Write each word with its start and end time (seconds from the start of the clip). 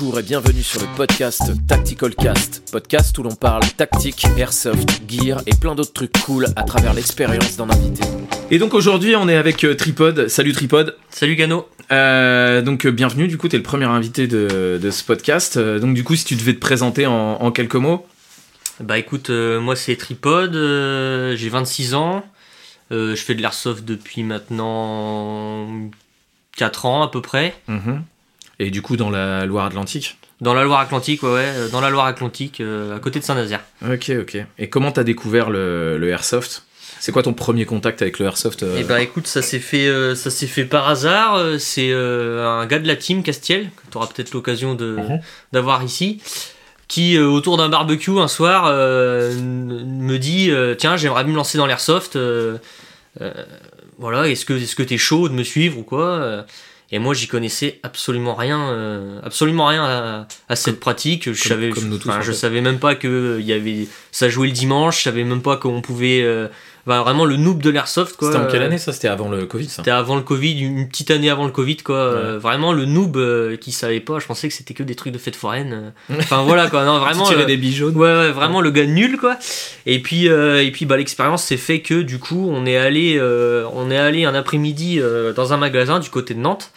Bonjour 0.00 0.20
et 0.20 0.22
bienvenue 0.22 0.62
sur 0.62 0.80
le 0.80 0.86
podcast 0.96 1.42
Tactical 1.66 2.14
Cast, 2.14 2.70
podcast 2.70 3.18
où 3.18 3.24
l'on 3.24 3.34
parle 3.34 3.62
tactique, 3.76 4.24
airsoft, 4.36 5.02
gear 5.08 5.42
et 5.46 5.56
plein 5.56 5.74
d'autres 5.74 5.92
trucs 5.92 6.12
cool 6.24 6.46
à 6.54 6.62
travers 6.62 6.94
l'expérience 6.94 7.56
d'un 7.56 7.68
invité. 7.68 8.04
Et 8.52 8.58
donc 8.60 8.74
aujourd'hui 8.74 9.16
on 9.16 9.28
est 9.28 9.34
avec 9.34 9.64
euh, 9.64 9.74
Tripod. 9.74 10.28
Salut 10.28 10.52
Tripod. 10.52 10.96
Salut 11.10 11.34
Gano. 11.34 11.68
Euh, 11.90 12.62
donc 12.62 12.86
euh, 12.86 12.92
bienvenue, 12.92 13.26
du 13.26 13.38
coup 13.38 13.48
t'es 13.48 13.56
le 13.56 13.64
premier 13.64 13.86
invité 13.86 14.28
de, 14.28 14.78
de 14.80 14.90
ce 14.92 15.02
podcast. 15.02 15.58
Donc 15.58 15.94
du 15.94 16.04
coup 16.04 16.14
si 16.14 16.24
tu 16.24 16.36
devais 16.36 16.54
te 16.54 16.60
présenter 16.60 17.06
en, 17.06 17.12
en 17.40 17.50
quelques 17.50 17.74
mots. 17.74 18.06
Bah 18.80 18.98
écoute, 18.98 19.30
euh, 19.30 19.60
moi 19.60 19.74
c'est 19.74 19.96
Tripod, 19.96 20.54
euh, 20.54 21.34
j'ai 21.34 21.48
26 21.48 21.94
ans, 21.94 22.24
euh, 22.92 23.16
je 23.16 23.22
fais 23.22 23.34
de 23.34 23.42
l'airsoft 23.42 23.84
depuis 23.84 24.22
maintenant 24.22 25.66
4 26.56 26.86
ans 26.86 27.02
à 27.02 27.10
peu 27.10 27.20
près. 27.20 27.56
Mhm. 27.66 28.04
Et 28.58 28.70
du 28.70 28.82
coup 28.82 28.96
dans 28.96 29.10
la 29.10 29.46
Loire-Atlantique. 29.46 30.18
Dans 30.40 30.54
la 30.54 30.62
Loire-Atlantique, 30.64 31.22
ouais, 31.24 31.30
ouais, 31.30 31.44
euh, 31.56 31.68
dans 31.68 31.80
la 31.80 31.90
Loire-Atlantique, 31.90 32.60
euh, 32.60 32.96
à 32.96 33.00
côté 33.00 33.18
de 33.18 33.24
Saint-Nazaire. 33.24 33.60
Ok 33.84 34.10
ok. 34.20 34.36
Et 34.58 34.68
comment 34.68 34.92
t'as 34.92 35.04
découvert 35.04 35.50
le, 35.50 35.98
le 35.98 36.08
airsoft? 36.08 36.64
C'est 37.00 37.12
quoi 37.12 37.22
ton 37.22 37.32
premier 37.34 37.64
contact 37.64 38.02
avec 38.02 38.18
le 38.18 38.26
airsoft 38.26 38.64
euh 38.64 38.76
Et 38.76 38.82
bah 38.82 39.00
écoute, 39.00 39.28
ça 39.28 39.40
s'est 39.42 39.60
fait, 39.60 39.86
euh, 39.86 40.16
ça 40.16 40.30
s'est 40.30 40.48
fait 40.48 40.64
par 40.64 40.88
hasard. 40.88 41.40
C'est 41.60 41.90
euh, 41.92 42.44
un 42.48 42.66
gars 42.66 42.80
de 42.80 42.88
la 42.88 42.96
team 42.96 43.22
Castiel 43.22 43.66
que 43.76 43.90
tu 43.92 43.96
auras 43.96 44.08
peut-être 44.08 44.32
l'occasion 44.32 44.74
de 44.74 44.96
Mhm. 44.96 45.20
d'avoir 45.52 45.84
ici, 45.84 46.20
qui 46.88 47.16
euh, 47.16 47.26
autour 47.26 47.56
d'un 47.56 47.68
barbecue 47.68 48.18
un 48.18 48.26
soir 48.28 48.66
me 48.72 50.16
dit 50.16 50.50
tiens 50.78 50.96
j'aimerais 50.96 51.24
me 51.24 51.34
lancer 51.34 51.56
dans 51.58 51.66
l'airsoft. 51.66 52.18
voilà, 53.98 54.28
est-ce 54.28 54.44
que 54.44 54.54
est-ce 54.54 54.76
que 54.76 54.82
t'es 54.82 54.98
chaud 54.98 55.28
de 55.28 55.34
me 55.34 55.42
suivre 55.44 55.78
ou 55.78 55.82
quoi 55.82 56.44
Et 56.90 56.98
moi 56.98 57.12
j'y 57.14 57.26
connaissais 57.28 57.80
absolument 57.82 58.34
rien, 58.34 58.70
euh, 58.70 59.20
absolument 59.22 59.66
rien 59.66 59.84
à, 59.84 60.28
à 60.48 60.56
cette 60.56 60.80
pratique. 60.80 61.24
Je 61.24 61.42
comme- 61.42 61.48
savais, 61.50 61.68
comme 61.70 61.88
nous 61.88 61.98
tous, 61.98 62.08
enfin, 62.08 62.18
en 62.20 62.22
je 62.22 62.32
savais 62.32 62.60
même 62.62 62.78
pas 62.78 62.94
que 62.94 63.08
euh, 63.08 63.40
il 63.40 63.46
y 63.46 63.52
avait 63.52 63.86
ça 64.10 64.28
jouait 64.30 64.46
le 64.48 64.54
dimanche. 64.54 64.98
Je 64.98 65.02
savais 65.02 65.24
même 65.24 65.42
pas 65.42 65.56
qu'on 65.58 65.82
pouvait. 65.82 66.22
Enfin, 66.88 67.02
vraiment 67.02 67.24
le 67.24 67.36
noob 67.36 67.60
de 67.62 67.70
l'airsoft 67.70 68.16
quoi. 68.16 68.32
C'était 68.32 68.42
en 68.44 68.46
quelle 68.48 68.62
Euh, 68.62 68.66
année 68.66 68.78
ça 68.78 68.92
C'était 68.92 69.08
avant 69.08 69.28
le 69.28 69.46
Covid 69.46 69.68
ça 69.68 69.76
c'était 69.76 69.90
avant 69.90 70.16
le 70.16 70.22
Covid, 70.22 70.58
une 70.60 70.88
petite 70.88 71.10
année 71.10 71.30
avant 71.30 71.44
le 71.46 71.52
Covid, 71.52 71.76
quoi. 71.78 71.96
Euh, 71.96 72.38
vraiment, 72.38 72.72
le 72.72 72.84
noob 72.86 73.16
euh, 73.16 73.56
qui 73.56 73.72
savait 73.72 74.00
pas, 74.00 74.18
je 74.18 74.26
pensais 74.26 74.48
que 74.48 74.54
c'était 74.54 74.74
que 74.74 74.82
des 74.82 74.94
trucs 74.94 75.12
de 75.12 75.18
fête 75.18 75.36
foraine. 75.36 75.92
euh. 76.10 76.16
Enfin, 76.18 76.42
voilà, 76.42 76.68
quoi. 76.68 76.84
Non, 76.84 76.98
vraiment. 77.04 77.24
tirer 77.24 77.44
des 77.44 77.70
jaunes. 77.70 77.96
Ouais, 77.96 78.08
ouais, 78.08 78.30
vraiment 78.32 78.60
le 78.60 78.70
gars 78.70 78.86
nul, 78.86 79.18
quoi. 79.18 79.36
Et 79.86 80.00
puis, 80.00 80.28
euh, 80.28 80.64
et 80.64 80.70
puis 80.72 80.86
bah, 80.86 80.96
l'expérience 80.96 81.44
s'est 81.44 81.56
fait 81.56 81.80
que, 81.80 82.02
du 82.02 82.18
coup, 82.18 82.48
on 82.50 82.64
est 82.66 82.76
allé, 82.76 83.20
on 83.74 83.90
est 83.90 83.98
allé 83.98 84.24
un 84.24 84.34
après-midi 84.34 85.00
dans 85.36 85.52
un 85.52 85.56
magasin 85.58 86.00
du 86.00 86.10
côté 86.10 86.34
de 86.34 86.40
Nantes. 86.40 86.70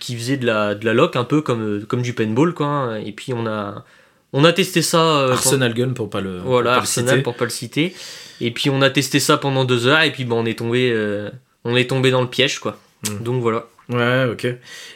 qui 0.00 0.16
faisait 0.16 0.36
de 0.38 0.46
la, 0.46 0.74
de 0.74 0.84
la 0.84 0.94
loc 0.94 1.14
un 1.16 1.24
peu 1.24 1.40
comme, 1.42 1.84
comme 1.86 2.02
du 2.02 2.14
paintball 2.14 2.54
quoi 2.54 2.94
et 3.04 3.12
puis 3.12 3.32
on 3.34 3.46
a 3.46 3.84
on 4.32 4.44
a 4.44 4.52
testé 4.52 4.80
ça 4.82 5.28
Arsenal 5.30 5.74
Gun 5.74 5.90
pour 5.90 6.08
pas 6.10 6.20
le, 6.22 6.38
pour 6.38 6.50
voilà, 6.52 6.72
le 6.72 6.76
Arsenal 6.78 7.10
citer. 7.10 7.22
pour 7.22 7.34
pas 7.36 7.44
le 7.44 7.50
citer. 7.50 7.94
Et 8.40 8.50
puis 8.50 8.70
on 8.70 8.82
a 8.82 8.90
testé 8.90 9.20
ça 9.20 9.36
pendant 9.36 9.64
deux 9.64 9.86
heures 9.86 10.02
et 10.02 10.10
puis 10.12 10.24
bon, 10.24 10.42
on 10.42 10.46
est 10.46 10.58
tombé, 10.58 10.90
euh, 10.92 11.30
on 11.64 11.76
est 11.76 11.88
tombé 11.88 12.10
dans 12.10 12.20
le 12.22 12.28
piège 12.28 12.58
quoi. 12.58 12.78
Mm. 13.08 13.22
Donc 13.24 13.42
voilà. 13.42 13.66
Ouais, 13.88 14.24
ok. 14.30 14.46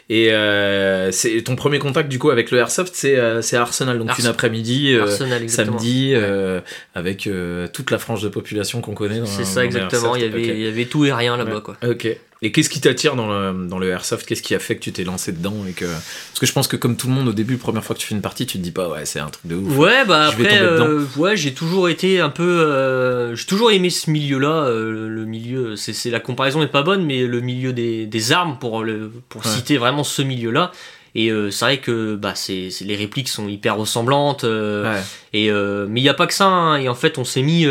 Et 0.09 0.33
euh, 0.33 1.11
c'est 1.13 1.41
ton 1.43 1.55
premier 1.55 1.79
contact 1.79 2.09
du 2.09 2.19
coup 2.19 2.29
avec 2.29 2.51
le 2.51 2.57
airsoft, 2.57 2.91
c'est 2.93 3.15
euh, 3.17 3.41
c'est 3.41 3.55
Arsenal, 3.55 3.97
donc 3.97 4.09
Ars- 4.09 4.19
une 4.19 4.25
après-midi, 4.25 4.93
euh, 4.93 5.07
samedi, 5.47 6.11
euh, 6.13 6.59
avec 6.93 7.25
euh, 7.25 7.67
toute 7.71 7.89
la 7.89 7.97
frange 7.99 8.21
de 8.21 8.27
population 8.27 8.81
qu'on 8.81 8.93
connaît. 8.93 9.21
C'est 9.25 9.45
ça 9.45 9.63
exactement. 9.63 10.15
Il 10.17 10.23
y 10.23 10.25
avait, 10.25 10.41
il 10.43 10.59
y 10.61 10.67
avait 10.67 10.85
tout 10.85 11.05
et 11.05 11.13
rien 11.13 11.37
là-bas 11.37 11.55
Ouais. 11.55 11.61
quoi. 11.61 11.77
Ok. 11.87 12.07
Et 12.43 12.51
qu'est-ce 12.51 12.71
qui 12.71 12.81
t'attire 12.81 13.15
dans 13.15 13.27
le, 13.27 13.67
dans 13.67 13.77
le 13.77 13.87
airsoft? 13.89 14.25
Qu'est-ce 14.25 14.41
qui 14.41 14.55
a 14.55 14.59
fait 14.59 14.75
que 14.75 14.79
tu 14.81 14.91
t'es 14.91 15.03
lancé 15.03 15.31
dedans 15.31 15.55
et 15.69 15.73
que 15.73 15.85
parce 15.85 16.39
que 16.39 16.47
je 16.47 16.53
pense 16.53 16.67
que 16.67 16.75
comme 16.75 16.97
tout 16.97 17.05
le 17.07 17.13
monde 17.13 17.27
au 17.27 17.33
début, 17.33 17.57
première 17.57 17.83
fois 17.83 17.95
que 17.95 18.01
tu 18.01 18.07
fais 18.07 18.15
une 18.15 18.21
partie, 18.21 18.47
tu 18.47 18.57
te 18.57 18.63
dis 18.63 18.71
pas 18.71 18.89
ouais 18.89 19.05
c'est 19.05 19.19
un 19.19 19.29
truc 19.29 19.45
de 19.45 19.55
ouf. 19.55 19.77
Ouais, 19.77 20.05
bah 20.05 20.31
Je 20.31 20.41
après, 20.41 20.59
euh, 20.59 21.05
ouais, 21.17 21.37
j'ai 21.37 21.53
toujours 21.53 21.87
été 21.87 22.19
un 22.19 22.29
peu. 22.29 22.41
euh, 22.43 23.35
j'ai 23.35 23.45
toujours 23.45 23.69
aimé 23.71 23.91
ce 23.91 24.09
milieu-là. 24.09 24.63
euh, 24.65 25.07
le 25.07 25.25
milieu, 25.25 25.75
c'est 25.75 25.93
c'est- 25.93 26.09
la 26.09 26.19
comparaison 26.19 26.63
est 26.63 26.67
pas 26.67 26.81
bonne, 26.81 27.05
mais 27.05 27.27
le 27.27 27.41
milieu 27.41 27.73
des, 27.73 28.07
des 28.07 28.31
armes, 28.31 28.57
pour, 28.59 28.83
le, 28.83 29.11
pour 29.29 29.45
Ouais. 29.45 29.51
citer 29.51 29.77
vraiment 29.77 30.03
ce 30.03 30.23
milieu-là. 30.23 30.71
Et 31.13 31.29
euh, 31.29 31.51
c'est 31.51 31.65
vrai 31.65 31.77
que 31.79 32.15
bah, 32.15 32.33
c'est 32.35 32.69
les 32.81 32.95
répliques 32.95 33.27
sont 33.27 33.47
hyper 33.49 33.75
ressemblantes. 33.77 34.43
euh, 34.45 34.93
Ouais. 34.93 35.01
Et 35.33 35.51
euh, 35.51 35.85
mais 35.89 35.99
il 35.99 36.03
y 36.03 36.09
a 36.09 36.13
pas 36.13 36.25
que 36.27 36.33
ça. 36.33 36.47
hein. 36.47 36.77
Et 36.77 36.87
en 36.87 36.95
fait, 36.95 37.17
on 37.17 37.25
s'est 37.25 37.41
mis. 37.41 37.65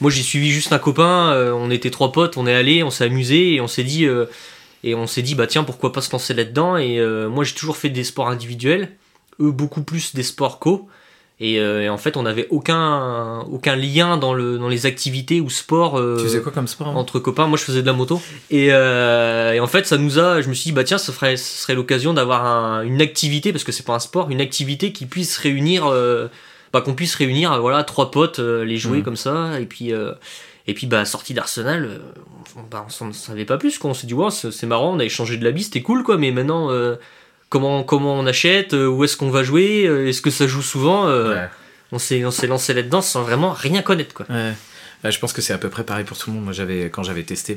moi, 0.00 0.10
j'ai 0.10 0.22
suivi 0.22 0.50
juste 0.50 0.72
un 0.72 0.78
copain. 0.78 1.32
on 1.54 1.70
était 1.70 1.90
trois 1.90 2.12
potes. 2.12 2.36
On 2.36 2.46
est 2.46 2.54
allé. 2.54 2.82
On 2.82 2.90
s'est 2.90 3.04
amusé 3.04 3.54
et 3.54 3.60
on 3.60 3.68
s'est 3.68 3.84
dit. 3.84 4.06
et 4.84 4.94
on 4.94 5.06
s'est 5.06 5.22
dit 5.22 5.34
bah 5.34 5.46
tiens 5.46 5.64
pourquoi 5.64 5.92
pas 5.92 6.02
se 6.02 6.12
lancer 6.12 6.34
là-dedans. 6.34 6.76
Et 6.76 7.00
moi, 7.28 7.44
j'ai 7.44 7.54
toujours 7.54 7.76
fait 7.76 7.88
des 7.90 8.04
sports 8.04 8.28
individuels. 8.28 8.90
Eux 9.40 9.50
beaucoup 9.50 9.82
plus 9.82 10.14
des 10.14 10.22
sports 10.22 10.58
co. 10.58 10.88
Et, 11.40 11.58
euh, 11.58 11.82
et 11.82 11.88
en 11.88 11.98
fait, 11.98 12.16
on 12.16 12.22
n'avait 12.22 12.46
aucun 12.50 13.40
aucun 13.50 13.74
lien 13.74 14.16
dans 14.16 14.34
le 14.34 14.56
dans 14.56 14.68
les 14.68 14.86
activités 14.86 15.40
ou 15.40 15.50
sports. 15.50 15.98
euh, 15.98 16.16
Tu 16.18 16.24
faisais 16.24 16.40
quoi 16.40 16.52
comme 16.52 16.68
sport 16.68 16.86
hein 16.88 16.94
entre 16.94 17.18
copains, 17.18 17.48
moi 17.48 17.58
je 17.58 17.64
faisais 17.64 17.82
de 17.82 17.86
la 17.86 17.92
moto. 17.92 18.22
Et, 18.50 18.68
euh, 18.70 19.52
et 19.52 19.58
en 19.60 19.66
fait, 19.66 19.84
ça 19.84 19.98
nous 19.98 20.18
a. 20.20 20.40
Je 20.42 20.48
me 20.48 20.54
suis 20.54 20.68
dit, 20.70 20.72
bah 20.72 20.84
tiens, 20.84 20.96
ça, 20.98 21.12
ferait, 21.12 21.36
ce 21.36 21.62
serait 21.62 21.74
l'occasion 21.74 22.14
d'avoir 22.14 22.46
un- 22.46 22.82
une 22.82 23.00
activité, 23.02 23.50
parce 23.52 23.64
que 23.64 23.72
c'est 23.72 23.82
pas 23.84 23.94
un 23.94 23.98
sport, 23.98 24.30
une 24.30 24.40
activité 24.40 24.92
qui 24.92 25.06
puisse 25.06 25.36
réunir. 25.38 25.92
bah, 26.72 26.80
qu'on 26.80 26.94
puisse 26.94 27.14
réunir, 27.14 27.60
voilà, 27.60 27.84
trois 27.84 28.10
potes, 28.10 28.40
les 28.40 28.76
jouer 28.78 28.98
Mhm. 28.98 29.04
comme 29.04 29.16
ça. 29.16 29.60
Et 29.60 29.66
puis, 29.66 29.92
et 30.66 30.74
puis 30.74 30.86
bah, 30.88 31.04
sortie 31.04 31.32
d'Arsenal, 31.34 32.00
on, 32.56 32.62
bah, 32.68 32.86
s'en 32.88 33.12
savait 33.12 33.44
pas 33.44 33.58
plus, 33.58 33.78
quoi. 33.78 33.90
On 33.90 33.94
s'est 33.94 34.06
dit, 34.08 34.14
ouais, 34.14 34.30
c'est 34.32 34.50
c'est 34.52 34.66
marrant, 34.66 34.92
on 34.94 34.98
a 34.98 35.04
échangé 35.04 35.36
de 35.36 35.44
la 35.44 35.50
bise, 35.52 35.66
c'était 35.66 35.82
cool, 35.82 36.02
quoi, 36.04 36.16
mais 36.16 36.30
maintenant. 36.32 36.70
Comment, 37.54 37.84
comment 37.84 38.14
on 38.18 38.26
achète, 38.26 38.74
euh, 38.74 38.88
où 38.88 39.04
est-ce 39.04 39.16
qu'on 39.16 39.30
va 39.30 39.44
jouer, 39.44 39.86
euh, 39.86 40.08
est-ce 40.08 40.20
que 40.20 40.30
ça 40.30 40.48
joue 40.48 40.60
souvent 40.60 41.06
euh, 41.06 41.34
Ouais. 41.34 41.48
On 41.92 42.00
s'est 42.00 42.24
on 42.24 42.32
s'est 42.32 42.48
lancé 42.48 42.74
là-dedans 42.74 43.00
sans 43.00 43.22
vraiment 43.22 43.52
rien 43.52 43.80
connaître 43.80 44.12
quoi. 44.12 44.26
Ouais. 44.28 44.54
Ouais, 45.04 45.12
je 45.12 45.20
pense 45.20 45.32
que 45.32 45.40
c'est 45.40 45.52
à 45.52 45.58
peu 45.58 45.68
près 45.68 45.84
pareil 45.84 46.04
pour 46.04 46.18
tout 46.18 46.30
le 46.30 46.34
monde. 46.34 46.44
Moi, 46.46 46.52
j'avais 46.52 46.86
quand 46.90 47.04
j'avais 47.04 47.22
testé, 47.22 47.56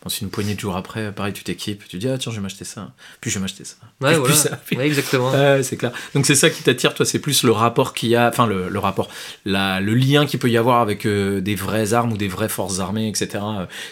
pense 0.00 0.20
une 0.20 0.30
poignée 0.30 0.54
de 0.54 0.60
jours 0.60 0.76
après, 0.76 1.10
pareil, 1.10 1.32
tu 1.32 1.42
t'équipes, 1.42 1.82
tu 1.88 1.96
dis 1.98 2.08
ah 2.08 2.18
tiens, 2.18 2.30
je 2.30 2.36
vais 2.36 2.42
m'acheter 2.42 2.64
ça, 2.64 2.92
puis 3.20 3.28
je 3.32 3.38
vais 3.38 3.42
m'acheter 3.42 3.64
ça. 3.64 3.74
Ouais, 4.00 4.10
Puis 4.10 4.18
voilà. 4.20 4.34
ça, 4.36 4.50
puis- 4.64 4.76
Ouais, 4.76 4.86
exactement. 4.86 5.32
Ouais, 5.32 5.64
c'est 5.64 5.76
clair. 5.76 5.90
Donc 6.14 6.24
c'est 6.26 6.36
ça 6.36 6.48
qui 6.48 6.62
t'attire, 6.62 6.94
toi, 6.94 7.04
c'est 7.04 7.18
plus 7.18 7.42
le 7.42 7.50
rapport 7.50 7.94
qu'il 7.94 8.10
y 8.10 8.14
a, 8.14 8.28
enfin 8.28 8.46
le, 8.46 8.68
le 8.68 8.78
rapport, 8.78 9.08
la, 9.44 9.80
le 9.80 9.94
lien 9.94 10.24
qu'il 10.26 10.38
peut 10.38 10.50
y 10.50 10.56
avoir 10.56 10.80
avec 10.80 11.04
euh, 11.04 11.40
des 11.40 11.56
vraies 11.56 11.92
armes 11.94 12.12
ou 12.12 12.16
des 12.16 12.28
vraies 12.28 12.48
forces 12.48 12.78
armées, 12.78 13.08
etc. 13.08 13.42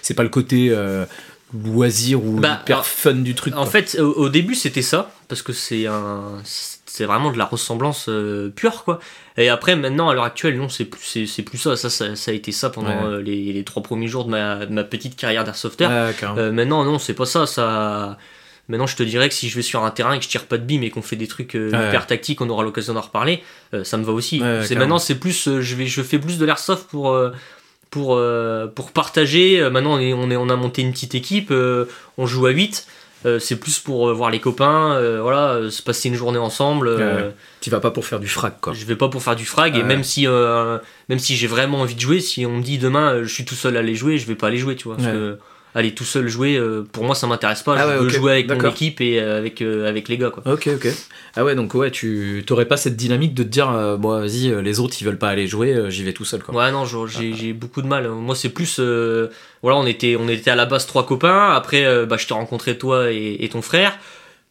C'est 0.03 0.15
pas 0.15 0.23
le 0.23 0.29
côté 0.29 0.69
euh, 0.71 1.05
loisir 1.53 2.23
ou 2.25 2.39
Bah, 2.39 2.61
hyper 2.63 2.77
alors, 2.77 2.87
fun 2.87 3.15
du 3.15 3.35
truc. 3.35 3.55
En 3.55 3.63
quoi. 3.63 3.67
fait, 3.67 3.99
au, 3.99 4.13
au 4.13 4.29
début, 4.29 4.55
c'était 4.55 4.83
ça, 4.83 5.11
parce 5.29 5.43
que 5.43 5.53
c'est 5.53 5.87
un, 5.87 6.41
c'est 6.45 7.05
vraiment 7.05 7.31
de 7.33 7.39
la 7.39 7.45
ressemblance 7.45 8.07
euh, 8.09 8.51
pure, 8.51 8.85
quoi. 8.85 8.99
Et 9.37 9.49
après, 9.49 9.75
maintenant, 9.77 10.09
à 10.09 10.15
l'heure 10.15 10.25
actuelle, 10.25 10.57
non, 10.57 10.69
c'est 10.69 10.85
plus, 10.85 11.03
c'est, 11.05 11.27
c'est 11.27 11.43
plus 11.43 11.59
ça. 11.59 11.77
Ça, 11.77 11.91
ça. 11.91 12.15
ça 12.17 12.31
a 12.31 12.35
été 12.35 12.53
ça 12.53 12.71
pendant 12.71 12.89
Ouais. 12.89 13.05
euh, 13.05 13.23
les, 13.23 13.53
les 13.53 13.65
trois 13.65 13.83
premiers 13.83 14.07
jours 14.09 14.25
de 14.27 14.31
ma, 14.31 14.67
de 14.67 14.73
ma 14.73 14.85
petite 14.85 15.17
carrière 15.17 15.45
d'airsofter. 15.45 15.87
Ouais. 15.87 16.13
Euh, 16.37 16.53
maintenant, 16.53 16.85
non, 16.85 16.99
c'est 16.99 17.15
pas 17.15 17.27
ça. 17.27 17.47
Ça. 17.47 18.17
Maintenant, 18.69 18.87
je 18.87 18.97
te 18.97 19.03
dirais 19.03 19.29
que 19.29 19.35
si 19.35 19.49
je 19.51 19.57
vais 19.57 19.63
sur 19.63 19.85
un 19.85 19.91
terrain 19.91 20.15
et 20.15 20.19
que 20.19 20.25
je 20.25 20.29
tire 20.31 20.47
pas 20.47 20.57
de 20.57 20.65
bim 20.65 20.81
et 20.83 20.89
qu'on 20.91 21.03
fait 21.03 21.17
des 21.17 21.27
trucs 21.29 21.55
euh, 21.55 21.71
Ouais. 21.71 21.89
hyper 21.89 22.07
tactiques, 22.07 22.41
on 22.41 22.49
aura 22.49 22.63
l'occasion 22.65 22.95
d'en 22.95 23.03
reparler. 23.03 23.43
euh, 23.75 23.85
ça 23.85 23.97
me 23.99 24.05
va 24.05 24.13
aussi. 24.13 24.41
Ouais, 24.41 24.61
c'est 24.65 24.75
maintenant, 24.77 24.99
c'est 24.99 25.17
plus, 25.17 25.49
euh, 25.49 25.61
je 25.61 25.75
vais, 25.75 25.87
je 25.87 26.01
fais 26.03 26.19
plus 26.19 26.39
de 26.39 26.45
l'airsoft 26.47 26.89
pour. 26.89 27.15
pour, 27.91 28.21
pour 28.75 28.91
partager, 28.91 29.69
maintenant 29.71 29.95
on, 29.95 29.99
est, 30.01 30.13
on, 30.13 30.29
est, 30.31 30.37
on 30.37 30.49
a 30.49 30.57
monté 30.57 30.83
une 30.83 30.91
petite 30.93 31.15
équipe, 31.15 31.53
on 32.19 32.27
joue 32.27 32.47
à 32.47 32.51
8, 32.51 32.87
euh, 33.27 33.39
c'est 33.39 33.57
plus 33.57 33.79
pour 33.79 34.09
euh, 34.09 34.13
voir 34.13 34.31
les 34.31 34.41
copains, 34.41 34.93
euh, 34.95 35.21
voilà, 35.23 35.71
se 35.71 35.83
passer 35.83 36.09
une 36.09 36.15
journée 36.15 36.39
ensemble. 36.39 36.91
Tu 37.61 37.71
vas 37.71 37.81
pas 37.81 37.91
pour 37.91 38.05
faire 38.05 38.21
du 38.21 38.29
frac, 38.29 38.61
quoi. 38.61 38.73
Je 38.75 38.85
vais 38.85 38.97
pas 38.97 39.09
pour 39.09 39.23
faire 39.23 39.37
du 39.37 39.47
frag, 39.47 39.75
et 39.77 39.79
Ouais. 39.79 39.85
même 39.85 40.05
si, 40.05 40.27
euh, 40.27 40.79
même 41.09 41.19
si 41.19 41.35
j'ai 41.37 41.47
vraiment 41.47 41.81
envie 41.81 41.95
de 41.95 42.01
jouer, 42.01 42.21
si 42.21 42.45
on 42.45 42.59
me 42.59 42.63
dit 42.63 42.79
demain 42.79 43.23
je 43.23 43.33
suis 43.33 43.45
tout 43.45 43.55
seul 43.55 43.77
à 43.77 43.81
aller 43.81 43.95
jouer, 43.95 44.19
je 44.19 44.27
vais 44.27 44.35
pas 44.35 44.49
aller 44.49 44.59
jouer, 44.59 44.77
tu 44.77 44.85
vois. 44.89 44.97
Parce 44.97 45.09
que 45.09 45.39
aller 45.77 45.93
tout 45.93 46.05
seul 46.05 46.29
jouer, 46.29 46.61
pour 46.93 47.03
moi 47.03 47.17
ça 47.17 47.27
m'intéresse 47.27 47.63
pas, 47.65 47.75
Ah 47.77 47.83
je 47.83 47.89
ouais, 47.89 47.99
veux 47.99 48.09
jouer 48.09 48.33
avec 48.33 48.49
mon 48.49 48.71
équipe 48.71 49.01
et 49.01 49.19
avec, 49.19 49.61
avec 49.61 50.09
les 50.09 50.19
gars, 50.19 50.31
quoi. 50.31 50.43
Ok, 50.53 50.69
ok. 50.73 50.87
Ah 51.35 51.45
ouais, 51.45 51.57
donc 51.57 51.75
ouais, 51.75 51.91
tu 51.91 52.45
t'aurais 52.47 52.67
pas 52.67 52.77
cette 52.77 52.95
dynamique 52.95 53.35
de 53.35 53.43
te 53.43 53.49
dire, 53.49 53.97
bon, 53.99 54.21
vas-y, 54.21 54.55
les 54.63 54.79
autres 54.79 54.95
ils 55.01 55.05
veulent 55.05 55.19
pas 55.19 55.31
aller 55.31 55.49
jouer, 55.49 55.87
j'y 55.89 56.05
vais 56.05 56.13
tout 56.13 56.25
seul, 56.25 56.43
quoi. 56.45 56.55
Ouais, 56.55 56.71
non, 56.71 56.85
genre, 56.85 57.09
j'ai 57.09 57.33
j'ai 57.35 57.53
beaucoup 57.55 57.83
de 57.83 57.89
mal. 57.89 58.09
Moi, 58.09 58.37
c'est 58.37 58.51
plus. 58.51 58.79
Voilà, 59.65 59.79
on 59.79 59.87
était, 59.87 60.51
à 60.51 60.57
la 60.57 60.67
base 60.67 60.87
trois 60.87 61.07
copains. 61.07 61.51
Après, 61.55 61.87
euh, 61.87 62.05
bah, 62.05 62.19
je 62.19 62.27
t'ai 62.27 62.35
rencontré 62.35 62.77
toi 62.77 63.11
et, 63.11 63.49
ton 63.51 63.63
frère. 63.63 63.99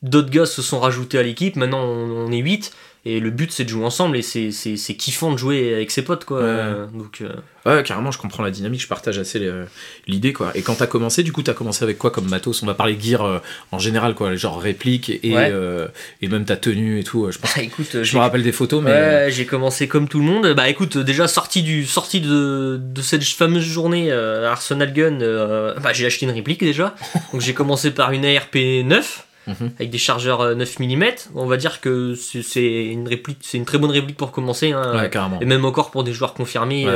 D'autres 0.01 0.31
gars 0.31 0.47
se 0.47 0.63
sont 0.63 0.79
rajoutés 0.79 1.19
à 1.19 1.21
l'équipe. 1.21 1.55
Maintenant, 1.55 1.83
on, 1.83 2.31
est 2.31 2.39
8. 2.39 2.73
Et 3.05 3.19
le 3.19 3.31
but, 3.31 3.51
c'est 3.51 3.65
de 3.65 3.69
jouer 3.69 3.83
ensemble. 3.83 4.15
Et 4.15 4.21
c'est- 4.21 4.51
c'est 4.51 4.77
c'est 4.77 4.95
kiffant 4.95 5.31
de 5.33 5.37
jouer 5.37 5.73
avec 5.73 5.91
ses 5.91 6.03
potes, 6.03 6.23
quoi. 6.23 6.39
Ouais. 6.39 6.45
Euh, 6.47 6.85
Donc, 6.93 7.19
euh, 7.21 7.29
Ouais, 7.65 7.81
carrément, 7.83 8.11
je 8.11 8.17
comprends 8.17 8.43
la 8.43 8.51
dynamique, 8.51 8.81
je 8.81 8.87
partage 8.89 9.17
assez 9.19 9.39
les- 9.39 9.51
l'idée, 10.07 10.33
quoi. 10.33 10.51
Et 10.55 10.61
quand 10.63 10.75
t'as 10.75 10.87
commencé, 10.87 11.23
du 11.23 11.31
coup, 11.31 11.43
t'as 11.43 11.53
commencé 11.53 11.83
avec 11.83 11.97
quoi 11.97 12.11
comme 12.11 12.27
matos? 12.29 12.61
On 12.61 12.65
va 12.65 12.73
parler 12.73 12.97
gear 12.99 13.23
euh, 13.23 13.39
en 13.71 13.79
général, 13.79 14.15
quoi, 14.15 14.35
genre 14.35 14.59
réplique 14.61 15.09
et, 15.09 15.33
Ouais. 15.33 15.49
euh, 15.51 15.87
et 16.21 16.27
même 16.27 16.43
ta 16.45 16.57
tenue 16.57 16.99
et 16.99 17.03
tout. 17.05 17.25
euh, 17.25 17.31
Je, 17.31 17.39
pense, 17.39 17.55
bah, 17.55 17.61
écoute, 17.63 18.03
je 18.03 18.15
me 18.15 18.21
rappelle 18.21 18.43
des 18.43 18.51
photos, 18.51 18.81
mais. 18.83 18.91
Ouais, 18.91 19.27
j'ai 19.31 19.45
commencé 19.45 19.87
comme 19.87 20.07
tout 20.09 20.19
le 20.19 20.25
monde. 20.25 20.53
Bah 20.53 20.67
écoute, 20.69 20.97
déjà 20.97 21.27
sorti 21.29 21.61
du 21.63 21.85
sorti 21.85 22.19
de, 22.21 22.79
de 22.81 23.01
cette 23.01 23.23
fameuse 23.23 23.63
journée 23.63 24.11
euh, 24.11 24.49
Arsenal 24.49 24.91
Gun, 24.93 25.21
euh, 25.21 25.73
bah, 25.79 25.91
j'ai 25.93 26.05
acheté 26.05 26.25
une 26.25 26.31
réplique 26.33 26.59
déjà. 26.61 26.95
Donc 27.31 27.39
j'ai 27.41 27.53
commencé 27.53 27.91
par 27.91 28.11
une 28.11 28.25
ARP 28.25 28.55
9 28.83 29.25
mhm. 29.47 29.71
avec 29.77 29.89
des 29.89 29.97
chargeurs 29.97 30.55
9 30.55 30.79
mm. 30.79 31.03
On 31.35 31.45
va 31.45 31.57
dire 31.57 31.81
que 31.81 32.15
c'est 32.15 32.85
une 32.85 33.07
réplique, 33.07 33.39
c'est 33.41 33.57
une 33.57 33.65
très 33.65 33.77
bonne 33.77 33.91
réplique 33.91 34.17
pour 34.17 34.31
commencer. 34.31 34.71
Hein. 34.71 35.09
et 35.41 35.45
même 35.45 35.65
encore 35.65 35.91
pour 35.91 36.03
des 36.03 36.13
joueurs 36.13 36.33
confirmés 36.33 36.87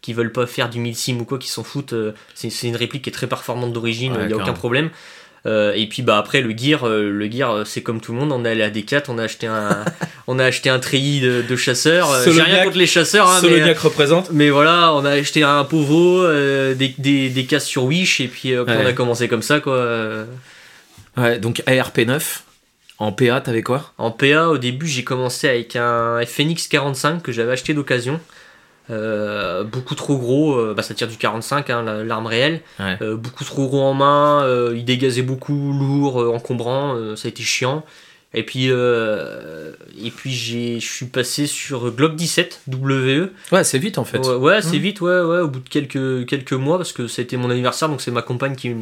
qui 0.00 0.12
veulent 0.12 0.32
pas 0.32 0.46
faire 0.46 0.70
du 0.70 0.94
sim 0.94 1.18
ou 1.20 1.24
quoi, 1.24 1.38
qui 1.38 1.48
s'en 1.48 1.64
foutent. 1.64 1.94
c'est 2.34 2.68
une 2.68 2.76
réplique 2.76 3.02
qui 3.02 3.10
est 3.10 3.12
très 3.12 3.26
performante 3.26 3.72
d'origine, 3.72 4.16
il 4.20 4.26
n'y 4.26 4.32
a 4.32 4.36
aucun 4.36 4.52
problème. 4.52 4.90
Euh, 5.46 5.72
et 5.74 5.86
puis 5.86 6.02
bah 6.02 6.18
après 6.18 6.42
le 6.42 6.54
gear, 6.54 6.86
euh, 6.86 7.10
le 7.10 7.30
gear 7.30 7.50
euh, 7.50 7.64
c'est 7.64 7.82
comme 7.82 8.00
tout 8.00 8.12
le 8.12 8.18
monde, 8.18 8.30
on 8.30 8.44
est 8.44 8.50
allé 8.50 8.62
à 8.62 8.68
Decat, 8.68 9.04
on 9.08 9.16
a 9.16 9.22
acheté 9.22 9.46
un, 9.46 9.84
on 10.26 10.38
a 10.38 10.44
acheté 10.44 10.68
un 10.68 10.78
treillis 10.78 11.20
de, 11.20 11.42
de 11.48 11.56
chasseurs. 11.56 12.08
J'ai 12.24 12.42
rien 12.42 12.64
contre 12.64 12.76
les 12.76 12.86
chasseurs, 12.86 13.26
hein, 13.26 13.40
mais, 13.42 13.72
représente. 13.72 14.30
Mais 14.32 14.50
voilà, 14.50 14.92
on 14.92 15.04
a 15.06 15.12
acheté 15.12 15.42
un 15.42 15.64
Povo, 15.64 16.26
des, 16.74 16.94
des, 16.98 17.58
sur 17.58 17.84
Wish 17.84 18.20
et 18.20 18.28
puis 18.28 18.54
on 18.58 18.86
a 18.86 18.92
commencé 18.92 19.28
comme 19.28 19.42
ça 19.42 19.60
quoi. 19.60 20.26
Ouais, 21.16 21.38
donc 21.38 21.62
ARP9. 21.66 22.40
En 22.98 23.12
PA, 23.12 23.40
t'avais 23.40 23.62
quoi? 23.62 23.92
En 23.96 24.10
PA, 24.10 24.48
au 24.48 24.58
début, 24.58 24.86
j'ai 24.86 25.04
commencé 25.04 25.48
avec 25.48 25.74
un 25.74 26.20
FNX 26.24 26.68
45 26.68 27.22
que 27.22 27.32
j'avais 27.32 27.52
acheté 27.52 27.72
d'occasion. 27.72 28.20
Euh, 28.90 29.62
beaucoup 29.62 29.94
trop 29.94 30.18
gros, 30.18 30.54
euh, 30.54 30.74
bah, 30.74 30.82
ça 30.82 30.94
tire 30.94 31.08
du 31.08 31.16
45, 31.16 31.70
hein, 31.70 32.04
l'arme 32.04 32.26
réelle. 32.26 32.60
Euh, 32.80 33.16
beaucoup 33.16 33.44
trop 33.44 33.68
gros 33.68 33.82
en 33.82 33.94
main, 33.94 34.46
il 34.74 34.84
dégazait 34.84 35.22
beaucoup, 35.22 35.72
lourd, 35.72 36.34
encombrant, 36.34 37.16
ça 37.16 37.26
a 37.26 37.30
été 37.30 37.42
chiant. 37.42 37.84
Et 38.32 38.44
puis, 38.44 38.66
et 38.66 40.10
puis 40.14 40.32
je 40.32 40.78
suis 40.78 41.06
passé 41.06 41.46
sur 41.46 41.90
Glock 41.90 42.16
17 42.16 42.62
WE. 42.68 43.30
Ouais, 43.50 43.64
c'est 43.64 43.78
vite 43.78 43.98
en 43.98 44.04
fait. 44.04 44.18
Ouais, 44.26 44.62
c'est 44.62 44.76
mmh. 44.76 44.80
vite, 44.80 45.00
ouais, 45.00 45.20
ouais, 45.22 45.40
au 45.40 45.48
bout 45.48 45.60
de 45.60 45.68
quelques, 45.68 46.26
quelques 46.26 46.52
mois, 46.52 46.76
parce 46.76 46.92
que 46.92 47.06
ça 47.06 47.22
a 47.22 47.24
été 47.24 47.36
mon 47.36 47.50
anniversaire, 47.50 47.88
donc 47.88 48.00
c'est 48.00 48.10
ma 48.10 48.22
compagne 48.22 48.56
qui, 48.56 48.74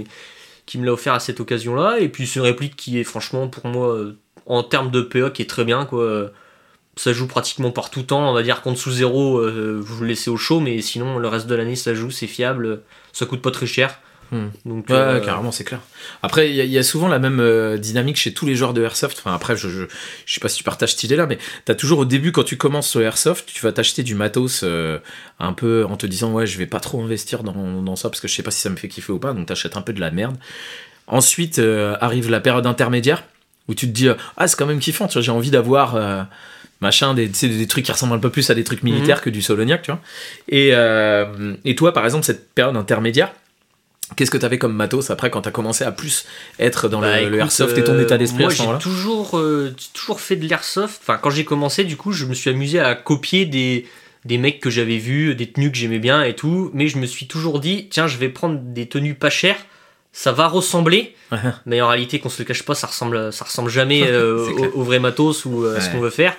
qui 0.68 0.78
me 0.78 0.86
l'a 0.86 0.92
offert 0.92 1.14
à 1.14 1.20
cette 1.20 1.40
occasion-là. 1.40 1.98
Et 1.98 2.08
puis 2.08 2.26
c'est 2.26 2.38
une 2.38 2.46
réplique 2.46 2.76
qui 2.76 3.00
est 3.00 3.04
franchement 3.04 3.48
pour 3.48 3.66
moi, 3.66 3.98
en 4.46 4.62
termes 4.62 4.90
de 4.90 5.00
PA, 5.00 5.30
qui 5.30 5.42
est 5.42 5.50
très 5.50 5.64
bien, 5.64 5.84
quoi 5.84 6.30
ça 6.98 7.12
joue 7.12 7.26
pratiquement 7.26 7.70
par 7.70 7.90
tout 7.90 8.02
temps. 8.02 8.28
On 8.28 8.34
va 8.34 8.42
dire 8.42 8.60
qu'en 8.60 8.72
dessous 8.72 8.90
zéro, 8.90 9.38
euh, 9.38 9.78
vous 9.80 10.02
le 10.02 10.08
laissez 10.08 10.30
au 10.30 10.36
chaud, 10.36 10.60
mais 10.60 10.80
sinon 10.82 11.18
le 11.18 11.28
reste 11.28 11.46
de 11.46 11.54
l'année 11.54 11.76
ça 11.76 11.94
joue, 11.94 12.10
c'est 12.10 12.26
fiable, 12.26 12.82
ça 13.12 13.24
coûte 13.24 13.40
pas 13.40 13.50
très 13.50 13.66
cher. 13.66 14.00
Hmm. 14.30 14.48
Donc, 14.66 14.90
ouais, 14.90 14.96
euh, 14.96 15.20
carrément, 15.20 15.52
c'est 15.52 15.64
clair. 15.64 15.80
Après, 16.22 16.50
il 16.50 16.56
y, 16.56 16.78
a 16.78 16.82
souvent 16.82 17.08
la 17.08 17.18
même 17.18 17.40
euh, 17.40 17.78
dynamique 17.78 18.16
chez 18.16 18.34
tous 18.34 18.44
les 18.46 18.54
joueurs 18.54 18.74
de 18.74 18.82
Airsoft. 18.82 19.18
Enfin, 19.18 19.34
après, 19.34 19.56
je, 19.56 19.68
je, 19.68 19.84
je 20.26 20.34
sais 20.34 20.40
pas 20.40 20.48
si 20.48 20.58
tu 20.58 20.64
partages 20.64 20.92
cette 20.92 21.04
idée-là, 21.04 21.26
mais 21.26 21.38
tu 21.64 21.72
as 21.72 21.74
toujours 21.74 22.00
au 22.00 22.04
début, 22.04 22.32
quand 22.32 22.44
tu 22.44 22.56
commences 22.56 22.88
sur 22.88 23.00
Airsoft, 23.00 23.48
tu 23.52 23.62
vas 23.62 23.72
t'acheter 23.72 24.02
du 24.02 24.14
matos 24.14 24.64
un 25.40 25.52
peu 25.52 25.84
en 25.88 25.96
te 25.96 26.06
disant, 26.06 26.32
ouais, 26.32 26.46
je 26.46 26.58
vais 26.58 26.66
pas 26.66 26.80
trop 26.80 27.02
investir 27.02 27.42
dans, 27.42 27.82
dans, 27.82 27.96
ça 27.96 28.10
parce 28.10 28.20
que 28.20 28.28
je 28.28 28.34
sais 28.34 28.42
pas 28.42 28.50
si 28.50 28.60
ça 28.60 28.70
me 28.70 28.76
fait 28.76 28.88
kiffer 28.88 29.12
ou 29.12 29.18
pas, 29.18 29.32
donc 29.32 29.46
t'achètes 29.46 29.76
un 29.76 29.82
peu 29.82 29.92
de 29.92 30.00
la 30.00 30.10
merde. 30.10 30.36
Ensuite, 31.06 31.60
arrive 32.00 32.30
la 32.30 32.40
période 32.40 32.66
intermédiaire 32.66 33.24
où 33.68 33.74
tu 33.74 33.86
te 33.86 33.92
dis, 33.92 34.08
ah, 34.36 34.48
c'est 34.48 34.56
quand 34.56 34.66
même 34.66 34.80
kiffant, 34.80 35.06
tu 35.06 35.14
vois, 35.14 35.22
j'ai 35.22 35.32
envie 35.32 35.50
d'avoir 35.50 35.96
machin, 36.80 37.14
des, 37.14 37.28
des 37.28 37.66
trucs 37.66 37.84
qui 37.84 37.92
ressemblent 37.92 38.14
un 38.14 38.18
peu 38.18 38.30
plus 38.30 38.48
à 38.50 38.54
des 38.54 38.64
trucs 38.64 38.82
militaires 38.82 39.18
mhm. 39.18 39.24
que 39.24 39.30
du 39.30 39.42
Soloniac, 39.42 39.82
tu 39.82 39.90
vois. 39.90 40.00
Et, 40.48 40.70
euh, 40.72 41.54
et 41.64 41.74
toi, 41.74 41.92
par 41.92 42.04
exemple, 42.04 42.24
cette 42.24 42.52
période 42.54 42.76
intermédiaire, 42.76 43.32
Qu'est-ce 44.16 44.30
que 44.30 44.38
tu 44.38 44.44
avais 44.44 44.58
comme 44.58 44.74
matos 44.74 45.10
après 45.10 45.30
quand 45.30 45.42
tu 45.42 45.48
as 45.48 45.52
commencé 45.52 45.84
à 45.84 45.92
plus 45.92 46.26
être 46.58 46.88
dans 46.88 47.00
le, 47.00 47.30
bah, 47.30 47.36
airsoft 47.36 47.76
et 47.76 47.84
ton 47.84 47.94
euh, 47.94 48.02
état 48.02 48.18
d'esprit 48.18 48.44
Moi, 48.44 48.52
j'ai 48.52 48.78
toujours, 48.80 49.38
euh, 49.38 49.74
toujours 49.92 50.20
fait 50.20 50.36
de 50.36 50.46
l'airsoft. 50.46 51.00
Enfin, 51.02 51.18
quand 51.18 51.30
j'ai 51.30 51.44
commencé, 51.44 51.84
du 51.84 51.96
coup, 51.96 52.12
je 52.12 52.24
me 52.24 52.34
suis 52.34 52.50
amusé 52.50 52.80
à 52.80 52.94
copier 52.94 53.44
des, 53.44 53.86
des 54.24 54.38
mecs 54.38 54.60
que 54.60 54.70
j'avais 54.70 54.98
vus, 54.98 55.34
des 55.34 55.50
tenues 55.50 55.70
que 55.70 55.76
j'aimais 55.76 55.98
bien 55.98 56.22
et 56.22 56.34
tout. 56.34 56.70
Mais 56.74 56.88
je 56.88 56.98
me 56.98 57.06
suis 57.06 57.26
toujours 57.26 57.60
dit, 57.60 57.88
tiens, 57.90 58.06
je 58.06 58.16
vais 58.16 58.28
prendre 58.28 58.58
des 58.58 58.86
tenues 58.86 59.14
pas 59.14 59.30
chères. 59.30 59.58
Ça 60.10 60.32
va 60.32 60.48
ressembler, 60.48 61.14
mais 61.66 61.80
en 61.82 61.86
réalité, 61.86 62.18
qu'on 62.18 62.30
se 62.30 62.42
le 62.42 62.46
cache 62.46 62.64
pas, 62.64 62.74
ça 62.74 62.86
ressemble, 62.86 63.32
ça 63.32 63.44
ressemble 63.44 63.70
jamais 63.70 64.10
au, 64.74 64.82
vrai 64.82 64.98
matos 64.98 65.44
ou 65.44 65.66
à 65.66 65.80
ce 65.80 65.90
qu'on 65.90 66.00
veut 66.00 66.10
faire. 66.10 66.34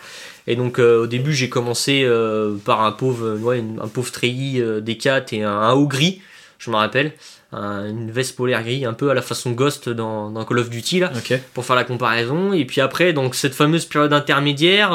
Et 0.50 0.56
donc 0.56 0.80
euh, 0.80 1.04
au 1.04 1.08
début 1.08 1.32
j'ai 1.32 1.48
commencé 1.48 2.02
euh, 2.04 2.56
par 2.66 2.82
un 2.82 2.92
pauvre, 2.92 3.38
ouais, 3.38 3.64
un 3.80 3.88
pauvre 3.88 4.12
treillis 4.12 4.60
euh, 4.60 4.82
des 4.82 4.98
4 4.98 5.32
et 5.34 5.44
un, 5.44 5.72
haut 5.74 5.88
gris, 5.88 6.22
je 6.58 6.72
me 6.72 6.76
rappelle, 6.76 7.14
une 7.52 8.12
veste 8.12 8.36
polaire 8.36 8.64
gris, 8.64 8.86
un 8.86 8.94
peu 8.94 9.10
à 9.10 9.14
la 9.14 9.22
façon 9.22 9.52
Ghost 9.52 9.90
dans, 9.90 10.30
dans 10.30 10.46
Call 10.46 10.60
of 10.60 10.70
Duty 10.70 11.00
là, 11.00 11.12
pour 11.54 11.66
faire 11.66 11.76
la 11.76 11.84
comparaison. 11.84 12.54
Et 12.54 12.66
puis 12.66 12.80
après 12.80 13.12
donc 13.12 13.34
cette 13.34 13.56
fameuse 13.56 13.86
période 13.86 14.14
intermédiaire, 14.14 14.92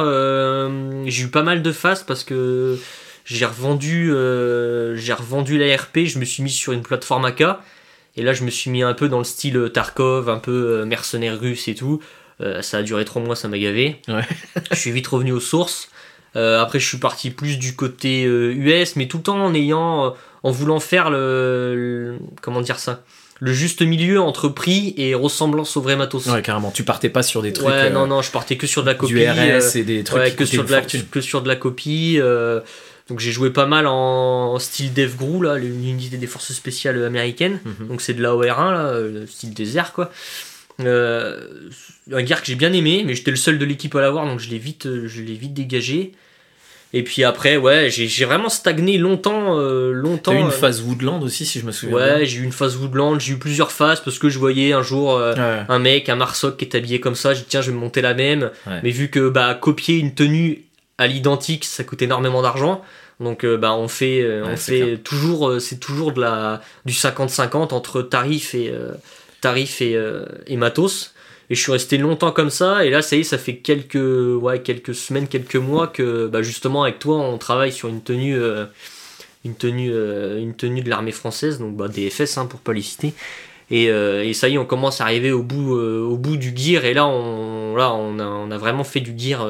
j'ai 1.07 1.25
eu 1.25 1.29
pas 1.29 1.43
mal 1.43 1.63
de 1.63 1.73
faces 1.73 2.05
parce 2.05 2.23
que 2.23 2.79
j'ai 3.25 3.45
revendu, 3.45 4.13
j'ai 4.95 5.13
revendu 5.13 5.59
la 5.59 5.77
RP, 5.77 6.05
je 6.05 6.19
me 6.19 6.25
suis 6.25 6.43
mis 6.43 6.51
sur 6.51 6.73
une 6.73 6.83
plateforme 6.83 7.25
AK. 7.25 7.43
Et 8.17 8.23
là, 8.23 8.33
je 8.33 8.45
me 8.45 8.51
suis 8.51 8.71
mis 8.71 8.85
un 8.85 8.95
peu 8.95 9.09
dans 9.09 9.19
le 9.19 9.25
style 9.25 9.71
Tarkov, 9.75 10.29
un 10.29 10.39
peu 10.39 10.85
mercenaire 10.85 11.41
russe 11.41 11.67
et 11.67 11.75
tout. 11.75 12.01
Euh, 12.41 12.63
ça 12.63 12.79
a 12.79 12.83
duré 12.83 13.05
trois 13.05 13.23
mois, 13.23 13.37
ça 13.37 13.49
m'a 13.49 13.59
gavé. 13.59 14.01
je 14.71 14.77
suis 14.77 14.91
vite 14.91 15.07
revenu 15.07 15.33
aux 15.33 15.41
sources. 15.41 15.89
Euh, 16.37 16.61
après, 16.61 16.81
je 16.81 16.89
suis 16.89 16.99
parti 16.99 17.31
plus 17.31 17.59
du 17.59 17.77
côté 17.77 18.23
US, 18.23 18.91
euh, 18.91 18.93
mais 18.97 19.07
tout 19.07 19.19
le 19.19 19.23
temps 19.23 19.45
en 19.45 19.55
ayant, 19.55 20.15
en 20.45 20.53
voulant 20.53 20.79
faire 20.79 21.11
le, 21.11 22.19
comment 22.41 22.61
dire 22.61 22.79
ça, 22.79 23.03
le 23.41 23.53
juste 23.53 23.83
milieu 23.83 24.21
entre 24.21 24.49
prix 24.49 24.95
et 24.97 25.15
ressemblance 25.15 25.77
au 25.77 25.81
vrai 25.81 25.97
matos. 25.97 26.27
Ouais, 26.27 26.43
carrément. 26.43 26.71
Tu 26.71 26.85
partais 26.85 27.09
pas 27.09 27.25
sur 27.25 27.43
des 27.43 27.53
trucs. 27.53 27.67
Ouais, 27.67 27.91
non, 27.91 28.07
non, 28.07 28.23
je 28.23 28.31
partais 28.31 28.57
que 28.57 28.69
sur 28.69 28.83
de 28.83 28.87
la 28.87 28.95
copie. 28.95 29.15
Du 29.15 29.27
RS 29.27 29.75
et 29.75 29.83
des 29.83 30.05
trucs. 30.05 30.37
que, 30.37 30.45
sur 30.45 30.65
de 30.65 30.71
la, 30.71 30.83
que 30.83 31.21
sur 31.21 31.43
de 31.43 31.49
la 31.49 31.57
copie. 31.57 32.21
donc 33.09 33.19
j'ai 33.19 33.33
joué 33.33 33.51
pas 33.51 33.67
mal 33.67 33.89
en, 33.89 34.57
style 34.61 34.93
DevGru, 34.95 35.43
là, 35.45 35.57
l'unité 35.57 36.17
des 36.17 36.29
forces 36.29 36.53
spéciales 36.53 37.03
américaines. 37.03 37.59
Mhm. 37.65 37.89
Donc 37.89 38.01
c'est 38.01 38.15
de 38.15 38.23
la 38.23 38.31
OR1, 38.35 38.73
là, 38.73 39.01
le 39.01 39.27
style 39.27 39.53
désert, 39.53 39.93
quoi. 39.93 40.13
Euh, 40.81 41.71
un 42.13 42.23
guerre 42.23 42.41
que 42.41 42.47
j'ai 42.47 42.57
bien 42.57 42.73
aimé, 42.73 43.05
mais 43.07 43.15
j'étais 43.15 43.31
le 43.31 43.37
seul 43.37 43.59
de 43.59 43.65
l'équipe 43.65 43.95
à 43.95 44.01
l'avoir, 44.01 44.27
donc 44.27 44.41
je 44.41 44.51
l'ai 44.51 44.59
vite, 44.59 44.87
euh, 44.87 45.07
je 45.07 45.23
l'ai 45.23 45.35
vite 45.35 45.55
dégagé. 45.55 46.13
Et 46.97 47.03
puis 47.03 47.25
après, 47.25 47.57
ouais, 47.57 47.91
j'ai 47.91 48.25
vraiment 48.25 48.49
stagné 48.49 48.99
longtemps. 48.99 49.59
Euh, 49.59 49.91
longtemps 49.93 50.31
T'as 50.31 50.39
eu 50.39 50.43
une 50.43 50.53
phase 50.53 50.81
Woodland 50.81 51.25
aussi, 51.25 51.45
si 51.45 51.59
je 51.59 51.67
me 51.67 51.73
souviens. 51.73 51.97
Ouais, 51.97 52.25
j'ai 52.25 52.39
eu 52.39 52.45
une 52.45 52.53
phase 52.53 52.77
Woodland, 52.77 53.19
j'ai 53.19 53.33
eu 53.33 53.37
plusieurs 53.37 53.73
phases 53.73 54.01
parce 54.01 54.21
que 54.21 54.29
je 54.29 54.39
voyais 54.39 54.73
un 54.73 54.83
jour 54.83 55.21
un 55.21 55.79
mec, 55.81 56.09
un 56.09 56.15
Marsoc 56.15 56.57
qui 56.57 56.65
est 56.65 56.77
habillé 56.77 57.01
comme 57.01 57.17
ça. 57.17 57.35
J'ai 57.35 57.41
dit, 57.41 57.47
tiens, 57.49 57.63
je 57.63 57.73
vais 57.73 57.77
me 57.77 57.81
monter 57.81 58.01
la 58.01 58.15
même. 58.15 58.51
Mais 58.85 58.91
vu 58.91 59.11
que 59.11 59.29
bah, 59.29 59.55
copier 59.55 59.99
une 59.99 60.15
tenue 60.15 60.63
à 60.97 61.09
l'identique, 61.09 61.65
ça 61.65 61.83
coûte 61.83 62.01
énormément 62.01 62.43
d'argent. 62.43 62.83
Donc 63.19 63.45
bah, 63.45 63.75
on 63.75 63.89
fait, 63.89 64.25
on 64.45 64.57
fait 64.57 64.99
toujours, 64.99 65.61
c'est 65.61 65.81
toujours 65.81 66.13
de 66.13 66.21
la, 66.21 66.61
du 66.87 66.93
50-50 66.93 67.75
entre 67.75 68.03
tarif 68.03 68.55
et, 68.55 68.73
tarif 69.41 69.83
et, 69.83 70.01
et 70.47 70.57
matos. 70.57 71.14
Et 71.51 71.55
je 71.55 71.61
suis 71.61 71.73
resté 71.73 71.99
longtemps 71.99 72.33
comme 72.33 72.51
ça. 72.51 72.85
Et 72.85 72.91
là, 72.91 73.03
ça 73.03 73.17
y 73.17 73.21
est, 73.21 73.25
ça 73.25 73.39
fait 73.39 73.57
quelques, 73.57 73.97
ouais, 73.97 74.61
quelques 74.61 74.95
semaines, 74.95 75.29
quelques 75.29 75.57
mois 75.57 75.87
que 75.87 76.27
bah, 76.27 76.43
justement 76.43 76.85
avec 76.85 76.99
toi, 76.99 77.19
on 77.19 77.39
travaille 77.39 77.73
sur 77.73 77.89
une 77.89 78.03
tenue, 78.03 78.37
euh, 78.37 78.67
une 79.45 79.55
tenue, 79.55 79.91
euh, 79.93 80.41
une 80.41 80.55
tenue 80.55 80.83
de 80.83 80.91
l'armée 80.91 81.13
française, 81.13 81.59
donc 81.59 81.77
bah, 81.77 81.89
DFS 81.89 82.39
hein, 82.39 82.47
pour 82.47 82.61
pas 82.61 82.73
les 82.73 82.83
citer. 82.83 83.13
Et, 83.71 83.91
euh, 83.91 84.25
et, 84.25 84.35
ça 84.35 84.49
y 84.49 84.55
est, 84.55 84.59
on 84.59 84.67
commence 84.67 85.01
à 85.01 85.05
arriver 85.05 85.33
au 85.33 85.43
bout, 85.43 86.37
du 86.37 86.53
gear. 86.55 86.85
Et 86.85 86.95
là, 86.95 87.07
on, 87.07 87.75
là, 87.77 87.89
a, 87.91 88.59
vraiment 88.59 88.85
fait 88.85 89.01
du 89.01 89.15
gear. 89.17 89.47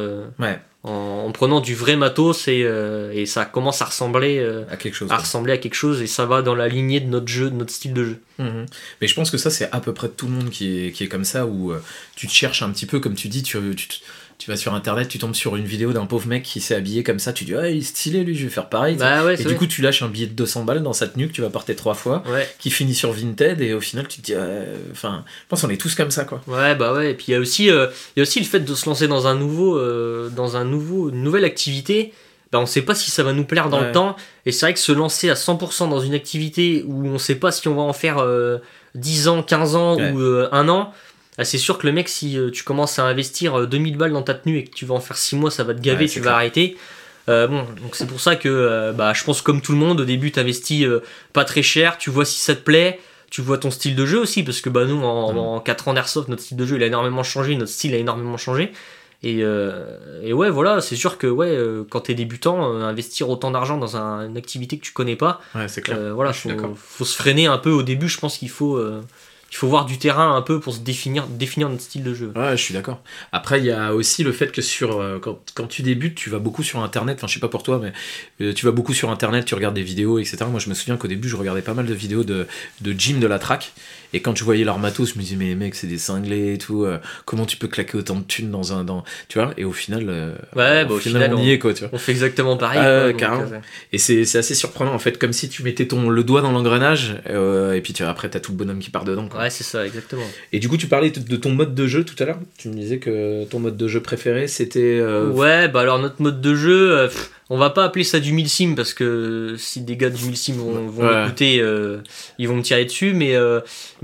En, 0.85 1.33
prenant 1.33 1.61
du 1.61 1.75
vrai 1.75 1.97
matos 1.97 2.47
et, 2.47 2.63
euh, 2.63 3.11
et 3.13 3.25
ça 3.25 3.47
commence 3.47 3.81
à 3.81 3.87
ressembler 3.87 4.39
euh, 4.39 4.65
à 4.71 4.77
quelque 4.77 4.95
chose 4.95 5.11
à 5.11 5.17
ressembler 5.17 5.55
à 5.55 5.59
quelque 5.59 5.75
chose 5.75 6.03
et 6.03 6.07
ça 6.07 6.27
va 6.27 6.43
dans 6.43 6.55
la 6.55 6.69
lignée 6.69 7.01
de 7.01 7.09
notre 7.09 7.29
jeu 7.29 7.51
de 7.51 7.57
notre 7.57 7.73
style 7.73 7.95
de 7.95 8.05
jeu 8.05 8.21
mhm. 8.39 8.67
mais 9.01 9.09
je 9.09 9.15
pense 9.15 9.31
que 9.31 9.39
ça 9.39 9.49
c'est 9.49 9.71
à 9.73 9.81
peu 9.81 9.95
près 9.95 10.11
tout 10.11 10.27
le 10.27 10.33
monde 10.33 10.51
qui 10.51 10.87
est, 10.87 10.93
qui 10.93 11.03
est 11.03 11.09
comme 11.09 11.25
ça 11.25 11.47
où 11.47 11.73
euh, 11.73 11.83
tu 12.17 12.27
te 12.27 12.33
cherches 12.33 12.63
un 12.63 12.71
petit 12.71 12.85
peu 12.85 13.01
comme 13.01 13.15
tu 13.15 13.29
dis 13.29 13.43
tu, 13.43 13.59
tu, 13.75 13.89
tu 14.39 14.51
vas 14.51 14.57
sur 14.57 14.75
internet, 14.75 15.09
tu 15.09 15.19
tombes 15.19 15.35
sur 15.35 15.57
une 15.57 15.65
vidéo 15.65 15.93
d'un 15.93 16.07
pauvre 16.07 16.27
mec 16.27 16.43
qui 16.43 16.61
s'est 16.61 16.75
habillé 16.75 17.03
comme 17.03 17.19
ça, 17.19 17.33
tu 17.33 17.45
dis 17.45 17.55
ah 17.55 17.69
il 17.69 17.79
est 17.79 17.83
stylé 17.83 18.25
lui, 18.25 18.35
je 18.35 18.45
vais 18.45 18.51
faire 18.51 18.69
pareil. 18.69 18.97
Bah 18.97 19.33
et 19.33 19.45
du 19.45 19.55
coup 19.55 19.67
tu 19.67 19.83
lâches 19.83 20.03
un 20.03 20.09
billet 20.09 20.27
de 20.27 20.33
200 20.33 20.65
balles 20.65 20.83
dans 20.83 20.93
sa 20.93 21.07
tenue 21.07 21.29
que 21.29 21.33
tu 21.33 21.41
vas 21.41 21.51
porter 21.51 21.75
trois 21.75 21.95
fois, 21.95 22.23
qui 22.59 22.71
finit 22.71 22.95
sur 22.95 23.13
Vinted 23.13 23.61
et 23.61 23.75
au 23.75 23.81
final 23.81 24.09
tu 24.09 24.21
te 24.21 24.27
dis 24.27 24.35
enfin, 24.93 25.25
je 25.27 25.49
pense 25.49 25.63
qu'on 25.63 25.71
est 25.71 25.81
tous 25.81 25.95
comme 25.95 26.11
ça 26.11 26.25
quoi. 26.25 26.43
Ouais 26.47 26.75
bah 26.75 26.93
ouais 26.93 27.13
et 27.13 27.15
puis 27.15 27.27
il 27.29 27.33
y 27.33 27.35
a 27.35 27.41
aussi 27.41 27.71
euh, 27.71 27.87
il 28.17 28.21
y 28.21 28.21
a 28.21 28.23
aussi 28.23 28.41
le 28.41 28.47
fait 28.47 28.61
de 28.61 28.75
se 28.75 28.87
lancer 28.87 29.09
dans 29.09 29.27
un 29.27 29.35
nouveau 29.35 29.79
euh, 29.79 30.29
dans 30.31 30.57
un 30.57 30.65
nouveau 30.65 31.11
une 31.11 31.23
nouvelle 31.23 31.45
activité. 31.45 32.13
Bah, 32.53 32.61
on 32.61 32.67
sait 32.67 32.83
pas 32.83 32.95
si 32.95 33.11
ça 33.11 33.25
va 33.25 33.33
nous 33.33 33.45
plaire 33.45 33.69
dans 33.69 33.81
le 33.81 33.91
temps 33.91 34.15
et 34.47 34.53
c'est 34.53 34.67
vrai 34.67 34.75
que 34.75 34.79
se 34.79 34.93
lancer 34.93 35.29
à 35.29 35.35
100% 35.35 35.89
dans 35.89 35.99
une 35.99 36.15
activité 36.15 36.85
où 36.87 37.05
on 37.05 37.19
sait 37.19 37.35
pas 37.35 37.51
si 37.51 37.67
on 37.67 37.75
va 37.75 37.83
en 37.83 37.93
faire 37.93 38.25
10 38.95 39.27
euh, 39.27 39.31
ans, 39.31 39.43
15 39.43 39.75
ans 39.75 39.97
ou 39.97 40.21
un 40.53 40.69
an 40.69 40.93
ah, 41.37 41.45
c'est 41.45 41.59
sûr 41.59 41.79
que 41.79 41.87
le 41.87 41.93
mec, 41.93 42.09
si 42.09 42.39
euh, 42.39 42.51
tu 42.51 42.63
commences 42.63 42.99
à 42.99 43.05
investir 43.05 43.67
2000 43.67 43.95
euh, 43.95 43.99
balles 43.99 44.13
dans 44.13 44.23
ta 44.23 44.35
tenue 44.35 44.59
et 44.59 44.65
que 44.65 44.75
tu 44.75 44.87
vas 44.87 44.95
en 44.95 45.01
faire 45.01 45.17
6 45.17 45.37
mois, 45.37 45.51
ça 45.51 45.65
va 45.65 45.75
te 45.75 45.81
gaver, 45.81 46.09
tu 46.09 46.21
vas 46.21 46.35
arrêter. 46.35 46.77
Euh, 47.29 47.49
bon, 47.49 47.65
donc 47.83 47.97
c'est 47.97 48.07
pour 48.07 48.21
ça 48.21 48.37
que 48.37 48.93
bah, 48.93 49.13
je 49.15 49.25
pense 49.25 49.43
comme 49.43 49.61
tout 49.61 49.73
le 49.73 49.79
monde, 49.79 50.01
au 50.01 50.05
début, 50.05 50.31
tu 50.31 50.39
investis 50.39 50.87
pas 51.33 51.45
très 51.45 51.63
cher, 51.63 51.99
tu 51.99 52.11
vois 52.11 52.25
si 52.25 52.39
ça 52.39 52.55
te 52.55 52.61
plaît, 52.61 53.01
tu 53.31 53.41
vois 53.41 53.59
ton 53.59 53.73
style 53.73 53.97
de 53.97 54.07
jeu 54.07 54.21
aussi, 54.21 54.45
parce 54.45 54.61
que 54.61 54.69
bah, 54.69 54.85
nous, 54.85 55.03
en, 55.03 55.59
4 55.61 55.89
ans 55.89 55.95
d'airsoft, 55.95 56.29
notre 56.29 56.43
style 56.43 56.57
de 56.57 56.67
jeu 56.67 56.77
il 56.77 56.83
a 56.83 56.87
énormément 56.87 57.25
changé, 57.25 57.57
notre 57.57 57.73
style 57.73 57.95
a 57.95 57.99
énormément 57.99 58.37
changé. 58.37 58.73
Et, 59.25 59.39
et 60.23 60.33
ouais, 60.35 60.51
voilà, 60.51 60.83
c'est 60.83 60.97
sûr 60.97 61.19
que 61.19 61.27
ouais, 61.27 61.59
quand 61.91 62.03
t'es 62.03 62.15
débutant, 62.15 62.63
investir 62.77 63.29
autant 63.29 63.51
d'argent 63.51 63.79
dans 63.79 63.97
une 63.97 64.37
activité 64.37 64.79
que 64.79 64.85
tu 64.85 64.93
connais 64.93 65.17
pas, 65.17 65.41
ouais, 65.57 65.67
c'est 65.67 65.81
clair. 65.81 66.15
voilà, 66.15 66.33
faut, 66.33 66.51
faut, 66.77 67.05
se 67.05 67.17
freiner 67.17 67.47
un 67.47 67.59
peu 67.59 67.71
au 67.71 67.83
début, 67.83 68.09
je 68.09 68.21
pense 68.21 68.39
qu'il 68.39 68.51
faut 68.51 68.79
il 69.55 69.57
faut 69.57 69.69
voir 69.69 69.85
du 69.85 69.99
terrain 69.99 70.35
un 70.35 70.43
peu 70.43 70.59
pour 70.59 70.75
se 70.75 70.81
définir, 70.81 71.29
définir 71.29 71.69
notre 71.69 71.83
style 71.83 72.03
de 72.03 72.13
jeu. 72.13 72.33
Ouais, 72.35 72.57
je 72.57 72.63
suis 72.63 72.75
d'accord. 72.75 73.01
Après, 73.31 73.61
il 73.61 73.65
y 73.65 73.71
a 73.71 73.95
aussi 73.95 74.25
le 74.25 74.33
fait 74.33 74.51
que 74.51 74.61
sur 74.61 75.01
euh, 75.01 75.21
quand, 75.21 75.69
tu 75.69 75.83
débutes, 75.83 76.17
tu 76.17 76.29
vas 76.29 76.41
beaucoup 76.41 76.65
sur 76.65 76.83
Internet. 76.83 77.19
Enfin, 77.19 77.29
je 77.29 77.35
sais 77.35 77.41
pas 77.41 77.49
pour 77.49 77.63
toi, 77.63 77.81
mais 77.81 77.93
euh, 78.45 78.53
tu 78.53 78.67
vas 78.67 78.73
beaucoup 78.73 78.93
sur 78.93 79.13
Internet, 79.13 79.45
tu 79.45 79.55
regardes 79.55 79.77
des 79.77 79.85
vidéos, 79.85 80.19
etc. 80.19 80.39
Moi, 80.51 80.59
je 80.59 80.69
me 80.69 80.75
souviens 80.75 80.97
qu'au 80.97 81.07
début, 81.07 81.29
je 81.29 81.37
regardais 81.37 81.63
pas 81.63 81.73
mal 81.73 81.87
de 81.87 81.95
vidéos 81.95 82.25
de, 82.25 82.49
de 82.81 82.95
Jim 82.99 83.21
de 83.21 83.29
la 83.29 83.39
track. 83.39 83.73
Et 84.15 84.21
quand 84.21 84.35
je 84.37 84.45
voyais 84.45 84.65
leur 84.65 84.79
matos, 84.79 85.13
je 85.13 85.19
me 85.19 85.23
disais, 85.23 85.37
mais 85.37 85.47
les 85.47 85.55
mecs, 85.57 85.75
c'est 85.75 85.87
des 85.89 85.99
cinglés 85.99 86.55
et 86.55 86.59
tout. 86.59 86.85
euh, 86.85 86.99
comment 87.27 87.45
tu 87.45 87.57
peux 87.59 87.69
claquer 87.69 87.99
autant 87.99 88.15
de 88.17 88.23
thunes 88.25 88.51
dans 88.51 88.73
un. 88.73 88.85
Dans... 88.85 89.05
Tu 89.29 89.39
vois? 89.39 89.53
Et 89.59 89.65
au 89.65 89.73
final, 89.73 90.07
euh, 90.09 90.35
Ouais, 90.55 90.85
au 90.85 90.89
bah, 90.89 90.95
au 90.95 90.99
final, 90.99 91.23
final, 91.25 91.35
on 91.37 91.43
y 91.43 91.51
est, 91.51 91.59
quoi, 91.59 91.75
tu 91.75 91.81
vois. 91.81 91.91
On 91.93 91.99
fait 91.99 92.13
exactement 92.13 92.57
pareil. 92.57 92.79
Quoi, 93.19 93.29
donc, 93.29 93.53
euh, 93.53 93.59
Et 93.93 93.99
c'est 93.99 94.25
c'est 94.25 94.39
assez 94.39 94.55
surprenant, 94.55 94.95
en 94.95 94.99
fait, 94.99 95.19
comme 95.19 95.33
si 95.33 95.49
tu 95.49 95.63
mettais 95.65 95.87
ton, 95.87 96.09
le 96.09 96.23
doigt 96.25 96.41
dans 96.43 96.53
l'engrenage, 96.53 97.17
et 97.29 97.81
puis 97.83 97.93
tu, 97.93 98.03
après, 98.05 98.31
t'as 98.31 98.41
tout 98.41 98.53
le 98.53 98.57
bonhomme 98.59 98.79
qui 98.79 98.91
part 98.91 99.05
dedans, 99.05 99.29
quoi. 99.29 99.41
ouais, 99.41 99.51
c'est 99.51 99.65
ça, 99.65 99.85
exactement. 99.85 100.23
Et 100.53 100.61
du 100.61 100.69
coup, 100.69 100.77
tu 100.77 100.87
parlais 100.87 101.11
de 101.11 101.37
ton 101.37 101.51
mode 101.51 101.75
de 101.75 101.87
jeu 101.87 102.05
tout 102.05 102.21
à 102.23 102.27
l'heure. 102.27 102.39
Tu 102.57 102.69
me 102.69 102.75
disais 102.75 102.99
que 102.99 103.45
ton 103.47 103.59
mode 103.59 103.77
de 103.77 103.89
jeu 103.89 104.01
préféré, 104.01 104.47
c'était. 104.47 105.03
Ouais, 105.03 105.69
bah 105.69 105.81
alors 105.81 105.99
notre 105.99 106.23
mode 106.23 106.41
de 106.41 106.55
jeu, 106.55 107.09
pff, 107.09 107.31
on 107.51 107.59
va 107.59 107.71
pas 107.71 107.85
appeler 107.85 108.05
ça 108.05 108.21
du 108.21 108.33
milsim 108.33 108.75
parce 108.77 108.95
que 108.95 109.57
si 109.59 109.81
des 109.83 109.97
gars 109.97 110.09
du 110.11 110.25
milsim 110.25 110.55
vont, 110.55 110.87
vont 110.87 111.05
Ouais. 111.07 111.25
écouter, 111.27 111.63
ils 112.39 112.49
vont 112.49 112.57
me 112.57 112.63
tirer 112.63 112.85
dessus. 112.85 113.13
Mais, 113.15 113.35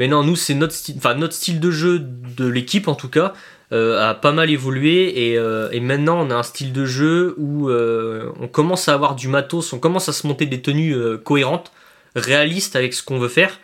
mais 0.00 0.08
non, 0.08 0.24
nous 0.24 0.34
c'est 0.34 0.54
notre 0.54 0.72
style, 0.74 0.96
enfin 0.98 1.14
notre 1.14 1.34
style 1.34 1.60
de 1.60 1.70
jeu 1.70 2.00
de 2.00 2.46
l'équipe 2.46 2.88
en 2.88 2.96
tout 2.96 3.08
cas 3.08 3.34
euh, 3.72 4.10
a 4.10 4.14
pas 4.14 4.32
mal 4.32 4.50
évolué 4.50 5.28
et, 5.30 5.38
euh, 5.38 5.68
et 5.70 5.78
maintenant 5.78 6.18
on 6.26 6.30
a 6.30 6.34
un 6.34 6.42
style 6.42 6.72
de 6.72 6.84
jeu 6.86 7.34
où 7.38 7.68
euh, 7.68 8.30
on 8.40 8.48
commence 8.48 8.88
à 8.88 8.94
avoir 8.94 9.14
du 9.14 9.28
matos, 9.28 9.72
on 9.72 9.78
commence 9.78 10.08
à 10.08 10.12
se 10.12 10.26
monter 10.26 10.46
des 10.46 10.60
tenues 10.60 10.96
cohérentes, 11.22 11.70
réalistes 12.16 12.74
avec 12.74 12.94
ce 12.94 13.02
qu'on 13.04 13.18
veut 13.20 13.28
faire. 13.28 13.60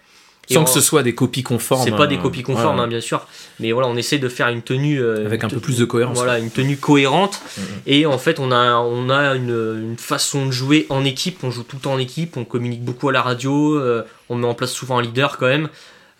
Et 0.48 0.54
Sans 0.54 0.60
on- 0.60 0.64
que 0.64 0.70
ce 0.70 0.80
soit 0.80 1.02
des 1.02 1.12
copies 1.12 1.42
conformes. 1.42 1.82
c'est 1.82 1.90
pas 1.90 2.06
des 2.06 2.18
copies 2.18 2.44
conformes, 2.44 2.76
ouais, 2.76 2.84
hein, 2.84 2.86
bien 2.86 3.00
sûr, 3.00 3.26
mais 3.58 3.72
voilà, 3.72 3.88
on 3.88 3.96
essaie 3.96 4.18
de 4.18 4.28
faire 4.28 4.46
une 4.46 4.62
tenue 4.62 5.02
euh, 5.02 5.26
Avec 5.26 5.42
un 5.42 5.48
peu 5.48 5.58
plus 5.58 5.78
de 5.78 5.84
cohérence. 5.84 6.16
Voilà, 6.16 6.38
une 6.38 6.50
tenue 6.52 6.76
cohérente. 6.76 7.40
Mhm. 7.58 7.64
Et 7.86 8.06
en 8.06 8.16
fait, 8.16 8.38
on 8.38 8.52
a, 8.52 8.76
on 8.76 9.10
a 9.10 9.34
une, 9.34 9.50
une 9.90 9.96
façon 9.98 10.46
de 10.46 10.52
jouer 10.52 10.86
en 10.88 11.04
équipe. 11.04 11.42
On 11.42 11.50
joue 11.50 11.64
tout 11.64 11.74
le 11.74 11.82
temps 11.82 11.94
en 11.94 11.98
équipe. 11.98 12.36
On 12.36 12.44
communique 12.44 12.84
beaucoup 12.84 13.08
à 13.08 13.12
la 13.12 13.22
radio. 13.22 13.74
euh, 13.76 14.04
on 14.28 14.36
met 14.36 14.46
en 14.46 14.54
place 14.54 14.70
souvent 14.70 14.98
un 14.98 15.02
leader 15.02 15.36
quand 15.36 15.48
même. 15.48 15.68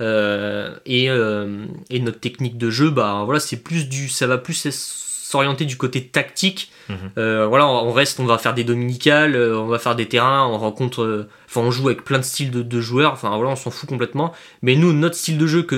Euh, 0.00 0.74
et, 0.84 1.08
euh, 1.08 1.64
et 1.90 2.00
notre 2.00 2.20
technique 2.20 2.58
de 2.58 2.70
jeu, 2.70 2.90
bah 2.90 3.22
voilà, 3.24 3.40
c'est 3.40 3.56
plus 3.56 3.88
du, 3.88 4.08
ça 4.08 4.26
va 4.26 4.38
plus 4.38 4.68
s'orienter 4.70 5.64
du 5.64 5.76
côté 5.76 6.06
tactique. 6.06 6.70
Mhm. 6.88 6.96
Euh, 7.18 7.46
voilà, 7.46 7.66
on 7.66 7.92
reste, 7.92 8.20
on 8.20 8.26
va 8.26 8.38
faire 8.38 8.54
des 8.54 8.64
dominicales, 8.64 9.36
on 9.36 9.66
va 9.66 9.78
faire 9.78 9.96
des 9.96 10.06
terrains, 10.06 10.46
on 10.46 10.58
rencontre, 10.58 11.26
enfin 11.48 11.62
on 11.62 11.70
joue 11.70 11.88
avec 11.88 12.04
plein 12.04 12.18
de 12.18 12.24
styles 12.24 12.50
de, 12.50 12.62
de 12.62 12.80
joueurs. 12.80 13.12
Enfin 13.12 13.34
voilà, 13.36 13.50
on 13.50 13.56
s'en 13.56 13.70
fout 13.70 13.88
complètement. 13.88 14.32
Mais 14.62 14.76
nous, 14.76 14.92
notre 14.92 15.16
style 15.16 15.38
de 15.38 15.46
jeu 15.46 15.62
que 15.62 15.76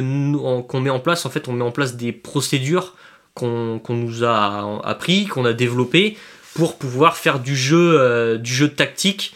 qu'on 0.63 0.81
met 0.81 0.91
en 0.91 1.01
place, 1.01 1.25
en 1.25 1.31
fait, 1.31 1.49
on 1.49 1.53
met 1.53 1.65
en 1.65 1.73
place 1.73 1.97
des 1.97 2.13
procédures 2.13 2.95
qu'on 3.35 3.79
qu'on 3.79 3.95
nous 3.95 4.25
a 4.25 4.81
appris, 4.85 5.27
qu'on 5.27 5.45
a 5.45 5.53
développé 5.53 6.17
pour 6.59 6.77
pouvoir 6.77 7.17
faire 7.17 7.39
du 7.39 7.57
jeu, 7.57 8.01
euh, 8.01 8.37
du 8.37 8.53
jeu 8.53 8.69
tactique, 8.69 9.33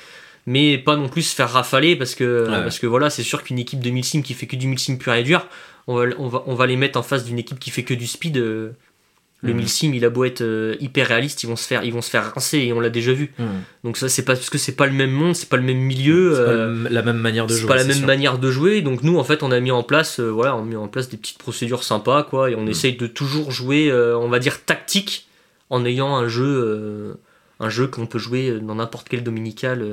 mais 0.46 0.78
pas 0.78 0.96
non 0.96 1.08
plus 1.08 1.22
se 1.22 1.34
faire 1.34 1.50
rafaler 1.50 1.96
parce 1.96 2.14
que, 2.14 2.42
Ouais. 2.48 2.62
parce 2.62 2.78
que 2.78 2.86
voilà, 2.86 3.10
c'est 3.10 3.22
sûr 3.22 3.42
qu'une 3.44 3.58
équipe 3.58 3.80
de 3.80 3.90
milsim 3.90 4.22
qui 4.22 4.34
fait 4.34 4.46
que 4.46 4.56
du 4.56 4.66
milsim 4.66 4.96
pur 4.98 5.12
et 5.14 5.22
dur, 5.22 5.46
on 5.86 5.96
va, 5.96 6.04
on 6.18 6.28
va, 6.28 6.42
on 6.46 6.54
va 6.54 6.66
les 6.66 6.76
mettre 6.76 6.98
en 6.98 7.02
face 7.02 7.24
d'une 7.24 7.38
équipe 7.38 7.58
qui 7.58 7.70
fait 7.70 7.84
que 7.84 7.94
du 7.94 8.06
speed. 8.06 8.36
euh, 8.38 8.70
le 9.44 9.52
Mhm. 9.52 9.58
milsim, 9.58 9.92
il 9.92 10.04
a 10.04 10.08
beau 10.10 10.22
être 10.24 10.40
euh, 10.42 10.76
hyper 10.78 11.08
réaliste, 11.08 11.42
ils 11.42 11.48
vont 11.48 11.56
se 11.56 11.66
faire, 11.66 11.82
ils 11.82 11.92
vont 11.92 12.00
se 12.00 12.10
faire 12.10 12.32
rincer 12.32 12.58
et 12.58 12.72
on 12.72 12.78
l'a 12.78 12.90
déjà 12.90 13.12
vu. 13.12 13.32
Mhm. 13.40 13.46
Donc 13.82 13.96
ça, 13.96 14.08
c'est 14.08 14.24
pas 14.24 14.34
parce 14.36 14.50
que 14.50 14.56
c'est 14.58 14.76
pas 14.76 14.86
le 14.86 14.92
même 14.92 15.10
monde, 15.10 15.34
c'est 15.34 15.48
pas 15.48 15.56
le 15.56 15.64
même 15.64 15.78
milieu. 15.80 16.32
C'est 16.36 16.44
pas 16.44 16.50
euh, 16.50 16.88
la 16.88 17.02
même 17.02 17.16
manière 17.18 17.48
de 17.48 17.52
c'est 17.52 17.58
jouer. 17.62 17.68
pas 17.68 17.74
la 17.74 17.82
même 17.84 17.96
sûr. 17.96 18.06
manière 18.06 18.38
de 18.38 18.50
jouer 18.52 18.82
donc 18.82 19.02
nous 19.02 19.18
en 19.18 19.24
fait 19.24 19.42
on 19.42 19.50
a 19.50 19.58
mis 19.58 19.72
en 19.72 19.82
place 19.82 20.20
euh, 20.20 20.28
voilà 20.30 20.54
on 20.56 20.60
a 20.60 20.64
mis 20.64 20.76
en 20.76 20.86
place 20.86 21.08
des 21.08 21.16
petites 21.16 21.38
procédures 21.38 21.82
sympas 21.82 22.22
quoi 22.22 22.52
et 22.52 22.54
on 22.54 22.64
Mm. 22.66 22.68
essaye 22.68 22.96
de 22.96 23.08
toujours 23.08 23.50
jouer 23.50 23.92
on 23.92 24.28
va 24.28 24.38
dire 24.38 24.64
tactique 24.64 25.26
en 25.70 25.84
ayant 25.84 26.14
un 26.14 26.28
jeu 26.28 27.16
un 27.58 27.68
jeu 27.68 27.88
qu'on 27.88 28.06
peut 28.06 28.20
jouer 28.20 28.58
dans 28.62 28.76
n'importe 28.76 29.08
quel 29.08 29.24
dominical. 29.24 29.84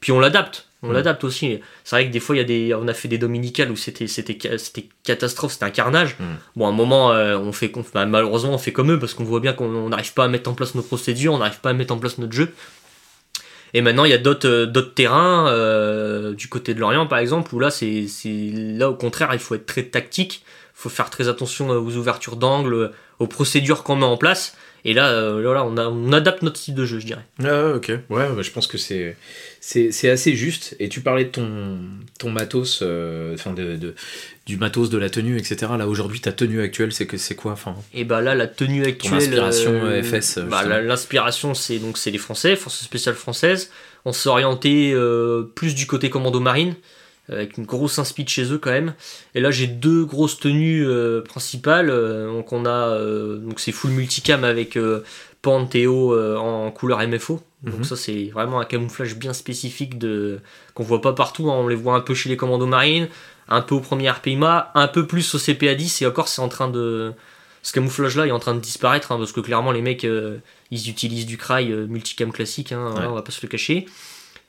Puis 0.00 0.12
on 0.12 0.20
l'adapte 0.20 0.66
on 0.82 0.88
Mm. 0.88 0.92
l'adapte 0.94 1.24
aussi 1.24 1.60
c'est 1.84 1.96
vrai 1.96 2.06
que 2.06 2.12
des 2.12 2.20
fois 2.20 2.34
il 2.34 2.38
y 2.38 2.42
a 2.42 2.44
des 2.44 2.74
on 2.74 2.88
a 2.88 2.94
fait 2.94 3.06
des 3.08 3.18
dominicales 3.18 3.70
où 3.70 3.76
c'était 3.76 4.06
c'était 4.06 4.38
c'était 4.56 4.88
catastrophe 5.04 5.52
c'était 5.52 5.66
un 5.66 5.70
carnage 5.70 6.16
Mm. 6.18 6.24
bon 6.56 6.66
à 6.66 6.68
un 6.70 6.72
moment 6.72 7.12
euh, 7.12 7.36
on 7.36 7.52
fait 7.52 7.70
bah, 7.94 8.06
malheureusement 8.06 8.54
on 8.54 8.58
fait 8.58 8.72
comme 8.72 8.90
eux 8.92 8.98
parce 8.98 9.12
qu'on 9.14 9.24
voit 9.24 9.40
bien 9.40 9.52
qu'on 9.52 9.66
on 9.74 9.90
n'arrive 9.90 10.14
pas 10.14 10.24
à 10.24 10.28
mettre 10.28 10.48
en 10.50 10.54
place 10.54 10.74
nos 10.74 10.82
procédures 10.82 11.34
on 11.34 11.38
n'arrive 11.38 11.60
pas 11.60 11.70
à 11.70 11.72
mettre 11.74 11.92
en 11.94 11.98
place 11.98 12.16
notre 12.18 12.32
jeu 12.32 12.52
et 13.72 13.82
maintenant, 13.82 14.04
il 14.04 14.10
y 14.10 14.14
a 14.14 14.18
d'autres 14.18 14.48
euh, 14.48 14.66
d'autres 14.66 14.94
terrains, 14.94 15.46
euh, 15.48 16.34
du 16.34 16.48
côté 16.48 16.74
de 16.74 16.80
l'Orient 16.80 17.06
par 17.06 17.20
exemple, 17.20 17.54
où 17.54 17.60
là, 17.60 17.70
c'est 17.70 18.08
c'est- 18.08 18.50
là 18.52 18.90
au 18.90 18.96
contraire, 18.96 19.28
il 19.32 19.38
faut 19.38 19.54
être 19.54 19.66
très 19.66 19.84
tactique, 19.84 20.42
il 20.44 20.70
faut 20.74 20.88
faire 20.88 21.08
très 21.08 21.28
attention 21.28 21.68
aux 21.70 21.96
ouvertures 21.96 22.34
d'angle, 22.34 22.90
aux 23.20 23.26
procédures 23.28 23.84
qu'on 23.84 23.94
met 23.94 24.04
en 24.04 24.16
place. 24.16 24.56
Et 24.84 24.92
là, 24.92 25.10
euh, 25.10 25.40
là, 25.40 25.54
là, 25.54 25.64
on, 25.64 25.76
a- 25.76 25.86
on 25.86 26.10
adapte 26.12 26.42
notre 26.42 26.56
style 26.56 26.74
de 26.74 26.84
jeu, 26.84 26.98
je 26.98 27.06
dirais. 27.06 27.24
Ah, 27.44 27.74
ok. 27.76 27.90
Ouais, 28.08 28.28
bah, 28.34 28.42
je 28.42 28.50
pense 28.50 28.66
que 28.66 28.76
c'est 28.76 29.16
c'est 29.60 30.08
assez 30.10 30.34
juste. 30.34 30.74
Et 30.80 30.88
tu 30.88 31.00
parlais 31.02 31.24
de 31.26 31.30
ton 31.30 31.78
ton 32.18 32.30
matos, 32.30 32.80
euh, 32.82 33.34
enfin 33.34 33.52
de, 33.52 33.76
de- 33.76 33.94
du 34.46 34.56
matos 34.56 34.90
de 34.90 34.98
la 34.98 35.10
tenue, 35.10 35.36
etc. 35.38 35.72
Là 35.78 35.86
aujourd'hui, 35.86 36.20
ta 36.20 36.32
tenue 36.32 36.60
actuelle, 36.60 36.92
c'est 36.92 37.06
que 37.06 37.16
c'est 37.18 37.34
quoi 37.34 37.52
Enfin, 37.52 37.74
Et 37.94 38.04
bah 38.04 38.20
là, 38.20 38.34
la 38.34 38.46
tenue 38.46 38.84
actuelle. 38.86 39.14
inspiration, 39.20 39.72
euh, 39.84 40.02
FS, 40.02 40.38
bah, 40.38 40.64
L'inspiration, 40.80 41.54
c'est 41.54 41.78
donc 41.78 41.98
c'est 41.98 42.10
les 42.10 42.18
Français, 42.18 42.56
Forces 42.56 42.82
spéciales 42.82 43.14
françaises. 43.14 43.70
On 44.04 44.12
s'est 44.12 44.28
orienté 44.30 44.92
euh, 44.94 45.42
plus 45.54 45.74
du 45.74 45.86
côté 45.86 46.08
commando 46.10 46.40
marine, 46.40 46.74
euh, 47.30 47.36
avec 47.36 47.58
une 47.58 47.64
grosse 47.66 47.98
inspi 47.98 48.26
chez 48.26 48.50
eux 48.52 48.58
quand 48.58 48.70
même. 48.72 48.94
Et 49.34 49.40
là, 49.40 49.50
j'ai 49.50 49.66
deux 49.66 50.04
grosses 50.06 50.38
tenues 50.40 50.86
euh, 50.86 51.20
principales. 51.20 51.90
euh, 51.90 52.26
donc 52.32 52.52
on 52.52 52.64
a 52.64 52.70
euh, 52.96 53.36
donc 53.36 53.60
c'est 53.60 53.72
full 53.72 53.90
multicam 53.90 54.42
avec 54.44 54.76
euh, 54.76 55.04
Panthéo 55.42 56.14
euh, 56.14 56.36
en 56.36 56.70
couleur 56.70 57.06
MFO. 57.06 57.40
Donc 57.62 57.76
Mhm. 57.78 57.84
ça 57.84 57.94
c'est 57.96 58.30
vraiment 58.32 58.58
un 58.60 58.64
camouflage 58.64 59.16
bien 59.16 59.32
spécifique 59.34 59.98
de 59.98 60.40
qu'on 60.74 60.82
voit 60.82 61.02
pas 61.02 61.12
partout. 61.12 61.50
hein. 61.50 61.56
On 61.58 61.68
les 61.68 61.74
voit 61.76 61.94
un 61.94 62.00
peu 62.00 62.14
chez 62.14 62.28
les 62.30 62.36
commandos 62.36 62.66
marines, 62.66 63.08
un 63.48 63.60
peu 63.60 63.74
au 63.74 63.80
premier 63.80 64.08
RPIMA, 64.10 64.70
un 64.74 64.88
peu 64.88 65.06
plus 65.06 65.34
au 65.34 65.38
CPA10 65.38 66.02
et 66.02 66.06
encore 66.06 66.28
c'est 66.28 66.40
en 66.40 66.48
train 66.48 66.68
de 66.68 67.12
ce 67.62 67.72
camouflage 67.74 68.16
là 68.16 68.26
est 68.26 68.30
en 68.30 68.38
train 68.38 68.54
de 68.54 68.60
disparaître 68.60 69.12
hein, 69.12 69.18
parce 69.18 69.32
que 69.32 69.40
clairement 69.40 69.72
les 69.72 69.82
mecs 69.82 70.04
euh, 70.06 70.38
ils 70.70 70.88
utilisent 70.88 71.26
du 71.26 71.36
cry 71.36 71.70
euh, 71.70 71.86
multicam 71.86 72.32
classique, 72.32 72.72
hein, 72.72 72.94
Ouais. 72.96 73.04
on 73.06 73.12
va 73.14 73.20
pas 73.22 73.32
se 73.32 73.42
le 73.42 73.48
cacher. 73.48 73.84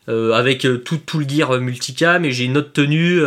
Euh, 0.09 0.31
avec 0.31 0.65
tout, 0.83 0.97
tout 0.97 1.19
le 1.19 1.27
gear 1.29 1.59
multicam 1.59 2.23
et 2.25 2.31
j'ai 2.31 2.45
une 2.45 2.57
autre 2.57 2.71
tenue 2.73 3.21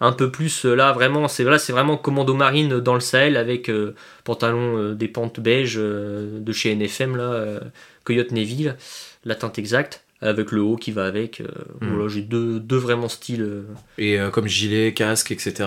un 0.00 0.12
peu 0.12 0.32
plus 0.32 0.64
là 0.64 0.90
vraiment 0.92 1.28
c'est 1.28 1.44
là 1.44 1.56
c'est 1.58 1.72
vraiment 1.72 1.96
commando 1.96 2.34
marine 2.34 2.80
dans 2.80 2.94
le 2.94 3.00
Sahel 3.00 3.36
avec 3.36 3.70
pantalon 4.24 4.92
des 4.94 5.06
pentes 5.06 5.38
beige 5.38 5.76
de 5.76 6.52
chez 6.52 6.72
NFM 6.74 7.16
là 7.16 7.60
Coyote 8.02 8.32
là, 8.32 8.72
la 9.24 9.34
teinte 9.34 9.58
exacte 9.58 10.04
avec 10.22 10.52
le 10.52 10.60
haut 10.60 10.76
qui 10.76 10.92
va 10.92 11.06
avec 11.06 11.40
Mhm. 11.80 11.94
voilà 11.94 12.08
j'ai 12.08 12.20
deux, 12.20 12.60
deux 12.60 12.76
vraiment 12.76 13.08
styles 13.08 13.40
euh, 13.42 13.62
et 13.96 14.20
euh, 14.20 14.28
comme 14.28 14.46
gilet, 14.46 14.92
casque, 14.92 15.30
etc. 15.32 15.66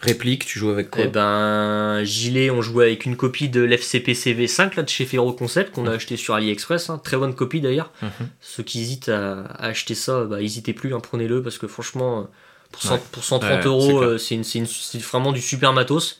Réplique, 0.00 0.46
tu 0.46 0.58
joues 0.58 0.70
avec 0.70 0.88
quoi? 0.90 1.04
Eh 1.04 1.08
ben, 1.08 2.00
gilet, 2.04 2.50
on 2.50 2.62
jouait 2.62 2.86
avec 2.86 3.04
une 3.04 3.16
copie 3.16 3.50
de 3.50 3.60
l'FCP 3.62 4.14
CV5 4.14 4.76
là, 4.76 4.82
de 4.82 4.88
chez 4.88 5.04
Ferro 5.04 5.32
Concept 5.34 5.74
qu'on 5.74 5.86
a 5.86 5.90
Mhm. 5.90 5.96
acheté 5.96 6.16
sur 6.16 6.34
AliExpress. 6.34 6.88
hein. 6.88 7.00
Très 7.04 7.18
bonne 7.18 7.34
copie 7.34 7.60
d'ailleurs. 7.60 7.90
Mhm. 8.00 8.10
Ceux 8.40 8.62
qui 8.62 8.80
hésitent 8.80 9.10
à, 9.10 9.42
à 9.42 9.66
acheter 9.66 9.94
ça, 9.94 10.24
bah, 10.24 10.38
n'hésitez 10.40 10.72
plus, 10.72 10.94
hein, 10.94 11.00
prenez-le 11.00 11.42
parce 11.42 11.58
que 11.58 11.66
franchement, 11.66 12.28
pour, 12.70 12.80
cent- 12.82 12.94
Ouais. 12.94 13.00
pour 13.12 13.24
130 13.24 13.50
Ouais, 13.60 13.66
euros, 13.66 14.16
c'est 14.16 14.38
vraiment 15.02 15.32
du 15.32 15.42
super 15.42 15.74
matos. 15.74 16.18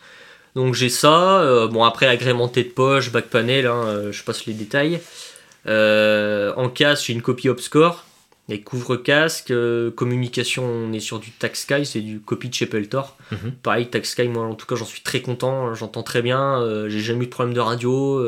Donc 0.55 0.75
j'ai 0.75 0.91
ça. 0.91 1.41
euh, 1.41 1.69
bon, 1.69 1.85
après, 1.85 2.07
agrémenté 2.07 2.65
de 2.65 2.69
poche, 2.69 3.11
back 3.11 3.27
panel, 3.31 3.67
hein, 3.67 3.85
euh, 3.87 4.13
je 4.13 4.23
passe 4.23 4.45
les 4.45 4.53
détails. 4.53 5.01
Euh, 5.67 6.53
en 6.57 6.69
casque, 6.69 7.07
j'ai 7.07 7.13
une 7.13 7.23
copie 7.23 7.49
Obscore. 7.49 8.05
Avec 8.49 8.65
couvre-casque, 8.65 9.53
euh, 9.53 9.91
communication, 9.93 10.65
on 10.65 10.93
est 10.93 11.01
sur 11.01 11.21
du 11.21 11.31
Taxsky, 11.31 11.87
c'est 11.87 12.01
du 12.01 12.21
copie 12.21 12.49
de 12.49 12.55
chez 12.55 12.67
Peltor. 12.67 13.17
Mhm. 13.31 13.53
Pareil, 13.63 13.87
Taxsky, 13.89 14.27
moi 14.29 14.45
en 14.45 14.55
tout 14.55 14.67
cas 14.67 14.75
j'en 14.75 14.85
suis 14.85 15.01
très 15.03 15.21
content, 15.21 15.69
hein, 15.69 15.75
j'entends 15.75 16.03
très 16.03 16.23
bien, 16.23 16.61
euh, 16.61 16.89
j'ai 16.89 16.99
jamais 17.01 17.23
eu 17.23 17.27
de 17.27 17.31
problème 17.31 17.55
de 17.55 17.61
radio, 17.61 18.21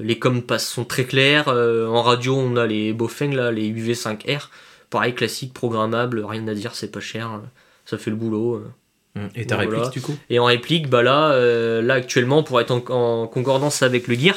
les 0.00 0.18
coms 0.18 0.42
passent 0.42 0.66
sont 0.68 0.84
très 0.86 1.04
clairs, 1.04 1.48
euh, 1.48 1.86
en 1.86 2.02
radio 2.02 2.36
on 2.36 2.56
a 2.56 2.66
les 2.66 2.94
Bofeng 2.94 3.32
là, 3.34 3.52
les 3.52 3.68
UV5R, 3.70 4.48
pareil 4.88 5.14
classique, 5.14 5.52
programmable, 5.52 6.24
rien 6.24 6.48
à 6.48 6.54
dire, 6.54 6.74
c'est 6.74 6.90
pas 6.90 7.00
cher, 7.00 7.40
ça 7.84 7.98
fait 7.98 8.10
le 8.10 8.16
boulot. 8.16 8.54
euh. 8.56 9.28
Et 9.34 9.46
ta 9.46 9.56
Voilà. 9.56 9.70
réplique, 9.70 9.92
du 9.92 10.00
coup? 10.00 10.16
Et 10.30 10.38
en 10.38 10.44
réplique, 10.46 10.88
bah 10.88 11.02
là, 11.02 11.32
euh, 11.32 11.82
là 11.82 11.94
actuellement, 11.94 12.42
pour 12.44 12.60
être 12.60 12.70
en, 12.70 13.22
en 13.22 13.26
concordance 13.26 13.82
avec 13.82 14.06
le 14.06 14.14
gear, 14.14 14.36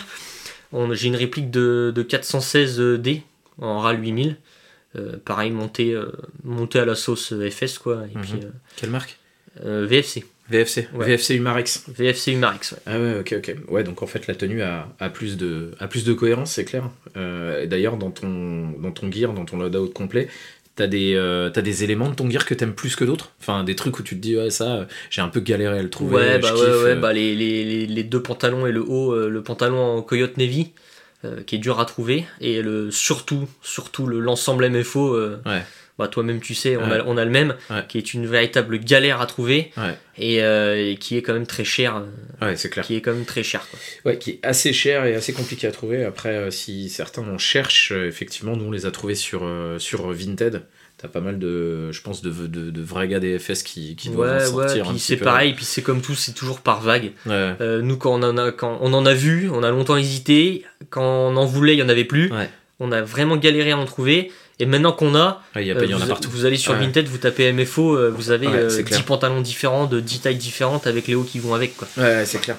j'ai 0.94 1.08
une 1.08 1.16
réplique 1.16 1.52
de, 1.52 1.92
de 1.96 2.04
416D 2.04 3.22
en 3.60 3.80
RAL 3.80 4.02
8000. 4.02 4.38
Euh, 4.98 5.16
pareil, 5.24 5.52
monté, 5.52 5.94
euh, 5.94 6.12
monté 6.44 6.78
à 6.80 6.86
la 6.86 6.96
sauce 6.96 7.32
euh, 7.32 7.50
FS, 7.50 7.78
quoi. 7.78 8.04
Et 8.14 8.18
Mhm. 8.18 8.22
puis 8.24 8.34
Quelle 8.76 8.90
marque? 8.90 9.18
VFC. 9.64 10.26
VFC. 10.50 10.88
Ouais. 10.94 11.06
VFC 11.06 11.36
Humarex. 11.36 11.86
VFC 11.88 12.34
Humarex, 12.34 12.74
ouais. 12.74 12.78
Ah 12.86 13.00
ouais, 13.00 13.20
ok, 13.20 13.36
ok. 13.38 13.56
Ouais, 13.70 13.84
donc 13.86 14.02
en 14.02 14.08
fait, 14.08 14.28
la 14.28 14.36
tenue 14.36 14.62
a, 14.62 14.90
a 15.00 15.10
plus, 15.10 15.38
de, 15.38 15.72
a 15.80 15.88
plus 15.88 16.04
de 16.04 16.12
cohérence, 16.14 16.52
c'est 16.54 16.66
clair. 16.66 16.90
D'ailleurs, 17.16 17.96
dans 17.98 18.12
ton, 18.12 18.72
dans 18.80 18.92
ton 18.92 19.10
gear, 19.12 19.34
dans 19.34 19.46
ton 19.46 19.58
loadout 19.58 19.88
complet, 19.94 20.28
T'as 20.76 20.88
des, 20.88 21.16
euh, 21.16 21.50
t'as 21.50 21.62
des 21.62 21.84
éléments 21.84 22.10
de 22.10 22.16
ton 22.16 22.30
gear 22.30 22.46
que 22.46 22.54
t'aimes 22.54 22.74
plus 22.74 22.96
que 22.96 23.04
d'autres? 23.04 23.32
Enfin, 23.42 23.64
des 23.66 23.76
trucs 23.76 24.00
où 24.00 24.04
tu 24.04 24.16
te 24.16 24.22
dis, 24.22 24.38
ouais, 24.38 24.50
ça, 24.50 24.76
euh, 24.76 24.86
j'ai 25.10 25.22
un 25.22 25.28
peu 25.28 25.42
galéré 25.42 25.80
à 25.80 25.82
le 25.84 25.90
trouver. 25.90 26.16
Ouais, 26.16 26.36
je 26.38 26.42
bah, 26.42 26.52
kiffe, 26.52 26.62
ouais, 26.62 26.68
ouais, 26.70 26.90
euh. 26.92 26.96
bah 26.96 27.14
les, 27.14 27.36
les, 27.36 27.86
les, 27.88 28.04
deux 28.04 28.22
pantalons 28.24 28.66
et 28.66 28.72
le 28.72 28.82
haut, 28.82 29.12
euh, 29.12 29.30
le 29.30 29.44
pantalon 29.44 29.98
en 29.98 30.02
Coyote 30.02 30.38
Navy, 30.38 30.72
euh, 31.26 31.44
qui 31.44 31.56
est 31.56 31.60
dur 31.60 31.80
à 31.80 31.86
trouver, 31.86 32.26
et 32.40 32.62
le, 32.62 32.90
surtout, 32.90 33.48
surtout 33.62 34.08
le- 34.08 34.20
l'ensemble 34.22 34.64
MFO, 34.66 35.14
euh, 35.14 35.42
Ouais. 35.46 35.62
Bah, 36.02 36.08
toi-même 36.10 36.42
tu 36.42 36.54
sais, 36.54 36.76
on, 36.76 36.82
Ouais. 36.90 36.98
a, 37.00 37.04
on 37.08 37.16
a 37.18 37.24
le 37.24 37.32
même, 37.32 37.56
Ouais. 37.70 37.84
qui 37.88 37.98
est 37.98 38.14
une 38.14 38.28
véritable 38.28 38.78
galère 38.80 39.22
à 39.22 39.26
trouver, 39.26 39.72
Ouais. 39.78 39.96
et, 40.18 40.44
euh, 40.44 40.92
et 40.92 40.98
qui 40.98 41.16
est 41.18 41.22
quand 41.22 41.34
même 41.34 41.48
très 41.48 41.64
cher, 41.64 42.04
euh, 42.42 42.54
c'est 42.58 42.70
clair. 42.70 42.86
qui 42.86 42.96
est 42.96 43.02
quand 43.02 43.14
même 43.14 43.26
très 43.26 43.44
cher. 43.44 43.66
Quoi. 43.70 43.80
Ouais, 44.12 44.18
qui 44.18 44.32
est 44.32 44.40
assez 44.44 44.74
cher 44.74 45.06
et 45.06 45.16
assez 45.16 45.32
compliqué 45.34 45.68
à 45.68 45.72
trouver. 45.72 46.04
Après, 46.04 46.36
euh, 46.36 46.52
si 46.52 46.90
certains 46.90 47.22
en 47.24 47.38
cherchent, 47.38 47.92
effectivement, 47.94 48.56
nous 48.58 48.66
on 48.66 48.72
les 48.72 48.86
a 48.86 48.92
trouvés 48.92 49.16
sur, 49.16 49.48
sur 49.78 50.12
Vinted. 50.12 50.64
T'as 50.98 51.08
pas 51.08 51.20
mal 51.22 51.40
de, 51.40 51.92
je 51.92 52.00
pense, 52.04 52.22
de, 52.22 52.30
de, 52.30 52.70
de 52.70 52.82
vrais 52.82 53.08
gars 53.08 53.20
des 53.20 53.40
FS 53.40 53.64
qui, 53.64 53.96
qui 53.96 54.10
doivent 54.10 54.30
en 54.36 54.56
Ouais, 54.56 54.66
sortir. 54.68 54.88
ouais, 54.88 54.94
c'est 55.00 55.18
pareil, 55.18 55.54
puis 55.54 55.66
c'est 55.66 55.82
comme 55.82 56.00
tout, 56.00 56.14
c'est 56.14 56.34
toujours 56.34 56.60
par 56.62 56.80
vague. 56.82 57.14
Ouais. 57.26 57.56
Euh, 57.60 57.82
nous, 57.82 57.98
quand 57.98 58.12
on, 58.14 58.22
en 58.22 58.38
a, 58.38 58.52
quand 58.52 58.78
on 58.82 58.94
en 58.94 59.04
a 59.08 59.14
vu, 59.16 59.50
on 59.52 59.64
a 59.64 59.72
longtemps 59.72 59.98
hésité. 59.98 60.64
Quand 60.92 61.02
on 61.32 61.36
en 61.38 61.46
voulait, 61.46 61.74
il 61.74 61.78
n'y 61.78 61.82
en 61.82 61.90
avait 61.90 62.06
plus. 62.06 62.32
On 62.80 62.92
a 62.92 63.02
vraiment 63.02 63.36
galéré 63.38 63.72
à 63.72 63.78
en 63.80 63.86
trouver. 63.86 64.32
Et 64.62 64.66
maintenant 64.68 64.92
qu'on 64.94 65.16
a, 65.16 65.42
y, 65.56 65.60
euh, 65.72 65.76
il 65.84 65.90
y 65.90 65.94
en 65.94 65.98
a 65.98 66.02
vous, 66.02 66.08
partout. 66.08 66.30
vous 66.30 66.46
allez 66.46 66.56
sur. 66.58 66.74
Vinted, 66.74 67.08
vous 67.08 67.18
tapez 67.18 67.52
MFO, 67.52 67.98
euh, 67.98 68.10
vous 68.10 68.30
avez 68.32 68.48
Ouais, 68.48 68.54
euh, 68.54 68.70
c'est 68.70 68.84
10 68.84 68.90
clair. 68.90 69.06
pantalons 69.06 69.42
différents, 69.42 69.88
de 69.88 70.00
10 70.00 70.20
tailles 70.22 70.36
différentes 70.36 70.86
avec 70.88 71.08
les 71.08 71.16
hauts 71.16 71.24
qui 71.24 71.40
vont 71.40 71.54
avec. 71.56 71.76
Quoi. 71.76 71.88
Ouais, 71.98 72.24
c'est 72.26 72.40
clair. 72.40 72.58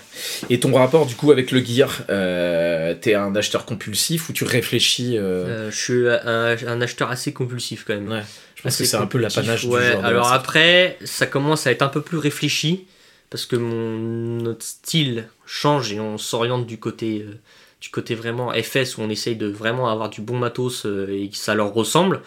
Et 0.51 0.59
ton 0.59 0.75
rapport, 0.75 1.07
du 1.07 1.15
coup, 1.15 1.31
avec 1.31 1.53
le 1.53 1.65
gear, 1.65 2.03
euh, 2.11 2.95
t'es 3.01 3.15
un 3.15 3.35
acheteur 3.37 3.65
compulsif 3.65 4.29
ou 4.29 4.33
tu 4.33 4.43
réfléchis 4.45 5.17
euh, 5.17 5.69
Euh, 5.69 5.71
je 5.71 5.77
suis 5.77 6.09
un, 6.09 6.57
un 6.75 6.81
acheteur 6.81 7.11
assez 7.11 7.33
compulsif 7.33 7.85
quand 7.87 7.95
même. 7.95 8.11
Ouais. 8.11 8.23
Je 8.57 8.63
pense 8.63 8.77
que 8.77 8.85
c'est 8.85 8.97
un 8.97 9.07
peu 9.07 9.19
l'apanage 9.19 9.63
du 9.67 9.69
Ouais, 9.73 9.93
genre. 9.93 10.03
de 10.03 10.07
alors 10.07 10.33
après, 10.33 10.99
ça 11.05 11.27
commence 11.27 11.67
à 11.67 11.71
être 11.71 11.83
un 11.83 11.89
peu 11.89 12.01
plus 12.03 12.19
réfléchi 12.19 12.85
parce 13.31 13.47
que 13.47 13.57
mon 13.57 14.43
notre 14.43 14.65
style 14.65 15.25
change 15.47 15.93
et 15.93 16.01
on 16.01 16.19
s'oriente 16.19 16.67
du 16.67 16.79
côté 16.79 17.25
euh, 17.29 17.35
du 17.83 17.89
côté 17.91 18.15
vraiment 18.15 18.53
FS 18.53 18.97
où 18.97 19.03
on 19.03 19.11
essaye 19.11 19.37
de 19.37 19.49
vraiment 19.49 19.91
avoir 19.91 20.09
du 20.09 20.21
bon 20.23 20.39
matos 20.39 20.87
euh, 20.87 21.07
et 21.11 21.29
que 21.29 21.37
ça 21.37 21.55
leur 21.55 21.75
ressemble. 21.75 22.21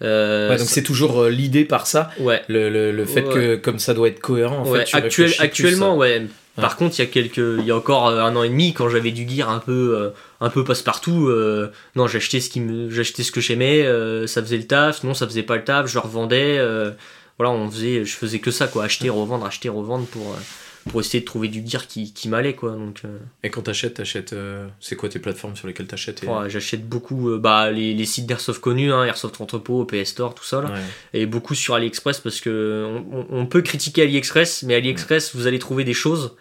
Euh, 0.00 0.48
Ouais, 0.50 0.56
donc 0.56 0.66
ça- 0.68 0.74
c'est 0.74 0.82
toujours 0.82 1.20
euh, 1.22 1.28
l'idée 1.30 1.64
par 1.64 1.86
ça, 1.86 2.10
ouais. 2.20 2.42
le, 2.48 2.70
le, 2.70 2.92
le 2.92 3.04
fait 3.04 3.22
Ouais. 3.26 3.34
que 3.34 3.56
comme 3.56 3.78
ça 3.78 3.94
doit 3.94 4.08
être 4.08 4.20
cohérent. 4.20 4.58
En 4.60 4.64
fait, 4.64 4.86
actuel- 4.94 5.34
actuellement, 5.38 5.96
ouais. 5.96 6.26
Par 6.56 6.76
contre, 6.76 6.98
il 6.98 7.02
y 7.02 7.04
a 7.04 7.08
quelques, 7.10 7.38
il 7.60 7.64
y 7.64 7.70
a 7.70 7.76
encore 7.76 8.08
un 8.08 8.36
an 8.36 8.42
et 8.42 8.48
demi, 8.48 8.74
quand 8.74 8.88
j'avais 8.88 9.10
du 9.10 9.26
gear 9.28 9.48
un 9.48 9.58
peu, 9.58 10.12
un 10.40 10.50
peu 10.50 10.64
passe-partout, 10.64 11.28
euh, 11.28 11.70
non, 11.96 12.06
j'achetais 12.08 12.40
ce 12.40 12.50
qui 12.50 12.60
me, 12.60 12.90
j'achetais 12.90 13.22
ce 13.22 13.32
que 13.32 13.40
j'aimais, 13.40 13.82
euh, 13.86 14.26
ça 14.26 14.42
faisait 14.42 14.58
le 14.58 14.66
taf, 14.66 15.00
sinon 15.00 15.14
ça 15.14 15.26
faisait 15.26 15.42
pas 15.44 15.56
le 15.56 15.64
taf, 15.64 15.86
je 15.86 15.94
le 15.94 16.00
revendais, 16.00 16.58
voilà, 17.38 17.52
on 17.52 17.70
faisait, 17.70 18.04
je 18.04 18.14
faisais 18.16 18.38
que 18.38 18.50
ça, 18.50 18.66
quoi, 18.66 18.84
acheter, 18.84 19.08
revendre, 19.08 19.46
acheter, 19.46 19.68
revendre 19.70 20.04
pour, 20.06 20.36
pour 20.88 21.00
essayer 21.00 21.20
de 21.20 21.24
trouver 21.24 21.48
du 21.48 21.62
gear 21.66 21.86
qui, 21.86 22.12
qui 22.12 22.28
m'allait, 22.28 22.54
quoi. 22.54 22.72
Donc, 22.72 23.02
euh, 23.04 23.18
Et 23.42 23.50
quand 23.50 23.62
t'achètes, 23.62 23.94
t'achètes. 23.94 24.32
euh, 24.32 24.66
c'est 24.80 24.96
quoi 24.96 25.08
tes 25.08 25.18
plateformes 25.18 25.56
sur 25.56 25.66
lesquelles 25.66 25.86
t'achètes 25.86 26.24
et... 26.24 26.26
ouais, 26.26 26.50
j'achète 26.50 26.88
beaucoup, 26.88 27.30
euh, 27.30 27.38
bah, 27.38 27.70
les, 27.70 27.94
les 27.94 28.04
sites 28.04 28.26
d'airsoft 28.26 28.60
connus, 28.60 28.92
hein, 28.92 29.04
Airsoft 29.04 29.40
Entrepôt, 29.40 29.84
PS 29.84 30.10
Store, 30.10 30.34
tout 30.34 30.44
ça, 30.44 30.60
là. 30.60 30.70
Ouais. 30.72 30.80
et 31.20 31.26
beaucoup 31.26 31.54
sur 31.54 31.74
AliExpress 31.74 32.20
parce 32.20 32.40
que 32.40 32.86
on, 33.30 33.46
peut 33.46 33.62
critiquer 33.62 34.02
AliExpress, 34.02 34.64
mais 34.64 34.74
AliExpress, 34.74 35.34
vous 35.34 35.46
allez 35.46 35.58
trouver 35.58 35.84
des 35.84 35.94
choses 35.94 36.36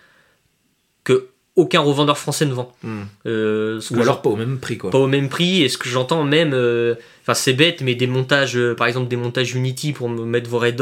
que 1.03 1.27
aucun 1.55 1.81
revendeur 1.81 2.17
français 2.17 2.45
ne 2.45 2.53
vend. 2.53 2.71
Hmm. 2.81 3.03
Euh, 3.25 3.81
Ou 3.91 4.01
alors 4.01 4.21
pas 4.21 4.29
au 4.29 4.37
même 4.37 4.57
prix, 4.57 4.77
quoi. 4.77 4.89
pas 4.89 4.97
au 4.97 5.07
même 5.07 5.27
prix 5.27 5.63
et 5.63 5.69
ce 5.69 5.77
que 5.77 5.89
j'entends 5.89 6.23
même 6.23 6.53
euh, 6.53 6.95
enfin 7.23 7.33
c'est 7.33 7.53
bête 7.53 7.81
mais 7.81 7.93
des 7.93 8.07
montages 8.07 8.55
euh, 8.55 8.73
par 8.73 8.87
exemple 8.87 9.09
des 9.09 9.17
montages 9.17 9.53
Unity 9.53 9.91
pour 9.91 10.07
me 10.07 10.23
mettre 10.23 10.49
vos 10.49 10.59
red 10.59 10.81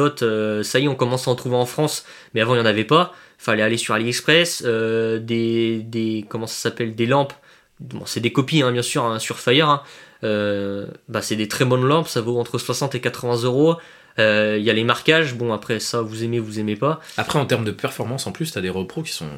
ça 0.63 0.79
y 0.79 0.85
est 0.85 0.87
on 0.87 0.95
commence 0.95 1.27
à 1.27 1.31
en 1.31 1.35
trouver 1.35 1.55
en 1.55 1.65
France 1.65 2.05
mais 2.33 2.41
avant 2.41 2.53
il 2.53 2.57
n'y 2.57 2.63
en 2.63 2.67
avait 2.67 2.83
pas 2.83 3.15
fallait 3.39 3.63
aller 3.63 3.77
sur 3.77 3.95
AliExpress 3.95 4.61
euh, 4.65 5.17
des, 5.17 5.79
des 5.79 6.25
comment 6.29 6.45
ça 6.45 6.55
s'appelle 6.69 6.93
des 6.93 7.07
lampes 7.07 7.33
bon, 7.79 8.01
c'est 8.05 8.19
des 8.19 8.31
copies 8.31 8.61
hein, 8.61 8.71
bien 8.71 8.83
sûr 8.83 9.03
hein, 9.05 9.17
sur 9.17 9.39
Fire 9.39 9.69
hein. 9.69 9.81
Euh, 10.25 10.85
bah, 11.07 11.21
c'est 11.21 11.37
des 11.37 11.47
très 11.47 11.63
bonnes 11.65 11.85
lampes 11.85 12.09
ça 12.09 12.19
vaut 12.21 12.37
entre 12.39 12.57
60 12.57 12.93
et 12.95 12.99
80 13.01 13.43
euros 13.45 13.77
Euh, 14.19 14.57
il 14.59 14.65
y 14.65 14.69
a 14.69 14.73
les 14.73 14.83
marquages 14.83 15.33
bon 15.35 15.53
après 15.53 15.79
ça 15.79 16.01
vous 16.01 16.25
aimez 16.25 16.39
vous 16.39 16.59
aimez 16.59 16.75
pas 16.75 16.99
Après, 17.15 17.39
en 17.39 17.45
termes 17.45 17.63
de 17.63 17.71
performance, 17.71 18.27
en 18.27 18.33
plus, 18.33 18.51
t'as 18.51 18.59
des 18.59 18.69
repros 18.69 19.01
qui 19.01 19.13
sont 19.13 19.29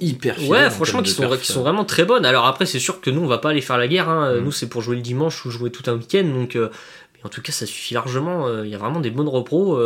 hyper 0.00 0.34
Ouais, 0.48 0.66
en 0.66 0.70
franchement, 0.70 1.02
qui 1.02 1.10
sont, 1.12 1.28
qui 1.36 1.52
sont 1.52 1.62
vraiment 1.62 1.84
très 1.84 2.04
bonnes. 2.04 2.26
Alors 2.26 2.46
après, 2.46 2.66
c'est 2.66 2.80
sûr 2.80 3.00
que 3.00 3.10
nous, 3.10 3.20
on 3.22 3.28
va 3.28 3.38
pas 3.38 3.50
aller 3.50 3.60
faire 3.60 3.78
la 3.78 3.86
guerre. 3.86 4.08
hein. 4.08 4.34
Mm. 4.34 4.44
Nous, 4.44 4.50
c'est 4.50 4.68
pour 4.68 4.82
jouer 4.82 4.96
le 4.96 5.02
dimanche 5.02 5.44
ou 5.46 5.50
jouer 5.52 5.70
tout 5.70 5.88
un 5.88 5.94
week-end. 5.94 6.24
Donc, 6.24 6.56
mais 6.56 7.20
en 7.22 7.28
tout 7.28 7.42
cas, 7.42 7.52
ça 7.52 7.64
suffit 7.64 7.94
largement. 7.94 8.48
Il 8.64 8.70
y 8.70 8.74
a 8.74 8.78
vraiment 8.78 8.98
des 8.98 9.10
bonnes 9.10 9.28
repros. 9.28 9.78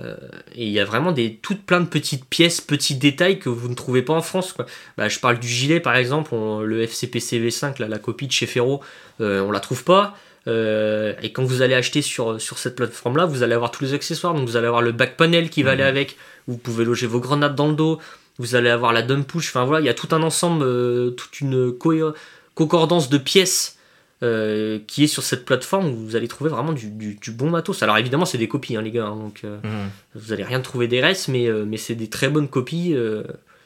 Euh, 0.00 0.16
et 0.54 0.66
il 0.66 0.72
y 0.72 0.80
a 0.80 0.84
vraiment 0.84 1.12
des 1.12 1.36
toutes 1.42 1.62
plein 1.62 1.80
de 1.80 1.86
petites 1.86 2.24
pièces, 2.24 2.60
petits 2.60 2.94
détails 2.94 3.38
que 3.38 3.48
vous 3.48 3.68
ne 3.68 3.74
trouvez 3.74 4.02
pas 4.02 4.14
en 4.14 4.22
France. 4.22 4.52
Quoi. 4.52 4.66
Bah, 4.96 5.08
je 5.08 5.18
parle 5.18 5.38
du 5.38 5.48
gilet, 5.48 5.80
par 5.80 5.94
exemple, 5.96 6.34
on- 6.34 6.60
le 6.60 6.82
FCPC 6.82 7.38
V5, 7.38 7.78
là, 7.80 7.88
la 7.88 7.98
copie 7.98 8.26
de 8.26 8.32
chez 8.32 8.46
Ferro, 8.46 8.80
euh, 9.20 9.40
on 9.42 9.50
la 9.50 9.60
trouve 9.60 9.84
pas. 9.84 10.16
Euh, 10.48 11.12
et 11.22 11.32
quand 11.32 11.44
vous 11.44 11.60
allez 11.60 11.74
acheter 11.74 12.00
sur, 12.00 12.40
sur 12.40 12.56
cette 12.58 12.74
plateforme 12.76 13.18
là, 13.18 13.26
vous 13.26 13.42
allez 13.42 13.52
avoir 13.54 13.70
tous 13.70 13.84
les 13.84 13.92
accessoires. 13.94 14.32
Donc 14.34 14.48
vous 14.48 14.56
allez 14.56 14.66
avoir 14.66 14.80
le 14.82 14.92
back 14.92 15.16
panel 15.18 15.50
qui 15.50 15.62
va 15.62 15.72
aller 15.72 15.82
avec. 15.82 16.16
Vous 16.48 16.56
pouvez 16.56 16.84
loger 16.86 17.06
vos 17.06 17.20
grenades 17.20 17.54
dans 17.54 17.68
le 17.68 17.74
dos. 17.74 17.98
Vous 18.38 18.54
allez 18.54 18.70
avoir 18.70 18.94
la 18.94 19.02
dump 19.02 19.26
push. 19.26 19.48
Enfin 19.50 19.64
voilà, 19.66 19.80
il 19.82 19.86
y 19.86 19.90
a 19.90 19.94
tout 19.94 20.08
un 20.12 20.22
ensemble, 20.22 20.64
euh, 20.64 21.10
toute 21.10 21.40
une 21.42 21.72
co- 21.72 22.14
concordance 22.54 23.10
de 23.10 23.18
pièces 23.18 23.76
euh, 24.22 24.78
qui 24.86 25.04
est 25.04 25.06
sur 25.06 25.22
cette 25.22 25.44
plateforme 25.44 25.88
où 25.88 25.96
vous 25.96 26.16
allez 26.16 26.28
trouver 26.28 26.50
vraiment 26.50 26.72
du, 26.72 26.88
du- 26.90 27.14
du 27.14 27.30
bon 27.30 27.48
matos. 27.50 27.82
Alors 27.82 27.96
évidemment, 27.98 28.24
c'est 28.26 28.38
des 28.38 28.48
copies, 28.48 28.76
hein, 28.76 28.82
les 28.82 28.90
gars. 28.90 29.06
hein, 29.06 29.16
donc 29.16 29.40
euh, 29.44 29.56
Mhm. 29.64 29.90
vous 30.16 30.32
allez 30.32 30.44
rien 30.44 30.60
trouver 30.60 30.88
des 30.88 31.00
restes, 31.00 31.28
mais, 31.28 31.46
euh, 31.48 31.64
mais 31.66 31.76
c'est 31.78 31.94
des 31.94 32.08
très 32.08 32.28
bonnes 32.28 32.48
copies 32.48 32.94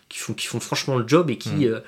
qui, 0.09 0.19
font, 0.19 0.33
qui 0.35 0.47
font 0.47 0.61
franchement 0.61 0.97
le 0.97 1.07
job 1.09 1.31
et 1.31 1.39
qui. 1.39 1.67
Euh, 1.69 1.81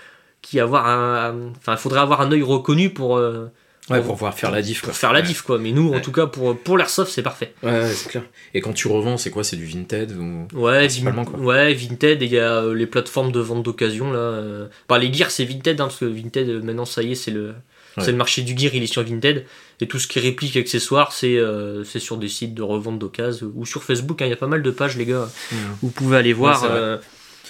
qui 0.43 0.61
avoir 0.61 0.87
un 0.87 1.49
enfin 1.57 1.73
il 1.73 1.79
faudrait 1.79 1.99
avoir 1.99 2.21
un 2.21 2.31
œil 2.31 2.43
reconnu 2.43 2.91
pour 2.91 3.13
Ouais, 3.15 4.01
pour- 4.01 4.13
pouvoir 4.15 4.35
faire 4.35 4.53
la 4.53 4.63
diff, 4.63 4.81
quoi. 4.81 4.91
pour 4.91 4.97
faire 4.97 5.13
la 5.13 5.23
diff 5.23 5.43
quoi 5.43 5.59
mais 5.59 5.73
nous 5.73 5.93
en 5.93 5.99
tout 6.01 6.13
cas 6.13 6.27
pour 6.27 6.57
pour 6.57 6.79
l'airsoft 6.79 7.11
c'est 7.11 7.23
parfait 7.23 7.53
Ouais, 7.65 7.71
ouais, 7.73 7.89
c'est 7.93 8.09
clair. 8.11 8.23
Et 8.55 8.61
quand 8.61 8.73
tu 8.73 8.87
revends, 8.87 9.17
c'est 9.17 9.31
quoi? 9.31 9.43
C'est 9.43 9.57
du 9.57 9.65
Vinted 9.65 10.13
ou... 10.13 10.47
Ouais, 10.57 10.81
Principalement, 10.81 11.23
Vin- 11.25 11.31
quoi? 11.33 11.41
ouais, 11.41 11.75
Vinted, 11.75 12.23
et 12.23 12.27
il 12.27 12.33
y 12.33 12.39
a 12.39 12.63
euh, 12.63 12.75
les 12.75 12.87
plateformes 12.87 13.33
de 13.33 13.41
vente 13.41 13.65
d'occasion 13.65 14.13
là. 14.13 14.19
euh. 14.19 14.69
Bah, 14.89 14.99
les 14.99 15.13
gears, 15.13 15.33
c'est 15.33 15.45
Vinted, 15.45 15.81
hein, 15.81 15.85
parce 15.87 15.99
que 15.99 16.05
Vinted, 16.05 16.63
maintenant, 16.63 16.85
ça 16.85 17.03
y 17.03 17.13
est, 17.13 17.15
c'est 17.17 17.33
le, 17.33 17.55
Ouais. 17.97 18.05
c'est 18.05 18.13
le 18.13 18.17
marché 18.19 18.43
du 18.43 18.57
gear, 18.59 18.75
il 18.75 18.83
est 18.83 18.87
sur 18.87 19.03
Vinted. 19.03 19.45
Et 19.81 19.87
tout 19.89 19.99
ce 19.99 20.07
qui 20.07 20.19
est 20.19 20.23
réplique, 20.23 20.57
accessoires, 20.57 21.13
c'est 21.13 21.37
euh, 21.37 21.83
c'est 21.85 21.99
sur 22.01 22.17
des 22.19 22.29
sites 22.29 22.55
de 22.55 22.63
revente 22.63 22.99
d'occasion 22.99 23.53
ou 23.55 23.65
sur 23.67 23.83
Facebook. 23.85 24.21
hein, 24.23 24.27
Il 24.27 24.31
y 24.31 24.33
a 24.33 24.37
pas 24.37 24.47
mal 24.47 24.63
de 24.63 24.71
pages, 24.71 24.97
les 24.97 25.07
gars. 25.07 25.29
Mhm. 25.53 25.59
Vous 25.83 25.91
pouvez 25.91 26.17
aller 26.17 26.33
voir. 26.33 26.65
euh, 26.65 26.99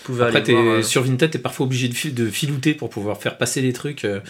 vous 0.08 0.22
Après, 0.22 0.36
aller 0.36 0.42
t'es- 0.44 0.52
voir, 0.52 0.64
euh, 0.64 0.82
sur 0.82 1.02
Vinted, 1.02 1.30
t'es 1.30 1.38
parfois 1.40 1.66
obligé 1.66 1.88
de, 1.88 1.94
fi- 1.94 2.12
de 2.12 2.28
filouter 2.30 2.74
pour 2.74 2.90
pouvoir 2.90 3.20
faire 3.20 3.38
passer 3.38 3.60
des 3.60 3.72
trucs. 3.72 4.04
Moi, 4.04 4.20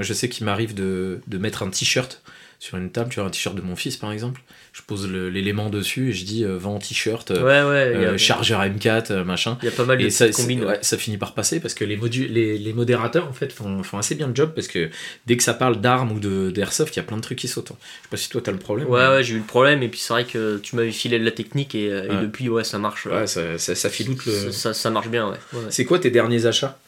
je 0.00 0.12
sais 0.14 0.28
qu'il 0.30 0.46
m'arrive 0.46 0.72
de, 0.74 1.20
de 1.26 1.36
mettre 1.38 1.62
un 1.62 1.68
t-shirt 1.68 2.22
sur 2.58 2.78
une 2.78 2.90
table, 2.90 3.10
tu 3.10 3.20
vois, 3.20 3.28
un 3.28 3.30
t-shirt 3.30 3.54
de 3.54 3.60
mon 3.60 3.76
fils 3.76 3.98
par 3.98 4.12
exemple. 4.12 4.42
Je 4.76 4.82
pose 4.86 5.10
l'élément 5.10 5.70
dessus 5.70 6.10
et 6.10 6.12
je 6.12 6.26
dis 6.26 6.44
euh, 6.44 6.58
vends 6.58 6.78
t-shirt, 6.78 7.30
euh, 7.30 7.36
Ouais, 7.42 7.66
ouais, 7.70 7.96
euh, 8.04 8.18
chargeur 8.18 8.60
M4, 8.60 9.10
euh, 9.10 9.24
machin. 9.24 9.56
il 9.62 9.64
y 9.64 9.68
a 9.68 9.70
pas 9.70 9.86
mal 9.86 9.96
de 9.96 10.06
ça, 10.10 10.28
combines. 10.28 10.62
ouais, 10.66 10.78
ça 10.82 10.98
finit 10.98 11.16
par 11.16 11.32
passer 11.32 11.60
parce 11.60 11.72
que 11.72 11.82
les, 11.82 11.96
les, 11.96 12.58
les 12.58 12.72
modérateurs 12.74 13.26
en 13.26 13.32
fait 13.32 13.50
font, 13.54 13.82
font 13.82 13.96
assez 13.96 14.14
bien 14.16 14.26
le 14.28 14.34
job 14.34 14.52
parce 14.54 14.68
que 14.68 14.90
dès 15.26 15.38
que 15.38 15.42
ça 15.42 15.54
parle 15.54 15.80
d'armes 15.80 16.12
ou 16.12 16.20
de- 16.20 16.50
d'airsoft, 16.50 16.94
il 16.94 16.98
y 16.98 17.00
a 17.00 17.04
plein 17.04 17.16
de 17.16 17.22
trucs 17.22 17.38
qui 17.38 17.48
sautent. 17.48 17.70
hein. 17.70 17.76
Je 17.80 17.86
sais 18.02 18.08
pas 18.10 18.16
si 18.18 18.28
toi 18.28 18.42
t'as 18.44 18.52
le 18.52 18.58
problème. 18.58 18.86
Ouais, 18.88 19.00
mais- 19.08 19.14
ouais, 19.16 19.22
j'ai 19.22 19.34
eu 19.36 19.38
le 19.38 19.44
problème, 19.44 19.82
et 19.82 19.88
puis 19.88 19.98
c'est 19.98 20.12
vrai 20.12 20.24
que 20.24 20.58
tu 20.58 20.76
m'avais 20.76 20.92
filé 20.92 21.18
de 21.18 21.24
la 21.24 21.30
technique, 21.30 21.74
et, 21.74 21.88
depuis, 22.20 22.50
ouais, 22.50 22.62
ça 22.62 22.78
marche. 22.78 23.06
Ouais, 23.06 23.26
ça, 23.26 23.56
ça, 23.56 23.74
ça 23.74 23.88
filoute 23.88 24.26
le. 24.26 24.52
ça, 24.52 24.90
marche 24.90 25.08
bien, 25.08 25.26
ouais. 25.30 25.38
C'est 25.70 25.86
quoi 25.86 25.98
tes 25.98 26.10
derniers 26.10 26.44
achats? 26.44 26.78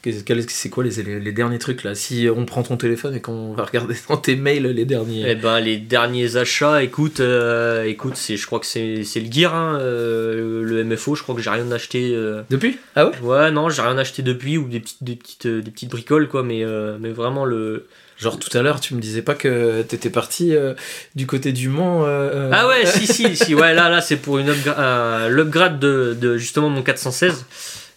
C'est 0.49 0.69
quoi 0.69 0.85
les, 0.85 1.03
les, 1.03 1.21
les 1.21 1.33
derniers 1.33 1.59
trucs 1.59 1.85
là? 1.85 1.95
Si 1.95 2.29
on 2.35 2.45
prend 2.45 2.63
ton 2.63 2.77
téléphone 2.77 3.15
et 3.15 3.23
qu'on 3.23 3.55
va 3.55 3.65
regarder 3.65 3.95
dans 4.11 4.19
tes 4.19 4.37
mails 4.37 4.67
les 4.67 4.85
derniers. 4.85 5.25
Eh 5.27 5.35
ben 5.37 5.59
les 5.61 5.79
derniers 5.79 6.37
achats, 6.37 6.83
écoute, 6.83 7.21
euh, 7.21 7.78
écoute, 7.87 8.17
c'est, 8.17 8.37
je 8.37 8.47
crois 8.47 8.59
que 8.61 8.67
c'est, 8.67 9.05
c'est 9.05 9.21
le 9.21 9.31
gear, 9.31 9.55
hein, 9.55 9.79
euh, 9.81 10.63
le 10.63 10.85
MFO. 10.85 11.15
Je 11.15 11.23
crois 11.23 11.35
que 11.35 11.41
j'ai 11.41 11.51
rien 11.51 11.71
acheté. 11.73 12.13
euh, 12.15 12.43
Depuis? 12.51 12.79
Ah 12.97 13.07
ouais? 13.07 13.13
Ouais, 13.23 13.51
non, 13.51 13.69
j'ai 13.71 13.83
rien 13.83 13.97
acheté 13.99 14.23
depuis 14.23 14.59
ou 14.59 14.69
des 14.69 14.81
petites, 14.81 15.03
des 15.03 15.17
petites, 15.17 15.47
euh, 15.47 15.61
des 15.63 15.71
petites 15.71 15.91
bricoles 15.91 16.29
quoi, 16.29 16.43
mais, 16.43 16.65
euh, 16.65 16.97
mais 17.01 17.11
vraiment 17.11 17.45
le. 17.45 17.87
Genre 18.19 18.37
tout 18.39 18.57
à 18.59 18.63
l'heure, 18.63 18.81
tu 18.81 18.95
me 18.97 19.01
disais 19.01 19.23
pas 19.23 19.37
que 19.37 19.83
t'étais 19.83 20.11
parti 20.11 20.53
euh, 20.57 20.75
du 21.15 21.27
côté 21.29 21.53
du 21.53 21.69
Mans. 21.69 22.05
euh, 22.05 22.09
euh, 22.09 22.51
Ah 22.53 22.67
ouais, 22.67 22.85
si, 22.85 23.07
si, 23.07 23.37
si, 23.37 23.55
ouais, 23.55 23.75
là, 23.75 23.89
là, 23.89 24.01
c'est 24.01 24.17
pour 24.17 24.39
une 24.39 24.51
upgra- 24.51 24.77
un- 24.77 25.29
l'upgrade 25.29 25.79
de, 25.79 26.17
de 26.21 26.37
justement 26.37 26.69
mon 26.69 26.83
416. 26.83 27.47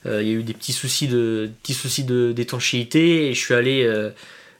Euh, 0.05 0.21
Il 0.21 0.27
y 0.27 0.31
a 0.31 0.35
eu 0.35 0.43
des 0.43 0.53
petits 0.53 0.73
soucis 0.73 1.07
de, 1.07 1.49
petits 1.63 1.73
soucis 1.73 2.03
de 2.03 2.31
d'étanchéité 2.33 3.29
et 3.29 3.33
je 3.33 3.39
suis 3.39 3.53
allé. 3.55 3.83
euh, 3.83 4.09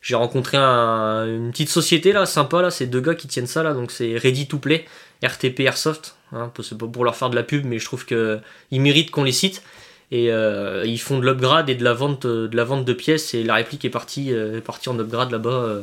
j'ai 0.02 0.16
rencontré 0.16 0.58
un- 0.58 1.28
une 1.28 1.52
petite 1.52 1.70
société 1.70 2.12
là, 2.12 2.26
sympa 2.26 2.64
là, 2.64 2.72
c'est 2.72 2.88
deux 2.88 3.02
gars 3.02 3.14
qui 3.14 3.28
tiennent 3.28 3.46
ça 3.46 3.62
là, 3.62 3.74
donc 3.76 3.92
c'est 3.92 4.18
Ready 4.18 4.48
to 4.48 4.58
Play, 4.58 4.86
RTP 5.24 5.62
Airsoft. 5.62 6.16
Hein, 6.34 6.52
c'est 6.64 6.78
pas 6.78 6.88
pour 6.88 7.04
leur 7.04 7.16
faire 7.16 7.30
de 7.30 7.36
la 7.36 7.44
pub, 7.44 7.66
mais 7.66 7.78
je 7.80 7.86
trouve 7.86 8.06
que 8.06 8.40
ils 8.72 8.82
méritent 8.82 9.12
qu'on 9.12 9.24
les 9.24 9.32
cite. 9.32 9.64
Et 10.12 10.32
euh, 10.32 10.84
ils 10.86 11.00
font 11.00 11.20
de 11.20 11.26
l'upgrade 11.26 11.70
et 11.70 11.76
de 11.76 11.84
la 11.84 11.94
vente, 11.94 12.28
de 12.28 12.56
la 12.56 12.64
vente 12.66 12.84
de 12.84 12.94
pièces 12.94 13.34
et 13.34 13.44
la 13.44 13.56
réplique 13.56 13.86
est 13.86 13.90
partie, 13.90 14.34
euh, 14.34 14.58
est 14.58 14.62
partie 14.62 14.90
en 14.90 15.00
upgrade 15.00 15.32
là-bas. 15.32 15.50
euh, 15.50 15.82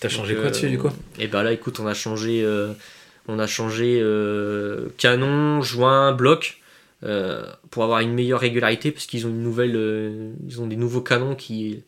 T'as 0.00 0.10
changé 0.10 0.34
quoi 0.34 0.44
euh, 0.44 0.50
dessus 0.50 0.68
du 0.68 0.78
coup? 0.78 0.90
Et 1.18 1.26
ben 1.26 1.42
là, 1.42 1.52
écoute, 1.52 1.80
on 1.80 1.86
a 1.86 1.94
changé, 1.94 2.42
euh, 2.44 2.72
On 3.28 3.38
a 3.38 3.46
changé 3.46 3.98
euh, 4.00 4.88
canon, 4.98 5.62
joint, 5.62 6.12
bloc 6.12 6.58
euh, 7.02 7.44
pour 7.70 7.82
avoir 7.82 8.00
une 8.00 8.12
meilleure 8.12 8.40
régularité 8.40 8.90
parce 8.92 9.06
qu'ils 9.06 9.26
ont 9.26 9.30
une 9.30 9.42
nouvelle, 9.42 9.74
euh, 9.74 10.32
ils 10.48 10.60
ont 10.60 10.66
des 10.66 10.76
nouveaux 10.76 11.00
canons 11.00 11.34
qui 11.34 11.82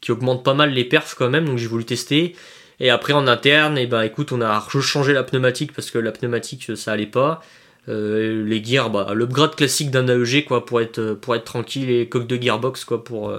qui 0.00 0.12
augmentent 0.12 0.44
pas 0.44 0.54
mal 0.54 0.70
les 0.70 0.84
perfs 0.84 1.14
quand 1.16 1.30
même. 1.30 1.46
Donc 1.46 1.58
j'ai 1.58 1.66
voulu 1.68 1.84
tester. 1.84 2.34
Et 2.80 2.90
après 2.90 3.12
en 3.12 3.26
interne, 3.26 3.78
et 3.78 3.82
eh 3.82 3.86
ben 3.86 4.02
écoute, 4.02 4.32
on 4.32 4.40
a 4.40 4.66
changé 4.80 5.12
la 5.12 5.22
pneumatique 5.22 5.72
parce 5.72 5.90
que 5.90 5.98
la 5.98 6.12
pneumatique 6.12 6.76
ça 6.76 6.92
allait 6.92 7.06
pas. 7.06 7.42
les 7.88 8.64
gears, 8.64 8.90
bah, 8.90 9.12
l'upgrade 9.14 9.56
classique 9.56 9.90
d'un 9.90 10.08
AEG 10.08 10.44
quoi 10.44 10.66
pour 10.66 10.80
être 10.80 11.14
pour 11.14 11.34
être 11.34 11.44
tranquille 11.44 11.90
et 11.90 12.08
coques 12.08 12.26
de 12.26 12.36
gearbox 12.40 12.84
quoi 12.84 13.02
pour 13.02 13.32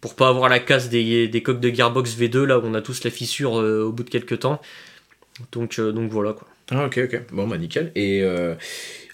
pour 0.00 0.16
pas 0.16 0.28
avoir 0.28 0.48
la 0.48 0.58
casse 0.58 0.88
des, 0.88 1.28
des 1.28 1.42
coques 1.42 1.60
de 1.60 1.70
gearbox 1.70 2.16
V2 2.16 2.44
là 2.44 2.58
où 2.58 2.62
on 2.64 2.74
a 2.74 2.82
tous 2.82 3.04
la 3.04 3.10
fissure 3.10 3.52
au 3.52 3.92
bout 3.92 4.02
de 4.02 4.10
quelques 4.10 4.40
temps. 4.40 4.60
Donc, 5.52 5.78
euh, 5.78 5.92
donc 5.92 6.10
voilà 6.10 6.32
quoi. 6.32 6.46
Ah, 6.70 6.86
ok, 6.86 7.00
ok. 7.04 7.22
Bon, 7.32 7.46
bah 7.48 7.58
nickel. 7.58 7.92
Et. 7.94 8.22
Euh, 8.22 8.54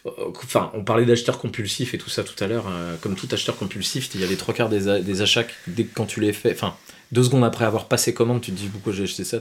enfin, 0.05 0.71
on 0.75 0.85
parlait 0.85 1.07
d'acheteurs 1.07 1.39
compulsifs 1.39 1.95
et 1.95 1.99
tout 1.99 2.11
ça 2.11 2.23
tout 2.23 2.43
à 2.43 2.47
l'heure. 2.47 2.67
Euh, 2.69 2.97
comme 3.01 3.17
tout 3.17 3.29
acheteur 3.33 3.57
compulsif, 3.57 4.15
il 4.15 4.21
y 4.21 4.25
a 4.25 4.27
les 4.27 4.37
trois 4.37 4.55
quarts 4.55 4.69
des, 4.69 5.03
des 5.03 5.23
achats 5.23 5.47
dès 5.67 5.85
que 5.85 5.95
quand 5.95 6.07
tu 6.07 6.21
les 6.21 6.33
fais. 6.33 6.53
Enfin, 6.53 6.77
deux 7.13 7.23
secondes 7.23 7.45
après 7.45 7.65
avoir 7.65 7.87
passé 7.87 8.13
commande, 8.13 8.41
tu 8.41 8.51
te 8.53 8.57
dis 8.57 8.69
pourquoi 8.69 8.93
j'ai 8.93 9.05
acheté 9.05 9.25
ça? 9.25 9.39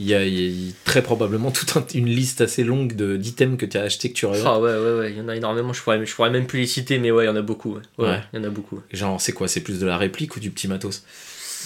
Il 0.00 0.06
y, 0.06 0.14
a, 0.14 0.20
très 0.84 1.02
probablement 1.02 1.50
toute 1.50 1.94
une 1.94 2.08
liste 2.08 2.40
assez 2.40 2.64
longue 2.64 2.94
d'items 2.94 3.58
que 3.58 3.66
tu 3.66 3.76
as 3.76 3.82
acheté 3.82 4.10
que 4.10 4.14
tu 4.14 4.26
regrettes. 4.26 4.44
Ah 4.46 4.60
ouais, 4.60 4.72
ouais, 4.72 4.98
ouais, 4.98 5.12
il 5.12 5.18
y 5.18 5.20
en 5.20 5.28
a 5.28 5.36
énormément. 5.36 5.72
Je 5.72 5.82
pourrais, 5.82 6.04
je 6.04 6.14
pourrais 6.14 6.30
même 6.30 6.46
plus 6.46 6.60
les 6.60 6.66
citer, 6.66 6.98
mais 6.98 7.10
ouais, 7.10 7.24
il 7.24 7.26
y 7.26 7.30
en 7.30 7.36
a 7.36 7.42
beaucoup. 7.42 7.78
Ouais, 7.98 8.20
il 8.32 8.38
y 8.38 8.42
en 8.42 8.44
a 8.44 8.50
beaucoup. 8.50 8.80
Genre, 8.92 9.20
c'est 9.20 9.32
quoi? 9.32 9.48
C'est 9.48 9.60
plus 9.60 9.78
de 9.78 9.86
la 9.86 9.98
réplique 9.98 10.36
ou 10.36 10.40
du 10.40 10.50
petit 10.50 10.68
matos? 10.68 11.04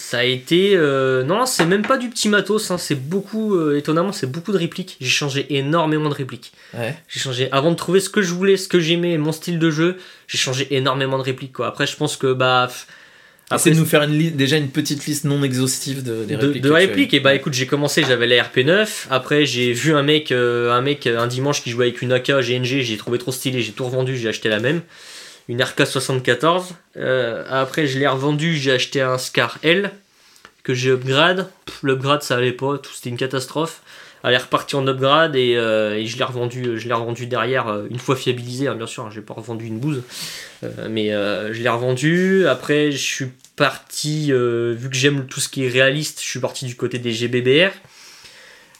Ça 0.09 0.21
a 0.21 0.25
été. 0.25 0.73
Euh, 0.75 1.23
non, 1.23 1.45
c'est 1.45 1.67
même 1.67 1.83
pas 1.83 1.99
du 1.99 2.09
petit 2.09 2.31
matos, 2.31 2.71
hein, 2.71 2.79
c'est 2.79 2.95
beaucoup. 2.95 3.55
Euh, 3.55 3.77
étonnamment, 3.77 4.11
c'est 4.11 4.27
beaucoup 4.27 4.53
de 4.53 4.57
répliques. 4.57 4.97
J'ai 5.01 5.11
changé 5.11 5.47
énormément 5.55 6.09
de 6.09 6.15
répliques. 6.15 6.53
J'ai 7.09 7.21
changé. 7.21 7.53
Avant 7.53 7.71
de 7.71 7.77
trouver 7.77 8.01
ce 8.01 8.09
que 8.09 8.23
je 8.23 8.33
voulais, 8.33 8.57
ce 8.57 8.69
que 8.69 8.81
j'aimais, 8.81 9.19
mon 9.19 9.33
style 9.33 9.59
de 9.59 9.71
jeu, 9.71 9.99
j'ai 10.27 10.39
changé 10.39 10.67
énormément 10.75 11.19
de 11.19 11.23
répliques. 11.23 11.53
Quoi. 11.53 11.67
Après, 11.67 11.87
je 11.87 11.97
pense 11.97 12.17
que. 12.17 12.33
bah 12.33 12.71
Après, 13.51 13.71
de 13.71 13.77
nous 13.77 13.87
faire 13.87 14.03
une 14.03 14.31
déjà 14.31 14.57
une 14.57 14.69
petite 14.69 15.07
liste 15.07 15.25
non 15.25 15.43
exhaustive 15.43 16.03
de, 16.03 16.25
des 16.25 16.37
répliques. 16.37 16.63
De, 16.63 16.71
répliques, 16.71 17.15
et 17.15 17.21
bah 17.21 17.35
écoute, 17.35 17.55
j'ai 17.55 17.67
commencé, 17.67 18.05
j'avais 18.07 18.27
la 18.27 18.43
RP9. 18.43 19.07
Après, 19.11 19.47
j'ai 19.47 19.73
vu 19.73 19.95
un 19.95 20.03
mec, 20.03 20.33
euh, 20.33 20.71
un 20.73 20.83
mec 20.83 21.07
un 21.07 21.27
dimanche 21.27 21.63
qui 21.63 21.71
jouait 21.71 21.87
avec 21.87 22.03
une 22.03 22.13
AK 22.13 22.31
GNG, 22.41 22.83
j'ai 22.83 22.97
trouvé 22.99 23.19
trop 23.19 23.33
stylé, 23.33 23.63
j'ai 23.63 23.73
tout 23.73 23.87
revendu, 23.87 24.17
j'ai 24.17 24.29
acheté 24.29 24.49
la 24.49 24.61
même 24.61 24.83
une 25.49 25.63
RK74. 25.63 26.73
Euh, 26.97 27.45
après, 27.49 27.87
je 27.87 27.99
l'ai 27.99 28.07
revendu, 28.07 28.57
j'ai 28.57 28.73
acheté 28.73 29.01
un 29.01 29.19
Scar 29.19 29.59
L 29.63 29.91
que 30.63 30.75
j'ai 30.75 30.91
upgrade. 30.91 31.49
L'upgrade, 31.83 32.23
ça 32.23 32.37
allait 32.37 32.53
pas, 32.53 32.79
tout 32.79 32.93
c'était 32.95 33.11
une 33.11 33.17
catastrophe. 33.17 33.81
Elle 34.25 34.35
est 34.35 34.39
repartie 34.39 34.77
en 34.77 34.87
upgrade 34.87 35.37
et, 35.37 35.57
euh, 35.57 36.05
je 36.05 36.17
l'ai 36.17 36.25
revendu, 36.25 36.79
je 36.79 36.89
l'ai 36.89 36.95
revendu 36.95 37.27
derrière 37.27 37.69
euh, 37.69 37.87
une 37.91 37.99
fois 37.99 38.17
fiabilisé, 38.17 38.69
hein, 38.69 38.75
bien 38.75 38.87
sûr, 38.87 39.07
hein, 39.07 39.11
j'ai 39.13 39.21
pas 39.21 39.35
revendu 39.35 39.67
une 39.67 39.79
bouse, 39.79 40.03
mais 40.89 41.11
je 41.11 41.63
l'ai 41.63 41.69
revendu. 41.69 42.47
Après, 42.47 42.91
je 42.91 42.99
suis 42.99 43.27
parti, 43.57 44.33
vu 44.33 44.91
que 44.91 44.97
j'aime 44.97 45.27
tout 45.27 45.41
ce 45.41 45.49
qui 45.49 45.65
est 45.65 45.69
réaliste, 45.69 46.21
je 46.23 46.29
suis 46.29 46.41
parti 46.41 46.67
du 46.67 46.77
côté 46.77 46.99
des 46.99 47.13
GBBR. 47.13 47.71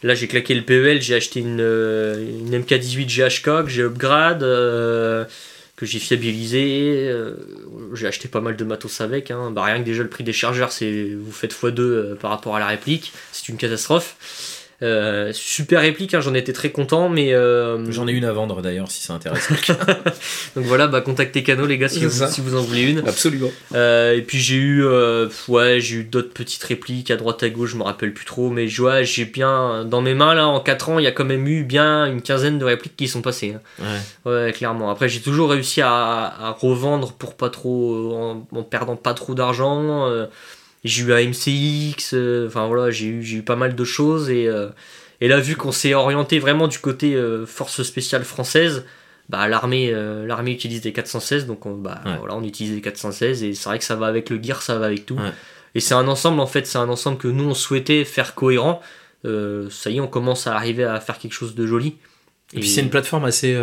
Là, 0.01 0.15
j'ai 0.15 0.27
claqué 0.27 0.55
le 0.55 0.61
PEL, 0.61 1.01
j'ai 1.01 1.15
acheté 1.15 1.41
une, 1.41 1.59
une 1.59 2.57
MK18 2.57 3.05
GHK 3.05 3.65
que 3.65 3.69
j'ai 3.69 3.83
upgrade 3.83 4.45
que 5.79 5.85
j'ai 5.85 5.99
fiabilisé. 5.99 7.07
Euh, 7.07 7.35
j'ai 7.93 8.05
acheté 8.05 8.27
pas 8.27 8.41
mal 8.41 8.57
de 8.57 8.63
matos 8.65 8.99
avec. 8.99 9.31
Hein. 9.31 9.51
Bah, 9.51 9.63
rien 9.63 9.79
que 9.79 9.85
déjà 9.85 10.03
le 10.03 10.09
prix 10.09 10.25
des 10.25 10.33
chargeurs, 10.33 10.73
c'est 10.73 11.11
vous 11.13 11.31
faites 11.31 11.53
x2 11.53 11.79
euh, 11.79 12.15
par 12.15 12.31
rapport 12.31 12.57
à 12.57 12.59
la 12.59 12.67
réplique. 12.67 13.13
C'est 13.31 13.47
une 13.47 13.55
catastrophe. 13.55 14.17
Euh, 14.81 15.31
super 15.33 15.81
réplique, 15.81 16.13
hein, 16.13 16.21
j'en 16.21 16.33
étais 16.33 16.53
très 16.53 16.71
content, 16.71 17.09
mais 17.09 17.33
euh, 17.33 17.91
j'en 17.91 18.07
ai 18.07 18.13
une 18.13 18.23
à 18.23 18.31
vendre 18.31 18.61
d'ailleurs 18.61 18.89
si 18.89 19.03
ça 19.03 19.13
intéresse. 19.13 19.49
Donc 20.55 20.65
voilà, 20.65 20.87
bah 20.87 21.01
contactez 21.01 21.43
Cano 21.43 21.65
les 21.65 21.77
gars 21.77 21.89
si 21.89 22.05
vous, 22.05 22.25
si 22.27 22.39
vous, 22.39 22.55
en 22.55 22.61
voulez 22.61 22.83
une. 22.83 22.99
Absolument. 22.99 23.51
Euh, 23.75 24.15
et 24.15 24.21
puis 24.21 24.37
j'ai 24.39 24.55
eu, 24.55 24.85
ouais, 25.49 25.79
j'ai 25.81 25.97
eu 25.97 26.03
d'autres 26.05 26.33
petites 26.33 26.63
répliques 26.63 27.11
à 27.11 27.17
droite 27.17 27.43
à 27.43 27.49
gauche, 27.49 27.71
je 27.71 27.77
me 27.77 27.83
rappelle 27.83 28.13
plus 28.13 28.25
trop, 28.25 28.49
mais 28.49 28.67
ouais, 28.79 29.03
j'ai 29.03 29.25
bien 29.25 29.83
dans 29.83 30.01
mes 30.01 30.13
mains 30.13 30.33
là 30.33 30.47
en 30.47 30.61
4 30.61 30.89
ans, 30.89 30.99
il 30.99 31.03
y 31.03 31.07
a 31.07 31.11
quand 31.11 31.25
même 31.25 31.47
eu 31.47 31.63
bien 31.63 32.05
une 32.05 32.21
quinzaine 32.21 32.57
de 32.57 32.65
répliques 32.65 32.95
qui 32.95 33.07
sont 33.09 33.21
passées. 33.21 33.55
Hein. 33.81 33.93
Ouais. 34.25 34.31
ouais. 34.31 34.53
clairement. 34.53 34.89
Après 34.89 35.09
j'ai 35.09 35.19
toujours 35.19 35.49
réussi 35.49 35.81
à, 35.81 35.89
à, 35.89 36.51
revendre 36.51 37.11
pour 37.13 37.35
pas 37.35 37.49
trop, 37.49 38.13
en, 38.13 38.47
en 38.57 38.63
perdant 38.63 38.95
pas 38.95 39.13
trop 39.13 39.35
d'argent. 39.35 40.09
J'ai 40.83 41.03
eu 41.03 41.13
un 41.13 41.21
MCX, 41.21 42.13
euh, 42.13 42.47
enfin 42.47 42.67
voilà, 42.67 42.89
j'ai 42.89 43.07
eu, 43.07 43.37
eu 43.37 43.41
pas 43.41 43.55
mal 43.55 43.75
de 43.75 43.83
choses. 43.83 44.29
Et, 44.29 44.47
euh, 44.47 44.69
et 45.19 45.27
là, 45.27 45.39
vu 45.39 45.55
qu'on 45.55 45.71
s'est 45.71 45.93
orienté 45.93 46.39
vraiment 46.39 46.67
du 46.67 46.79
côté 46.79 47.15
euh, 47.15 47.45
force 47.45 47.83
spéciale 47.83 48.23
française, 48.23 48.85
bah, 49.27 49.47
l'armée 49.47 49.91
l'armée 50.25 50.51
utilise 50.51 50.81
des 50.81 50.91
416, 50.91 51.45
donc 51.45 51.65
on, 51.65 51.75
bah, 51.75 52.01
voilà, 52.19 52.35
on 52.35 52.43
utilise 52.43 52.73
des 52.73 52.81
416. 52.81 53.43
Et 53.43 53.53
c'est 53.53 53.69
vrai 53.69 53.77
que 53.77 53.85
ça 53.85 53.95
va 53.95 54.07
avec 54.07 54.29
le 54.29 54.41
gear, 54.41 54.61
ça 54.61 54.79
va 54.79 54.87
avec 54.87 55.05
tout. 55.05 55.19
Et 55.75 55.81
c'est 55.81 55.93
un 55.93 56.07
ensemble, 56.07 56.39
en 56.39 56.47
fait, 56.47 56.65
c'est 56.65 56.79
un 56.79 56.89
ensemble 56.89 57.17
que 57.17 57.27
nous, 57.27 57.43
on 57.43 57.53
souhaitait 57.53 58.05
faire 58.05 58.33
cohérent. 58.33 58.81
ça 59.23 59.89
y 59.89 59.97
est, 59.97 59.99
on 59.99 60.07
commence 60.07 60.47
à 60.47 60.55
arriver 60.55 60.83
à 60.83 60.99
faire 60.99 61.19
quelque 61.19 61.33
chose 61.33 61.53
de 61.53 61.67
joli. 61.67 61.95
Et, 62.53 62.61
puis 62.61 62.69
c'est 62.69 62.81
une 62.81 62.89
plateforme 62.89 63.25
assez 63.25 63.55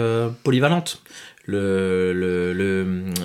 polyvalente 0.44 1.02
le, 1.46 2.12
le, 2.12 2.52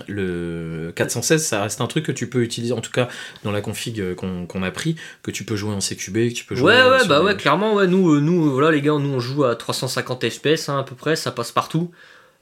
le, 0.07 0.91
416, 0.95 1.43
ça 1.43 1.63
reste 1.63 1.81
un 1.81 1.87
truc 1.87 2.05
que 2.05 2.11
tu 2.11 2.29
peux 2.29 2.41
utiliser, 2.41 2.73
en 2.73 2.81
tout 2.81 2.91
cas 2.91 3.07
dans 3.43 3.51
la 3.51 3.61
config 3.61 4.15
qu'on 4.15 4.63
a 4.63 4.71
pris, 4.71 4.95
que 5.23 5.31
tu 5.31 5.43
peux 5.43 5.55
jouer 5.55 5.73
en 5.73 5.79
CQB, 5.79 6.29
que 6.29 6.33
tu 6.33 6.45
peux 6.45 6.55
jouer. 6.55 6.73
Ouais, 6.73 6.89
ouais, 6.89 7.07
bah 7.07 7.23
ouais, 7.23 7.35
clairement, 7.35 7.73
ouais, 7.73 7.87
nous, 7.87 8.13
euh, 8.13 8.19
nous, 8.19 8.51
voilà, 8.51 8.71
les 8.71 8.81
gars, 8.81 8.93
nous 8.93 9.13
on 9.13 9.19
joue 9.19 9.43
à 9.43 9.55
350 9.55 10.29
FPS 10.29 10.69
hein, 10.69 10.79
à 10.79 10.83
peu 10.83 10.95
près, 10.95 11.15
ça 11.15 11.31
passe 11.31 11.51
partout. 11.51 11.91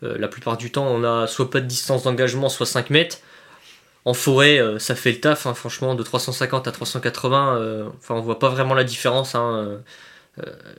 Euh, 0.04 0.18
la 0.18 0.28
plupart 0.28 0.58
du 0.58 0.72
temps, 0.72 0.88
on 0.88 1.04
a 1.04 1.28
soit 1.28 1.50
pas 1.50 1.60
de 1.60 1.66
distance 1.66 2.04
d'engagement, 2.04 2.50
soit 2.50 2.66
5 2.66 2.90
mètres. 2.90 3.18
En 4.06 4.14
forêt, 4.14 4.60
euh, 4.60 4.80
ça 4.80 4.96
fait 4.96 5.12
le 5.12 5.20
taf, 5.20 5.46
hein, 5.46 5.54
franchement, 5.54 5.94
de 5.94 6.04
350 6.04 6.68
à 6.68 6.72
380, 6.72 7.92
enfin, 7.98 8.16
on 8.16 8.22
voit 8.22 8.40
pas 8.40 8.50
vraiment 8.50 8.74
la 8.74 8.86
différence. 8.86 9.36
Hein, 9.36 9.66
euh, 9.68 9.78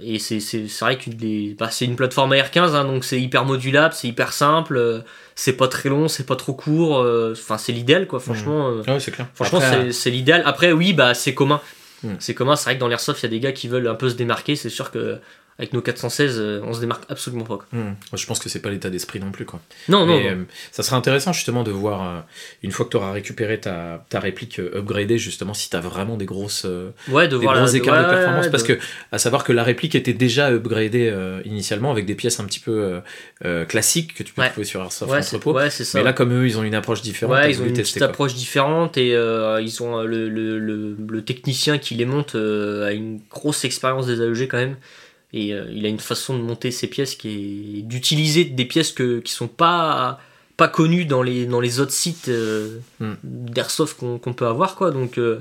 et 0.01 0.19
c'est 0.19 0.39
vrai 0.81 0.99
que 0.99 1.11
bah, 1.55 1.71
c'est 1.71 1.85
une 1.85 1.97
plateforme 1.97 2.33
AR15, 2.33 2.75
hein, 2.75 2.85
donc 2.85 3.05
c'est 3.05 3.21
hyper 3.21 3.45
modulable, 3.45 3.95
c'est 3.95 4.09
hyper 4.09 4.33
simple, 4.33 4.77
euh, 4.77 5.01
c'est 5.35 5.53
pas 5.53 5.69
très 5.69 5.89
long, 5.89 6.09
c'est 6.09 6.27
pas 6.27 6.37
trop 6.37 6.53
court, 6.53 6.99
euh, 6.99 7.33
enfin 7.33 7.59
c'est 7.59 7.73
l'idéal 7.73 8.07
quoi, 8.07 8.21
franchement. 8.21 8.71
Mmh. 8.71 9.01
c'est 9.01 9.11
clair. 9.11 9.29
Franchement, 9.35 9.61
c'est 9.91 10.11
l'idéal. 10.11 10.43
Après, 10.47 10.73
oui, 10.73 10.93
bah 10.93 11.15
c'est 11.15 11.35
commun. 11.35 11.61
Mmh. 12.03 12.15
C'est 12.19 12.35
commun, 12.35 12.57
c'est 12.57 12.65
vrai 12.65 12.77
que 12.77 12.81
dans 12.81 12.89
l'airsoft, 12.89 13.21
il 13.23 13.27
y 13.27 13.27
a 13.27 13.31
des 13.31 13.41
gars 13.41 13.53
qui 13.53 13.69
veulent 13.69 13.89
un 13.89 13.95
peu 13.95 14.09
se 14.09 14.15
démarquer, 14.15 14.57
c'est 14.57 14.71
sûr 14.71 14.91
que 14.91 15.19
avec 15.61 15.75
nos 15.75 15.83
416, 15.83 16.37
euh, 16.39 16.61
on 16.65 16.73
se 16.73 16.81
démarque 16.81 17.05
absolument 17.11 17.45
pas. 17.45 17.59
Hmm. 17.73 17.93
Je 18.15 18.25
pense 18.25 18.39
que 18.39 18.49
c'est 18.49 18.61
pas 18.61 18.71
l'état 18.71 18.89
d'esprit 18.89 19.21
non 19.21 19.31
plus. 19.31 19.45
Quoi. 19.45 19.61
Non, 19.91 20.07
non, 20.07 20.19
euh, 20.19 20.45
ça 20.73 20.83
serait 20.83 20.97
intéressant 20.97 21.35
justement 21.35 21.63
de 21.65 21.71
voir, 21.71 22.03
euh, 22.03 22.21
une 22.63 22.73
fois 22.73 22.87
que 22.87 22.91
tu 22.93 22.97
auras 22.97 23.13
récupéré 23.13 23.61
ta, 23.61 24.03
ta 24.09 24.21
réplique 24.21 24.59
upgradée, 24.59 25.19
justement, 25.19 25.53
si 25.53 25.69
tu 25.69 25.77
as 25.77 25.81
vraiment 25.81 26.17
des 26.17 26.25
grosses 26.25 26.67
ouais, 27.09 27.29
de 27.29 27.37
des 27.37 27.45
voir 27.45 27.59
gros 27.59 27.67
écarts 27.67 28.05
de 28.05 28.09
performance. 28.09 28.49
parce 28.49 28.63
que, 28.63 28.79
à 29.13 29.19
savoir 29.19 29.45
que 29.45 29.53
la 29.53 29.63
réplique 29.63 29.95
était 29.95 30.15
déjà 30.15 30.51
upgradée 30.51 31.15
initialement 31.45 31.91
avec 31.91 32.07
des 32.07 32.15
pièces 32.15 32.41
un 32.41 32.47
petit 32.47 32.61
peu 32.61 33.03
classiques 33.69 34.15
que 34.15 34.23
tu 34.23 34.33
peux 34.33 34.43
trouver 34.47 34.65
sur 34.65 34.81
Airsoft 34.81 35.13
Entrepôt. 35.13 35.59
Mais 35.95 36.03
là, 36.03 36.15
comme 36.15 36.33
eux, 36.33 36.47
ils 36.47 36.57
ont 36.59 36.63
une 36.63 36.75
approche 36.75 37.03
différente. 37.03 37.39
ils 37.47 37.61
ont 37.61 37.67
une 37.67 37.75
petite 37.75 38.01
approche 38.01 38.33
différente 38.33 38.97
et 38.97 39.11
ils 39.11 39.83
ont 39.83 40.03
le, 40.05 40.31
le, 40.31 40.59
le, 40.59 40.97
le, 41.07 41.23
technicien 41.23 41.77
qui 41.77 41.97
les 41.97 42.07
monte 42.07 42.35
a 42.35 42.93
une 42.93 43.21
grosse 43.31 43.67
expérience 43.67 44.07
des 44.07 44.23
AEG 44.23 44.49
quand 44.49 44.57
même. 44.57 44.77
Et 45.33 45.53
euh, 45.53 45.67
il 45.73 45.87
a 45.87 45.89
une 45.89 46.01
façon 46.01 46.37
de 46.37 46.43
monter 46.43 46.71
ses 46.71 46.89
pièces 46.89 47.15
qui 47.15 47.79
est 47.79 47.83
d'utiliser 47.83 48.45
des 48.45 48.65
pièces 48.65 48.93
que, 48.93 49.21
qui 49.21 49.33
sont 49.33 49.49
pas 49.49 50.19
pas 50.57 50.69
connues 50.69 51.07
dans 51.07 51.23
les 51.23 51.47
dans 51.47 51.61
les 51.61 51.81
autres 51.81 51.93
sites 51.93 52.29
euh, 52.29 52.79
hmm. 52.99 53.15
d'airsoft 53.23 53.99
qu'on 53.99 54.33
peut 54.33 54.47
avoir 54.47 54.75
quoi. 54.75 54.91
Donc 54.91 55.19
euh, 55.19 55.41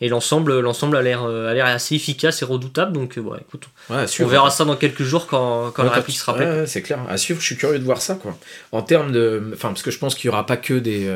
et 0.00 0.08
l'ensemble 0.08 0.60
l'ensemble 0.60 0.96
a 0.96 1.02
l'air 1.02 1.24
a 1.24 1.52
l'air 1.52 1.66
assez 1.66 1.96
efficace 1.96 2.42
et 2.42 2.44
redoutable. 2.44 2.92
Donc 2.92 3.18
bon, 3.18 3.34
écoute, 3.34 3.64
on 3.90 4.26
verra 4.26 4.50
ça 4.50 4.64
dans 4.64 4.76
quelques 4.76 5.02
jours 5.02 5.26
quand, 5.26 5.70
quand 5.72 5.82
la 5.82 5.90
réplique 5.90 6.16
sera 6.16 6.34
prête. 6.34 6.68
c'est 6.68 6.82
clair. 6.82 7.00
À 7.08 7.16
suivre, 7.16 7.40
je 7.40 7.46
suis 7.46 7.56
curieux 7.56 7.78
de 7.78 7.84
voir 7.84 8.00
ça 8.00 8.14
quoi. 8.14 8.36
En 8.72 8.82
termes 8.82 9.12
de, 9.12 9.50
enfin 9.52 9.68
parce 9.68 9.82
que 9.82 9.90
je 9.90 9.98
pense 9.98 10.14
qu'il 10.14 10.26
y 10.26 10.28
aura 10.30 10.46
pas 10.46 10.56
que 10.56 10.74
des 10.74 11.08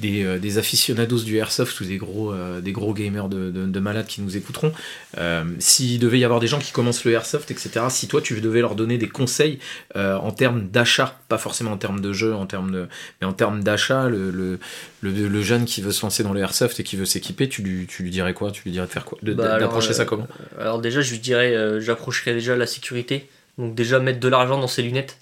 des, 0.00 0.24
euh, 0.24 0.38
des, 0.38 0.58
aficionados 0.58 1.20
du 1.20 1.36
airsoft 1.36 1.80
ou 1.80 1.84
des 1.84 1.96
gros, 1.96 2.32
euh, 2.32 2.60
des 2.60 2.72
gros 2.72 2.94
gamers 2.94 3.28
de, 3.28 3.50
de, 3.50 3.80
malades 3.80 4.06
qui 4.06 4.20
nous 4.20 4.36
écouteront, 4.36 4.72
euh, 5.18 5.44
s'il 5.58 5.98
devait 5.98 6.18
y 6.18 6.24
avoir 6.24 6.40
des 6.40 6.46
gens 6.46 6.58
qui 6.58 6.72
commencent 6.72 7.04
le 7.04 7.12
airsoft, 7.12 7.50
etc., 7.50 7.86
si 7.88 8.08
toi 8.08 8.20
tu 8.20 8.40
devais 8.40 8.60
leur 8.60 8.74
donner 8.74 8.98
des 8.98 9.08
conseils 9.08 9.58
en 9.94 10.30
termes 10.30 10.68
d'achat, 10.68 11.18
pas 11.28 11.38
forcément 11.38 11.72
en 11.72 11.76
termes 11.76 12.00
de 12.00 12.12
jeu, 12.12 12.34
en 12.34 12.46
termes 12.46 12.70
de, 12.70 12.86
mais 13.20 13.26
en 13.26 13.32
termes 13.32 13.62
d'achat, 13.62 14.08
le, 14.08 14.30
le, 14.30 14.58
le, 15.02 15.42
jeune 15.42 15.64
qui 15.64 15.80
veut 15.80 15.92
se 15.92 16.02
lancer 16.02 16.22
dans 16.22 16.32
le 16.32 16.40
airsoft 16.40 16.78
et 16.80 16.82
qui 16.82 16.96
veut 16.96 17.04
s'équiper, 17.04 17.48
tu 17.48 17.62
lui, 17.62 17.86
tu 17.86 18.02
lui 18.02 18.10
dirais 18.10 18.34
quoi? 18.34 18.50
Tu 18.50 18.62
lui 18.64 18.72
dirais 18.72 18.86
de 18.86 18.92
faire 18.92 19.04
quoi? 19.04 19.18
Bah, 19.22 19.58
D'approcher 19.58 19.94
ça 19.94 20.04
comment? 20.04 20.26
Alors 20.58 20.80
déjà, 20.80 21.00
je 21.00 21.12
lui 21.12 21.20
dirais, 21.20 21.80
j'approcherais 21.80 22.34
déjà 22.34 22.56
la 22.56 22.66
sécurité. 22.66 23.28
Donc 23.58 23.74
déjà 23.74 24.00
mettre 24.00 24.20
de 24.20 24.28
l'argent 24.28 24.60
dans 24.60 24.66
ses 24.66 24.82
lunettes 24.82 25.16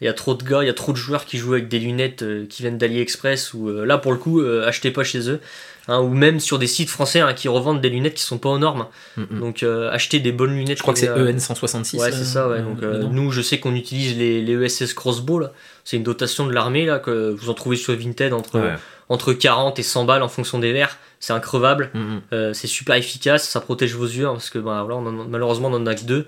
il 0.00 0.06
y 0.06 0.08
a 0.08 0.12
trop 0.14 0.34
de 0.34 0.42
gars, 0.42 0.62
il 0.62 0.66
y 0.66 0.70
a 0.70 0.74
trop 0.74 0.92
de 0.92 0.96
joueurs 0.96 1.24
qui 1.26 1.36
jouent 1.38 1.52
avec 1.54 1.68
des 1.68 1.78
lunettes 1.78 2.22
euh, 2.22 2.46
qui 2.48 2.62
viennent 2.62 2.78
d'AliExpress 2.78 3.52
ou 3.54 3.68
euh, 3.68 3.84
là 3.84 3.98
pour 3.98 4.12
le 4.12 4.18
coup, 4.18 4.40
euh, 4.40 4.66
achetez 4.66 4.90
pas 4.90 5.04
chez 5.04 5.28
eux. 5.30 5.40
Hein, 5.88 6.00
ou 6.00 6.08
même 6.10 6.38
sur 6.40 6.58
des 6.58 6.66
sites 6.68 6.90
français 6.90 7.20
hein, 7.20 7.32
qui 7.32 7.48
revendent 7.48 7.80
des 7.80 7.88
lunettes 7.88 8.14
qui 8.14 8.22
sont 8.22 8.38
pas 8.38 8.50
aux 8.50 8.58
normes. 8.58 8.86
Mm, 9.16 9.22
mm. 9.30 9.40
Donc 9.40 9.62
achetez 9.90 10.20
des 10.20 10.30
bonnes 10.30 10.54
lunettes. 10.54 10.76
Je 10.78 10.82
crois 10.82 10.94
que 10.94 11.00
c'est 11.00 11.08
euh, 11.08 11.32
EN166. 11.32 11.98
Ouais, 11.98 12.12
c'est 12.12 12.24
ça, 12.24 12.48
ouais. 12.48 12.60
Donc, 12.62 12.80
nous, 12.82 13.30
je 13.32 13.40
sais 13.42 13.58
qu'on 13.58 13.74
utilise 13.74 14.16
les, 14.16 14.40
les 14.42 14.54
ESS 14.66 14.94
Crossbow, 14.94 15.38
là. 15.40 15.52
C'est 15.84 15.96
une 15.96 16.02
dotation 16.04 16.46
de 16.46 16.52
l'armée, 16.52 16.84
là, 16.86 16.98
que 16.98 17.30
vous 17.30 17.50
en 17.50 17.54
trouvez 17.54 17.76
sur 17.76 17.96
Vinted 17.96 18.32
entre, 18.32 18.60
Ouais. 18.60 18.74
entre 19.08 19.32
40 19.32 19.78
et 19.78 19.82
100 19.82 20.04
balles 20.04 20.22
en 20.22 20.28
fonction 20.28 20.58
des 20.58 20.72
verres. 20.72 20.98
C'est 21.18 21.32
increvable. 21.32 21.90
Mm, 21.94 22.52
c'est 22.52 22.66
super 22.68 22.94
efficace, 22.94 23.48
ça 23.48 23.60
protège 23.60 23.94
vos 23.94 24.06
yeux, 24.06 24.26
hein, 24.26 24.32
parce 24.34 24.50
que 24.50 24.58
bah, 24.58 24.82
voilà, 24.86 24.96
on 25.00 25.06
en 25.06 25.20
a- 25.22 25.26
malheureusement 25.28 25.68
on 25.68 25.74
en 25.74 25.86
a 25.86 25.94
que 25.94 26.04
deux. 26.04 26.26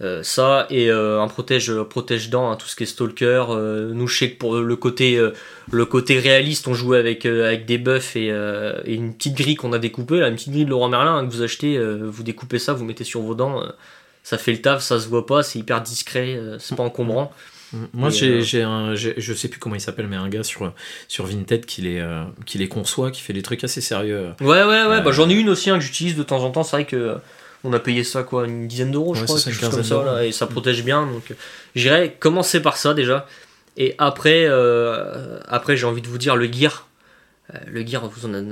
Euh, 0.00 0.24
ça 0.24 0.66
et 0.70 0.90
euh, 0.90 1.20
un 1.20 1.28
protège 1.28 1.72
protège 1.88 2.28
dents 2.28 2.50
hein, 2.50 2.56
tout 2.56 2.66
ce 2.66 2.74
qui 2.74 2.82
est 2.82 2.86
stalker 2.86 3.44
euh, 3.50 3.92
nous 3.94 4.08
je 4.08 4.18
sais 4.18 4.30
que 4.32 4.38
pour 4.38 4.56
le 4.56 4.74
côté 4.74 5.16
euh, 5.16 5.30
le 5.70 5.86
côté 5.86 6.18
réaliste 6.18 6.66
on 6.66 6.74
jouait 6.74 6.98
avec 6.98 7.24
euh, 7.26 7.46
avec 7.46 7.64
des 7.64 7.78
buffs 7.78 8.16
et, 8.16 8.32
euh, 8.32 8.80
et 8.84 8.94
une 8.94 9.14
petite 9.14 9.36
grille 9.36 9.54
qu'on 9.54 9.72
a 9.72 9.78
découpée 9.78 10.18
là 10.18 10.26
une 10.26 10.34
petite 10.34 10.50
grille 10.50 10.64
de 10.64 10.70
Laurent 10.70 10.88
Merlin 10.88 11.18
hein, 11.18 11.24
que 11.24 11.32
vous 11.32 11.42
achetez 11.42 11.76
euh, 11.76 12.08
vous 12.10 12.24
découpez 12.24 12.58
ça 12.58 12.72
vous 12.72 12.84
mettez 12.84 13.04
sur 13.04 13.20
vos 13.20 13.36
dents 13.36 13.62
euh, 13.62 13.68
ça 14.24 14.36
fait 14.36 14.50
le 14.50 14.60
taf 14.60 14.82
ça 14.82 14.98
se 14.98 15.06
voit 15.06 15.26
pas 15.26 15.44
c'est 15.44 15.60
hyper 15.60 15.80
discret 15.80 16.34
euh, 16.34 16.58
c'est 16.58 16.74
pas 16.74 16.82
encombrant 16.82 17.32
Mm. 17.72 17.86
Moi, 17.92 18.08
Et, 18.22 18.42
j'ai, 18.42 18.64
euh, 18.64 18.94
je 18.94 19.34
sais 19.34 19.48
plus 19.48 19.58
comment 19.58 19.74
il 19.74 19.80
s'appelle, 19.80 20.06
mais 20.06 20.16
un 20.16 20.28
gars 20.28 20.44
sur, 20.44 20.72
sur 21.08 21.26
Vinted 21.26 21.66
qui 21.66 21.82
les, 21.82 21.98
euh, 21.98 22.22
qui 22.46 22.58
les 22.58 22.68
conçoit, 22.68 23.10
qui 23.10 23.20
fait 23.20 23.32
des 23.32 23.42
trucs 23.42 23.64
assez 23.64 23.80
sérieux. 23.80 24.28
ouais 24.40 24.46
ouais 24.46 24.64
ouais 24.64 24.76
Euh, 24.96 25.00
bah, 25.00 25.10
j'en 25.12 25.28
ai 25.28 25.34
une 25.34 25.48
aussi 25.48 25.70
hein, 25.70 25.78
que 25.78 25.84
j'utilise 25.84 26.14
de 26.16 26.22
temps 26.22 26.44
en 26.44 26.50
temps 26.50 26.62
c'est 26.62 26.76
vrai 26.76 26.84
que 26.84 26.96
euh, 26.96 27.14
on 27.64 27.72
a 27.72 27.78
payé 27.80 28.04
ça 28.04 28.22
quoi 28.22 28.46
une 28.46 28.68
dizaine 28.68 28.90
d'euros 28.92 29.14
je 29.14 29.24
crois 29.24 29.40
quelque 29.40 29.58
chose 29.58 29.70
comme 29.70 29.82
ça 29.82 30.04
là, 30.04 30.24
et 30.24 30.32
ça 30.32 30.46
protège 30.46 30.84
bien 30.84 31.06
donc 31.06 31.30
euh, 31.30 31.34
j'irais 31.74 32.14
commencer 32.18 32.60
par 32.60 32.76
ça 32.76 32.94
déjà. 32.94 33.26
Et 33.76 33.94
après 33.98 34.44
euh, 34.46 35.38
après 35.48 35.76
j'ai 35.76 35.86
envie 35.86 36.02
de 36.02 36.06
vous 36.08 36.18
dire 36.18 36.36
le 36.36 36.46
gear. 36.52 36.86
Euh, 37.52 37.58
le 37.66 37.84
gear 37.84 38.06
vous 38.08 38.26
en 38.26 38.34
avez 38.34 38.46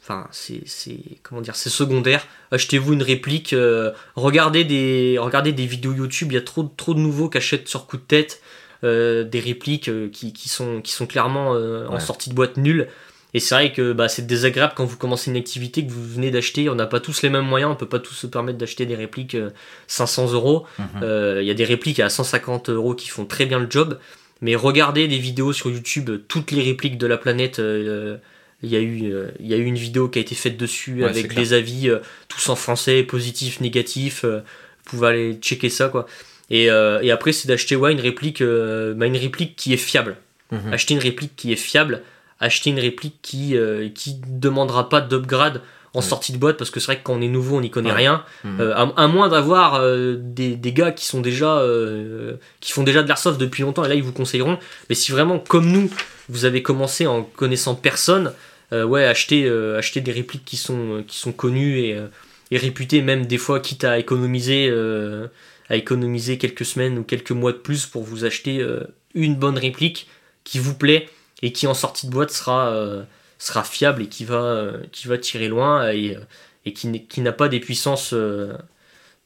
enfin 0.00 0.28
c'est 0.30 0.62
c'est 0.66 0.98
comment 1.22 1.40
dire 1.40 1.56
c'est 1.56 1.70
secondaire. 1.70 2.26
Achetez-vous 2.52 2.92
une 2.92 3.02
réplique 3.02 3.52
euh, 3.54 3.90
regardez 4.14 4.64
des 4.64 5.16
regardez 5.18 5.52
des 5.52 5.66
vidéos 5.66 5.94
YouTube 5.94 6.28
il 6.30 6.34
y 6.34 6.38
a 6.38 6.42
trop 6.42 6.62
trop 6.76 6.94
de 6.94 7.00
nouveaux 7.00 7.28
qui 7.28 7.38
achètent 7.38 7.68
sur 7.68 7.86
coup 7.86 7.96
de 7.96 8.02
tête 8.02 8.40
des 8.82 9.40
répliques 9.44 9.90
qui, 10.12 10.32
qui 10.32 10.48
sont 10.48 10.80
qui 10.82 10.92
sont 10.92 11.06
clairement 11.06 11.48
en 11.50 11.94
Ouais. 11.94 12.00
sortie 12.00 12.30
de 12.30 12.34
boîte 12.34 12.56
nulle 12.56 12.86
et 13.34 13.40
c'est 13.40 13.54
vrai 13.54 13.72
que 13.72 13.92
bah, 13.92 14.08
c'est 14.08 14.26
désagréable 14.26 14.72
quand 14.76 14.84
vous 14.86 14.96
commencez 14.96 15.30
une 15.30 15.36
activité 15.36 15.84
que 15.86 15.90
vous 15.90 16.02
venez 16.04 16.30
d'acheter. 16.30 16.68
On 16.70 16.74
n'a 16.74 16.86
pas 16.86 17.00
tous 17.00 17.22
les 17.22 17.28
mêmes 17.30 17.44
moyens, 17.44 17.70
on 17.72 17.76
peut 17.76 17.88
pas 17.88 17.98
tous 17.98 18.14
se 18.14 18.26
permettre 18.26 18.58
d'acheter 18.58 18.86
des 18.86 18.94
répliques 18.96 19.34
euh, 19.34 19.50
500 19.86 20.32
euros. 20.32 20.64
Mhm. 20.78 20.86
Euh, 21.02 21.38
Il 21.42 21.46
y 21.46 21.50
a 21.50 21.54
des 21.54 21.64
répliques 21.66 22.00
à 22.00 22.08
150 22.08 22.70
euros 22.70 22.94
qui 22.94 23.08
font 23.08 23.24
très 23.26 23.44
bien 23.46 23.58
le 23.58 23.66
job. 23.70 23.98
Mais 24.40 24.54
regardez 24.54 25.08
des 25.08 25.18
vidéos 25.18 25.52
sur 25.52 25.68
YouTube, 25.70 26.10
toutes 26.28 26.52
les 26.52 26.62
répliques 26.62 26.96
de 26.96 27.06
la 27.06 27.18
planète. 27.18 27.58
euh, 27.58 28.16
Il 28.62 28.70
y, 28.70 28.76
a 28.76 28.80
eu, 28.80 29.12
euh, 29.12 29.28
il 29.40 29.46
y 29.46 29.54
a 29.54 29.56
eu 29.56 29.64
une 29.64 29.76
vidéo 29.78 30.08
qui 30.08 30.18
a 30.18 30.22
été 30.22 30.34
faite 30.34 30.56
dessus 30.56 31.02
Ouais, 31.04 31.08
avec 31.10 31.32
des 31.34 31.52
avis 31.52 31.88
euh, 31.90 31.98
tous 32.28 32.48
en 32.48 32.56
français, 32.56 33.02
positifs, 33.04 33.60
négatifs. 33.60 34.24
euh, 34.24 34.38
vous 34.38 34.90
pouvez 34.96 35.06
aller 35.08 35.34
checker 35.34 35.68
ça 35.68 35.88
quoi. 35.88 36.06
Et, 36.50 36.70
euh, 36.70 36.98
et 37.02 37.10
après 37.10 37.32
c'est 37.32 37.46
d'acheter 37.46 37.76
ouais, 37.76 37.92
une 37.92 38.00
réplique, 38.00 38.40
euh, 38.40 38.94
bah, 38.94 39.06
une 39.06 39.16
réplique 39.16 39.54
qui 39.54 39.72
est 39.74 39.76
fiable 39.76 40.16
Mhm. 40.50 40.72
acheter 40.72 40.94
une 40.94 41.00
réplique 41.00 41.36
qui 41.36 41.52
est 41.52 41.56
fiable, 41.56 42.02
acheter 42.40 42.70
une 42.70 42.78
réplique 42.80 43.16
qui 43.22 43.56
euh, 43.56 43.88
qui 43.94 44.20
demandera 44.26 44.88
pas 44.88 45.00
d'upgrade 45.00 45.60
en 45.94 46.00
Ouais. 46.00 46.04
sortie 46.04 46.32
de 46.32 46.38
boîte 46.38 46.58
parce 46.58 46.70
que 46.70 46.80
c'est 46.80 46.86
vrai 46.86 46.98
que 46.98 47.02
quand 47.02 47.14
on 47.14 47.22
est 47.22 47.28
nouveau 47.28 47.56
on 47.56 47.60
n'y 47.62 47.70
connaît 47.70 47.90
Ouais. 47.90 47.96
rien 47.96 48.22
Mhm. 48.44 48.60
Euh, 48.60 48.74
à, 48.74 48.92
à 48.96 49.06
moins 49.08 49.28
d'avoir 49.28 49.76
euh, 49.76 50.16
des, 50.18 50.54
des 50.54 50.72
gars 50.72 50.92
qui 50.92 51.06
sont 51.06 51.20
déjà 51.20 51.58
euh, 51.60 52.34
qui 52.60 52.72
font 52.72 52.82
déjà 52.84 53.02
de 53.02 53.08
l'airsoft 53.08 53.40
depuis 53.40 53.62
longtemps 53.62 53.84
et 53.84 53.88
là 53.88 53.94
ils 53.94 54.02
vous 54.02 54.12
conseilleront 54.12 54.58
mais 54.88 54.94
si 54.94 55.10
vraiment 55.12 55.38
comme 55.38 55.66
nous 55.70 55.90
vous 56.28 56.44
avez 56.44 56.62
commencé 56.62 57.06
en 57.06 57.22
connaissant 57.22 57.74
personne 57.74 58.32
euh, 58.72 58.84
ouais 58.84 59.04
acheter 59.04 59.46
euh, 59.46 59.78
acheter 59.78 60.00
des 60.02 60.12
répliques 60.12 60.44
qui 60.44 60.58
sont 60.58 61.02
qui 61.08 61.16
sont 61.18 61.32
connues 61.32 61.78
et, 61.80 61.94
euh, 61.96 62.06
et 62.50 62.58
réputées 62.58 63.00
même 63.02 63.24
des 63.26 63.38
fois 63.38 63.58
quitte 63.60 63.82
à 63.84 63.98
économiser 63.98 64.68
euh, 64.70 65.26
à 65.70 65.76
économiser 65.76 66.36
quelques 66.38 66.66
semaines 66.66 66.98
ou 66.98 67.02
quelques 67.02 67.30
mois 67.32 67.52
de 67.52 67.58
plus 67.58 67.86
pour 67.86 68.02
vous 68.04 68.24
acheter 68.26 68.60
euh, 68.60 68.80
une 69.14 69.34
bonne 69.36 69.56
réplique 69.58 70.06
qui 70.44 70.58
vous 70.58 70.74
plaît 70.74 71.08
et 71.42 71.52
qui 71.52 71.66
en 71.66 71.74
sortie 71.74 72.06
de 72.06 72.12
boîte 72.12 72.30
sera 72.30 72.68
euh, 72.68 73.02
sera 73.38 73.62
fiable 73.64 74.02
et 74.02 74.06
qui 74.08 74.24
va 74.24 74.42
euh, 74.42 74.82
qui 74.92 75.08
va 75.08 75.18
tirer 75.18 75.48
loin 75.48 75.90
et, 75.90 76.16
euh, 76.16 76.20
et 76.64 76.72
qui, 76.72 77.06
qui 77.06 77.20
n'a 77.20 77.32
pas 77.32 77.48
des 77.48 77.60
puissances 77.60 78.12
euh, 78.12 78.52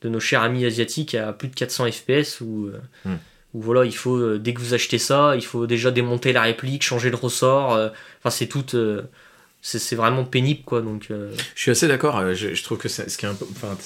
de 0.03 0.09
nos 0.09 0.21
chers 0.21 0.43
amis 0.43 0.65
asiatiques 0.67 1.15
à 1.15 1.33
plus 1.33 1.49
de 1.49 1.55
400 1.55 1.91
fps 1.93 2.41
où, 2.41 2.71
Hmm. 3.05 3.15
où 3.55 3.61
voilà 3.63 3.85
il 3.85 3.95
faut 3.95 4.37
dès 4.39 4.53
que 4.55 4.61
vous 4.61 4.75
achetez 4.75 4.99
ça 4.99 5.35
il 5.37 5.45
faut 5.45 5.67
déjà 5.67 5.91
démonter 5.91 6.33
la 6.33 6.43
réplique 6.43 6.83
changer 6.83 7.11
le 7.11 7.17
ressort 7.17 7.71
enfin 8.19 8.31
c'est 8.31 8.47
tout 8.47 8.67
c'est 9.65 9.95
vraiment 9.95 10.25
pénible 10.25 10.63
quoi 10.65 10.83
donc 10.83 11.07
euh, 11.13 11.33
Je 11.55 11.61
suis 11.61 11.71
assez 11.71 11.87
d'accord. 11.87 12.19
euh, 12.19 12.35
Je, 12.35 12.63
trouve 12.65 12.79
que 12.79 12.89
c'est 12.89 13.09
ce 13.09 13.17
qui 13.17 13.27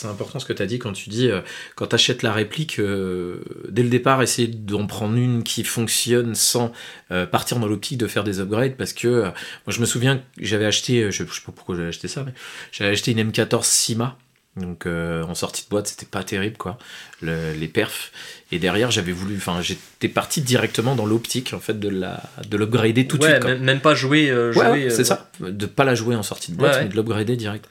important 0.08 0.38
ce 0.38 0.46
que 0.46 0.54
tu 0.54 0.62
as 0.62 0.66
dit 0.66 0.78
quand 0.78 0.94
tu 0.94 1.10
dis 1.10 1.30
euh, 1.30 1.42
quand 1.74 1.86
tu 1.86 1.96
la 2.22 2.32
réplique, 2.32 2.80
dès 2.80 3.82
le 3.82 3.88
départ, 3.90 4.22
essayer 4.22 4.48
d'en 4.48 4.86
prendre 4.86 5.16
une 5.16 5.42
qui 5.42 5.64
fonctionne 5.64 6.34
sans 6.34 6.72
partir 7.30 7.58
dans 7.58 7.66
l'optique 7.66 7.98
de 7.98 8.06
faire 8.06 8.24
des 8.24 8.40
upgrades. 8.40 8.76
Parce 8.76 8.94
que 8.94 9.22
moi, 9.22 9.32
je 9.68 9.80
me 9.80 9.86
souviens 9.86 10.22
j'avais 10.40 10.64
acheté, 10.64 11.10
je, 11.10 11.24
je 11.24 11.34
sais 11.34 11.42
pas 11.44 11.52
pourquoi 11.52 11.76
j'avais 11.76 11.88
acheté 11.88 12.08
ça, 12.08 12.24
mais 12.24 12.32
j'avais 12.72 12.90
acheté 12.90 13.12
une 13.12 13.30
M14 13.30 13.64
Sima. 13.64 14.16
Donc 14.56 14.86
euh, 14.86 15.22
en 15.24 15.34
sortie 15.34 15.64
de 15.64 15.68
boîte, 15.68 15.86
c'était 15.86 16.06
pas 16.06 16.22
terrible 16.24 16.56
quoi, 16.56 16.78
le- 17.20 17.52
les 17.52 17.68
perfs. 17.68 18.10
Et 18.52 18.58
derrière, 18.58 18.90
j'avais 18.90 19.12
voulu, 19.12 19.36
enfin, 19.36 19.60
j'étais 19.60 20.08
parti 20.08 20.40
directement 20.40 20.94
dans 20.94 21.04
l'optique 21.04 21.52
en 21.52 21.60
fait 21.60 21.78
de 21.78 21.88
la, 21.88 22.22
de 22.48 22.56
l'upgrader 22.56 23.06
tout 23.06 23.18
de 23.18 23.24
ouais, 23.24 23.30
suite. 23.32 23.42
quoi. 23.42 23.50
même, 23.52 23.62
même 23.64 23.80
pas 23.80 23.94
jouer, 23.94 24.30
euh, 24.30 24.52
jouer 24.52 24.66
ouais, 24.66 24.84
euh, 24.86 24.90
c'est 24.90 25.04
ça. 25.04 25.28
De 25.40 25.66
pas 25.66 25.84
la 25.84 25.94
jouer 25.94 26.14
en 26.16 26.22
sortie 26.22 26.52
de 26.52 26.56
boîte, 26.56 26.78
mais 26.82 26.88
de 26.88 26.94
l'upgrader 26.94 27.36
direct. 27.36 27.66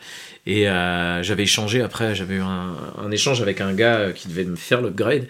Et 0.45 0.65
j'avais 0.65 1.43
échangé 1.43 1.81
après, 1.81 2.13
j'avais 2.13 2.35
eu 2.35 2.41
un, 2.41 2.75
un 3.03 3.09
échange 3.09 3.41
avec 3.41 3.61
un 3.61 3.73
gars 3.73 4.11
qui 4.13 4.27
devait 4.27 4.43
me 4.45 4.55
faire 4.55 4.81
l'upgrade 4.81 5.25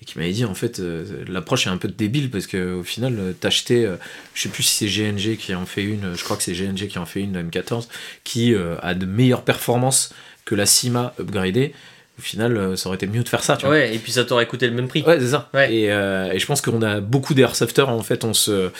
et 0.00 0.04
qui 0.04 0.18
m'avait 0.18 0.30
dit 0.32 0.44
en 0.44 0.54
fait 0.54 0.78
l'approche 1.26 1.66
est 1.66 1.70
un 1.70 1.78
peu 1.78 1.88
débile 1.88 2.30
parce 2.30 2.46
que 2.46 2.74
au 2.74 2.82
final 2.84 3.34
t'achetais, 3.40 3.88
je 4.34 4.42
sais 4.42 4.50
plus 4.50 4.62
si 4.62 4.86
c'est 4.86 5.02
GNG 5.10 5.36
qui 5.38 5.54
en 5.54 5.64
fait 5.64 5.82
une, 5.82 6.14
je 6.14 6.22
crois 6.22 6.36
que 6.36 6.42
c'est 6.42 6.52
GNG 6.52 6.86
qui 6.86 6.98
en 6.98 7.06
fait 7.06 7.20
une 7.20 7.32
de 7.32 7.42
M14 7.42 7.88
qui 8.24 8.54
a 8.82 8.92
de 8.94 9.06
meilleures 9.06 9.42
performances 9.42 10.12
que 10.48 10.54
la 10.54 10.66
Sima 10.66 11.12
upgradée. 11.20 11.74
Au 12.18 12.22
final, 12.22 12.56
euh, 12.56 12.74
ça 12.74 12.88
aurait 12.88 12.96
été 12.96 13.06
mieux 13.06 13.22
de 13.22 13.28
faire 13.28 13.44
ça. 13.44 13.56
Tu 13.56 13.66
vois. 13.66 13.76
ouais 13.76 13.94
et 13.94 13.98
puis 13.98 14.10
ça 14.10 14.24
t'aurait 14.24 14.46
coûté 14.46 14.66
le 14.66 14.74
même 14.74 14.88
prix 14.88 15.04
Ouais, 15.06 15.20
c'est 15.20 15.28
ça. 15.28 15.50
Ouais. 15.54 15.72
Et, 15.72 15.92
euh, 15.92 16.32
et 16.32 16.38
je 16.40 16.46
pense 16.46 16.60
qu'on 16.62 16.82
a 16.82 17.00
beaucoup 17.00 17.32
d'airsofters, 17.34 17.88
en 17.88 18.02
fait, 18.02 18.24
on 18.24 18.34
se, 18.34 18.70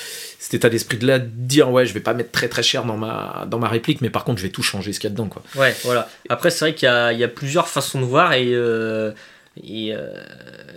cet 0.40 0.54
état 0.54 0.68
d'esprit 0.68 0.96
de 0.96 1.06
là, 1.06 1.18
de 1.20 1.28
dire, 1.30 1.70
ouais, 1.70 1.86
je 1.86 1.92
vais 1.92 2.00
pas 2.00 2.14
mettre 2.14 2.32
très 2.32 2.48
très 2.48 2.64
cher 2.64 2.84
dans 2.84 2.96
ma, 2.96 3.46
dans 3.48 3.60
ma 3.60 3.68
réplique, 3.68 4.00
mais 4.00 4.10
par 4.10 4.24
contre, 4.24 4.38
je 4.38 4.44
vais 4.44 4.50
tout 4.50 4.64
changer 4.64 4.92
ce 4.92 4.98
qu'il 4.98 5.08
y 5.08 5.12
a 5.12 5.14
dedans, 5.14 5.28
quoi. 5.28 5.42
Ouais, 5.54 5.76
voilà. 5.84 6.08
Après, 6.28 6.50
c'est 6.50 6.64
vrai 6.64 6.74
qu'il 6.74 6.88
y 6.88 7.20
y 7.20 7.24
a 7.24 7.28
plusieurs 7.28 7.68
façons 7.68 8.00
de 8.00 8.06
voir 8.06 8.32
et, 8.32 8.48
euh, 8.54 9.12
et, 9.62 9.94
euh, 9.94 10.08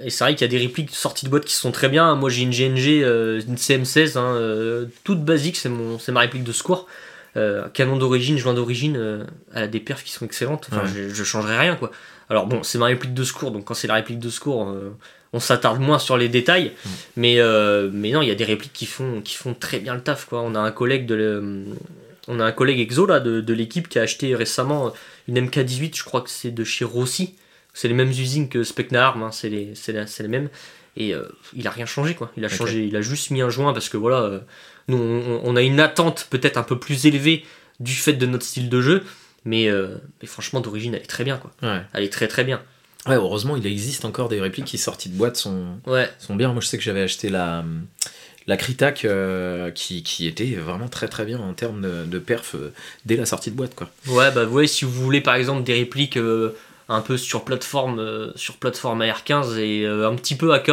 et 0.03 0.11
c'est 0.11 0.23
vrai 0.23 0.35
qu'il 0.35 0.45
y 0.45 0.49
a 0.49 0.51
des 0.51 0.63
répliques 0.63 0.93
sorties 0.93 1.25
de 1.25 1.31
boîte 1.31 1.45
qui 1.45 1.55
sont 1.55 1.71
très 1.71 1.89
bien. 1.89 2.13
Moi, 2.15 2.29
j'ai 2.29 2.43
une 2.43 2.51
GNG, 2.51 3.01
une 3.47 3.55
CM16, 3.55 4.19
hein, 4.19 4.87
toute 5.03 5.23
basique, 5.25 5.55
c'est 5.55 5.69
mon, 5.69 5.97
c'est 5.97 6.11
ma 6.11 6.19
réplique 6.19 6.43
de 6.43 6.51
secours. 6.51 6.87
Euh, 7.37 7.69
canon 7.69 7.95
d'origine, 7.97 8.37
joint 8.37 8.53
d'origine, 8.53 8.97
euh, 8.97 9.23
elle 9.53 9.63
a 9.63 9.67
des 9.67 9.79
perfs 9.79 10.03
qui 10.03 10.11
sont 10.11 10.25
excellentes. 10.25 10.67
Enfin, 10.71 10.83
Ouais. 10.83 10.89
je, 10.93 11.13
je 11.13 11.23
changerai 11.23 11.57
rien, 11.57 11.75
quoi. 11.77 11.91
Alors 12.29 12.45
bon, 12.47 12.63
c'est 12.63 12.77
ma 12.77 12.85
réplique 12.87 13.13
de 13.13 13.23
secours, 13.23 13.51
donc 13.51 13.65
quand 13.65 13.73
c'est 13.73 13.87
la 13.87 13.93
réplique 13.95 14.19
de 14.19 14.29
secours, 14.29 14.69
euh, 14.69 14.89
on 15.33 15.39
s'attarde 15.39 15.79
moins 15.79 15.97
sur 15.99 16.17
les 16.17 16.27
détails. 16.29 16.71
Mm. 16.85 16.89
Mais, 17.17 17.39
euh, 17.39 17.89
mais 17.93 18.11
non, 18.11 18.21
il 18.21 18.27
y 18.27 18.31
a 18.31 18.35
des 18.35 18.43
répliques 18.45 18.73
qui 18.73 18.85
font, 18.85 19.21
qui 19.21 19.35
font 19.35 19.53
très 19.53 19.79
bien 19.79 19.95
le 19.95 20.01
taf, 20.01 20.25
quoi. 20.25 20.41
On 20.41 20.55
a 20.55 20.59
un 20.59 20.71
collègue 20.71 21.05
de 21.05 21.15
le- 21.15 21.65
on 22.27 22.39
a 22.39 22.45
un 22.45 22.51
collègue 22.51 22.79
exo 22.79 23.05
là 23.05 23.19
de, 23.19 23.41
de 23.41 23.53
l'équipe 23.53 23.87
qui 23.89 23.97
a 23.97 24.03
acheté 24.03 24.35
récemment 24.35 24.93
une 25.27 25.37
MK18, 25.39 25.97
je 25.97 26.03
crois 26.03 26.21
que 26.21 26.29
c'est 26.29 26.51
de 26.51 26.63
chez 26.63 26.85
Rossi. 26.85 27.35
C'est 27.73 27.87
les 27.87 27.93
mêmes 27.93 28.09
usines 28.09 28.49
que 28.49 28.63
Specna 28.63 29.07
Arm, 29.07 29.23
hein, 29.23 29.31
c'est 29.31 29.49
les, 29.49 29.71
c'est 29.75 29.93
les 30.21 30.27
mêmes. 30.27 30.49
Et 30.97 31.13
euh, 31.15 31.23
il 31.55 31.65
a 31.67 31.71
rien 31.71 31.85
changé 31.85 32.13
quoi. 32.15 32.29
Il 32.35 32.43
a 32.43 32.49
changé, 32.49 32.85
il 32.85 32.95
a 32.97 33.01
juste 33.01 33.31
mis 33.31 33.41
un 33.41 33.49
joint 33.49 33.71
parce 33.73 33.87
que 33.89 33.95
voilà, 33.97 34.17
euh, 34.23 34.39
nous 34.87 34.97
on, 34.97 35.41
on 35.43 35.55
a 35.55 35.61
une 35.61 35.79
attente 35.79 36.27
peut-être 36.29 36.57
un 36.57 36.63
peu 36.63 36.77
plus 36.79 37.05
élevée 37.05 37.45
du 37.79 37.93
fait 37.93 38.13
de 38.13 38.25
notre 38.25 38.45
style 38.45 38.69
de 38.69 38.81
jeu, 38.81 39.03
mais, 39.45 39.67
euh, 39.69 39.95
mais 40.21 40.27
franchement 40.27 40.59
d'origine 40.61 40.93
elle 40.93 41.01
est 41.01 41.05
très 41.05 41.23
bien 41.23 41.37
quoi. 41.37 41.51
Ouais. 41.63 41.81
Elle 41.93 42.03
est 42.03 42.13
très 42.13 42.27
très 42.27 42.43
bien. 42.43 42.61
Ouais, 43.07 43.15
heureusement, 43.15 43.57
il 43.57 43.65
existe 43.65 44.05
encore 44.05 44.29
des 44.29 44.39
répliques 44.39 44.65
qui 44.65 44.77
sorties 44.77 45.09
de 45.09 45.15
boîte 45.17 45.35
sont, 45.35 45.65
Ouais, 45.87 46.07
sont 46.19 46.35
bien. 46.35 46.51
Moi, 46.53 46.61
je 46.61 46.67
sais 46.67 46.77
que 46.77 46.83
j'avais 46.83 47.01
acheté 47.01 47.29
la, 47.29 47.65
la 48.45 48.57
Critac 48.57 49.05
euh, 49.05 49.71
qui, 49.71 50.03
qui 50.03 50.27
était 50.27 50.53
vraiment 50.53 50.87
très 50.87 51.07
très 51.07 51.25
bien 51.25 51.39
en 51.39 51.53
termes 51.55 51.81
de, 51.81 52.05
de 52.05 52.19
perf 52.19 52.53
euh, 52.53 52.71
dès 53.05 53.15
la 53.15 53.25
sortie 53.25 53.49
de 53.49 53.55
boîte, 53.55 53.73
quoi. 53.73 53.89
ouais 54.05 54.29
bah 54.31 54.45
vous 54.45 54.51
voyez 54.51 54.67
si 54.67 54.85
vous 54.85 54.91
voulez 54.91 55.19
par 55.21 55.33
exemple 55.33 55.63
des 55.63 55.73
répliques 55.73 56.19
un 56.89 57.01
peu 57.01 57.17
sur 57.17 57.43
plateforme 57.43 58.31
sur 58.35 58.57
plateforme 58.57 59.01
AR15 59.01 59.57
et 59.57 59.87
un 59.87 60.13
petit 60.15 60.35
peu 60.35 60.53
AK, 60.53 60.69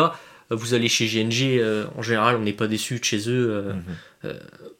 vous 0.51 0.75
allez 0.75 0.89
chez 0.89 1.07
GNG, 1.07 1.59
euh, 1.59 1.85
en 1.97 2.03
général, 2.03 2.37
on 2.37 2.41
n'est 2.43 2.53
pas 2.53 2.67
déçu 2.69 2.99
de 2.99 3.05
chez 3.05 3.29
eux. 3.29 3.49
euh, 3.51 3.73
Mhm. 3.75 3.83
euh, 4.25 4.33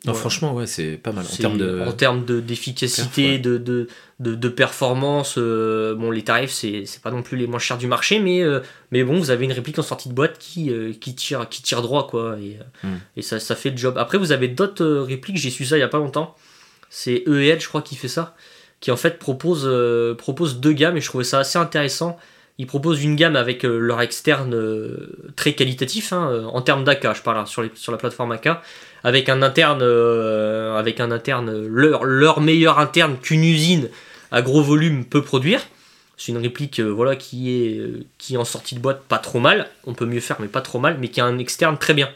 Non, 0.07 0.13
ouais. 0.13 0.19
franchement, 0.19 0.55
ouais, 0.55 0.67
c'est 0.67 0.93
pas 0.97 1.13
mal. 1.13 1.25
En 1.31 1.37
termes 1.37 1.59
de. 1.59 1.81
en 1.87 1.93
termes 1.93 2.25
de- 2.25 2.41
d'efficacité, 2.41 3.39
de, 3.39 3.59
de, 3.59 3.89
de, 4.21 4.35
de 4.35 4.49
performance, 4.49 5.35
euh, 5.39 5.95
bon, 5.95 6.11
les 6.11 6.23
tarifs, 6.23 6.53
c'est 6.53 6.85
pas 7.03 7.11
non 7.11 7.23
plus 7.23 7.37
les 7.37 7.47
moins 7.47 7.59
chers 7.59 7.79
du 7.79 7.87
marché, 7.87 8.19
mais, 8.21 8.43
euh, 8.43 8.61
mais 8.93 9.03
bon, 9.05 9.19
vous 9.19 9.31
avez 9.31 9.45
une 9.45 9.53
réplique 9.53 9.79
en 9.79 9.83
sortie 9.83 10.09
de 10.09 10.15
boîte 10.15 10.39
qui, 10.39 10.71
euh, 10.71 10.93
qui, 10.99 11.15
tire, 11.15 11.49
qui 11.49 11.63
tire 11.63 11.83
droit, 11.83 12.07
quoi, 12.07 12.37
et, 12.41 12.57
euh, 12.85 12.89
Mm. 12.89 12.97
et 13.17 13.23
ça, 13.23 13.39
ça 13.41 13.55
fait 13.57 13.71
le 13.71 13.77
job. 13.77 13.99
Après, 13.99 14.19
vous 14.19 14.33
avez 14.33 14.49
d'autres 14.49 14.85
euh, 14.85 15.03
répliques, 15.03 15.37
j'ai 15.37 15.51
su 15.51 15.65
ça 15.65 15.77
il 15.77 15.81
y 15.81 15.83
a 15.83 15.89
pas 15.89 15.99
longtemps. 15.99 16.35
C'est 16.91 17.25
EEL, 17.27 17.61
je 17.61 17.69
crois, 17.69 17.83
qui 17.83 17.97
fait 17.97 18.09
ça, 18.09 18.35
qui 18.81 18.91
en 18.91 18.97
fait 18.97 19.19
propose, 19.19 19.65
euh, 19.67 20.15
propose 20.15 20.61
deux 20.61 20.73
gammes, 20.73 20.97
et 20.97 21.01
je 21.01 21.07
trouvais 21.09 21.25
ça 21.25 21.41
assez 21.41 21.59
intéressant. 21.59 22.17
Ils 22.61 22.67
proposent 22.67 23.05
une 23.05 23.15
gamme 23.15 23.37
avec 23.37 23.65
euh, 23.65 23.79
leur 23.79 24.01
externe 24.01 24.53
euh, 24.53 25.33
très 25.37 25.53
qualitatif, 25.53 26.13
hein, 26.13 26.29
euh, 26.33 26.45
en 26.45 26.61
termes 26.61 26.83
d'AK, 26.83 27.15
je 27.15 27.23
parle 27.23 27.39
hein, 27.39 27.47
sur, 27.47 27.63
la 27.63 27.99
plateforme 27.99 28.33
AK, 28.33 28.49
avec 29.05 29.29
un 29.29 29.43
interne, 29.43 29.83
avec 30.77 30.99
un 30.99 31.13
interne 31.13 31.67
leur, 31.67 32.05
leur 32.05 32.41
meilleur 32.41 32.81
interne 32.81 33.17
qu'une 33.23 33.45
usine 33.45 33.89
à 34.33 34.43
gros 34.43 34.61
volume 34.61 35.05
peut 35.05 35.23
produire. 35.23 35.61
C'est 36.17 36.33
une 36.33 36.39
réplique 36.39 36.81
voilà, 36.81 37.15
qui, 37.15 37.53
est, 37.53 37.81
qui 38.19 38.37
en 38.37 38.45
sortie 38.45 38.75
de 38.75 38.81
boîte 38.81 39.05
pas 39.05 39.19
trop 39.19 39.39
mal, 39.39 39.71
on 39.87 39.95
peut 39.95 40.05
mieux 40.05 40.19
faire 40.19 40.39
mais 40.41 40.49
pas 40.49 40.61
trop 40.61 40.81
mal, 40.81 40.97
mais 40.99 41.07
qui 41.07 41.21
a 41.21 41.25
un 41.25 41.39
externe 41.39 41.79
très 41.79 41.95
bien. 41.95 42.11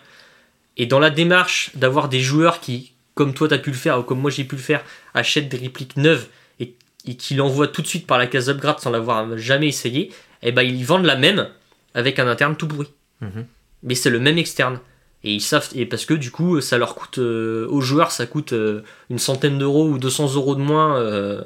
Et 0.76 0.86
dans 0.86 0.98
la 0.98 1.10
démarche 1.10 1.70
d'avoir 1.76 2.08
des 2.08 2.18
joueurs 2.18 2.58
qui, 2.58 2.94
comme 3.14 3.32
toi 3.32 3.46
tu 3.46 3.54
as 3.54 3.58
pu 3.58 3.70
le 3.70 3.76
faire 3.76 4.00
ou 4.00 4.02
comme 4.02 4.18
moi 4.18 4.32
j'ai 4.32 4.42
pu 4.42 4.56
le 4.56 4.62
faire, 4.62 4.82
achètent 5.14 5.48
des 5.48 5.56
répliques 5.56 5.96
neuves 5.96 6.26
et, 6.58 6.74
et 7.06 7.14
qui 7.14 7.36
l'envoient 7.36 7.68
tout 7.68 7.80
de 7.80 7.86
suite 7.86 8.08
par 8.08 8.18
la 8.18 8.26
case 8.26 8.50
upgrade 8.50 8.80
sans 8.80 8.90
l'avoir 8.90 9.38
jamais 9.38 9.68
essayé, 9.68 10.10
et 10.42 10.52
ben 10.52 10.62
ils 10.62 10.84
vendent 10.84 11.04
la 11.04 11.16
même 11.16 11.48
avec 11.94 12.18
un 12.18 12.28
interne 12.28 12.56
tout 12.56 12.66
pourri. 12.68 12.88
Mhm. 13.20 13.46
Mais 13.82 13.94
c'est 13.94 14.10
le 14.10 14.20
même 14.20 14.38
externe. 14.38 14.78
Et 15.24 15.34
ils 15.34 15.40
savent, 15.40 15.68
et 15.74 15.86
parce 15.86 16.04
que 16.04 16.14
du 16.14 16.30
coup, 16.30 16.60
ça 16.60 16.78
leur 16.78 16.94
coûte, 16.96 17.18
euh, 17.18 17.66
aux 17.68 17.80
joueurs, 17.80 18.10
ça 18.10 18.26
coûte 18.26 18.52
euh, 18.52 18.82
une 19.08 19.20
centaine 19.20 19.56
d'euros 19.58 19.86
ou 19.88 19.98
200 19.98 20.34
euros 20.34 20.56
de 20.56 20.60
moins 20.60 20.96
euh, 20.96 21.42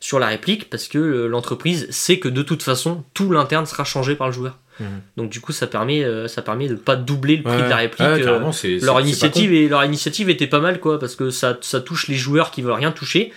sur 0.00 0.18
la 0.18 0.28
réplique, 0.28 0.70
parce 0.70 0.88
que 0.88 0.98
l'entreprise 1.26 1.90
sait 1.90 2.18
que 2.18 2.28
de 2.28 2.42
toute 2.42 2.62
façon, 2.62 3.04
tout 3.12 3.30
l'interne 3.30 3.66
sera 3.66 3.84
changé 3.84 4.14
par 4.14 4.28
le 4.28 4.32
joueur. 4.32 4.58
Mhm. 4.80 4.86
Donc 5.18 5.30
du 5.30 5.40
coup, 5.40 5.52
ça 5.52 5.66
permet, 5.66 6.06
ça 6.28 6.40
permet 6.40 6.68
de 6.68 6.74
pas 6.74 6.96
doubler 6.96 7.36
le 7.36 7.42
prix 7.42 7.56
Ouais, 7.56 7.64
de 7.64 7.68
la 7.68 7.76
réplique. 7.76 8.00
ouais, 8.00 8.78
leur 8.80 9.00
initiative 9.00 9.52
et 9.52 9.68
leur 9.68 9.84
initiative 9.84 10.30
était 10.30 10.46
pas 10.46 10.60
mal 10.60 10.80
quoi 10.80 10.98
parce 10.98 11.16
que 11.16 11.30
ça, 11.30 11.58
ça 11.60 11.80
touche 11.80 12.08
les 12.08 12.14
joueurs 12.14 12.50
qui 12.50 12.62
veulent 12.62 12.72
rien 12.72 12.92
toucher 12.92 13.32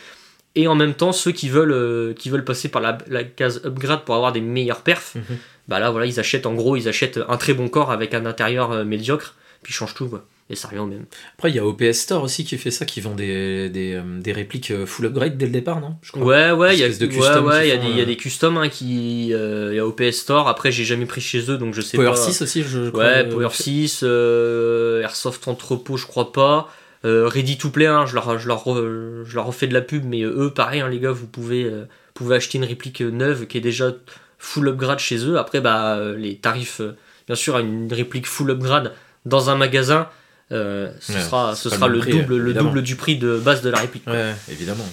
et 0.56 0.68
en 0.68 0.76
même 0.76 0.94
temps 0.94 1.12
ceux 1.14 1.32
qui 1.32 1.50
veulent 1.50 1.72
euh, 1.72 2.14
qui 2.14 2.30
veulent 2.30 2.44
passer 2.46 2.70
par 2.70 2.82
la, 2.82 2.98
la 3.08 3.24
case 3.24 3.62
upgrade 3.66 4.04
pour 4.06 4.16
avoir 4.16 4.32
des 4.32 4.42
meilleurs 4.42 4.82
perfs 4.82 5.16
Mhm. 5.16 5.38
bah 5.68 5.80
là 5.80 5.92
voilà 5.92 6.06
ils 6.06 6.20
achètent 6.20 6.46
en 6.46 6.54
gros 6.54 6.76
ils 6.76 6.88
achètent 6.90 7.20
un 7.30 7.38
très 7.38 7.54
bon 7.54 7.70
corps 7.70 7.92
avec 7.92 8.14
un 8.14 8.26
intérieur 8.26 8.72
euh, 8.72 8.84
médiocre 8.84 9.36
puis 9.64 9.72
ils 9.72 9.76
changent 9.76 9.94
tout 9.96 10.08
quoi 10.08 10.26
et 10.50 10.56
ça 10.56 10.68
revient 10.68 10.82
au 10.82 10.86
même 10.86 11.06
Après, 11.38 11.50
il 11.50 11.56
y 11.56 11.60
a 11.60 11.66
OPS 11.66 11.94
Store 11.94 12.22
aussi 12.24 12.44
qui 12.44 12.58
fait 12.58 12.72
ça, 12.72 12.84
qui 12.84 13.00
vend 13.00 13.16
des, 13.16 13.70
des, 13.70 13.94
euh, 13.94 14.02
des 14.20 14.34
répliques 14.34 14.84
full 14.86 15.06
upgrade 15.06 15.38
dès 15.38 15.46
le 15.46 15.52
départ, 15.54 15.80
non? 15.80 15.96
Je 16.02 16.12
crois. 16.12 16.26
ouais 16.26 16.52
ouais 16.52 16.76
il 16.76 16.80
y 16.82 16.84
a, 16.84 16.88
Espèce 16.88 17.00
de 17.00 17.06
ouais, 17.06 17.20
custom 17.22 17.46
ouais, 17.46 17.62
qui 17.62 17.68
il 17.68 17.70
y 17.70 17.72
a 17.72 17.78
des 17.78 18.02
y 18.02 18.06
des 18.06 18.18
customs 18.18 18.58
hein, 18.58 18.68
qui 18.68 19.30
euh, 19.34 19.70
il 19.72 19.78
y 19.78 19.80
a 19.80 19.88
OPS 19.88 20.12
Store 20.12 20.50
après 20.50 20.70
j'ai 20.74 20.84
jamais 20.84 21.06
pris 21.06 21.22
chez 21.22 21.50
eux 21.50 21.58
donc 21.58 21.74
je 21.74 21.80
sais 21.80 21.96
Power 21.96 22.10
pas 22.10 22.16
6 22.18 22.42
aussi, 22.42 22.64
je 22.64 22.90
crois. 22.90 23.02
Ouais, 23.02 23.30
Power 23.30 23.48
6, 23.50 24.02
euh, 24.04 25.02
Airsoft 25.04 25.48
Entrepôt, 25.48 25.96
je 25.96 26.06
crois 26.06 26.34
pas. 26.34 26.70
Euh, 27.04 27.28
Ready 27.28 27.58
to 27.58 27.70
Play, 27.72 27.88
hein, 27.88 28.06
je, 28.06 28.14
leur, 28.14 28.38
je, 28.38 28.48
leur, 28.48 28.64
je 28.66 29.36
leur 29.36 29.46
refais 29.46 29.68
de 29.68 29.74
la 29.74 29.82
pub, 29.82 30.04
mais 30.06 30.22
eux, 30.22 30.52
pareil, 30.56 30.82
hein, 30.82 30.90
les 30.90 31.00
gars, 31.00 31.12
vous 31.12 31.26
pouvez, 31.28 31.64
euh, 31.64 31.86
pouvez 32.14 32.36
acheter 32.36 32.58
une 32.60 32.66
réplique 32.66 33.02
neuve 33.02 33.48
qui 33.48 33.58
est 33.58 33.62
déjà 33.62 33.92
full 34.38 34.68
upgrade 34.68 35.00
chez 35.00 35.18
eux. 35.28 35.38
Après, 35.40 35.62
bah, 35.62 35.96
euh, 35.96 36.16
les 36.16 36.36
tarifs, 36.36 36.80
euh, 36.82 36.96
bien 37.26 37.36
sûr, 37.36 37.58
une 37.58 37.92
réplique 37.92 38.28
full 38.28 38.52
upgrade 38.52 38.94
dans 39.26 39.50
un 39.50 39.56
magasin, 39.56 40.10
euh, 40.52 40.92
ce 41.00 41.14
Ouais, 41.14 41.20
sera, 41.22 41.56
ce 41.56 41.70
sera 41.70 41.88
le 41.88 42.00
prix, 42.00 42.12
double, 42.12 42.38
le 42.38 42.54
double 42.54 42.82
du 42.84 42.96
prix 42.96 43.18
de 43.18 43.38
base 43.38 43.62
de 43.62 43.70
la 43.70 43.80
réplique. 43.80 44.06
Ouais, 44.08 44.34
évidemment. 44.52 44.86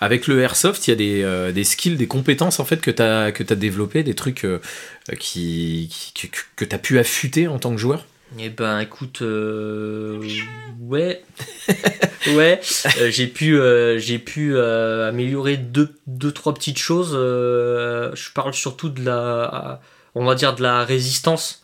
Avec 0.00 0.26
le 0.26 0.40
Airsoft, 0.40 0.86
il 0.86 0.90
y 0.90 0.92
a 0.92 0.96
des, 0.96 1.22
euh, 1.22 1.52
des 1.52 1.62
skills, 1.64 1.96
des 1.96 2.08
compétences 2.08 2.58
en 2.60 2.64
fait 2.64 2.80
que 2.80 2.90
tu 2.90 3.02
as, 3.02 3.30
que 3.32 3.44
as 3.52 3.56
développées, 3.56 4.02
des 4.02 4.14
trucs 4.14 4.44
euh, 4.44 4.58
qui, 5.18 5.88
qui- 6.14 6.28
que, 6.28 6.38
que 6.56 6.64
tu 6.64 6.74
as 6.74 6.78
pu 6.78 6.98
affûter 6.98 7.46
en 7.48 7.58
tant 7.58 7.70
que 7.70 7.78
joueur? 7.78 8.04
Eh 8.38 8.48
ben 8.48 8.80
écoute, 8.80 9.20
euh, 9.22 10.18
ouais, 10.80 11.22
ouais, 12.34 12.60
euh, 13.00 13.10
j'ai 13.10 13.26
pu, 13.26 13.58
euh, 13.58 13.98
j'ai 13.98 14.18
pu 14.18 14.56
euh, 14.56 15.08
améliorer 15.08 15.56
deux, 15.58 15.94
deux, 16.06 16.32
trois 16.32 16.54
petites 16.54 16.78
choses. 16.78 17.12
euh, 17.14 18.10
je 18.14 18.30
parle 18.32 18.54
surtout 18.54 18.88
de 18.88 19.04
la, 19.04 19.80
on 20.14 20.24
va 20.24 20.34
dire 20.34 20.54
de 20.54 20.62
la 20.62 20.84
résistance. 20.84 21.58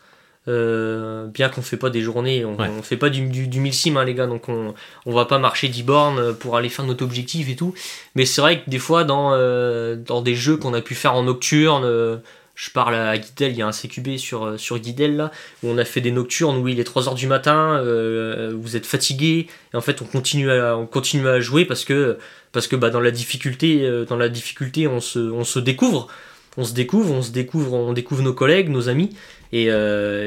euh, 0.47 1.27
bien 1.27 1.49
qu'on 1.51 1.61
fait 1.63 1.77
pas 1.77 1.91
des 1.91 2.01
journées, 2.03 2.45
on, 2.45 2.57
Ouais. 2.57 2.69
on 2.79 2.83
fait 2.83 2.97
pas 2.97 3.11
du, 3.11 3.27
du, 3.29 3.49
du 3.49 3.61
1000 3.61 3.73
sim 3.75 3.97
hein, 3.97 4.05
les 4.05 4.15
gars, 4.15 4.27
donc 4.27 4.49
on, 4.49 4.75
on 5.07 5.13
va 5.13 5.25
pas 5.27 5.39
marcher 5.39 5.69
10 5.69 5.83
bornes 5.83 6.35
pour 6.35 6.57
aller 6.57 6.69
faire 6.71 6.85
notre 6.87 7.05
objectif 7.05 7.49
et 7.51 7.57
tout. 7.57 7.75
Mais 8.15 8.25
c'est 8.27 8.41
vrai 8.41 8.63
que 8.63 8.69
des 8.71 8.79
fois 8.79 9.05
dans, 9.05 9.33
euh, 9.35 9.97
dans 9.97 10.23
des 10.23 10.35
jeux 10.35 10.57
qu'on 10.57 10.73
a 10.75 10.81
pu 10.81 10.95
faire 10.95 11.15
en 11.15 11.23
nocturne, 11.25 11.85
euh, 11.85 12.17
je 12.59 12.71
parle 12.71 12.97
à 12.97 13.17
Guidel, 13.17 13.53
il 13.53 13.59
y 13.59 13.63
a 13.63 13.69
un 13.69 13.73
CQB 13.73 14.17
sur, 14.17 14.45
euh, 14.45 14.57
sur 14.59 14.81
Guidel 14.81 15.17
là, 15.17 15.31
où 15.63 15.69
on 15.69 15.79
a 15.79 15.85
fait 15.85 16.01
des 16.01 16.11
nocturnes 16.11 16.59
où 16.59 16.67
il 16.67 16.81
est 16.81 16.89
3h 16.89 17.15
du 17.15 17.29
matin, 17.29 17.81
euh, 17.85 18.53
vous 18.61 18.75
êtes 18.75 18.85
fatigué, 18.85 19.47
et 19.73 19.77
en 19.77 19.81
fait 19.81 20.03
on 20.03 20.05
continue 20.05 20.51
à, 20.51 21.41
jouer 21.41 21.65
parce 21.65 21.85
que, 21.85 22.19
bah, 22.73 22.91
dans 22.91 23.01
la 23.01 23.13
difficulté, 23.13 23.83
euh, 23.85 24.05
on, 24.11 25.01
se, 25.01 25.59
découvre, 25.61 26.09
on 26.57 26.65
se 26.65 26.75
découvre, 26.75 27.13
on 27.13 27.23
se 27.23 27.31
découvre, 27.31 27.75
on 27.75 27.93
découvre 27.93 28.23
nos 28.23 28.35
collègues, 28.35 28.71
nos 28.71 28.89
amis, 28.89 29.11
et, 29.53 29.71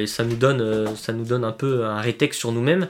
ça, 0.08 0.24
nous 0.24 0.38
donne, 0.38 0.96
ça 0.96 1.12
nous 1.12 1.26
donne 1.26 1.44
un 1.44 1.52
peu 1.52 1.84
un 1.84 2.00
rétex 2.00 2.38
sur 2.38 2.54
nous-mêmes. 2.54 2.88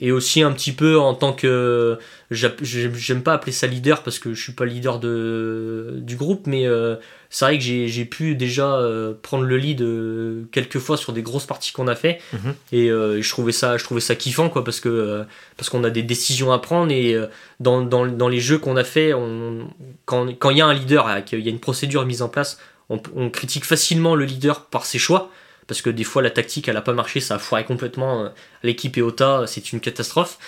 Et 0.00 0.10
aussi 0.10 0.42
un 0.42 0.50
petit 0.50 0.72
peu 0.72 0.98
en 0.98 1.14
tant 1.14 1.32
que. 1.32 1.98
J'aime 2.30 3.22
pas 3.22 3.34
appeler 3.34 3.52
ça 3.52 3.68
leader 3.68 4.02
parce 4.02 4.18
que 4.18 4.34
je 4.34 4.42
suis 4.42 4.52
pas 4.52 4.64
leader 4.64 4.98
de, 4.98 5.94
du 5.98 6.16
groupe, 6.16 6.48
mais 6.48 6.66
euh, 6.66 6.96
c'est 7.30 7.44
vrai 7.44 7.58
que 7.58 7.64
j'ai 7.64 8.04
pu 8.04 8.34
déjà 8.34 8.74
euh, 8.74 9.14
prendre 9.22 9.44
le 9.44 9.56
lead 9.56 9.82
euh, 9.82 10.44
quelques 10.50 10.80
fois 10.80 10.96
sur 10.96 11.12
des 11.12 11.22
grosses 11.22 11.46
parties 11.46 11.72
qu'on 11.72 11.86
a 11.86 11.94
fait. 11.94 12.20
Mhm. 12.32 12.54
Et 12.72 12.88
je, 12.88 13.30
trouvais 13.30 13.52
ça, 13.52 13.76
je 13.76 13.84
trouvais 13.84 14.00
ça 14.00 14.16
kiffant 14.16 14.48
quoi, 14.48 14.64
parce 14.64 14.80
que 14.80 15.24
parce 15.56 15.70
qu'on 15.70 15.84
a 15.84 15.90
des 15.90 16.02
décisions 16.02 16.52
à 16.52 16.58
prendre 16.58 16.90
et 16.90 17.16
dans, 17.60 17.82
dans, 17.82 18.04
dans 18.04 18.28
les 18.28 18.40
jeux 18.40 18.58
qu'on 18.58 18.76
a 18.76 18.84
fait, 18.84 19.14
on, 19.14 19.70
quand 20.06 20.26
quand 20.40 20.50
il 20.50 20.58
y 20.58 20.60
a 20.60 20.66
un 20.66 20.74
leader, 20.74 21.24
qu'il 21.24 21.40
y 21.40 21.48
a 21.48 21.50
une 21.50 21.60
procédure 21.60 22.04
mise 22.04 22.22
en 22.22 22.28
place, 22.28 22.58
on, 22.88 23.00
on 23.14 23.30
critique 23.30 23.64
facilement 23.64 24.16
le 24.16 24.24
leader 24.24 24.66
par 24.66 24.86
ses 24.86 24.98
choix. 24.98 25.30
Parce 25.66 25.82
que 25.82 25.90
des 25.90 26.04
fois 26.04 26.22
la 26.22 26.30
tactique 26.30 26.68
elle 26.68 26.76
a 26.76 26.82
pas 26.82 26.92
marché, 26.92 27.20
ça 27.20 27.36
a 27.36 27.38
foiré 27.38 27.64
complètement. 27.64 28.24
euh, 28.24 28.28
L'équipe 28.62 28.96
est 28.98 29.02
au 29.02 29.10
tas, 29.10 29.46
c'est 29.46 29.72
une 29.72 29.80
catastrophe. 29.80 30.38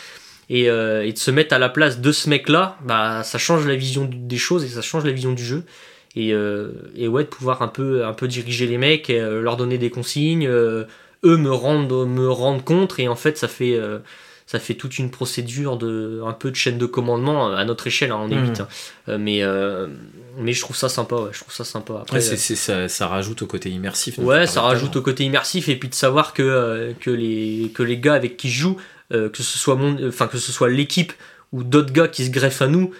Et, 0.48 0.70
euh, 0.70 1.04
et 1.04 1.12
de 1.12 1.18
se 1.18 1.30
mettre 1.30 1.54
à 1.54 1.58
la 1.58 1.68
place 1.68 2.00
de 2.00 2.12
ce 2.12 2.28
mec 2.28 2.48
là, 2.48 2.76
bah 2.84 3.22
ça 3.24 3.38
change 3.38 3.66
la 3.66 3.74
vision 3.76 4.08
des 4.10 4.38
choses 4.38 4.64
et 4.64 4.68
ça 4.68 4.82
change 4.82 5.04
la 5.04 5.12
vision 5.12 5.32
du 5.32 5.44
jeu. 5.44 5.64
Et, 6.14 6.32
euh, 6.32 6.70
et 6.94 7.08
ouais, 7.08 7.24
de 7.24 7.28
pouvoir 7.28 7.62
un 7.62 7.68
peu, 7.68 8.06
un 8.06 8.12
peu 8.14 8.28
diriger 8.28 8.66
les 8.66 8.78
mecs, 8.78 9.10
et, 9.10 9.20
leur 9.20 9.56
donner 9.56 9.76
des 9.76 9.90
consignes, 9.90 10.46
eux 10.46 10.86
me 11.24 11.52
rendre, 11.52 12.06
me 12.06 12.30
rendre 12.30 12.64
contre, 12.64 13.00
et 13.00 13.08
en 13.08 13.16
fait 13.16 13.36
ça 13.36 13.48
fait, 13.48 13.78
ça 14.46 14.58
fait 14.60 14.74
toute 14.74 14.98
une 14.98 15.10
procédure 15.10 15.76
de 15.76 16.20
un 16.24 16.32
peu 16.32 16.50
de 16.52 16.56
chaîne 16.56 16.78
de 16.78 16.86
commandement 16.86 17.50
euh, 17.50 17.56
à 17.56 17.64
notre 17.64 17.86
échelle, 17.88 18.12
hein, 18.12 18.20
on 18.20 18.30
est 18.30 18.36
Mhm. 18.36 18.44
huit, 18.50 18.60
hein. 18.60 18.68
Euh, 19.08 19.18
mais, 19.18 19.42
euh, 19.42 19.88
mais 20.38 20.52
je 20.52 20.60
trouve 20.60 20.76
ça 20.76 20.88
sympa, 20.88 21.16
ouais, 21.16 21.30
je 21.32 21.40
trouve 21.40 21.52
ça 21.52 21.64
sympa. 21.64 21.98
Après, 22.02 22.18
Ouais, 22.18 22.36
ça, 22.36 22.88
ça 22.88 23.06
rajoute 23.08 23.42
au 23.42 23.46
côté 23.46 23.70
immersif. 23.70 24.18
Ouais, 24.18 24.46
ça 24.46 24.60
rajoute 24.62 24.94
au 24.96 25.02
côté 25.02 25.24
immersif 25.24 25.68
et 25.68 25.76
puis 25.76 25.88
de 25.88 25.94
savoir 25.94 26.32
que, 26.32 26.94
que, 27.00 27.10
les, 27.10 27.70
que 27.74 27.82
les 27.82 27.98
gars 27.98 28.14
avec 28.14 28.36
qui 28.36 28.48
je 28.50 28.60
joue, 28.60 28.76
que 29.10 29.30
ce 29.42 29.58
soit 29.58 29.74
mon, 29.76 29.96
enfin 30.08 30.26
que 30.28 30.38
ce 30.38 30.52
soit 30.52 30.68
l'équipe 30.68 31.12
ou 31.52 31.62
d'autres 31.64 31.92
gars 31.92 32.08
qui 32.08 32.24
se 32.24 32.30
greffent 32.30 32.62
à 32.62 32.68
nous, 32.68 32.92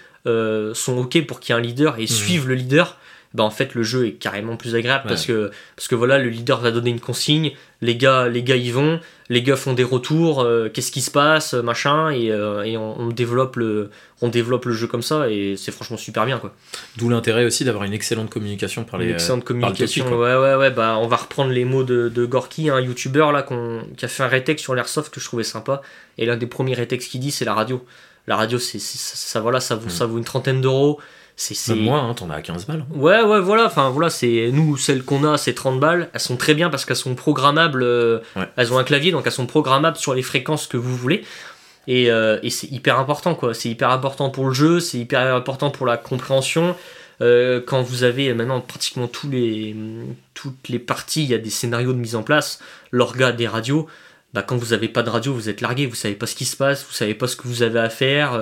sont 0.73 0.97
ok 0.97 1.25
pour 1.25 1.39
qu'il 1.39 1.53
y 1.53 1.57
ait 1.57 1.61
un 1.61 1.63
leader 1.63 1.95
et 1.97 2.01
Mhm. 2.01 2.07
suivent 2.07 2.47
le 2.49 2.55
leader. 2.55 2.97
Bah 3.33 3.43
en 3.43 3.49
fait 3.51 3.75
le 3.75 3.83
jeu 3.83 4.07
est 4.07 4.11
carrément 4.13 4.55
plus 4.55 4.73
agréable 4.75 5.03
Ouais. 5.05 5.09
parce 5.09 5.25
que 5.25 5.51
parce 5.75 5.87
que 5.87 5.95
voilà 5.95 6.17
le 6.17 6.29
leader 6.29 6.59
va 6.61 6.71
donner 6.71 6.89
une 6.91 6.99
consigne, 7.01 7.51
les 7.81 7.95
gars 7.97 8.27
les 8.29 8.41
gars 8.41 8.55
y 8.55 8.71
vont, 8.71 8.99
les 9.29 9.43
gars 9.43 9.57
font 9.57 9.73
des 9.73 9.83
retours, 9.83 10.41
euh, 10.41 10.69
qu'est-ce 10.73 10.91
qui 10.93 11.01
se 11.01 11.11
passe 11.11 11.53
machin 11.53 12.09
et, 12.09 12.31
euh, 12.31 12.63
et 12.63 12.77
on, 12.77 12.99
on 12.99 13.07
développe 13.09 13.57
le 13.57 13.89
on 14.21 14.29
développe 14.29 14.65
le 14.65 14.73
jeu 14.73 14.87
comme 14.87 15.01
ça 15.01 15.29
et 15.29 15.55
c'est 15.57 15.71
franchement 15.73 15.97
super 15.97 16.25
bien 16.25 16.39
quoi. 16.39 16.55
D'où 16.95 17.09
l'intérêt 17.09 17.43
aussi 17.45 17.65
d'avoir 17.65 17.83
une 17.83 17.93
excellente 17.93 18.29
communication 18.29 18.85
par 18.85 18.97
les. 18.97 19.07
Une 19.07 19.11
excellente 19.15 19.43
par 19.43 19.53
le 19.55 19.61
communication. 19.61 20.05
topic, 20.05 20.17
ouais, 20.19 20.35
ouais, 20.35 20.55
ouais. 20.55 20.71
Bah, 20.71 20.97
on 20.99 21.07
va 21.07 21.17
reprendre 21.17 21.51
les 21.51 21.65
mots 21.65 21.83
de, 21.83 22.09
de 22.09 22.25
Gorky, 22.25 22.69
un 22.69 22.79
youtubeur 22.79 23.31
là, 23.33 23.43
qu'on- 23.43 23.83
qui 23.97 24.05
a 24.05 24.07
fait 24.07 24.23
un 24.23 24.27
rétex 24.27 24.61
sur 24.61 24.73
l'airsoft 24.73 25.13
que 25.13 25.19
je 25.19 25.25
trouvais 25.25 25.43
sympa. 25.43 25.81
Et 26.17 26.25
l'un 26.25 26.37
des 26.37 26.47
premiers 26.47 26.73
rétex 26.73 27.05
qu'il 27.07 27.19
dit, 27.19 27.31
c'est 27.31 27.45
la 27.45 27.53
radio. 27.53 27.85
La 28.25 28.35
radio, 28.37 28.57
c'est 28.57 28.79
c'est- 28.79 28.97
ça, 28.97 29.15
ça, 29.15 29.39
voilà, 29.41 29.59
ça 29.59 29.75
vaut, 29.75 29.87
Mm. 29.87 29.89
ça 29.91 30.05
vaut 30.07 30.17
une 30.17 30.23
trentaine 30.23 30.61
d'euros. 30.61 30.99
C'est 31.39 31.75
Même 31.75 31.83
moins, 31.83 32.09
hein, 32.09 32.13
t'en 32.15 32.31
as 32.31 32.35
à 32.35 32.41
15 32.41 32.65
balles. 32.65 32.83
Ouais, 32.95 33.21
ouais, 33.21 33.39
voilà. 33.39 33.65
Enfin, 33.67 33.89
voilà, 33.91 34.09
c'est 34.09 34.49
nous, 34.51 34.75
celles 34.75 35.03
qu'on 35.03 35.23
a, 35.23 35.37
c'est 35.37 35.53
30 35.53 35.79
balles. 35.79 36.09
Elles 36.13 36.19
sont 36.19 36.35
très 36.35 36.55
bien 36.55 36.71
parce 36.71 36.83
qu'elles 36.83 36.95
sont 36.95 37.13
programmables. 37.13 37.83
euh, 37.83 38.19
Ouais. 38.35 38.49
Elles 38.55 38.73
ont 38.73 38.79
un 38.79 38.83
clavier, 38.83 39.11
donc 39.11 39.21
elles 39.27 39.31
sont 39.31 39.45
programmables 39.45 39.97
sur 39.97 40.15
les 40.15 40.23
fréquences 40.23 40.65
que 40.65 40.77
vous 40.77 40.95
voulez. 40.97 41.23
Et, 41.85 42.09
euh, 42.11 42.39
et 42.41 42.49
c'est 42.49 42.67
hyper 42.71 42.97
important, 42.99 43.35
quoi. 43.35 43.53
C'est 43.53 43.69
hyper 43.69 43.91
important 43.91 44.31
pour 44.31 44.47
le 44.47 44.53
jeu, 44.53 44.79
c'est 44.79 44.97
hyper 44.97 45.35
important 45.35 45.69
pour 45.69 45.85
la 45.85 45.95
compréhension. 45.97 46.75
euh, 47.21 47.61
quand 47.65 47.81
vous 47.83 48.03
avez 48.03 48.33
maintenant 48.33 48.59
pratiquement 48.59 49.07
tous 49.07 49.29
les, 49.29 49.75
toutes 50.33 50.69
les 50.69 50.79
parties, 50.79 51.23
il 51.23 51.29
y 51.29 51.33
a 51.35 51.37
des 51.39 51.49
scénarios 51.51 51.93
de 51.93 51.97
mise 51.99 52.15
en 52.15 52.23
place, 52.23 52.59
l'orga 52.91 53.31
des 53.31 53.47
radios, 53.47 53.87
bah, 54.33 54.41
quand 54.43 54.57
vous 54.57 54.67
n'avez 54.71 54.87
pas 54.87 55.01
de 55.03 55.09
radio, 55.09 55.33
vous 55.33 55.49
êtes 55.49 55.61
largué, 55.61 55.85
vous 55.85 55.95
savez 55.95 56.13
pas 56.15 56.25
ce 56.27 56.35
qui 56.35 56.45
se 56.45 56.57
passe, 56.57 56.83
vous 56.85 56.93
savez 56.93 57.13
pas 57.15 57.27
ce 57.27 57.35
que 57.35 57.47
vous 57.47 57.61
avez 57.63 57.79
à 57.79 57.89
faire. 57.89 58.33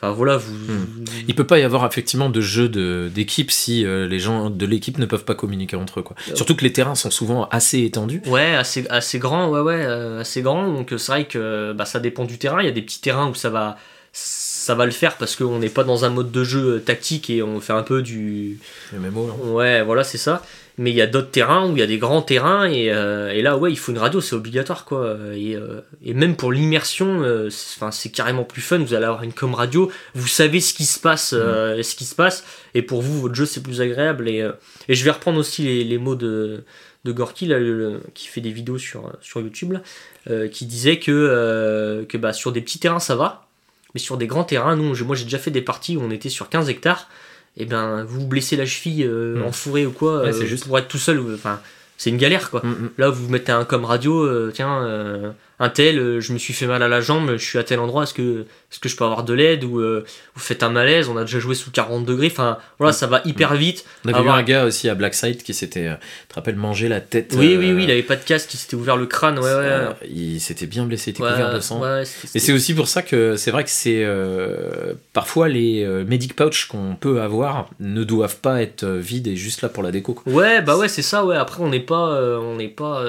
Enfin 0.00 0.12
voilà, 0.12 0.36
vous. 0.36 0.54
Hmm. 0.54 0.86
Il 1.26 1.34
peut 1.34 1.46
pas 1.46 1.58
y 1.58 1.62
avoir 1.64 1.84
effectivement 1.84 2.30
de 2.30 2.40
jeu 2.40 2.68
de- 2.68 3.10
d'équipe 3.12 3.50
si 3.50 3.84
euh, 3.84 4.06
les 4.06 4.20
gens 4.20 4.48
de 4.48 4.64
l'équipe 4.64 4.96
ne 4.98 5.06
peuvent 5.06 5.24
pas 5.24 5.34
communiquer 5.34 5.74
entre 5.74 5.98
eux. 5.98 6.02
Quoi. 6.04 6.14
Euh. 6.30 6.36
Surtout 6.36 6.54
que 6.54 6.62
les 6.62 6.72
terrains 6.72 6.94
sont 6.94 7.10
souvent 7.10 7.48
assez 7.50 7.80
étendus. 7.82 8.22
Ouais, 8.26 8.54
assez, 8.54 8.86
assez 8.90 9.18
grand, 9.18 9.50
ouais, 9.50 9.60
ouais, 9.60 9.84
euh, 9.84 10.20
assez 10.20 10.40
grand. 10.42 10.72
Donc 10.72 10.94
c'est 10.96 11.12
vrai 11.12 11.24
que 11.26 11.72
bah, 11.72 11.84
ça 11.84 11.98
dépend 11.98 12.24
du 12.26 12.38
terrain. 12.38 12.60
Il 12.62 12.66
y 12.66 12.68
a 12.68 12.72
des 12.72 12.82
petits 12.82 13.00
terrains 13.00 13.28
où 13.28 13.34
ça 13.34 13.50
va, 13.50 13.76
ça 14.12 14.76
va 14.76 14.84
le 14.84 14.92
faire 14.92 15.16
parce 15.16 15.34
qu'on 15.34 15.58
n'est 15.58 15.68
pas 15.68 15.82
dans 15.82 16.04
un 16.04 16.10
mode 16.10 16.30
de 16.30 16.44
jeu 16.44 16.80
tactique 16.80 17.28
et 17.28 17.42
on 17.42 17.58
fait 17.58 17.72
un 17.72 17.82
peu 17.82 18.00
du. 18.00 18.60
MMO. 18.92 19.32
Ouais, 19.54 19.82
voilà, 19.82 20.04
c'est 20.04 20.18
ça. 20.18 20.44
Mais 20.80 20.90
il 20.90 20.96
y 20.96 21.02
a 21.02 21.08
d'autres 21.08 21.30
terrains 21.32 21.68
où 21.68 21.72
il 21.76 21.80
y 21.80 21.82
a 21.82 21.86
des 21.88 21.98
grands 21.98 22.22
terrains 22.22 22.64
et, 22.70 22.92
euh, 22.92 23.30
et 23.32 23.42
là, 23.42 23.56
ouais, 23.58 23.72
il 23.72 23.76
faut 23.76 23.90
une 23.90 23.98
radio, 23.98 24.20
c'est 24.20 24.36
obligatoire, 24.36 24.84
quoi. 24.84 25.16
Et, 25.34 25.56
euh, 25.56 25.80
et 26.04 26.14
même 26.14 26.36
pour 26.36 26.52
l'immersion, 26.52 27.22
euh, 27.22 27.48
c'est 27.50 28.10
carrément 28.12 28.44
plus 28.44 28.62
fun. 28.62 28.78
Vous 28.78 28.94
allez 28.94 29.04
avoir 29.06 29.24
une 29.24 29.32
com 29.32 29.54
radio, 29.54 29.90
vous 30.14 30.28
savez 30.28 30.60
ce 30.60 30.72
qui 30.72 30.84
se 30.84 31.00
passe, 31.00 31.34
euh, 31.36 31.82
ce 31.82 31.96
qui 31.96 32.04
se 32.04 32.14
passe, 32.14 32.44
et 32.74 32.82
pour 32.82 33.02
vous, 33.02 33.20
votre 33.20 33.34
jeu, 33.34 33.44
c'est 33.44 33.62
plus 33.62 33.80
agréable. 33.80 34.28
Et, 34.28 34.48
et 34.88 34.94
je 34.94 35.04
vais 35.04 35.10
reprendre 35.10 35.38
aussi 35.40 35.62
les, 35.64 35.82
les 35.82 35.98
mots 35.98 36.14
de, 36.14 36.62
de 37.04 37.12
Gorky, 37.12 37.46
là, 37.46 37.58
le- 37.58 37.76
le- 37.76 38.00
qui 38.14 38.28
fait 38.28 38.40
des 38.40 38.52
vidéos 38.52 38.78
sur, 38.78 39.12
sur 39.20 39.40
YouTube, 39.40 39.72
là, 39.72 40.46
qui 40.48 40.64
disait 40.66 40.98
que, 41.00 42.04
que 42.08 42.16
bah, 42.18 42.32
sur 42.32 42.52
des 42.52 42.60
petits 42.60 42.78
terrains, 42.78 43.00
ça 43.00 43.16
va. 43.16 43.46
Mais 43.94 44.00
sur 44.00 44.16
des 44.18 44.26
grands 44.26 44.44
terrains, 44.44 44.76
nous, 44.76 44.94
moi 45.04 45.16
j'ai 45.16 45.24
déjà 45.24 45.38
fait 45.38 45.50
des 45.50 45.62
parties 45.62 45.96
où 45.96 46.02
on 46.02 46.10
était 46.10 46.28
sur 46.28 46.50
15 46.50 46.68
hectares. 46.68 47.08
Et 47.58 47.66
ben, 47.66 48.04
vous 48.04 48.20
vous 48.20 48.26
blessez 48.26 48.56
la 48.56 48.64
cheville 48.66 49.04
euh, 49.04 49.36
Mm. 49.40 49.42
en 49.44 49.52
forêt 49.52 49.84
ou 49.84 49.90
quoi, 49.92 50.22
Ouais, 50.22 50.28
euh, 50.28 50.32
c'est 50.32 50.46
juste. 50.46 50.66
pour 50.66 50.78
être 50.78 50.88
tout 50.88 50.96
seul, 50.98 51.20
enfin, 51.34 51.60
c'est 51.96 52.08
une 52.10 52.16
galère 52.16 52.50
quoi. 52.50 52.60
Mm, 52.64 52.68
mm. 52.70 52.90
Là, 52.98 53.10
vous 53.10 53.28
mettez 53.28 53.52
un 53.52 53.64
comme 53.64 53.84
radio, 53.84 54.22
euh, 54.24 54.50
tiens, 54.54 55.34
un 55.60 55.68
tel, 55.70 56.20
je 56.20 56.32
me 56.32 56.38
suis 56.38 56.54
fait 56.54 56.68
mal 56.68 56.84
à 56.84 56.88
la 56.88 57.00
jambe, 57.00 57.32
je 57.32 57.44
suis 57.44 57.58
à 57.58 57.64
tel 57.64 57.80
endroit, 57.80 58.04
est-ce 58.04 58.14
que, 58.14 58.42
est 58.72 58.78
que 58.80 58.88
je 58.88 58.94
peux 58.96 59.02
avoir 59.02 59.24
de 59.24 59.34
l'aide 59.34 59.64
Ou 59.64 59.80
vous 59.80 60.40
faites 60.40 60.62
un 60.62 60.68
malaise, 60.70 61.08
on 61.08 61.16
a 61.16 61.22
déjà 61.22 61.40
joué 61.40 61.56
sous 61.56 61.72
40 61.72 62.04
degrés, 62.04 62.28
enfin, 62.30 62.58
voilà, 62.78 62.92
ça 62.92 63.08
va 63.08 63.22
hyper 63.24 63.56
vite. 63.56 63.84
On 64.04 64.10
avait 64.10 64.18
Avoir- 64.20 64.36
vu 64.36 64.40
un 64.42 64.44
gars 64.44 64.64
aussi 64.66 64.88
à 64.88 64.94
Blackside 64.94 65.42
qui 65.42 65.54
s'était, 65.54 65.88
tu 65.90 66.28
te 66.28 66.34
rappelles, 66.36 66.54
mangé 66.54 66.88
la 66.88 67.00
tête. 67.00 67.34
Oui, 67.36 67.56
oui, 67.58 67.72
oui, 67.72 67.82
il 67.82 67.90
avait 67.90 68.04
pas 68.04 68.14
de 68.14 68.22
casque, 68.22 68.54
il 68.54 68.56
s'était 68.56 68.76
ouvert 68.76 68.96
le 68.96 69.06
crâne, 69.06 69.40
ouais, 69.40 69.44
ouais. 69.52 69.88
il 70.08 70.38
s'était 70.40 70.66
bien 70.66 70.84
blessé, 70.84 71.10
il 71.10 71.14
était 71.14 71.24
Ouais, 71.24 71.32
couvert 71.32 71.52
de 71.52 71.58
sang. 71.58 71.82
Et 72.02 72.38
c'est 72.38 72.52
aussi 72.52 72.72
pour 72.74 72.86
ça 72.86 73.02
que 73.02 73.34
c'est 73.34 73.50
vrai 73.50 73.64
que 73.64 73.70
c'est 73.70 74.04
parfois 75.18 75.48
les 75.48 75.82
euh, 75.82 76.04
medic 76.04 76.36
pouch 76.36 76.68
qu'on 76.68 76.94
peut 76.94 77.20
avoir 77.20 77.68
ne 77.80 78.04
doivent 78.04 78.38
pas 78.38 78.62
être 78.62 78.84
euh, 78.84 79.00
vides 79.00 79.26
et 79.26 79.34
juste 79.34 79.62
là 79.62 79.68
pour 79.68 79.82
la 79.82 79.90
déco. 79.90 80.16
Ouais, 80.26 80.62
bah 80.62 80.76
ouais, 80.76 80.86
c'est 80.86 81.02
ça, 81.02 81.26
ouais. 81.26 81.34
Après, 81.34 81.60
on 81.60 81.68
n'est 81.68 81.80
pas, 81.80 82.10
euh, 82.10 82.38
on 82.38 82.54
n'est 82.54 82.68
pas, 82.68 83.04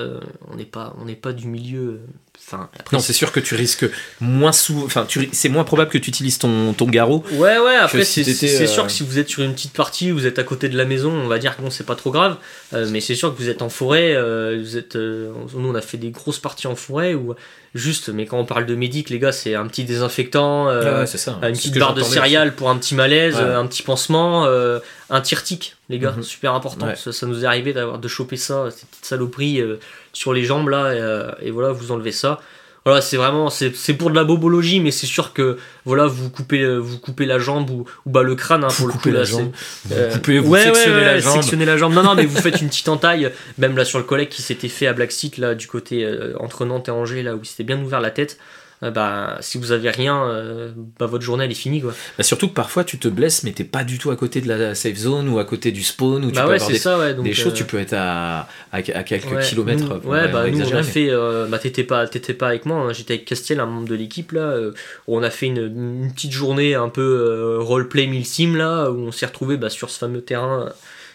on 0.51 0.57
pas, 0.57 0.95
on 0.99 1.05
n'est 1.05 1.13
pas 1.13 1.33
du 1.33 1.45
milieu. 1.45 1.99
Enfin, 2.37 2.69
après, 2.79 2.97
Non, 2.97 3.01
c'est 3.01 3.13
sûr 3.13 3.31
que 3.31 3.39
tu 3.39 3.53
risques 3.53 3.85
moins 4.21 4.51
sous, 4.51 4.81
enfin, 4.85 5.05
tu 5.07 5.29
c'est 5.33 5.49
moins 5.49 5.63
probable 5.63 5.91
que 5.91 5.97
tu 5.99 6.09
utilises 6.09 6.39
ton, 6.39 6.73
ton 6.73 6.85
garrot. 6.87 7.23
Ouais, 7.33 7.59
ouais, 7.59 7.75
après, 7.75 8.03
si 8.03 8.23
c'est 8.23 8.33
c'est 8.33 8.63
euh, 8.63 8.67
sûr 8.67 8.85
que 8.87 8.91
si 8.91 9.03
vous 9.03 9.19
êtes 9.19 9.29
sur 9.29 9.43
une 9.43 9.53
petite 9.53 9.73
partie, 9.73 10.09
vous 10.09 10.25
êtes 10.25 10.39
à 10.39 10.43
côté 10.43 10.67
de 10.67 10.75
la 10.77 10.85
maison, 10.85 11.11
on 11.11 11.27
va 11.27 11.37
dire 11.37 11.55
que 11.55 11.61
bon, 11.61 11.69
c'est 11.69 11.85
pas 11.85 11.95
trop 11.95 12.09
grave. 12.11 12.37
Euh, 12.73 12.87
mais 12.89 13.01
c'est 13.01 13.13
sûr 13.15 13.35
que 13.35 13.39
vous 13.41 13.49
êtes 13.49 13.61
en 13.61 13.69
forêt, 13.69 14.13
euh, 14.15 14.57
vous 14.59 14.77
êtes. 14.77 14.95
euh, 14.95 15.31
nous, 15.53 15.69
on 15.69 15.75
a 15.75 15.81
fait 15.81 15.97
des 15.97 16.09
grosses 16.09 16.39
parties 16.39 16.65
en 16.67 16.75
forêt 16.75 17.13
où, 17.13 17.35
juste, 17.75 18.09
mais 18.09 18.25
quand 18.25 18.39
on 18.39 18.45
parle 18.45 18.65
de 18.65 18.73
médic, 18.73 19.11
les 19.11 19.19
gars, 19.19 19.31
c'est 19.31 19.53
un 19.53 19.67
petit 19.67 19.83
désinfectant, 19.83 20.69
euh, 20.69 20.81
Ouais, 20.93 20.99
ouais, 21.01 21.07
c'est 21.07 21.17
ça. 21.19 21.37
une 21.43 21.51
petite 21.51 21.77
barre 21.77 21.93
de 21.93 22.01
céréales 22.01 22.55
pour 22.55 22.69
un 22.71 22.77
petit 22.77 22.95
malaise, 22.95 23.35
Ouais. 23.35 23.41
euh, 23.43 23.59
un 23.59 23.67
petit 23.67 23.83
pansement, 23.83 24.45
euh, 24.45 24.79
un 25.11 25.21
tir-tic, 25.21 25.75
les 25.89 25.99
gars, 25.99 26.13
Mhm. 26.17 26.23
super 26.23 26.53
important. 26.55 26.87
Ouais. 26.87 26.95
Ça, 26.95 27.11
ça 27.11 27.27
nous 27.27 27.43
est 27.43 27.47
arrivé 27.47 27.73
d'avoir 27.73 27.99
de 27.99 28.07
choper 28.07 28.37
ça, 28.37 28.69
cette 28.71 28.89
petite 28.89 29.05
saloperie 29.05 29.61
euh, 29.61 29.75
sur 30.19 30.33
les 30.33 30.43
jambes 30.43 30.67
là, 30.67 30.93
et, 30.93 30.99
euh, 30.99 31.31
et 31.41 31.49
voilà, 31.49 31.71
vous 31.71 31.93
enlevez 31.93 32.11
ça. 32.11 32.41
Voilà, 32.85 32.99
c'est 32.99 33.15
vraiment, 33.15 33.49
c'est 33.49 33.93
pour 33.93 34.09
de 34.09 34.15
la 34.15 34.25
bobologie, 34.25 34.81
mais 34.81 34.91
c'est 34.91 35.07
sûr 35.07 35.31
que 35.31 35.57
voilà, 35.85 36.07
vous 36.07 36.29
coupez, 36.29 36.59
euh, 36.61 36.77
vous 36.77 36.97
coupez 36.97 37.25
la 37.25 37.39
jambe 37.39 37.69
ou, 37.69 37.85
ou 38.05 38.09
bah 38.09 38.21
le 38.21 38.35
crâne 38.35 38.65
hein, 38.65 38.67
Vous 38.69 38.75
pour 38.77 38.87
le 38.87 38.93
coupez 38.93 39.09
coup 39.11 39.15
la 39.15 39.19
là, 39.19 39.25
jambe, 39.25 39.51
Vous 39.85 39.95
euh, 39.95 40.11
coupez, 40.11 40.39
vous 40.39 40.49
ouais, 40.49 40.59
ouais, 40.59 40.65
sectionnez 40.65 40.95
ouais, 40.97 41.05
la 41.05 41.19
jambe. 41.19 41.35
sectionnez 41.35 41.65
la 41.65 41.77
jambe. 41.77 41.93
Non, 41.93 42.03
non, 42.03 42.15
mais 42.15 42.25
vous 42.25 42.37
faites 42.41 42.59
une 42.61 42.67
petite 42.67 42.89
entaille, 42.89 43.31
même 43.57 43.77
là 43.77 43.85
sur 43.85 43.97
le 43.97 44.03
collègue 44.03 44.29
qui 44.29 44.41
s'était 44.41 44.67
fait 44.67 44.87
à 44.87 44.93
Black 44.93 45.11
Seat, 45.13 45.37
là, 45.37 45.55
du 45.55 45.67
côté 45.67 46.03
euh, 46.03 46.33
entre 46.39 46.65
Nantes 46.65 46.89
et 46.89 46.91
Angers, 46.91 47.23
là 47.23 47.35
où 47.35 47.39
il 47.41 47.45
s'était 47.45 47.63
bien 47.63 47.81
ouvert 47.81 48.01
la 48.01 48.11
tête. 48.11 48.37
Euh, 48.83 48.91
bah, 48.91 49.37
si 49.41 49.57
vous 49.57 49.71
avez 49.73 49.89
rien, 49.89 50.23
euh, 50.23 50.71
bah, 50.99 51.05
votre 51.05 51.23
journée 51.23 51.43
elle 51.45 51.51
est 51.51 51.55
finie 51.55 51.81
quoi. 51.81 51.93
Bah, 52.17 52.23
surtout 52.23 52.47
que 52.47 52.53
parfois 52.53 52.83
tu 52.83 52.97
te 52.97 53.07
blesses, 53.07 53.43
mais 53.43 53.51
t'es 53.51 53.63
pas 53.65 53.83
du 53.83 53.97
tout 53.99 54.09
à 54.11 54.15
côté 54.15 54.39
de 54.41 54.47
la 54.47 54.73
safe 54.75 54.95
zone 54.95 55.27
ou 55.29 55.37
à 55.39 55.45
côté 55.45 55.71
du 55.71 55.83
spawn 55.83 56.23
où 56.23 56.29
tu 56.29 56.35
bah 56.35 56.43
peux 56.43 56.49
ouais, 56.49 56.55
avoir 56.55 56.69
des, 56.71 56.77
ça, 56.77 56.97
ouais. 56.97 57.13
Donc, 57.13 57.25
des 57.25 57.33
choses. 57.33 57.51
euh, 57.53 57.55
Tu 57.55 57.65
peux 57.65 57.77
être 57.79 57.93
à, 57.93 58.41
à, 58.71 58.77
à 58.77 58.81
quelques 58.81 59.31
ouais, 59.31 59.43
kilomètres. 59.43 59.83
nous- 60.03 60.09
ouais, 60.09 60.27
va- 60.27 60.43
bah 60.45 60.49
nous 60.49 60.61
on 60.61 60.71
a 60.71 60.75
mais- 60.77 60.83
fait. 60.83 61.09
euh, 61.09 61.47
bah 61.47 61.59
t'étais 61.59 61.83
pas, 61.83 62.07
t'étais 62.07 62.33
pas 62.33 62.47
avec 62.47 62.65
moi, 62.65 62.77
hein, 62.77 62.93
j'étais 62.93 63.15
avec 63.15 63.25
Castiel, 63.25 63.59
un 63.59 63.65
membre 63.65 63.87
de 63.89 63.95
l'équipe 63.95 64.31
là. 64.31 64.41
euh, 64.41 64.71
où 65.07 65.17
on 65.17 65.23
a 65.23 65.29
fait 65.29 65.47
une, 65.47 65.57
une 66.03 66.13
petite 66.13 66.31
journée 66.31 66.75
un 66.75 66.89
peu 66.89 67.01
euh, 67.01 67.57
roleplay 67.59 68.07
mille 68.07 68.25
sim 68.25 68.55
là, 68.55 68.89
où 68.91 68.97
on 68.97 69.11
s'est 69.11 69.25
retrouvé 69.25 69.57
bah, 69.57 69.69
sur 69.69 69.89
ce 69.89 69.97
fameux 69.99 70.21
terrain 70.21 70.67
euh, 70.67 70.69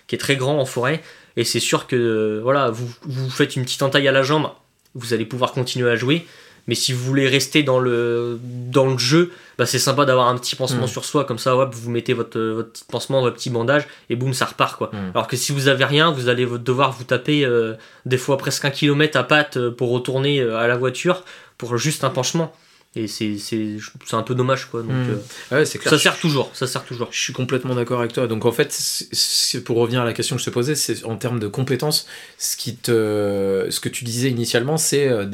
qui 0.07 0.15
est 0.17 0.19
très 0.19 0.37
grand 0.37 0.59
en 0.61 0.67
forêt. 0.67 1.03
Et 1.37 1.45
c'est 1.45 1.61
sûr 1.61 1.87
que 1.87 1.97
euh, 1.97 2.41
voilà, 2.43 2.71
vous, 2.71 2.89
vous 3.05 3.31
faites 3.31 3.57
une 3.57 3.65
petite 3.65 3.83
entaille 3.83 4.07
à 4.07 4.13
la 4.13 4.23
jambe, 4.23 4.51
vous 4.95 5.15
allez 5.15 5.25
pouvoir 5.25 5.53
continuer 5.53 5.91
à 5.91 5.97
jouer. 5.97 6.27
Mais 6.67 6.75
si 6.75 6.93
vous 6.93 7.05
voulez 7.05 7.29
rester 7.29 7.63
dans 7.63 7.79
le, 7.79 8.39
dans 8.43 8.87
le 8.87 8.99
jeu, 8.99 9.33
bah 9.59 9.67
c'est 9.67 9.79
sympa 9.79 10.05
d'avoir 10.05 10.29
un 10.29 10.37
petit 10.37 10.57
pansement 10.57 10.85
Mm. 10.85 10.89
sur 10.89 11.05
soi, 11.05 11.25
comme 11.25 11.39
ça, 11.39 11.55
vous 11.55 11.91
mettez 11.91 12.15
votre, 12.15 12.41
votre 12.41 12.71
petit 12.71 12.85
pansement, 12.91 13.21
votre 13.21 13.37
petit 13.37 13.51
bandage, 13.51 13.87
et 14.11 14.17
boum, 14.17 14.33
ça 14.33 14.47
repart 14.47 14.77
quoi. 14.77 14.91
Mm. 14.93 15.11
Alors 15.15 15.27
que 15.27 15.37
si 15.37 15.53
vous 15.53 15.69
avez 15.69 15.85
rien, 15.85 16.11
vous 16.11 16.29
allez 16.29 16.47
devoir 16.47 16.93
vous 16.93 17.05
taper 17.05 17.45
euh, 17.45 17.75
des 18.07 18.19
fois 18.19 18.39
presque 18.39 18.65
un 18.65 18.71
kilomètre 18.71 19.19
à 19.19 19.25
patte 19.25 19.57
euh, 19.57 19.71
pour 19.71 19.91
retourner 19.91 20.41
euh, 20.41 20.59
à 20.59 20.67
la 20.67 20.77
voiture 20.77 21.23
pour 21.59 21.77
juste 21.77 22.05
un 22.05 22.11
penchement. 22.11 22.53
Et 22.97 23.09
c'est 23.09 23.39
c'est- 23.39 23.79
c'est 24.07 24.15
un 24.15 24.23
peu 24.23 24.37
dommage 24.37 24.67
quoi. 24.67 24.83
Donc, 24.83 24.93
Mm. 24.93 25.19
euh, 25.51 25.57
Ouais, 25.59 25.65
c'est 25.65 25.79
clair. 25.79 25.91
ça 25.93 25.99
sert 25.99 26.17
toujours, 26.17 26.51
ça 26.55 26.69
sert 26.69 26.85
toujours. 26.85 27.09
Je 27.11 27.19
suis 27.19 27.33
complètement 27.33 27.75
d'accord 27.75 27.99
avec 27.99 28.13
toi. 28.13 28.29
Donc 28.29 28.45
en 28.45 28.53
fait, 28.53 28.69
c'est- 28.71 29.65
pour 29.65 29.79
revenir 29.79 30.01
à 30.03 30.05
la 30.05 30.13
question 30.13 30.37
que 30.37 30.41
je 30.41 30.47
te 30.47 30.51
posais, 30.51 30.77
c'est 30.77 31.05
en 31.05 31.17
termes 31.17 31.41
de 31.41 31.49
compétences, 31.49 32.07
ce 32.39 32.57
qui 32.57 32.77
te, 32.77 33.67
ce 33.69 33.81
que 33.81 33.89
tu 33.89 34.05
disais 34.05 34.31
initialement, 34.31 34.77
c'est 34.77 35.09
euh, 35.09 35.27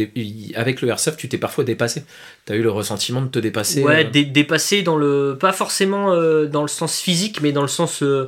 avec 0.54 0.80
le 0.80 0.88
airsoft, 0.88 1.18
tu 1.18 1.28
t'es 1.28 1.36
parfois 1.36 1.64
dépassé. 1.64 2.04
Tu 2.46 2.52
as 2.54 2.56
eu 2.56 2.62
le 2.62 2.70
ressentiment 2.70 3.20
de 3.20 3.28
te 3.28 3.38
dépasser. 3.38 3.82
Ouais, 3.82 4.06
euh, 4.06 4.10
dé- 4.10 4.24
dépasser 4.24 4.80
dans 4.80 4.96
le. 4.96 5.36
Pas 5.38 5.52
forcément 5.52 6.14
euh, 6.14 6.46
dans 6.46 6.62
le 6.62 6.68
sens 6.68 6.98
physique, 6.98 7.42
mais 7.42 7.52
dans 7.52 7.60
le 7.62 7.68
sens 7.68 8.02
euh, 8.02 8.26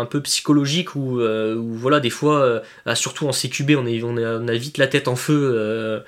un 0.00 0.04
peu 0.06 0.20
psychologique 0.22 0.94
où, 0.94 1.20
où, 1.20 1.74
voilà, 1.74 1.98
des 1.98 2.10
fois, 2.10 2.40
euh, 2.42 2.60
ah, 2.84 2.94
surtout 2.94 3.26
en 3.26 3.32
CQB, 3.32 3.74
on, 3.76 3.86
est, 3.86 4.02
on, 4.04 4.16
a, 4.18 4.38
on 4.38 4.46
a 4.46 4.54
vite 4.54 4.78
la 4.78 4.86
tête 4.86 5.08
en 5.08 5.16
feu. 5.16 6.02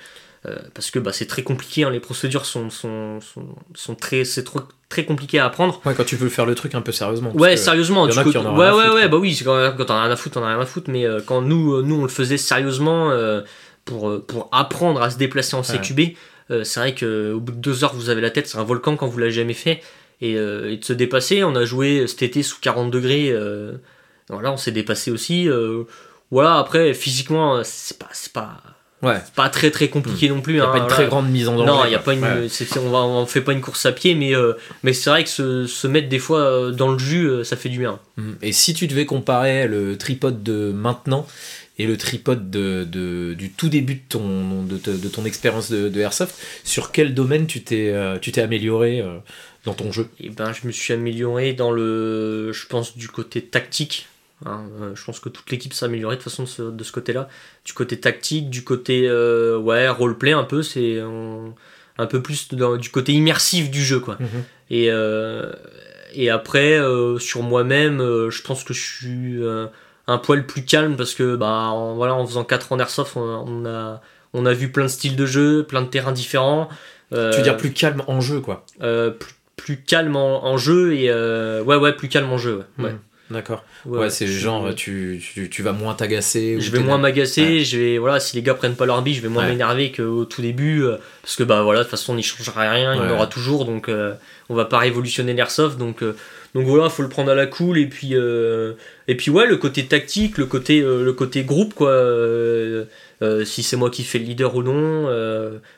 Euh, 0.49 0.57
parce 0.75 0.91
que 0.91 0.99
bah, 0.99 1.13
c'est 1.13 1.27
très 1.27 1.43
compliqué, 1.43 1.85
hein, 1.85 1.91
les 1.91 2.01
procédures 2.01 2.47
sont, 2.47 2.71
sont, 2.71 3.21
sont, 3.21 3.47
sont 3.75 3.95
très, 3.95 4.25
c'est 4.25 4.45
trop- 4.45 4.63
très 4.89 5.05
compliqué 5.05 5.39
à 5.39 5.45
apprendre. 5.47 5.81
Ouais, 5.85 5.95
quand 5.95 6.05
tu 6.05 6.17
veux 6.17 6.29
faire 6.29 6.47
le 6.47 6.55
truc 6.55 6.75
un 6.75 6.81
peu 6.81 6.93
sérieusement. 6.93 7.33
Ouais, 7.37 7.57
sérieusement. 7.57 8.09
y 8.09 8.13
en 8.13 8.17
a 8.17 8.25
qui 8.25 8.37
en 8.39 8.47
ont 8.47 8.57
ouais, 8.59 8.71
ouais, 8.71 8.83
foutre, 8.85 8.95
ouais, 8.95 9.09
bah 9.09 9.17
oui, 9.19 9.39
quand, 9.45 9.73
quand 9.77 9.85
t'en 9.85 9.95
as 9.97 10.03
rien 10.05 10.11
à 10.13 10.17
foutre, 10.17 10.35
t'en 10.37 10.45
as 10.45 10.49
rien 10.49 10.61
à 10.61 10.67
foutre, 10.67 10.91
mais 10.91 11.05
euh, 11.07 11.21
quand 11.25 11.43
nous, 11.43 11.75
euh, 11.75 11.83
nous, 11.83 11.97
on 11.97 12.03
le 12.03 12.09
faisait 12.09 12.39
sérieusement 12.39 13.11
euh, 13.11 13.43
pour, 13.85 14.25
pour 14.27 14.49
apprendre 14.53 15.03
à 15.03 15.11
se 15.11 15.19
déplacer 15.19 15.55
en 15.57 15.63
CQB, 15.63 16.15
euh, 16.51 16.65
c'est 16.65 16.81
vrai 16.81 16.95
qu'au 16.95 17.41
bout 17.41 17.53
de 17.53 17.59
deux 17.59 17.85
heures, 17.85 17.95
vous 17.95 18.09
avez 18.11 18.21
la 18.23 18.31
tête, 18.31 18.47
c'est 18.49 18.59
un 18.59 18.65
volcan 18.65 18.97
quand 18.97 19.07
vous 19.07 19.19
l'avez 19.19 19.33
jamais 19.33 19.55
fait, 19.55 19.83
et, 20.21 20.33
et 20.33 20.77
de 20.77 20.85
se 20.85 20.93
dépasser, 20.93 21.45
on 21.45 21.55
a 21.55 21.65
joué 21.65 22.07
cet 22.07 22.23
été 22.23 22.43
sous 22.43 22.59
40 22.61 22.91
degrés, 22.91 23.33
voilà, 24.29 24.53
on 24.53 24.57
s'est 24.57 24.73
dépassé 24.73 25.11
aussi. 25.11 25.49
voilà, 26.31 26.59
après, 26.59 26.93
physiquement, 26.95 27.61
c'est 27.65 27.99
pas, 27.99 28.09
c'est 28.13 28.33
pas, 28.33 28.61
Ouais. 29.01 29.17
c'est 29.25 29.35
pas 29.35 29.49
très 29.49 29.71
très 29.71 29.89
compliqué 29.89 30.29
non 30.29 30.41
plus. 30.41 30.55
Il 30.55 30.57
n'y 30.57 30.63
a 30.63 30.65
hein, 30.69 30.73
pas 30.73 30.79
une 30.79 30.83
voilà. 30.83 30.95
très 30.97 31.07
grande 31.07 31.31
mise 31.31 31.49
en 31.49 31.57
danger. 31.57 31.67
Non, 31.71 31.85
il 31.85 31.93
y 31.93 31.95
a 31.95 32.01
pas 32.01 32.15
une. 32.15 32.23
Ouais. 32.25 32.49
on 32.79 32.91
va, 32.91 32.99
on 32.99 33.27
fait 33.27 33.43
pas 33.43 33.53
une 33.53 33.61
course 33.61 33.87
à 33.87 33.93
pied, 33.93 34.15
mais 34.17 34.35
euh, 34.35 34.55
mais 34.83 34.93
c'est 34.93 35.09
vrai 35.11 35.23
que 35.23 35.31
se, 35.31 35.67
se 35.67 35.87
mettre 35.87 36.09
des 36.09 36.19
fois 36.19 36.41
euh, 36.41 36.71
dans 36.73 36.91
le 36.91 36.99
jus, 36.99 37.27
euh, 37.29 37.45
ça 37.45 37.57
fait 37.57 37.69
du 37.69 37.79
bien. 37.79 38.01
Mhm. 38.17 38.37
Et 38.43 38.53
si 38.53 38.75
tu 38.75 38.89
devais 38.89 39.07
comparer 39.07 39.69
le 39.69 39.97
tripode 39.97 40.43
de 40.43 40.73
maintenant 40.73 41.27
et 41.79 41.87
le 41.87 41.97
tripode 41.97 42.51
de, 42.51 42.83
de- 42.83 43.35
du 43.35 43.51
tout 43.53 43.69
début 43.69 43.95
de 43.95 44.03
ton, 44.09 44.65
de, 44.65 44.77
de 44.79 45.09
ton 45.09 45.25
expérience 45.25 45.71
de, 45.71 45.89
de 45.89 46.01
Airsoft, 46.01 46.35
sur 46.65 46.91
quel 46.91 47.15
domaine 47.15 47.47
tu 47.47 47.63
t'es 47.63 47.95
tu 48.21 48.33
t'es 48.33 48.41
amélioré 48.41 49.05
dans 49.65 49.75
ton 49.75 49.93
jeu? 49.93 50.09
Et 50.19 50.29
ben, 50.31 50.53
je 50.53 50.67
me 50.67 50.73
suis 50.73 50.93
amélioré 50.93 51.53
dans 51.53 51.71
le, 51.71 52.53
je 52.53 52.67
pense 52.67 52.97
du 52.97 53.07
côté 53.07 53.43
tactique. 53.43 54.09
Hein. 54.47 54.62
Euh, 54.80 54.95
je 54.95 55.05
pense 55.05 55.20
que 55.20 55.28
toute 55.28 55.51
l'équipe 55.51 55.72
s'est 55.72 55.84
améliorée 55.84 56.16
de 56.16 56.22
façon 56.22 56.43
de 56.45 56.84
ce, 56.84 56.93
côté-là. 56.93 57.28
Du 57.64 57.72
côté 57.72 57.99
tactique, 58.01 58.51
du 58.51 58.64
côté 58.64 59.09
euh, 59.09 59.59
ouais 59.59 59.89
roleplay 59.89 60.32
un 60.32 60.45
peu, 60.45 60.62
c'est 60.62 60.99
un 61.99 62.07
peu 62.07 62.22
plus 62.22 62.49
dans- 62.55 62.76
du 62.76 62.91
côté 62.91 63.12
immersif 63.12 63.70
du 63.70 63.82
jeu 63.84 64.01
quoi. 64.01 64.18
Et, 64.70 64.91
euh, 64.91 65.53
et 66.14 66.30
après, 66.30 66.78
sur 67.18 67.43
moi-même, 67.43 67.99
je 68.01 68.43
pense 68.43 68.64
que 68.64 68.72
je 68.74 68.80
suis 68.80 69.41
un 70.07 70.18
poil 70.18 70.47
plus 70.47 70.64
calme 70.64 70.97
parce 70.97 71.14
que 71.14 71.36
bah, 71.36 71.47
en, 71.70 71.95
voilà, 71.95 72.14
en 72.14 72.26
faisant 72.26 72.45
4 72.45 72.72
ans 72.72 72.76
d'airsoft, 72.76 73.16
on, 73.16 73.22
a- 73.22 73.45
on 73.47 73.66
a, 73.66 74.01
on 74.34 74.47
a 74.47 74.53
vu 74.55 74.70
plein 74.70 74.84
de 74.84 74.89
styles 74.89 75.16
de 75.16 75.26
jeu, 75.26 75.64
plein 75.64 75.82
de 75.82 75.89
terrains 75.89 76.12
différents. 76.12 76.68
Tu 77.11 77.16
veux 77.16 77.43
dire 77.43 77.57
plus 77.57 77.72
calme 77.72 78.03
en 78.07 78.20
jeu, 78.20 78.41
quoi. 78.41 78.64
plus, 78.78 79.34
plus 79.57 79.82
calme 79.82 80.14
en, 80.16 80.45
en 80.47 80.57
jeu 80.57 80.95
et 80.95 81.11
ouais 81.12 81.76
ouais 81.76 81.93
plus 81.95 82.09
calme 82.09 82.30
en 82.32 82.39
jeu 82.39 82.62
ouais. 82.78 82.93
Hmm. 82.93 82.99
D'accord. 83.31 83.64
Ouais, 83.85 84.11
c'est 84.11 84.26
genre, 84.26 84.74
tu, 84.74 85.22
tu, 85.22 85.51
tu, 85.51 85.62
vas 85.62 85.72
moins 85.72 85.95
t'agacer. 85.95 86.61
Je 86.61 86.70
vais 86.70 86.81
moins 86.81 86.99
m'agacer, 86.99 87.64
je 87.64 87.79
vais, 87.79 87.99
voilà, 87.99 88.20
si 88.20 88.37
les 88.37 88.43
gars 88.43 88.55
prennent 88.55 88.76
pas 88.76 88.87
leur 88.87 89.03
bille, 89.03 89.14
je 89.14 89.20
vais 89.20 89.29
moins 89.29 89.47
m'énerver 89.47 89.93
qu'au 89.93 90.24
tout 90.24 90.41
début, 90.41 90.85
parce 91.22 91.37
que 91.37 91.43
bah 91.43 91.62
voilà, 91.62 91.81
de 91.81 91.85
toute 91.85 91.91
façon, 91.91 92.14
on 92.14 92.16
n'y 92.16 92.22
changera 92.22 92.70
rien, 92.70 92.95
il 92.95 92.99
y 92.99 93.01
en 93.01 93.11
aura 93.11 93.26
toujours, 93.26 93.64
donc 93.64 93.91
on 94.49 94.55
va 94.55 94.64
pas 94.64 94.79
révolutionner 94.79 95.35
l'airsoft, 95.35 95.79
donc 95.79 96.03
donc 96.55 96.66
voilà, 96.66 96.89
faut 96.89 97.03
le 97.03 97.09
prendre 97.09 97.31
à 97.31 97.35
la 97.35 97.47
cool 97.47 97.79
et 97.79 97.87
puis 97.87 98.11
euh, 98.14 98.72
et 99.07 99.16
puis 99.16 99.31
ouais, 99.31 99.47
le 99.47 99.57
côté 99.57 99.87
tactique, 99.87 100.39
le 100.39 100.47
côté 100.47 100.81
euh, 100.81 101.05
le 101.05 101.12
côté 101.12 101.45
groupe 101.45 101.74
quoi. 101.74 101.91
Euh, 101.91 102.85
si 103.45 103.62
c'est 103.62 103.76
moi 103.76 103.91
qui 103.91 104.05
fais 104.05 104.18
le 104.18 104.24
leader 104.24 104.55
ou 104.55 104.62
non, 104.62 105.11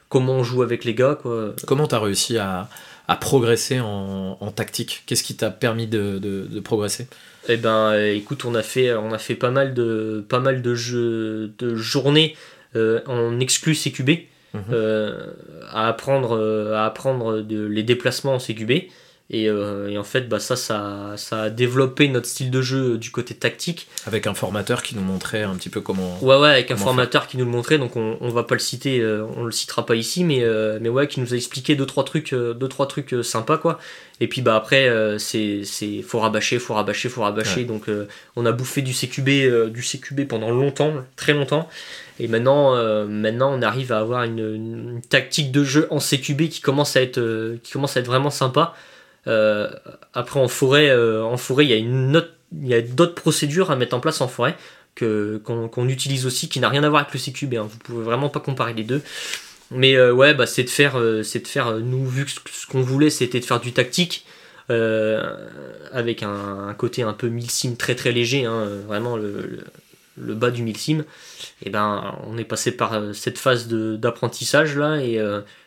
comment 0.09 0.35
on 0.35 0.43
joue 0.45 0.63
avec 0.63 0.85
les 0.85 0.95
gars 0.95 1.19
quoi. 1.21 1.55
Comment 1.67 1.87
t'as 1.87 1.99
réussi 1.99 2.39
à, 2.39 2.69
à, 3.11 3.17
progresser 3.17 3.81
en, 3.81 4.39
en 4.41 4.51
tactique 4.51 5.03
Qu'est-ce 5.07 5.23
qui 5.23 5.37
t'a 5.37 5.51
permis 5.51 5.87
de, 5.87 6.19
de, 6.19 6.47
de, 6.51 6.61
progresser? 6.61 7.07
Eh 7.49 7.57
ben, 7.57 7.95
écoute, 7.95 8.45
on 8.45 8.55
a 8.55 8.63
fait 8.63 8.95
on 8.95 9.13
a 9.13 9.19
fait 9.19 9.35
pas 9.35 9.51
mal 9.51 9.75
de 9.75 10.25
pas 10.29 10.41
mal 10.41 10.63
de 10.63 10.75
jeux 10.75 11.53
de 11.59 11.75
journées 11.75 12.37
en 12.75 13.41
exclu 13.41 13.75
CQB. 13.75 14.27
Mhm. 14.53 14.75
à 15.71 15.87
apprendre 15.87 16.73
à 16.75 16.85
apprendre 16.85 17.41
de, 17.41 17.67
les 17.67 17.85
déplacements 17.85 18.35
en 18.35 18.39
CQB 18.39 18.91
euh, 19.33 19.89
et, 19.89 19.99
en 19.99 20.05
fait, 20.05 20.29
bah, 20.29 20.41
ça, 20.41 20.57
ça, 20.57 21.13
ça, 21.17 21.43
a 21.43 21.51
développé 21.51 22.09
notre 22.09 22.27
style 22.27 22.51
de 22.51 22.61
jeu 22.61 22.99
du 22.99 23.11
côté 23.11 23.35
tactique. 23.35 23.87
Avec 24.07 24.27
un 24.27 24.35
formateur 24.35 24.83
qui 24.83 24.97
nous 24.97 25.03
montrait 25.03 25.43
un 25.43 25.55
petit 25.55 25.69
peu 25.69 25.81
comment. 25.81 26.19
Ouais, 26.23 26.37
ouais, 26.37 26.49
avec 26.49 26.71
un 26.71 26.77
formateur 26.77 27.29
qui 27.29 27.37
nous 27.37 27.45
le 27.45 27.51
montrait, 27.51 27.79
donc 27.79 27.97
on, 27.97 28.17
on 28.21 28.29
va 28.29 28.43
pas 28.43 28.57
le 28.57 28.61
citer, 28.61 29.01
euh, 29.01 29.25
on 29.37 29.45
le 29.45 29.53
citera 29.53 29.87
pas 29.87 29.95
ici, 29.95 30.25
mais, 30.25 30.43
euh, 30.43 30.79
mais 30.81 30.89
ouais, 30.89 31.07
qui 31.07 31.21
nous 31.21 31.33
a 31.33 31.37
expliqué 31.37 31.77
deux 31.77 31.87
trois 31.87 32.05
trucs, 32.05 32.35
deux, 32.35 32.69
trois 32.69 32.89
trucs 32.89 33.15
sympas, 33.23 33.59
quoi. 33.59 33.79
Et 34.23 34.27
puis 34.27 34.43
bah 34.43 34.55
après, 34.55 34.91
c'est, 35.19 35.63
c'est 35.65 36.03
faut 36.03 36.21
rabâcher, 36.21 36.59
faut 36.59 36.75
rabâcher, 36.75 37.09
faut 37.09 37.23
rabâcher. 37.23 37.65
Donc 37.65 37.87
on 38.37 38.45
a 38.45 38.53
bouffé 38.53 38.83
du 38.83 38.93
CQB, 38.93 39.71
du 39.71 39.83
CQB 39.83 40.27
pendant 40.29 40.51
longtemps, 40.51 40.93
très 41.17 41.33
longtemps. 41.33 41.69
Et 42.19 42.29
maintenant, 42.29 42.75
maintenant 43.07 43.51
on 43.57 43.63
arrive 43.63 43.93
à 43.93 43.99
avoir 44.01 44.25
une, 44.25 44.41
une, 44.41 45.01
tactique 45.09 45.53
de 45.53 45.65
jeu 45.65 45.87
en 45.89 46.01
CQB 46.01 46.49
qui 46.51 46.61
commence 46.61 46.97
à 46.97 47.03
être, 47.03 47.19
qui 47.63 47.73
commence 47.73 47.97
à 47.97 48.01
être 48.01 48.07
vraiment 48.07 48.29
sympa. 48.29 48.75
Euh, 49.27 49.71
après 50.15 50.41
en 50.41 50.49
forêt, 50.49 50.89
euh, 50.89 51.23
en 51.23 51.37
forêt, 51.37 51.67
il 51.67 51.71
y 51.71 51.75
a 51.75 51.77
une 51.77 52.25
il 52.61 52.67
y 52.67 52.75
a 52.75 52.83
d'autres 52.83 53.15
procédures 53.15 53.71
à 53.71 53.77
mettre 53.77 53.95
en 53.95 54.01
place 54.01 54.21
en 54.21 54.29
forêt 54.29 54.57
que 54.97 55.41
qu'on 55.45 55.89
utilise 55.89 56.27
aussi, 56.27 56.49
qui 56.49 56.59
n'a 56.59 56.69
rien 56.69 56.83
à 56.83 56.89
voir 56.89 57.03
avec 57.03 57.15
le 57.15 57.21
CQB. 57.21 57.55
Hein. 57.55 57.69
Vous 57.71 57.79
pouvez 57.79 58.03
vraiment 58.03 58.29
pas 58.29 58.41
comparer 58.41 58.75
les 58.75 58.83
deux. 58.83 59.03
Mais 59.71 59.95
euh, 59.95 60.13
ouais, 60.13 60.35
bah, 60.35 60.47
c'est 60.47 60.65
de 60.65 60.71
faire, 60.71 61.01
c'est 61.23 61.41
de 61.41 61.49
faire. 61.49 61.79
Nous, 61.79 62.05
vu 62.07 62.25
que 62.25 62.33
ce 62.51 62.67
qu'on 62.67 62.83
voulait, 62.83 63.11
c'était 63.11 63.39
de 63.41 63.45
faire 63.45 63.61
du 63.61 63.73
tactique. 63.73 64.27
avec 64.69 66.23
un, 66.23 66.75
côté 66.77 67.03
un 67.03 67.13
peu 67.13 67.29
milsim 67.29 67.77
très 67.77 67.95
très 67.95 68.13
léger, 68.13 68.45
hein, 68.47 68.67
vraiment 68.87 69.17
le, 69.17 69.61
le, 70.17 70.35
bas 70.35 70.51
du 70.51 70.63
milsim, 70.63 71.05
et 71.65 71.71
ben 71.71 72.17
on 72.27 72.39
est 72.39 72.45
passé 72.45 72.73
par 72.73 73.01
cette 73.13 73.39
phase 73.39 73.69
d'apprentissage 73.69 74.77
là 74.77 74.99
et 74.99 75.21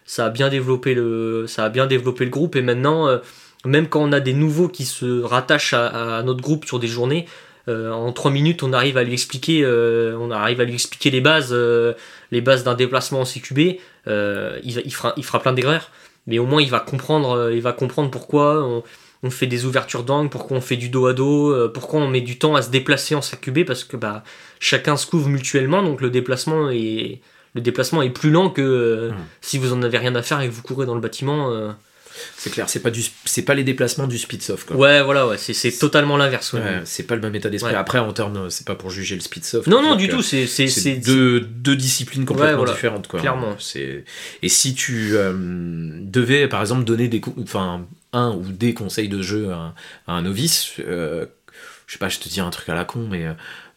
ça 0.05 0.27
a 0.27 0.29
bien 0.29 0.47
développé 0.47 0.93
le 0.93 1.45
ça 1.47 1.65
a 1.65 1.69
bien 1.69 1.85
développé 1.85 2.23
le 2.23 2.31
groupe 2.31 2.55
et 2.55 2.61
maintenant 2.61 3.19
même 3.65 3.87
quand 3.87 4.01
on 4.01 4.11
a 4.11 4.19
des 4.19 4.33
nouveaux 4.33 4.67
qui 4.67 4.85
se 4.85 5.21
rattachent 5.21 5.73
à, 5.73 6.21
notre 6.23 6.41
groupe 6.41 6.65
sur 6.65 6.79
des 6.79 6.87
journées, 6.87 7.25
euh, 7.69 7.91
en 7.91 8.11
3 8.11 8.31
minutes, 8.31 8.61
on 8.61 8.73
arrive 8.73 8.97
à 8.97 9.03
lui 9.03 9.13
expliquer, 9.13 9.63
euh, 9.63 10.17
on 10.19 10.31
arrive 10.31 10.59
à 10.59 10.65
lui 10.65 10.73
expliquer 10.73 11.11
les 11.11 11.21
bases, 11.21 11.51
euh, 11.53 11.93
les 12.31 12.41
bases 12.41 12.63
d'un 12.63 12.73
déplacement 12.73 13.21
en 13.21 13.25
CQB. 13.25 13.59
il, 13.59 13.79
il, 14.63 14.93
fera, 14.93 15.13
il 15.15 15.23
fera 15.23 15.39
plein 15.39 15.53
d'erreurs, 15.53 15.89
mais 16.27 16.39
au 16.39 16.45
moins 16.45 16.61
il 16.61 16.69
va 16.69 16.81
comprendre, 16.81 17.51
il 17.53 17.61
va 17.61 17.71
comprendre 17.71 18.11
pourquoi 18.11 18.63
on, 18.65 18.83
on 19.23 19.29
fait 19.29 19.47
des 19.47 19.63
ouvertures 19.63 20.03
d'angle, 20.03 20.29
pourquoi 20.29 20.57
on 20.57 20.61
fait 20.61 20.75
du 20.75 20.89
dos 20.89 21.05
à 21.05 21.13
dos, 21.13 21.69
pourquoi 21.69 22.01
on 22.01 22.09
met 22.09 22.21
du 22.21 22.37
temps 22.37 22.55
à 22.55 22.61
se 22.61 22.69
déplacer 22.69 23.15
en 23.15 23.21
CQB, 23.21 23.63
parce 23.65 23.85
que 23.85 23.95
bah, 23.95 24.23
chacun 24.59 24.97
se 24.97 25.07
couvre 25.07 25.29
mutuellement, 25.29 25.81
donc 25.83 26.01
le 26.01 26.09
déplacement 26.09 26.69
est, 26.69 27.21
le 27.55 27.61
déplacement 27.61 28.01
est 28.01 28.09
plus 28.09 28.29
lent 28.29 28.49
que 28.49 29.11
mmh. 29.11 29.15
si 29.39 29.57
vous 29.57 29.71
en 29.71 29.83
avez 29.83 29.99
rien 29.99 30.15
à 30.15 30.21
faire 30.21 30.41
et 30.41 30.49
que 30.49 30.53
vous 30.53 30.63
courez 30.63 30.85
dans 30.85 30.95
le 30.95 31.01
bâtiment. 31.01 31.73
C'est 32.37 32.49
clair, 32.49 32.69
c'est 32.69 32.79
pas 32.79 32.91
du, 32.91 33.01
c'est 33.25 33.41
pas 33.41 33.53
les 33.53 33.63
déplacements 33.63 34.07
du 34.07 34.17
speed 34.17 34.41
soft. 34.41 34.67
Quoi. 34.67 34.77
Ouais, 34.77 35.01
voilà, 35.01 35.27
ouais, 35.27 35.37
c'est, 35.37 35.71
totalement 35.77 36.17
l'inverse. 36.17 36.53
Ouais. 36.53 36.81
c'est 36.85 37.03
pas 37.03 37.15
le 37.15 37.21
même 37.21 37.35
état 37.35 37.49
d'esprit. 37.49 37.75
Après, 37.75 37.99
en 37.99 38.13
termes, 38.13 38.49
c'est 38.49 38.65
pas 38.65 38.75
pour 38.75 38.89
juger 38.89 39.15
le 39.15 39.21
speed 39.21 39.45
soft. 39.45 39.67
Non, 39.67 39.81
non, 39.81 39.95
du 39.95 40.07
tout. 40.07 40.21
C'est, 40.21 40.47
c'est, 40.47 40.95
deux, 40.95 41.41
disciplines 41.75 42.25
complètement 42.25 42.65
différentes, 42.65 43.07
quoi. 43.07 43.19
Clairement. 43.19 43.55
C'est 43.59 44.05
et 44.41 44.49
si 44.49 44.73
tu 44.73 45.11
euh, 45.13 45.33
devais, 46.01 46.47
par 46.47 46.61
exemple, 46.61 46.83
donner 46.83 47.07
des, 47.07 47.21
enfin, 47.41 47.85
un 48.11 48.31
ou 48.31 48.51
des 48.51 48.73
conseils 48.73 49.09
de 49.09 49.21
jeu 49.21 49.51
à, 49.51 49.73
un 50.07 50.21
novice. 50.21 50.73
Euh, 50.79 51.25
je 51.87 51.93
sais 51.93 51.99
pas, 51.99 52.09
je 52.09 52.19
te 52.19 52.29
dis 52.29 52.39
un 52.39 52.49
truc 52.49 52.69
à 52.69 52.75
la 52.75 52.85
con, 52.85 53.07
mais 53.09 53.27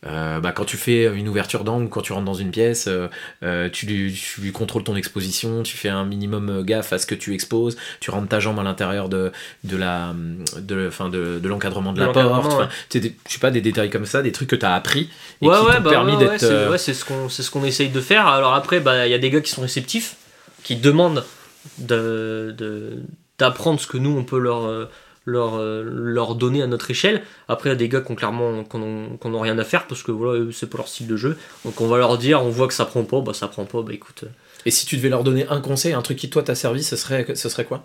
euh, 0.05 0.27
euh, 0.37 0.41
bah, 0.41 0.53
quand 0.53 0.65
tu 0.65 0.77
fais 0.77 1.05
une 1.05 1.29
ouverture 1.29 1.65
d'angle, 1.65 1.89
quand 1.89 2.01
tu 2.01 2.13
rentres 2.13 2.25
dans 2.25 2.35
une 2.35 2.51
pièce, 2.51 2.87
euh, 2.89 3.09
euh, 3.43 3.69
tu, 3.71 3.87
lui, 3.87 4.53
contrôles 4.53 4.85
ton 4.85 4.97
exposition, 4.97 5.63
tu 5.63 5.77
fais 5.77 5.89
un 5.89 6.05
minimum 6.05 6.63
gaffe 6.63 6.93
à 6.93 6.99
ce 6.99 7.07
que 7.07 7.15
tu 7.15 7.35
exposes, 7.35 7.77
tu 8.01 8.11
rentres 8.11 8.29
ta 8.29 8.41
jambe 8.41 8.59
à 8.59 8.63
l'intérieur 8.63 9.09
de, 9.09 9.33
de 9.65 9.77
la 9.77 10.15
de, 10.59 10.91
fin 10.91 11.09
de, 11.09 11.39
de 11.39 11.49
l'encadrement 11.49 11.93
de, 11.93 12.01
la 12.01 12.09
porte. 12.09 12.69
je 12.93 13.01
sais 13.27 13.39
pas, 13.41 13.51
des 13.51 13.61
détails 13.61 13.91
comme 13.91 14.07
ça, 14.07 14.23
des 14.23 14.33
trucs 14.33 14.51
que 14.51 14.57
tu 14.57 14.67
as 14.67 14.75
appris 14.75 15.11
et 15.43 15.49
ouais, 15.49 15.55
qui 15.55 15.61
t'ont 15.61 15.81
bah, 15.81 15.91
permis 15.91 16.17
d'être. 16.17 16.71
Ouais, 16.71 16.79
c'est 16.79 16.95
ce 16.95 17.05
qu'on 17.05 17.29
ce 17.29 17.51
qu'on 17.51 17.65
essaye 17.65 17.89
de 17.89 18.01
faire. 18.01 18.27
Alors 18.27 18.55
après, 18.55 18.81
bah, 18.81 19.07
il 19.07 19.11
y 19.11 19.15
a 19.15 19.19
des 19.19 19.31
gars 19.31 19.41
qui 19.41 19.51
sont 19.51 19.63
réceptifs, 19.63 20.17
qui 20.63 20.77
demandent 20.77 21.25
de, 21.79 23.03
d'apprendre 23.39 23.81
ce 23.81 23.87
que 23.87 23.99
nous, 23.99 24.17
on 24.17 24.25
peut 24.25 24.39
leur 24.39 24.89
leur, 25.27 25.57
euh, 25.57 25.83
leur 25.85 26.35
donner 26.37 26.63
à 26.63 26.67
notre 26.67 26.91
échelle. 26.91 27.23
Après, 27.49 27.69
il 27.69 27.73
y 27.73 27.75
a 27.75 27.77
des 27.77 27.89
gars 27.89 28.01
qui 28.01 28.13
ont 28.13 28.15
clairement 28.15 28.65
qu'on 28.65 29.41
rien 29.41 29.59
à 29.59 29.65
faire 29.65 29.87
parce 29.87 30.03
que 30.03 30.13
voilà, 30.13 30.51
c'est 30.53 30.71
pas 30.71 30.79
leur 30.79 30.89
style 30.89 31.09
de 31.09 31.17
jeu. 31.17 31.37
Donc 31.65 31.81
on 31.81 31.89
va 31.89 31.99
leur 31.99 32.17
dire, 32.17 32.43
on 32.43 32.49
voit 32.49 32.69
que 32.69 32.75
ça 32.75 32.87
prend 32.87 33.05
pas, 33.05 33.21
bah 33.21 33.35
ça 33.35 33.49
prend 33.49 33.67
pas, 33.67 33.83
bah 33.83 33.93
écoute. 33.93 34.23
Euh. 34.25 34.29
Et 34.65 34.71
si 34.71 34.87
tu 34.87 34.97
devais 34.97 35.11
leur 35.11 35.25
donner 35.25 35.47
un 35.49 35.61
conseil, 35.61 35.93
un 35.93 36.03
truc 36.03 36.17
qui 36.17 36.31
toi 36.31 36.43
t'a 36.43 36.55
servi, 36.55 36.83
ce 36.83 36.97
serait, 36.97 37.35
ce 37.35 37.49
serait 37.49 37.65
quoi? 37.65 37.83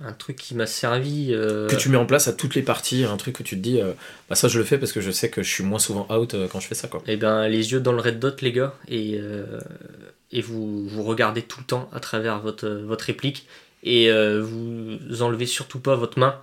Un 0.00 0.12
truc 0.12 0.36
qui 0.36 0.54
m'a 0.54 0.66
servi. 0.66 1.28
Euh, 1.30 1.68
que 1.68 1.76
tu 1.76 1.88
mets 1.88 1.96
en 1.96 2.06
place 2.06 2.26
à 2.26 2.32
toutes 2.32 2.54
les 2.54 2.62
parties, 2.62 3.04
un 3.04 3.16
truc 3.16 3.36
que 3.36 3.42
tu 3.42 3.56
te 3.56 3.60
dis, 3.60 3.80
bah 4.28 4.34
ça 4.34 4.48
je 4.48 4.58
le 4.58 4.64
fais 4.64 4.78
parce 4.78 4.92
que 4.92 5.00
je 5.00 5.10
sais 5.10 5.30
que 5.30 5.42
je 5.42 5.50
suis 5.50 5.62
moins 5.62 5.78
souvent 5.78 6.08
out 6.10 6.34
quand 6.50 6.58
je 6.58 6.66
fais 6.66 6.74
ça. 6.74 6.88
Quoi. 6.88 7.02
Et 7.06 7.12
eh 7.12 7.16
ben 7.16 7.46
les 7.46 7.72
yeux 7.72 7.80
dans 7.80 7.92
le 7.92 8.00
red 8.00 8.18
dot, 8.18 8.40
les 8.40 8.50
gars, 8.50 8.74
et, 8.88 9.20
et 10.32 10.40
vous, 10.40 10.88
vous 10.88 11.04
regardez 11.04 11.42
tout 11.42 11.60
le 11.60 11.66
temps 11.66 11.88
à 11.92 12.00
travers 12.00 12.40
votre, 12.40 12.68
votre 12.68 13.04
réplique 13.04 13.46
et 13.82 14.10
euh, 14.10 14.42
vous 14.42 15.22
enlevez 15.22 15.46
surtout 15.46 15.80
pas 15.80 15.96
votre 15.96 16.18
main 16.18 16.36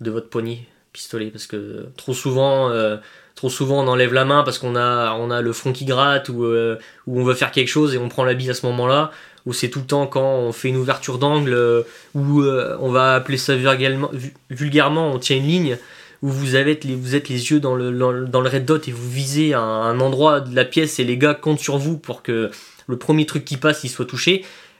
de 0.00 0.10
votre 0.10 0.28
poignet 0.28 0.60
pistolet 0.92 1.26
parce 1.26 1.46
que 1.46 1.86
trop 1.96 2.14
souvent 2.14 2.70
euh, 2.70 2.96
trop 3.34 3.50
souvent 3.50 3.82
on 3.82 3.88
enlève 3.88 4.12
la 4.12 4.24
main 4.24 4.42
parce 4.44 4.58
qu'on 4.58 4.76
a 4.76 5.14
on 5.14 5.30
a 5.30 5.40
le 5.40 5.52
front 5.52 5.72
qui 5.72 5.84
gratte 5.84 6.28
ou 6.28 6.44
euh, 6.44 6.78
ou 7.06 7.20
on 7.20 7.24
veut 7.24 7.34
faire 7.34 7.50
quelque 7.50 7.68
chose 7.68 7.94
et 7.94 7.98
on 7.98 8.08
prend 8.08 8.24
la 8.24 8.34
bille 8.34 8.50
à 8.50 8.54
ce 8.54 8.66
moment-là. 8.66 9.10
Ou 9.46 9.52
c'est 9.52 9.68
tout 9.68 9.80
le 9.80 9.86
temps 9.86 10.06
quand 10.06 10.36
on 10.36 10.52
fait 10.52 10.68
une 10.68 10.78
ouverture 10.78 11.18
d'angle 11.18 11.84
ou 12.14 12.42
on 12.42 12.90
va 12.90 13.14
appeler 13.14 13.36
ça 13.36 13.54
vulgairement, 13.54 14.10
vulgairement 14.48 15.12
on 15.12 15.18
tient 15.18 15.36
une 15.36 15.46
ligne 15.46 15.78
où 16.22 16.30
vous 16.30 16.54
avez 16.54 16.80
vous 16.82 17.14
êtes 17.14 17.28
les 17.28 17.50
yeux 17.50 17.60
dans 17.60 17.74
le, 17.74 17.92
dans, 17.92 18.40
le 18.40 18.48
red 18.48 18.64
dot 18.64 18.88
et 18.88 18.90
vous 18.90 19.10
visez 19.10 19.52
un, 19.52 19.60
un, 19.60 20.00
endroit 20.00 20.40
de 20.40 20.56
la 20.56 20.64
pièce 20.64 20.98
et 20.98 21.04
les 21.04 21.18
gars 21.18 21.34
comptent 21.34 21.60
sur 21.60 21.76
vous 21.76 21.98
pour 21.98 22.22
que 22.22 22.50
le 22.86 22.96
premier 22.96 23.26
truc 23.26 23.44
qui 23.44 23.58
passe 23.58 23.84
il 23.84 23.90
soit 23.90 24.06
touché. 24.06 24.36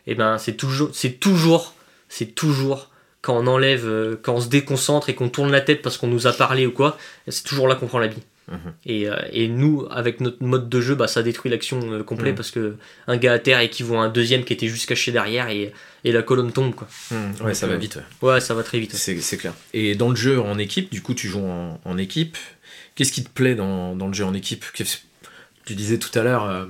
Et 0.06 0.12
eh 0.12 0.14
ben 0.14 0.38
c'est 0.38 0.54
toujours 0.54 0.88
c'est 0.94 1.20
toujours 1.20 1.73
c'est 2.14 2.34
toujours 2.34 2.90
quand 3.22 3.36
on 3.36 3.46
enlève, 3.48 3.86
euh, 3.86 4.16
quand 4.22 4.34
on 4.34 4.40
se 4.40 4.48
déconcentre 4.48 5.08
et 5.08 5.14
qu'on 5.14 5.28
tourne 5.28 5.50
la 5.50 5.60
tête 5.60 5.82
parce 5.82 5.96
qu'on 5.96 6.06
nous 6.06 6.28
a 6.28 6.32
parlé 6.32 6.64
ou 6.64 6.70
quoi, 6.70 6.96
c'est 7.26 7.42
toujours 7.42 7.66
là 7.66 7.74
qu'on 7.74 7.86
prend 7.86 7.98
la 7.98 8.06
bille. 8.06 8.22
Mhm. 8.46 8.58
Et, 8.86 9.08
euh, 9.08 9.16
et, 9.32 9.48
nous, 9.48 9.86
avec 9.90 10.20
notre 10.20 10.42
mode 10.42 10.68
de 10.68 10.80
jeu, 10.80 10.94
bah, 10.94 11.08
ça 11.08 11.24
détruit 11.24 11.50
l'action 11.50 11.80
euh, 11.90 12.02
complète 12.04 12.32
mhm. 12.32 12.36
parce 12.36 12.50
que 12.52 12.76
un 13.08 13.16
gars 13.16 13.32
à 13.32 13.38
terre 13.40 13.58
équivaut 13.60 13.96
à 13.96 14.02
un 14.02 14.10
deuxième 14.10 14.44
qui 14.44 14.52
était 14.52 14.68
juste 14.68 14.86
caché 14.86 15.10
derrière 15.10 15.48
et, 15.48 15.72
et 16.04 16.12
la 16.12 16.22
colonne 16.22 16.52
tombe. 16.52 16.74
Quoi. 16.74 16.86
Mhm. 17.10 17.46
ouais, 17.46 17.54
ça 17.54 17.66
va 17.66 17.76
vite. 17.76 17.98
Ouais. 18.22 18.40
ça 18.40 18.54
va 18.54 18.62
très 18.62 18.78
vite. 18.78 18.94
C'est 18.94 19.36
clair. 19.36 19.54
Et 19.72 19.96
dans 19.96 20.10
le 20.10 20.16
jeu 20.16 20.40
en 20.40 20.58
équipe, 20.58 20.92
du 20.92 21.02
coup, 21.02 21.14
tu 21.14 21.26
joues 21.26 21.44
en, 21.44 21.80
en 21.84 21.98
équipe. 21.98 22.36
Qu'est-ce 22.94 23.10
qui 23.10 23.24
te 23.24 23.30
plaît 23.30 23.56
dans, 23.56 23.96
dans, 23.96 24.06
le 24.06 24.14
jeu 24.14 24.24
en 24.24 24.34
équipe? 24.34 24.64
Tu 25.64 25.74
disais 25.74 25.98
tout 25.98 26.16
à 26.16 26.22
l'heure, 26.22 26.68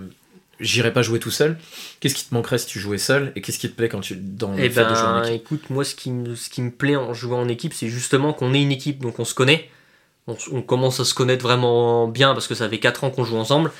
j'irais 0.64 0.92
pas 0.92 1.02
jouer 1.02 1.18
tout 1.18 1.30
seul. 1.30 1.56
Qu'est-ce 2.00 2.14
qui 2.14 2.26
te 2.26 2.34
manquerait 2.34 2.58
si 2.58 2.66
tu 2.66 2.78
jouais 2.78 2.98
seul 2.98 3.32
et 3.36 3.40
qu'est-ce 3.40 3.58
qui 3.58 3.68
te 3.68 3.76
plaît 3.76 3.88
quand 3.88 4.00
tu 4.00 4.16
dans 4.16 4.52
le 4.52 4.62
eh 4.62 4.70
fait 4.70 4.84
de 4.84 4.94
jouer 4.94 5.04
en 5.04 5.20
ben, 5.20 5.28
équipe 5.28 5.42
Écoute, 5.42 5.70
moi 5.70 5.84
ce 5.84 5.94
qui, 5.94 6.10
me, 6.10 6.34
ce 6.34 6.50
qui 6.50 6.62
me 6.62 6.70
plaît 6.70 6.96
en 6.96 7.14
jouant 7.14 7.40
en 7.40 7.48
équipe, 7.48 7.74
c'est 7.74 7.88
justement 7.88 8.32
qu'on 8.32 8.54
est 8.54 8.62
une 8.62 8.72
équipe, 8.72 9.00
donc 9.00 9.18
on 9.18 9.24
se 9.24 9.34
connaît. 9.34 9.68
On, 10.26 10.62
commence 10.62 11.00
à 11.00 11.04
se 11.04 11.12
connaître 11.12 11.42
vraiment 11.42 12.08
bien 12.08 12.32
parce 12.32 12.48
que 12.48 12.54
ça 12.54 12.66
fait 12.66 12.78
4 12.78 13.04
ans 13.04 13.10
qu'on 13.10 13.24
joue 13.24 13.36
ensemble 13.36 13.70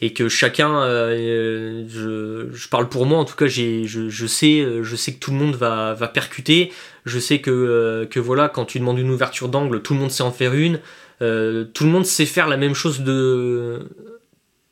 et 0.00 0.12
que 0.12 0.28
chacun, 0.28 0.82
euh, 0.82 1.84
je, 1.88 2.48
je, 2.52 2.68
parle 2.68 2.88
pour 2.88 3.06
moi 3.06 3.20
en 3.20 3.24
tout 3.24 3.36
cas, 3.36 3.46
j'ai, 3.46 3.86
je, 3.86 4.08
je, 4.08 4.26
sais, 4.26 4.66
je 4.82 4.96
sais 4.96 5.12
que 5.12 5.20
tout 5.20 5.30
le 5.30 5.36
monde 5.36 5.54
va, 5.54 5.94
va 5.94 6.08
percuter. 6.08 6.72
Je 7.04 7.18
sais 7.18 7.40
que, 7.40 7.50
euh, 7.50 8.06
que 8.06 8.18
voilà, 8.18 8.48
quand 8.48 8.64
tu 8.64 8.80
demandes 8.80 8.98
une 8.98 9.10
ouverture 9.10 9.48
d'angle, 9.48 9.82
tout 9.82 9.94
le 9.94 10.00
monde 10.00 10.10
sait 10.10 10.22
en 10.22 10.32
faire 10.32 10.54
une. 10.54 10.80
Euh, 11.22 11.64
tout 11.64 11.84
le 11.84 11.90
monde 11.90 12.06
sait 12.06 12.26
faire 12.26 12.48
la 12.48 12.56
même 12.56 12.74
chose 12.74 13.00
de. 13.00 13.88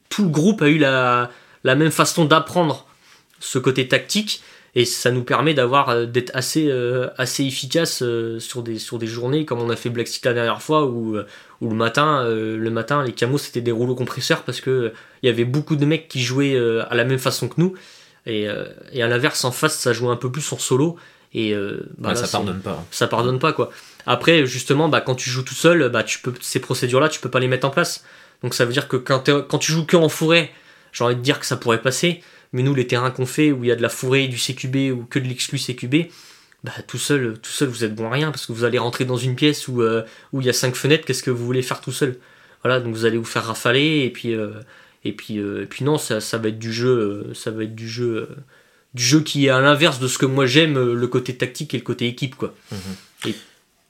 Tout 0.09 0.25
le 0.25 0.31
groupe 0.31 0.63
a 0.63 0.69
eu 0.69 0.79
la, 0.79 1.31
la 1.65 1.75
même 1.75 1.91
façon 1.91 2.25
d'apprendre 2.25 2.87
ce 3.41 3.59
côté 3.59 3.89
tactique. 3.89 4.43
Et 4.75 4.87
ça 4.87 5.11
nous 5.11 5.23
permet 5.23 5.53
d'avoir 5.53 5.91
euh, 5.91 6.07
d'être 6.07 6.31
assez, 6.35 6.69
euh, 6.71 7.09
assez 7.19 7.45
efficace 7.45 8.03
euh, 8.03 8.41
sur, 8.41 8.63
des, 8.63 8.79
sur 8.79 8.99
des 8.99 9.07
journées 9.07 9.45
comme 9.45 9.61
on 9.61 9.69
a 9.69 9.77
fait 9.77 9.91
Black 9.91 10.09
City 10.09 10.27
la 10.29 10.33
dernière 10.33 10.63
fois 10.63 10.87
où, 10.87 11.19
où 11.61 11.69
le 11.69 11.77
matin, 11.77 12.25
le 12.27 12.71
matin 12.71 13.05
les 13.05 13.13
camos 13.13 13.37
c'était 13.37 13.61
des 13.61 13.71
rouleaux 13.71 13.95
compresseurs 13.95 14.45
parce 14.45 14.63
que 14.63 14.95
il 15.23 15.27
y 15.27 15.29
avait 15.29 15.45
beaucoup 15.45 15.77
de 15.77 15.85
mecs 15.85 16.09
qui 16.09 16.23
jouaient 16.23 16.57
à 16.89 16.95
la 16.95 17.05
même 17.05 17.19
façon 17.19 17.49
que 17.49 17.55
nous. 17.59 17.75
Et, 18.25 18.47
et 18.93 19.03
à 19.03 19.09
l'inverse, 19.09 19.45
en 19.45 19.53
face, 19.53 19.79
ça 19.79 19.93
jouait 19.93 20.11
un 20.11 20.17
peu 20.17 20.31
plus 20.31 20.53
en 20.53 20.59
solo. 20.59 20.97
Et 21.35 21.55
bah 21.99 22.15
ça 22.15 22.27
pardonne 22.27 22.61
pas. 22.61 22.85
Ça 22.91 23.07
pardonne 23.09 23.39
pas 23.39 23.53
quoi. 23.53 23.71
Après, 24.07 24.47
justement, 24.47 24.89
bah, 24.89 25.01
quand 25.01 25.15
tu 25.15 25.31
joues 25.31 25.43
tout 25.43 25.55
seul, 25.55 25.89
bah, 25.91 26.03
tu 26.03 26.19
peux, 26.19 26.33
ces 26.41 26.61
procédures-là, 26.61 27.09
tu 27.09 27.21
peux 27.21 27.31
pas 27.31 27.41
les 27.41 27.49
mettre 27.49 27.67
en 27.67 27.71
place. 27.71 28.05
Donc 28.43 28.55
ça 28.55 28.65
veut 28.65 28.73
dire 28.73 28.89
que 28.89 28.97
quand, 28.97 29.31
quand 29.49 29.59
tu 29.59 29.71
joues 29.71 29.87
que 29.87 29.97
en 29.97 30.09
forêt, 30.09 30.51
j'ai 30.93 31.05
envie 31.05 31.17
de 31.17 31.21
dire 31.21 31.41
que 31.41 31.47
ça 31.47 31.57
pourrait 31.57 31.83
passer. 31.83 32.23
Mais 32.53 32.63
nous, 32.63 32.75
les 32.75 32.87
terrains 32.87 33.11
qu'on 33.11 33.27
fait 33.27 33.51
où 33.51 33.65
il 33.65 33.69
y 33.69 33.73
a 33.73 33.77
de 33.77 33.83
la 33.83 33.89
forêt, 33.89 34.29
du 34.29 34.37
CQB 34.37 34.93
ou 34.93 35.05
que 35.05 35.19
de 35.19 35.27
l'exclu 35.27 35.59
CQB, 35.59 36.11
bah, 36.65 36.73
tout 36.87 36.99
seul, 36.99 37.39
tout 37.41 37.51
seul, 37.51 37.69
vous 37.69 37.85
êtes 37.85 37.95
bon 37.95 38.07
à 38.07 38.11
rien 38.11 38.31
parce 38.31 38.47
que 38.47 38.53
vous 38.53 38.65
allez 38.65 38.79
rentrer 38.79 39.05
dans 39.05 39.17
une 39.17 39.35
pièce 39.35 39.67
où, 39.69 39.83
euh, 39.83 40.03
où 40.33 40.41
il 40.41 40.47
y 40.47 40.51
a 40.51 40.53
cinq 40.53 40.77
fenêtres. 40.77 41.05
Qu'est-ce 41.07 41.23
que 41.23 41.31
vous 41.31 41.45
voulez 41.45 41.63
faire 41.63 41.81
tout 41.81 41.93
seul? 41.93 42.19
Voilà, 42.63 42.79
donc 42.79 42.95
vous 42.95 43.05
allez 43.05 43.17
vous 43.17 43.25
faire 43.25 43.45
rafaler 43.45 44.05
et 44.05 44.11
puis 44.11 44.35
euh, 44.35 44.53
et 45.05 45.13
puis 45.13 45.39
euh, 45.39 45.63
et 45.63 45.67
puis 45.67 45.85
non, 45.85 45.99
ça, 45.99 46.21
ça 46.21 46.39
va 46.39 46.49
être 46.49 46.61
du 46.61 46.73
jeu, 46.73 47.33
ça 47.35 47.51
va 47.51 47.65
être 47.65 47.75
du 47.75 47.89
jeu, 47.89 48.29
du 48.95 49.03
jeu 49.03 49.21
qui 49.21 49.47
est 49.47 49.51
à 49.51 49.61
l'inverse 49.61 49.99
de 49.99 50.07
ce 50.07 50.19
que 50.19 50.27
moi 50.27 50.47
j'aime, 50.47 50.93
le 50.93 51.07
côté 51.09 51.37
tactique 51.37 51.75
et 51.75 51.79
le 51.79 51.83
côté 51.83 52.07
équipe 52.07 52.37
quoi. 52.37 52.55
Mhm. 52.71 53.33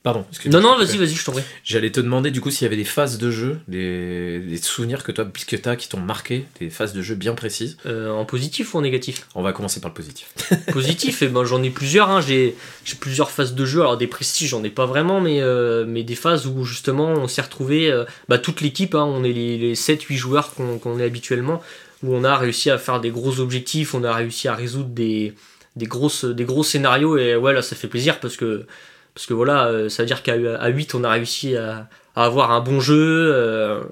Pardon. 0.02 0.24
Non, 0.46 0.60
non, 0.60 0.76
vas-y, 0.76 0.96
vas-y, 0.96 1.14
je 1.14 1.24
t'en 1.24 1.30
prie. 1.30 1.44
J'allais 1.62 1.92
te 1.92 2.00
demander 2.00 2.32
du 2.32 2.40
coup 2.40 2.50
s'il 2.50 2.64
y 2.64 2.66
avait 2.66 2.76
des 2.76 2.84
phases 2.84 3.18
de 3.18 3.30
jeu, 3.30 3.60
des, 3.68 4.58
souvenirs 4.60 5.04
que 5.04 5.12
toi, 5.12 5.24
puisque 5.24 5.62
tu 5.62 5.68
as, 5.68 5.76
qui 5.76 5.88
t'ont 5.88 6.00
marqué, 6.00 6.44
des 6.58 6.70
phases 6.70 6.92
de 6.92 7.02
jeu 7.02 7.14
bien 7.14 7.34
précises. 7.34 7.76
Euh, 7.86 8.10
en 8.10 8.24
positif 8.24 8.74
ou 8.74 8.78
en 8.78 8.80
négatif? 8.80 9.28
On 9.36 9.42
va 9.42 9.52
commencer 9.52 9.80
par 9.80 9.90
le 9.90 9.94
positif. 9.94 10.34
positif, 10.72 11.22
et 11.22 11.26
eh 11.26 11.28
ben, 11.28 11.44
j'en 11.44 11.62
ai 11.62 11.70
plusieurs. 11.70 12.10
Hein. 12.10 12.20
J'ai 12.20 12.56
plusieurs 12.98 13.30
phases 13.30 13.54
de 13.54 13.64
jeu. 13.64 13.80
Alors 13.80 13.96
des 13.96 14.08
prestiges, 14.08 14.48
j'en 14.48 14.64
ai 14.64 14.70
pas 14.70 14.86
vraiment, 14.86 15.20
mais, 15.20 15.40
euh, 15.40 15.84
mais 15.86 16.02
des 16.02 16.16
phases 16.16 16.48
où 16.48 16.64
justement 16.64 17.10
on 17.10 17.28
s'est 17.28 17.42
retrouvé, 17.42 17.88
euh, 17.88 18.04
bah, 18.28 18.38
toute 18.38 18.60
l'équipe, 18.60 18.96
hein, 18.96 19.04
on 19.04 19.22
est 19.22 19.32
les, 19.32 19.56
les 19.56 19.74
7-8 19.76 20.16
joueurs 20.16 20.52
qu'on 20.54 20.98
est 20.98 21.04
habituellement, 21.04 21.62
où 22.02 22.12
on 22.12 22.24
a 22.24 22.36
réussi 22.36 22.70
à 22.70 22.78
faire 22.78 23.00
des 23.00 23.10
gros 23.10 23.38
objectifs, 23.38 23.94
on 23.94 24.02
a 24.02 24.12
réussi 24.12 24.48
à 24.48 24.56
résoudre 24.56 24.88
des, 24.88 25.34
des, 25.76 25.86
grosses, 25.86 26.24
des 26.24 26.44
gros 26.44 26.64
scénarios, 26.64 27.18
et 27.18 27.36
ouais, 27.36 27.52
là 27.52 27.62
ça 27.62 27.76
fait 27.76 27.86
plaisir 27.86 28.18
parce 28.18 28.36
que 28.36 28.66
parce 29.14 29.26
que 29.26 29.34
voilà, 29.34 29.66
euh, 29.66 29.88
ça 29.88 30.02
veut 30.02 30.06
dire 30.06 30.22
qu'à 30.22 30.36
8, 30.36 30.94
on 30.94 31.04
a 31.04 31.10
réussi 31.10 31.56
à, 31.56 31.88
avoir 32.16 32.50
un 32.52 32.60
bon 32.60 32.80
jeu. 32.80 33.30
Euh, 33.34 33.82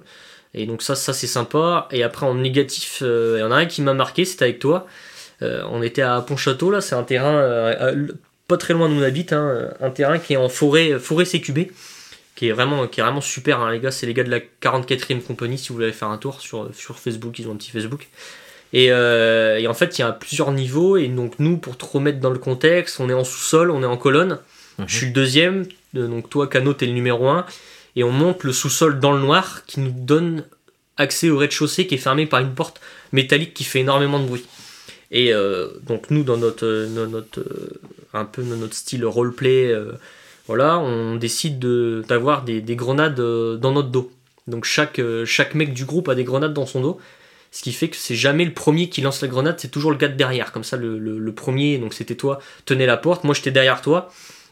et 0.54 0.66
donc 0.66 0.82
ça, 0.82 0.94
ça 0.94 1.12
c'est 1.12 1.26
sympa. 1.26 1.88
Et 1.90 2.02
après 2.02 2.26
en 2.26 2.34
négatif, 2.34 3.00
euh, 3.02 3.36
il 3.38 3.40
y 3.40 3.44
en 3.44 3.50
a 3.50 3.56
un 3.56 3.66
qui 3.66 3.82
m'a 3.82 3.94
marqué, 3.94 4.24
c'était 4.24 4.44
avec 4.44 4.58
toi. 4.58 4.86
on 5.42 5.82
était 5.82 6.02
à 6.02 6.20
Pontchâteau, 6.20 6.70
là, 6.70 6.80
c'est 6.80 6.94
un 6.94 7.02
terrain 7.02 7.42
pas 8.48 8.56
très 8.56 8.74
loin 8.74 8.88
de 8.88 8.94
mon 8.94 9.02
habite, 9.02 9.32
hein, 9.32 9.70
un 9.80 9.90
terrain 9.90 10.18
qui 10.18 10.32
est 10.32 10.36
en 10.36 10.48
forêt, 10.48 10.98
forêt 10.98 11.24
CQB, 11.24 11.70
qui 12.34 12.48
est 12.48 12.52
vraiment, 12.52 12.88
qui 12.88 12.98
est 12.98 13.02
vraiment 13.04 13.20
super, 13.20 13.60
hein, 13.60 13.70
les 13.70 13.78
gars. 13.78 13.92
C'est 13.92 14.06
les 14.06 14.14
gars 14.14 14.24
de 14.24 14.30
la 14.30 14.40
44e 14.40 15.20
compagnie, 15.22 15.56
si 15.56 15.68
vous 15.68 15.76
voulez 15.76 15.92
faire 15.92 16.08
un 16.08 16.18
tour 16.18 16.40
sur, 16.40 16.74
sur 16.74 16.98
Facebook, 16.98 17.38
ils 17.38 17.48
ont 17.48 17.52
un 17.52 17.56
petit 17.56 17.70
Facebook. 17.70 18.08
Et 18.72 18.92
en 18.92 19.74
fait, 19.74 19.98
il 19.98 20.02
y 20.02 20.04
a 20.04 20.12
plusieurs 20.12 20.50
niveaux, 20.50 20.96
et 20.96 21.08
donc 21.08 21.34
nous, 21.38 21.58
pour 21.58 21.76
te 21.76 21.84
remettre 21.84 22.18
dans 22.20 22.30
le 22.30 22.38
contexte, 22.38 22.98
on 23.00 23.08
est 23.08 23.14
en 23.14 23.24
sous-sol, 23.24 23.70
on 23.70 23.82
est 23.82 23.86
en 23.86 23.96
colonne. 23.96 24.38
Je 24.86 24.96
suis 24.96 25.06
le 25.06 25.12
deuxième, 25.12 25.66
donc 25.94 26.30
toi, 26.30 26.46
Cano, 26.48 26.72
t'es 26.72 26.86
le 26.86 26.92
numéro 26.92 27.28
1. 27.28 27.46
Et 27.96 28.04
on 28.04 28.12
monte 28.12 28.44
le 28.44 28.52
sous-sol 28.52 29.00
dans 29.00 29.12
le 29.12 29.20
noir 29.20 29.64
qui 29.66 29.80
nous 29.80 29.90
donne 29.90 30.44
accès 30.96 31.30
au 31.30 31.38
rez-de-chaussée 31.38 31.86
qui 31.86 31.96
est 31.96 31.98
fermé 31.98 32.26
par 32.26 32.40
une 32.40 32.54
porte 32.54 32.80
métallique 33.12 33.54
qui 33.54 33.64
fait 33.64 33.80
énormément 33.80 34.20
de 34.20 34.26
bruit. 34.26 34.44
Et 35.10 35.32
euh, 35.32 35.68
donc 35.82 36.10
nous, 36.10 36.22
dans 36.22 36.36
notre, 36.36 36.86
notre 36.86 37.40
euh, 37.40 37.80
un 38.14 38.24
peu 38.24 38.42
notre 38.42 38.74
style 38.74 39.04
roleplay, 39.04 39.66
euh, 39.72 39.92
voilà, 40.46 40.78
on 40.78 41.16
décide 41.16 41.58
d'avoir 41.58 42.44
des, 42.44 42.60
des, 42.60 42.76
grenades 42.76 43.16
dans 43.16 43.72
notre 43.72 43.88
dos. 43.88 44.10
Donc 44.46 44.64
chaque, 44.64 45.00
chaque 45.24 45.54
mec 45.54 45.72
du 45.72 45.84
groupe 45.84 46.08
a 46.08 46.14
des 46.14 46.24
grenades 46.24 46.54
dans 46.54 46.66
son 46.66 46.80
dos. 46.80 47.00
Ce 47.52 47.62
qui 47.62 47.72
fait 47.72 47.88
que 47.88 47.96
c'est 47.96 48.14
jamais 48.14 48.44
le 48.44 48.52
premier 48.52 48.88
qui 48.88 49.00
lance 49.00 49.22
la 49.22 49.28
grenade, 49.28 49.56
c'est 49.58 49.70
toujours 49.70 49.90
le 49.90 49.96
gars 49.96 50.08
de 50.08 50.14
derrière. 50.14 50.52
Comme 50.52 50.64
ça, 50.64 50.76
le, 50.76 50.98
le 50.98 51.32
premier, 51.32 51.78
donc 51.78 51.94
c'était 51.94 52.14
toi, 52.14 52.40
tenait 52.64 52.86
la 52.86 52.96
porte, 52.96 53.24
moi 53.24 53.34
j'étais 53.34 53.50
derrière 53.50 53.80
toi. 53.80 54.10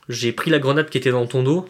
J'ai 0.08 0.32
pris 0.32 0.50
la 0.50 0.58
grenade 0.58 0.88
qui 0.88 0.98
était 0.98 1.10
dans 1.10 1.26
ton 1.26 1.42
dos. 1.42 1.68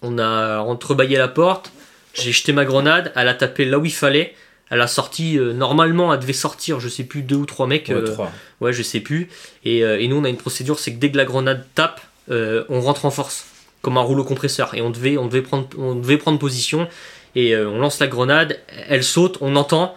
On 0.00 0.18
a 0.18 0.58
entrebâillé 0.60 1.18
la 1.18 1.28
porte. 1.28 1.72
J'ai 2.14 2.32
jeté 2.32 2.52
ma 2.52 2.64
grenade. 2.64 3.12
Elle 3.14 3.28
a 3.28 3.34
tapé 3.34 3.64
là 3.64 3.78
où 3.78 3.84
il 3.84 3.92
fallait. 3.92 4.34
Elle 4.70 4.80
a 4.80 4.86
sorti, 4.86 5.38
euh, 5.38 5.52
normalement, 5.52 6.14
elle 6.14 6.20
devait 6.20 6.32
sortir, 6.32 6.80
je 6.80 6.88
sais 6.88 7.04
plus, 7.04 7.20
deux 7.20 7.36
ou 7.36 7.44
trois 7.44 7.66
mecs. 7.66 7.88
Ouais, 7.88 7.94
euh, 7.94 8.16
ouais 8.62 8.72
je 8.72 8.82
sais 8.82 9.00
plus. 9.00 9.28
Et, 9.66 9.84
euh, 9.84 10.00
et, 10.00 10.08
nous, 10.08 10.16
on 10.16 10.24
a 10.24 10.30
une 10.30 10.38
procédure 10.38 10.78
c'est 10.78 10.94
que 10.94 10.98
dès 10.98 11.10
que 11.10 11.18
la 11.18 11.26
grenade 11.26 11.66
tape, 11.74 12.00
on 12.28 12.80
rentre 12.80 13.04
en 13.04 13.10
force, 13.10 13.44
comme 13.82 13.98
un 13.98 14.02
rouleau 14.02 14.24
compresseur. 14.24 14.74
Et 14.74 14.80
on 14.80 14.88
devait, 14.88 15.18
on 15.18 15.26
devait, 15.26 15.42
prendre, 15.42 15.68
on 15.76 15.94
devait 15.94 16.16
prendre 16.16 16.38
position. 16.38 16.88
Et 17.34 17.54
on 17.54 17.78
lance 17.80 17.98
la 17.98 18.06
grenade, 18.06 18.58
elle 18.88 19.04
saute, 19.04 19.36
on 19.42 19.56
entend 19.56 19.94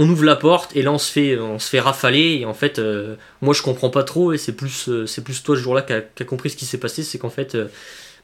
on 0.00 0.08
ouvre 0.08 0.24
la 0.24 0.36
porte 0.36 0.76
et 0.76 0.82
là 0.82 0.92
on 0.92 0.98
se 0.98 1.10
fait, 1.10 1.36
on 1.40 1.58
rafaler 1.80 2.38
et 2.40 2.46
en 2.46 2.54
fait 2.54 2.78
euh, 2.78 3.16
moi 3.42 3.52
je 3.52 3.62
comprends 3.62 3.90
pas 3.90 4.04
trop 4.04 4.32
et 4.32 4.38
c'est 4.38 4.52
plus, 4.52 4.88
euh, 4.88 5.06
plus 5.24 5.42
toi 5.42 5.56
ce 5.56 5.60
jour-là 5.60 5.82
qui 5.82 5.92
a, 5.92 6.24
compris 6.24 6.50
ce 6.50 6.56
qui 6.56 6.66
s'est 6.66 6.78
passé, 6.78 7.02
c'est 7.02 7.18
qu'en 7.18 7.30
fait 7.30 7.56
euh, 7.56 7.66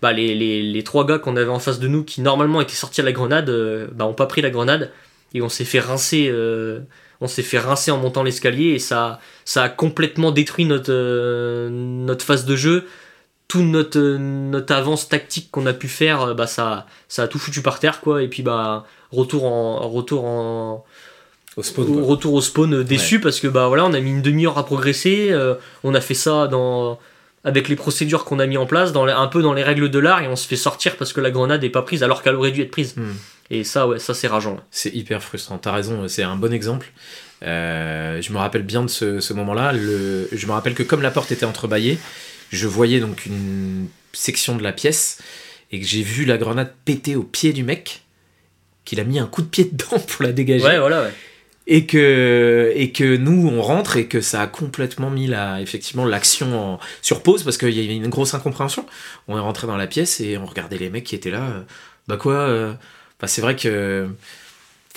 bah, 0.01 0.13
les, 0.13 0.83
trois 0.85 1.05
gars 1.05 1.19
qu'on 1.19 1.37
avait 1.37 1.51
en 1.51 1.59
face 1.59 1.81
de 1.81 1.89
nous 1.89 2.05
qui 2.05 2.21
normalement 2.21 2.61
étaient 2.61 2.75
sortis 2.75 3.01
à 3.01 3.05
la 3.05 3.11
grenade 3.11 3.51
bah, 3.93 4.07
ont 4.07 4.15
pas 4.15 4.27
pris 4.27 4.41
la 4.41 4.51
grenade 4.51 4.93
et 5.35 5.43
on 5.43 5.49
s'est 5.49 5.65
fait 5.65 5.81
rincer 5.81 6.33
on 7.21 7.27
s'est 7.27 7.43
fait 7.43 7.59
rincer 7.59 7.91
en 7.91 7.99
montant 7.99 8.23
l'escalier 8.23 8.71
et 8.71 8.79
ça, 8.79 9.19
ça 9.45 9.65
a 9.65 9.69
complètement 9.69 10.31
détruit 10.31 10.67
notre, 10.67 11.69
notre 11.71 12.25
phase 12.25 12.45
de 12.45 12.57
jeu. 12.57 12.87
Notre, 13.57 14.01
notre 14.01 14.75
avance 14.75 15.09
tactique 15.09 15.49
qu'on 15.53 15.67
a 15.67 15.73
pu 15.73 15.87
faire 15.87 16.35
bah 16.35 16.49
ça, 16.49 16.89
ça 17.07 17.23
a 17.23 17.29
tout 17.29 17.39
foutu 17.39 17.63
par 17.63 17.79
terre 17.79 18.01
quoi. 18.01 18.21
Et 18.21 18.27
puis 18.27 18.43
bah 18.43 18.85
retour 19.13 19.45
en 19.45 19.89
retour 19.89 20.25
en 20.25 20.85
au, 21.57 21.63
spawn, 21.63 22.03
retour 22.03 22.35
au 22.35 22.41
spawn 22.41 22.75
euh, 22.75 22.85
déçu 22.85 23.21
parce 23.21 23.41
que 23.41 23.47
bah 23.47 23.69
voilà 23.69 23.85
on 23.85 23.93
a 23.93 24.01
mis 24.01 24.11
une 24.11 24.23
demi-heure 24.23 24.59
à 24.59 24.67
progresser 24.67 25.29
euh, 25.31 25.55
on 25.83 25.95
a 25.95 26.01
fait 26.01 26.15
ça 26.15 26.47
dans 26.49 26.99
avec 27.45 27.69
les 27.69 27.77
procédures 27.77 28.25
qu'on 28.25 28.39
a 28.39 28.47
mis 28.47 28.57
en 28.57 28.67
place 28.67 28.93
dans 28.93 29.07
un 29.07 29.27
peu 29.29 29.43
dans 29.43 29.53
les 29.53 29.63
règles 29.63 29.91
de 29.91 29.99
l'art 29.99 30.23
et 30.23 30.29
on 30.29 30.37
se 30.37 30.49
fait 30.49 30.57
sortir 30.57 30.97
parce 30.97 31.13
que 31.13 31.21
la 31.21 31.31
grenade 31.31 31.63
est 31.63 31.71
pas 31.71 31.83
prise 31.83 32.03
alors 32.03 32.23
qu'elle 32.23 32.35
aurait 32.35 32.53
dû 32.53 32.63
être 32.63 32.71
prise. 32.71 32.97
Hmm. 32.97 33.13
et 33.51 33.65
ça 33.65 33.87
ouais 33.87 33.99
ça 33.99 34.15
c'est 34.15 34.29
rageant 34.29 34.59
c'est 34.71 34.95
hyper 34.95 35.23
frustrant. 35.23 35.59
T'as 35.59 35.73
raison 35.73 36.09
c'est 36.09 36.23
un 36.23 36.37
bon 36.37 36.53
exemple. 36.53 36.91
Euh, 37.43 38.23
je 38.23 38.33
me 38.33 38.39
rappelle 38.39 38.63
bien 38.63 38.83
de 38.83 38.89
ce, 38.89 39.21
ce 39.21 39.33
moment 39.35 39.55
là 39.55 39.73
le... 39.73 40.29
je 40.33 40.47
me 40.47 40.53
rappelle 40.53 40.75
que 40.75 40.83
comme 40.83 41.03
la 41.03 41.11
porte 41.11 41.31
était 41.31 41.45
entrebâillée 41.45 41.99
je 42.51 42.67
voyais 42.67 43.01
donc 43.01 43.27
une 43.27 43.89
section 44.13 44.57
de 44.57 44.63
la 44.63 44.73
pièce 44.73 45.19
et 45.71 45.81
que 45.81 45.87
j'ai 45.87 46.03
vu 46.03 46.25
la 46.25 46.39
grenade 46.39 46.73
péter 46.85 47.17
au 47.17 47.23
pied 47.23 47.53
du 47.53 47.65
mec 47.65 48.03
qu'il 48.85 49.01
a 49.01 49.05
mis 49.05 49.19
un 49.19 49.27
coup 49.27 49.43
de 49.43 49.49
pied 49.49 49.65
dedans 49.73 49.99
pour 49.99 50.25
la 50.25 50.33
dégager. 50.33 50.65
Ouais 50.65 50.79
voilà 50.79 51.03
ouais 51.03 51.13
et 51.67 51.87
que 51.87 52.73
et 52.75 52.93
que 52.93 53.17
nous 53.17 53.49
on 53.49 53.63
rentre 53.63 53.97
et 53.97 54.07
que 54.07 54.21
ça 54.21 54.43
a 54.43 54.47
complètement 54.47 55.11
mis 55.11 55.27
la 55.27 55.61
effectivement 55.61 56.05
l'action 56.05 56.79
sur 57.03 57.23
pause 57.23 57.43
parce 57.43 57.57
qu'il 57.57 57.71
y 57.71 57.83
avait 57.83 57.97
une 57.97 58.09
grosse 58.09 58.35
incompréhension. 58.35 58.87
On 59.29 59.37
est 59.37 59.41
rentré 59.41 59.67
dans 59.67 59.77
la 59.77 59.87
pièce 59.87 60.21
et 60.21 60.37
on 60.39 60.47
regardait 60.47 60.79
les 60.79 60.91
mecs 60.91 61.05
qui 61.05 61.15
étaient 61.15 61.31
là. 61.31 61.65
Bah 62.09 62.17
quoi 62.17 62.35
euh, 62.35 62.75
bah 63.21 63.29
c'est 63.29 63.41
vrai 63.41 63.57
que 63.57 64.09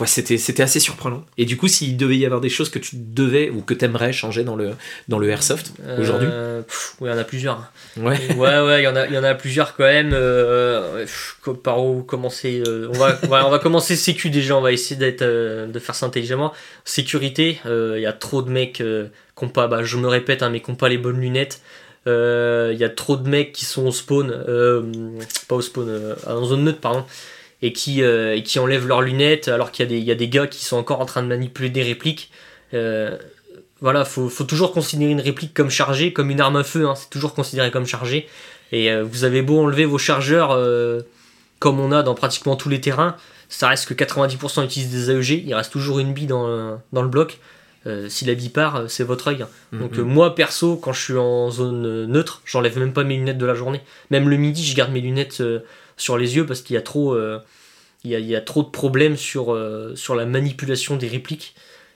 c'était, 0.05 0.37
c'était 0.37 0.61
assez 0.61 0.79
surprenant. 0.79 1.25
Et 1.37 1.45
du 1.45 1.57
coup, 1.57 1.67
s'il 1.67 1.97
devait 1.97 2.17
y 2.17 2.25
avoir 2.25 2.39
des 2.39 2.49
choses 2.49 2.69
que 2.69 2.77
tu 2.77 2.97
devais 2.97 3.49
ou 3.49 3.61
que 3.61 3.73
tu 3.73 3.83
aimerais 3.85 4.13
changer 4.13 4.43
dans 4.43 4.55
le, 4.55 4.71
dans 5.07 5.17
le 5.17 5.27
Airsoft 5.27 5.73
aujourd'hui 5.97 6.27
euh, 6.31 6.61
Oui, 7.01 7.09
il 7.09 7.13
y 7.13 7.15
en 7.15 7.17
a 7.17 7.23
plusieurs. 7.23 7.71
Ouais, 7.97 8.19
ouais, 8.35 8.61
ouais, 8.61 8.81
il 8.81 8.83
y, 8.83 8.87
en 8.87 8.95
a, 8.95 9.07
il 9.07 9.13
y 9.13 9.17
en 9.17 9.23
a 9.23 9.33
plusieurs 9.33 9.75
quand 9.75 9.85
même. 9.85 10.11
Euh, 10.13 11.05
par 11.63 11.83
où 11.83 12.03
commencer 12.03 12.61
euh, 12.67 12.89
on, 12.93 12.97
va, 12.97 13.19
on 13.23 13.49
va 13.49 13.59
commencer 13.59 13.95
Sécu 13.95 14.29
déjà, 14.29 14.55
on 14.55 14.61
va 14.61 14.71
essayer 14.71 14.97
d'être, 14.97 15.23
de 15.23 15.79
faire 15.79 15.95
ça 15.95 16.05
intelligemment. 16.05 16.53
Sécurité, 16.85 17.59
il 17.65 17.99
y 17.99 18.05
a 18.05 18.13
trop 18.13 18.43
de 18.43 18.51
mecs 18.51 18.73
qui 18.73 18.83
n'ont 19.41 19.49
pas, 19.49 19.67
bah, 19.67 19.83
je 19.83 19.97
me 19.97 20.07
répète, 20.07 20.43
hein, 20.43 20.49
mais 20.51 20.61
qui 20.61 20.69
n'ont 20.69 20.77
pas 20.77 20.89
les 20.89 20.99
bonnes 20.99 21.19
lunettes. 21.19 21.61
Il 22.05 22.77
y 22.77 22.83
a 22.83 22.89
trop 22.89 23.17
de 23.17 23.27
mecs 23.27 23.51
qui 23.51 23.65
sont 23.65 23.87
au 23.87 23.91
spawn, 23.91 24.29
pas 25.47 25.55
au 25.55 25.61
spawn, 25.61 26.15
en 26.27 26.45
zone 26.45 26.65
neutre, 26.65 26.79
pardon 26.81 27.03
et 27.61 27.73
qui, 27.73 28.03
euh, 28.03 28.39
qui 28.41 28.59
enlèvent 28.59 28.87
leurs 28.87 29.01
lunettes 29.01 29.47
alors 29.47 29.71
qu'il 29.71 29.91
y, 29.91 30.11
a 30.11 30.15
des 30.15 30.27
gars 30.29 30.47
qui 30.47 30.63
sont 30.63 30.77
encore 30.77 31.01
en 31.01 31.05
train 31.05 31.23
de 31.23 31.27
manipuler 31.27 31.69
des 31.69 31.83
répliques. 31.83 32.31
Euh, 32.73 33.17
voilà, 33.81 34.05
faut, 34.05 34.29
faut 34.29 34.43
toujours 34.43 34.73
considérer 34.73 35.11
une 35.11 35.21
réplique 35.21 35.53
comme 35.53 35.69
chargée, 35.69 36.13
comme 36.13 36.29
une 36.29 36.41
arme 36.41 36.57
à 36.57 36.63
feu, 36.63 36.87
hein, 36.87 36.95
c'est 36.95 37.09
toujours 37.09 37.33
considéré 37.33 37.71
comme 37.71 37.85
chargé. 37.85 38.27
Et 38.71 38.91
euh, 38.91 39.03
vous 39.03 39.23
avez 39.23 39.41
beau 39.41 39.59
enlever 39.59 39.85
vos 39.85 39.97
chargeurs 39.97 40.57
comme 41.59 41.79
on 41.79 41.91
a 41.91 42.03
dans 42.03 42.13
pratiquement 42.13 42.55
tous 42.55 42.69
les 42.69 42.79
terrains, 42.79 43.15
ça 43.49 43.69
reste 43.69 43.87
que 43.87 43.95
90% 43.95 44.63
utilisent 44.63 44.91
des 44.91 45.11
AEG, 45.11 45.43
il 45.47 45.55
reste 45.55 45.71
toujours 45.71 45.97
une 45.97 46.13
bille 46.13 46.27
dans, 46.27 46.79
dans 46.93 47.01
le 47.01 47.07
bloc. 47.07 47.39
si 48.09 48.25
la 48.25 48.35
bille 48.35 48.49
part, 48.49 48.83
c'est 48.87 49.03
votre 49.03 49.29
œil. 49.29 49.41
Hein. 49.41 49.49
Mm-hmm. 49.73 49.79
Donc 49.79 49.97
moi 49.97 50.35
perso, 50.35 50.75
quand 50.75 50.93
je 50.93 51.01
suis 51.01 51.17
en 51.17 51.49
zone 51.49 52.05
neutre, 52.05 52.43
j'enlève 52.45 52.77
même 52.77 52.93
pas 52.93 53.03
mes 53.03 53.15
lunettes 53.15 53.39
de 53.39 53.45
la 53.47 53.55
journée. 53.55 53.81
Même 54.11 54.29
le 54.29 54.37
midi, 54.37 54.63
je 54.63 54.75
garde 54.75 54.91
mes 54.91 55.01
lunettes 55.01 55.41
sur 55.97 56.17
les 56.17 56.35
yeux 56.35 56.45
parce 56.45 56.61
qu'il 56.61 56.75
y 56.75 56.77
a 56.77 56.81
trop, 56.81 57.13
euh, 57.13 57.39
il, 58.03 58.11
y 58.11 58.35
a, 58.35 58.41
trop 58.41 58.63
de 58.63 58.69
problèmes 58.69 59.17
sur, 59.17 59.53
euh, 59.53 59.95
sur 59.95 60.15
la 60.15 60.25
manipulation 60.25 60.95
des 60.95 61.07
répliques. 61.07 61.55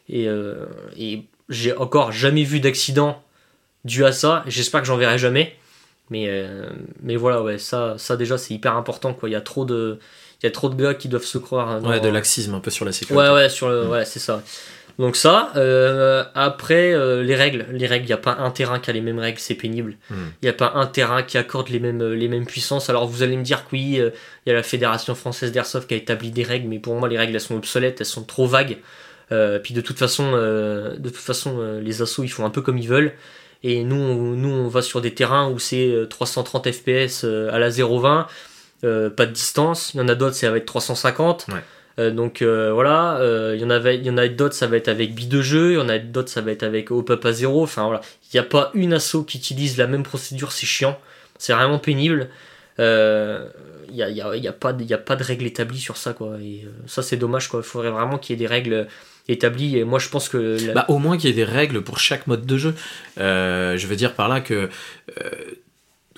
Et, 0.10 0.28
euh, 0.28 0.66
et 0.98 1.24
j'ai 1.50 1.76
encore 1.78 2.12
jamais 2.12 2.44
vu 2.44 2.60
d'accident 2.60 3.24
dû 3.86 4.04
à 4.04 4.12
ça. 4.12 4.44
J'espère 4.48 4.82
que 4.82 4.88
j'en 4.88 4.98
verrai 4.98 5.18
jamais. 5.18 5.56
Mais, 6.10 6.30
mais 7.02 7.16
voilà, 7.16 7.42
ouais, 7.42 7.58
ça, 7.58 7.96
ça 7.98 8.18
déjà, 8.18 8.38
c'est 8.38 8.54
hyper 8.54 8.76
important. 8.76 9.14
Quoi. 9.14 9.30
Il, 9.30 9.32
y 9.32 9.36
a 9.36 9.40
trop 9.40 9.64
de, 9.64 9.98
il 10.42 10.46
y 10.46 10.50
a 10.50 10.52
trop 10.52 10.68
de 10.68 10.76
gars 10.76 10.94
qui 10.94 11.08
doivent 11.08 11.24
se 11.24 11.38
croire. 11.38 11.70
hein, 11.70 11.82
Ouais, 11.84 12.00
dans- 12.00 12.08
de 12.08 12.10
laxisme 12.10 12.54
un 12.54 12.60
peu 12.60 12.70
sur 12.70 12.84
la 12.84 12.92
sécurité. 12.92 13.30
Ouais, 13.30 13.34
ouais, 13.34 13.48
sur 13.48 13.70
le, 13.70 13.88
ouais, 13.88 14.04
c'est 14.04 14.20
ça. 14.20 14.44
Donc 15.00 15.16
ça, 15.16 15.52
euh, 15.56 16.24
après 16.36 16.94
euh, 16.94 17.24
les 17.24 17.36
règles, 17.36 17.66
les 17.72 17.88
règles, 17.88 18.06
il 18.06 18.08
n'y 18.08 18.14
a 18.14 18.18
pas 18.18 18.38
un 18.40 18.52
terrain 18.52 18.80
qui 18.80 18.90
a 18.90 18.94
les 18.94 19.02
mêmes 19.02 19.20
règles, 19.20 19.40
c'est 19.40 19.56
pénible. 19.56 19.96
Il 20.10 20.16
Mm. 20.16 20.32
n'y 20.44 20.50
a 20.50 20.54
pas 20.54 20.74
un 20.76 20.86
terrain 20.86 21.24
qui 21.24 21.38
accorde 21.38 21.70
les 21.70 21.80
mêmes, 21.80 22.04
les 22.14 22.28
mêmes 22.28 22.46
puissances. 22.46 22.90
Alors 22.90 23.08
vous 23.08 23.24
allez 23.24 23.38
me 23.38 23.44
dire 23.44 23.64
que 23.66 23.70
oui, 23.74 24.00
euh, 24.00 24.10
il 24.46 24.50
y 24.50 24.52
a 24.52 24.56
la 24.56 24.64
Fédération 24.64 25.16
française 25.16 25.52
d'airsoft 25.52 25.88
qui 25.88 25.94
a 25.94 25.98
établi 25.98 26.32
des 26.32 26.44
règles, 26.44 26.68
mais 26.68 26.80
pour 26.80 26.96
moi 26.96 27.08
les 27.10 27.18
règles 27.18 27.34
elles 27.34 27.42
sont 27.42 27.56
obsolètes, 27.56 28.00
elles 28.02 28.06
sont 28.06 28.24
trop 28.24 28.48
vagues. 28.48 28.78
Euh, 29.32 29.60
puis 29.60 29.74
de 29.74 29.80
toute 29.82 29.98
façon, 29.98 30.32
euh, 30.34 30.98
de 30.98 31.10
toute 31.10 31.18
façon, 31.22 31.58
euh, 31.60 31.80
les 31.82 32.02
assos 32.02 32.24
ils 32.24 32.30
font 32.30 32.46
un 32.46 32.50
peu 32.50 32.62
comme 32.62 32.78
ils 32.78 32.88
veulent. 32.90 33.14
Et 33.64 33.84
nous, 33.84 33.96
on, 33.96 34.16
nous 34.36 34.50
on 34.50 34.68
va 34.68 34.82
sur 34.82 35.02
des 35.02 35.14
terrains 35.14 35.48
où 35.50 35.58
c'est 35.60 35.88
euh, 35.88 36.06
330 36.08 36.70
fps 36.72 37.24
euh, 37.24 37.50
à 37.54 37.60
la 37.60 37.70
0,20, 37.70 38.26
euh, 38.84 39.10
pas 39.10 39.26
de 39.28 39.32
distance. 39.32 39.94
Il 39.94 39.98
y 40.00 40.02
en 40.02 40.08
a 40.08 40.16
d'autres, 40.16 40.36
ça 40.36 40.50
va 40.52 40.58
être 40.58 40.66
350. 40.66 41.46
Ouais. 41.50 41.56
Euh, 42.00 42.10
donc 42.12 42.42
euh, 42.42 42.72
voilà, 42.74 43.18
euh, 43.20 43.54
il 43.56 43.62
y 43.62 43.66
en 43.66 43.70
avait, 43.70 44.02
a 44.08 44.28
d'autres, 44.30 44.56
ça 44.56 44.68
va 44.68 44.78
être 44.78 44.88
avec 44.88 45.14
billes 45.14 45.28
de 45.28 45.42
jeu, 45.42 45.72
il 45.72 45.76
y 45.76 45.78
en 45.82 45.90
a 45.90 46.00
d'autres, 46.00 46.30
ça 46.30 46.42
va 46.42 46.52
être 46.52 46.64
avec 46.64 46.90
hop-up 46.92 47.24
à 47.26 47.34
zéro. 47.34 47.64
Enfin 47.64 47.84
voilà, 47.86 48.02
il 48.24 48.36
n'y 48.36 48.40
a 48.40 48.44
pas 48.44 48.72
une 48.74 48.94
asso 48.94 49.24
qui 49.28 49.38
utilise 49.38 49.78
la 49.78 49.88
même 49.88 50.04
procédure, 50.04 50.52
c'est 50.52 50.66
chiant, 50.66 50.98
c'est 51.38 51.54
vraiment 51.54 51.80
pénible. 51.80 52.30
Il 52.80 53.96
n'y 53.96 54.04
a, 54.04 54.10
y 54.10 54.48
a- 54.48 54.54
pas 54.54 54.72
de- 54.72 54.94
a 54.94 54.98
pas 54.98 55.18
de 55.18 55.24
règles 55.24 55.46
établies 55.46 55.80
sur 55.80 55.98
ça, 55.98 56.14
quoi. 56.14 56.38
Et 56.42 56.66
ça, 56.88 57.02
c'est 57.04 57.18
dommage, 57.18 57.50
quoi. 57.50 57.60
Il 57.60 57.66
faudrait 57.68 57.90
vraiment 57.92 58.18
qu'il 58.18 58.34
y 58.34 58.36
ait 58.36 58.40
des 58.40 58.48
règles 58.48 58.88
établies. 59.28 59.78
Et 59.78 59.84
moi, 59.84 60.00
je 60.00 60.08
pense 60.08 60.30
que. 60.30 60.58
la- 60.66 60.74
Bah, 60.74 60.86
au 60.88 60.98
moins 60.98 61.18
qu'il 61.18 61.30
y 61.30 61.34
ait 61.34 61.36
des 61.36 61.44
règles 61.44 61.82
pour 61.82 62.00
chaque 62.00 62.26
mode 62.26 62.46
de 62.46 62.58
jeu. 62.58 62.74
Je 63.18 63.86
veux 63.88 63.96
dire 63.98 64.14
par 64.14 64.30
là 64.30 64.40
que 64.40 64.70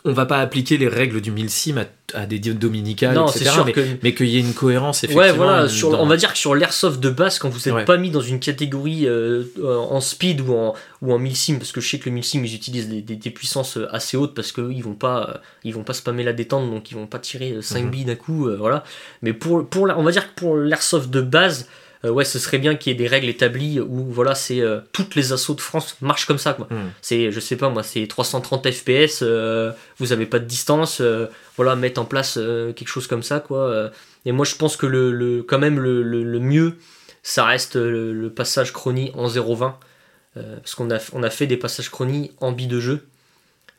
on 0.06 0.12
va 0.12 0.26
pas 0.26 0.40
appliquer 0.40 0.78
les 0.78 0.90
règles 0.90 1.22
du 1.22 1.32
milsim 1.32 1.78
à, 1.78 1.86
à 2.20 2.26
des 2.26 2.38
dominicales, 2.40 3.16
non, 3.16 3.26
etc. 3.28 3.46
c'est 3.46 3.52
sûr 3.52 3.66
mais, 3.66 3.72
que. 3.72 3.82
mais 4.04 4.14
qu'il 4.14 4.28
y 4.28 4.36
ait 4.36 4.42
une 4.42 4.54
cohérence 4.54 5.04
effectivement. 5.06 5.24
Ouais, 5.24 5.32
voilà, 5.32 5.70
sur, 5.70 5.92
dans- 5.92 6.02
on 6.02 6.06
va 6.06 6.18
dire 6.18 6.34
que 6.34 6.38
sur 6.38 6.56
l'airsoft 6.56 7.00
de 7.00 7.10
base, 7.10 7.40
quand 7.40 7.48
vous 7.50 7.60
n'êtes 7.60 7.74
Ouais. 7.74 7.86
pas 7.86 7.96
mis 7.98 8.10
dans 8.12 8.20
une 8.22 8.40
catégorie 8.42 9.08
euh, 9.08 9.44
en 9.64 10.02
speed 10.02 10.42
ou 10.42 10.54
en, 10.54 10.74
ou 11.02 11.14
en 11.14 11.20
milsim, 11.20 11.58
parce 11.58 11.72
que 11.72 11.80
je 11.80 11.90
sais 11.90 12.00
que 12.00 12.10
le 12.10 12.16
milsim, 12.16 12.44
ils 12.44 12.54
utilisent 12.54 12.90
des, 12.90 13.02
des- 13.02 13.16
des 13.16 13.30
puissances 13.32 13.78
euh, 13.78 13.88
assez 13.96 14.18
hautes 14.18 14.36
parce 14.36 14.52
qu'eux, 14.52 14.72
ils 14.76 14.84
vont 14.84 14.94
pas 14.96 15.30
euh, 15.30 15.38
ils 15.64 15.74
vont 15.74 15.84
pas 15.84 15.94
spammer 15.94 16.24
la 16.24 16.34
détente, 16.34 16.70
donc 16.70 16.92
ils 16.92 16.96
vont 16.96 17.08
pas 17.08 17.20
tirer 17.20 17.58
5 17.62 17.84
Mhm. 17.86 17.90
billes 17.90 18.06
d'un 18.06 18.16
coup, 18.16 18.48
euh, 18.50 18.58
voilà. 18.58 18.84
Mais 19.22 19.32
pour, 19.34 19.66
pour 19.68 19.88
la- 19.88 19.98
on 19.98 20.04
va 20.04 20.12
dire 20.12 20.28
que 20.28 20.40
pour 20.40 20.58
l'airsoft 20.58 21.10
de 21.10 21.22
base, 21.22 21.68
euh, 22.06 22.10
ouais, 22.12 22.26
ce 22.26 22.38
serait 22.40 22.58
bien 22.60 22.76
qu'il 22.76 22.92
y 22.92 22.96
ait 22.96 22.98
des 22.98 23.08
règles 23.08 23.30
établies 23.30 23.80
où, 23.80 24.06
voilà, 24.12 24.36
c'est 24.36 24.60
euh, 24.62 24.80
toutes 24.92 25.16
les 25.16 25.32
assauts 25.34 25.54
de 25.54 25.62
France 25.62 25.96
marchent 26.02 26.26
comme 26.26 26.38
ça, 26.38 26.54
quoi. 26.54 26.68
Hmm. 26.70 26.90
C'est, 27.02 27.32
je 27.32 27.40
sais 27.40 27.56
pas 27.56 27.70
moi, 27.70 27.84
c'est 27.84 28.06
330 28.08 28.70
FPS, 28.72 29.20
euh, 29.22 29.72
vous 30.00 30.12
avez 30.12 30.26
pas 30.26 30.40
de 30.40 30.46
distance, 30.46 31.02
voilà, 31.56 31.76
mettre 31.76 32.02
en 32.02 32.06
place 32.06 32.34
quelque 32.76 32.88
chose 32.90 33.08
comme 33.08 33.24
ça, 33.24 33.40
quoi. 33.40 33.92
et 34.26 34.32
moi, 34.32 34.46
je 34.46 34.56
pense 34.56 34.76
que 34.78 34.86
le, 34.86 35.12
le- 35.12 35.44
quand 35.44 35.60
même 35.60 35.80
le, 35.80 36.04
le- 36.04 36.24
le 36.24 36.40
mieux, 36.40 36.76
ça 37.24 37.46
reste 37.46 37.76
le, 37.78 38.12
le 38.14 38.30
passage 38.30 38.74
chronie 38.74 39.12
en 39.16 39.28
0.20, 39.28 39.74
euh, 40.36 40.58
parce 40.58 40.76
qu'on 40.76 40.92
a, 40.92 41.00
on 41.14 41.24
a 41.24 41.30
fait 41.30 41.48
des 41.48 41.58
passages 41.58 41.90
chronie 41.90 42.32
en 42.42 42.52
billes 42.52 42.68
de 42.68 42.80
jeu, 42.80 43.06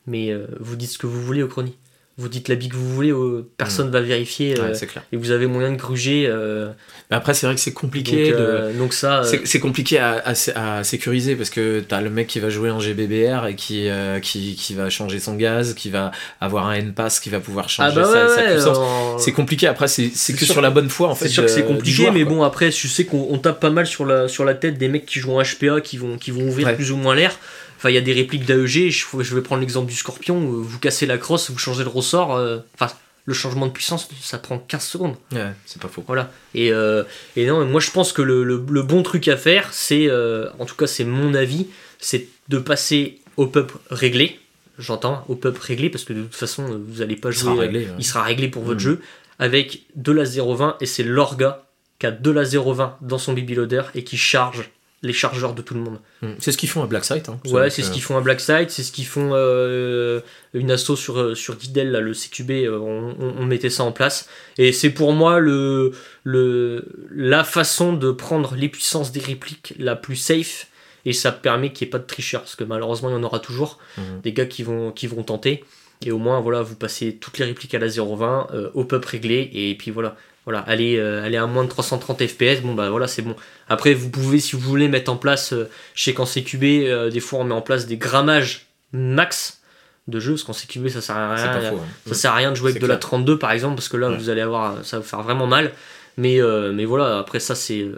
mais 0.06 0.34
vous 0.60 0.76
dites 0.76 0.90
ce 0.90 0.98
que 0.98 1.06
vous 1.06 1.20
voulez 1.22 1.42
au 1.42 1.48
chronie. 1.48 1.76
Vous 2.16 2.28
dites 2.28 2.48
la 2.48 2.54
bille 2.54 2.68
que 2.68 2.76
vous 2.76 2.94
voulez, 2.94 3.10
euh, 3.10 3.44
personne 3.56 3.90
va 3.90 4.00
vérifier, 4.00 4.56
euh, 4.56 4.68
Ouais, 4.68 4.74
c'est 4.74 4.86
clair. 4.86 5.02
et 5.12 5.16
vous 5.16 5.32
avez 5.32 5.48
moyen 5.48 5.72
de 5.72 5.76
gruger. 5.76 6.26
euh, 6.28 6.68
Mais 7.10 7.16
après, 7.16 7.34
c'est 7.34 7.44
vrai 7.46 7.56
que 7.56 7.60
c'est 7.60 7.72
donc, 7.72 7.80
compliqué 7.80 8.30
de. 8.30 8.70
donc 8.78 8.94
ça, 8.94 9.22
C'est 9.44 9.58
compliqué 9.58 9.98
à, 9.98 10.22
à 10.24 10.36
sé- 10.36 10.52
à 10.54 10.84
sécuriser 10.84 11.34
parce 11.34 11.50
que 11.50 11.80
t'as 11.80 12.00
le 12.00 12.10
mec 12.10 12.28
qui 12.28 12.38
va 12.38 12.50
jouer 12.50 12.70
en 12.70 12.78
GBBR 12.78 13.46
et 13.48 13.56
qui, 13.56 13.88
qui, 14.22 14.54
qui 14.54 14.74
va 14.74 14.90
changer 14.90 15.18
son 15.18 15.34
gaz, 15.34 15.74
qui 15.74 15.90
va 15.90 16.12
avoir 16.40 16.68
un 16.68 16.74
N-Pass, 16.74 17.18
qui 17.18 17.30
va 17.30 17.40
pouvoir 17.40 17.64
ah 17.68 17.72
changer 17.90 17.96
bah 17.96 18.04
sa, 18.04 18.10
ouais, 18.26 18.28
sa 18.28 18.36
ouais, 18.42 18.52
puissance. 18.54 18.78
en- 18.78 19.18
C'est 19.18 19.32
compliqué, 19.32 19.66
après, 19.66 19.88
c'est 19.88 20.10
que 20.34 20.44
sur 20.44 20.60
la 20.60 20.70
bonne 20.70 20.90
foi 20.90 21.08
en 21.08 21.16
fait. 21.16 21.24
C'est 21.26 21.32
sûr 21.32 21.42
que 21.42 21.50
c'est 21.50 21.64
compliqué, 21.64 21.90
joueur, 21.90 22.12
mais 22.12 22.22
quoi. 22.22 22.32
bon, 22.32 22.42
après, 22.44 22.70
je 22.70 22.86
sais 22.86 23.04
qu'on 23.06 23.26
on 23.28 23.38
tape 23.38 23.58
pas 23.58 23.70
mal 23.70 23.88
sur 23.88 24.06
la, 24.06 24.28
sur 24.28 24.44
la 24.44 24.54
tête 24.54 24.78
des 24.78 24.86
mecs 24.86 25.04
qui 25.06 25.18
jouent 25.18 25.32
en 25.36 25.42
HPA, 25.42 25.80
qui 25.80 25.96
vont, 25.96 26.16
qui 26.16 26.30
vont 26.30 26.46
ouvrir 26.46 26.68
Ouais. 26.68 26.74
plus 26.76 26.92
ou 26.92 26.96
moins 26.96 27.16
l'air. 27.16 27.36
Enfin, 27.76 27.90
il 27.90 27.96
y 27.96 27.98
a 27.98 28.02
des 28.02 28.14
répliques 28.14 28.46
d'AEG, 28.46 28.88
je, 28.90 29.04
je 29.20 29.34
vais 29.34 29.42
prendre 29.42 29.60
l'exemple 29.60 29.90
du 29.90 29.96
Scorpion, 29.96 30.38
vous 30.40 30.78
cassez 30.78 31.04
la 31.04 31.18
crosse, 31.18 31.50
vous 31.50 31.58
changez 31.58 31.82
le 31.84 31.90
ressort, 32.05 32.34
euh, 32.36 32.59
enfin, 32.74 32.92
le 33.26 33.32
changement 33.34 33.66
de 33.66 33.72
puissance, 33.72 34.09
ça 34.20 34.38
prend 34.38 34.59
15 34.59 34.82
secondes. 34.84 35.16
Ouais, 35.32 35.52
c'est 35.66 35.80
pas 35.80 35.88
faux. 35.88 36.05
Voilà. 36.07 36.30
Et, 36.55 36.72
euh, 36.72 37.02
et 37.36 37.46
non, 37.46 37.64
moi 37.64 37.80
je 37.80 37.90
pense 37.90 38.12
que 38.12 38.20
le, 38.22 38.44
le- 38.44 38.64
le 38.68 38.82
bon 38.82 39.02
truc 39.02 39.28
à 39.28 39.36
faire, 39.36 39.72
c'est, 39.72 40.09
euh, 40.09 40.48
en 40.59 40.66
tout 40.66 40.76
cas 40.76 40.86
c'est 40.86 41.05
mon 41.05 41.34
avis, 41.34 41.66
c'est 41.98 42.26
de 42.48 42.59
passer 42.59 43.20
au 43.36 43.46
pub 43.46 43.70
réglé. 43.90 44.38
J'entends, 44.78 45.24
au 45.28 45.36
pub 45.36 45.57
réglé, 45.57 45.88
parce 45.88 46.05
que 46.05 46.12
de 46.12 46.22
toute 46.22 46.34
façon, 46.34 46.82
vous 46.88 47.00
allez 47.00 47.16
pas 47.16 47.30
Il 47.30 47.32
jouer. 47.32 47.42
sera 47.44 47.55
euh, 47.55 47.61
réglé. 47.61 47.80
ouais. 47.86 47.92
il 47.98 48.05
sera 48.05 48.22
réglé 48.24 48.48
pour 48.48 48.62
votre 48.64 48.76
Mm. 48.80 48.88
jeu 48.88 49.00
avec 49.38 49.82
de 49.96 50.12
la 50.12 50.24
0.20 50.24 50.76
et 50.80 50.86
c'est 50.86 51.02
l'orga 51.05 51.64
qui 51.98 52.07
a 52.07 52.11
de 52.11 52.30
la 52.30 52.42
0.20 52.44 52.94
dans 53.00 53.18
son 53.18 53.32
baby 53.32 53.55
loader 53.55 53.82
et 53.94 54.05
qui 54.05 54.16
charge 54.16 54.70
les 55.05 55.12
chargeurs 55.12 55.55
de 55.55 55.62
tout 55.62 55.74
le 55.74 55.80
monde. 55.80 55.98
Mm. 56.22 56.32
C'est 56.40 56.50
ce 56.50 56.59
qu'ils 56.59 56.68
font 56.68 56.82
à 56.82 56.86
Black 56.86 57.05
Site. 57.05 57.28
Hein. 57.28 57.38
Ouais, 57.46 57.70
c'est 57.70 57.82
ce 57.82 57.90
euh, 57.90 57.92
qu'ils 57.92 58.02
font 58.02 58.16
à 58.16 58.20
Blackside, 58.20 58.70
c'est 58.70 58.82
ce 58.82 58.90
qu'ils 58.90 59.07
font 59.07 59.30
euh, 59.34 60.20
une 60.55 60.70
asso 60.72 60.96
sur, 60.96 61.18
euh, 61.20 61.34
sur 61.36 61.55
Didel, 61.55 61.92
là, 61.92 62.00
le 62.00 62.12
CQB, 62.14 62.68
on, 62.70 63.14
on- 63.20 63.34
on 63.38 63.44
mettait 63.46 63.70
ça 63.70 63.84
en 63.84 63.92
place. 63.92 64.28
Et 64.59 64.72
c'est 64.72 64.90
pour 64.90 65.12
moi 65.12 65.38
le, 65.38 65.92
le, 66.24 66.84
la 67.14 67.44
façon 67.44 67.92
de 67.92 68.11
prendre 68.11 68.55
les 68.57 68.68
puissances 68.68 69.12
des 69.12 69.20
répliques 69.20 69.74
la 69.78 69.94
plus 69.96 70.16
safe. 70.16 70.68
Et 71.07 71.12
ça 71.12 71.32
permet 71.32 71.70
qu'il 71.72 71.84
n'y 71.86 71.90
ait 71.90 71.92
pas 71.92 71.98
de 71.98 72.07
tricheurs, 72.07 72.40
parce 72.40 72.57
que 72.57 72.64
malheureusement 72.64 73.11
il 73.11 73.12
y 73.12 73.16
en 73.16 73.22
aura 73.22 73.38
toujours 73.38 73.78
Mhm. 73.98 74.20
des 74.22 74.32
gars 74.32 74.46
qui 74.46 74.62
vont, 74.62 74.90
qui 74.90 75.07
vont 75.07 75.22
tenter. 75.22 75.62
Et 76.07 76.11
au 76.12 76.18
moins, 76.18 76.40
voilà, 76.40 76.62
vous 76.62 76.74
passez 76.76 77.16
toutes 77.16 77.38
les 77.38 77.44
répliques 77.44 77.74
à 77.74 77.78
la 77.78 77.88
0.20, 77.88 78.48
euh, 78.55 78.70
au 78.74 78.84
pub 78.84 79.05
réglé, 79.05 79.50
et 79.52 79.74
puis 79.76 79.90
voilà. 79.90 80.16
Voilà, 80.47 80.61
aller, 80.61 80.97
euh, 80.99 81.24
aller 81.24 81.36
à 81.38 81.47
moins 81.47 81.64
de 81.64 81.68
330 81.70 82.26
FPS, 82.26 82.61
bon 82.62 82.74
bah 82.74 82.90
voilà, 82.90 83.07
c'est 83.07 83.22
bon. 83.22 83.34
Après, 83.68 83.95
vous 83.95 84.11
pouvez, 84.11 84.38
si 84.40 84.57
vous 84.57 84.62
voulez, 84.62 84.88
mettre 84.88 85.11
en 85.11 85.16
place, 85.16 85.53
euh, 85.55 85.70
je 85.95 86.03
sais 86.05 86.12
qu'en 86.12 86.26
CQB, 86.26 86.62
euh, 86.86 87.11
des 87.11 87.20
fois 87.20 87.38
on 87.40 87.45
met 87.45 87.55
en 87.55 87.62
place 87.62 87.86
des 87.86 87.97
grammages 87.97 88.66
max 88.92 89.61
de 90.07 90.20
jeu, 90.20 90.32
parce 90.34 90.45
qu'en 90.45 90.53
CQB 90.53 90.88
ça 90.88 91.01
sert 91.01 91.16
à 91.16 91.36
C'est 91.38 91.49
rien. 91.49 91.70
faux. 91.70 91.76
hein. 91.76 91.86
Ça 92.07 92.14
sert 92.14 92.32
à 92.32 92.34
rien 92.36 92.51
de 92.51 92.57
jouer 92.57 92.70
avec 92.72 92.74
C'est 92.82 92.86
de 92.86 92.86
la 92.92 92.97
clair. 92.97 93.09
32 93.09 93.38
par 93.38 93.53
exemple, 93.53 93.76
parce 93.76 93.88
que 93.88 93.97
là 93.97 94.11
Ouais. 94.11 94.16
vous 94.18 94.28
allez 94.28 94.42
avoir, 94.42 94.84
ça 94.84 94.99
va 94.99 95.03
vous 95.03 95.09
faire 95.09 95.22
vraiment 95.22 95.47
mal. 95.47 95.72
Mais, 96.18 96.40
euh, 96.42 96.72
mais 96.72 96.84
voilà, 96.84 97.18
après 97.18 97.40
ça 97.40 97.55
c'est. 97.55 97.80
euh, 97.80 97.97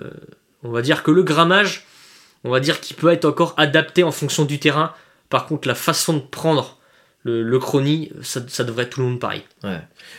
on 0.62 0.70
va 0.70 0.82
dire 0.82 1.02
que 1.02 1.10
le 1.10 1.22
grammage, 1.24 1.84
on 2.44 2.50
va 2.50 2.60
dire 2.60 2.80
qu'il 2.80 2.94
peut 2.96 3.10
être 3.12 3.24
encore 3.24 3.54
adapté 3.56 4.04
en 4.04 4.12
fonction 4.12 4.44
du 4.44 4.58
terrain. 4.60 4.92
Par 5.30 5.46
contre, 5.46 5.66
la 5.66 5.74
façon 5.74 6.14
de 6.14 6.20
prendre 6.20 6.75
le, 7.26 7.42
le 7.42 7.58
chrony, 7.58 8.12
ça, 8.22 8.40
ça 8.48 8.62
devrait 8.64 8.84
être 8.84 8.90
tout 8.90 9.00
le 9.00 9.06
monde 9.08 9.18
pareil. 9.20 9.42
Ouais. 9.64 9.78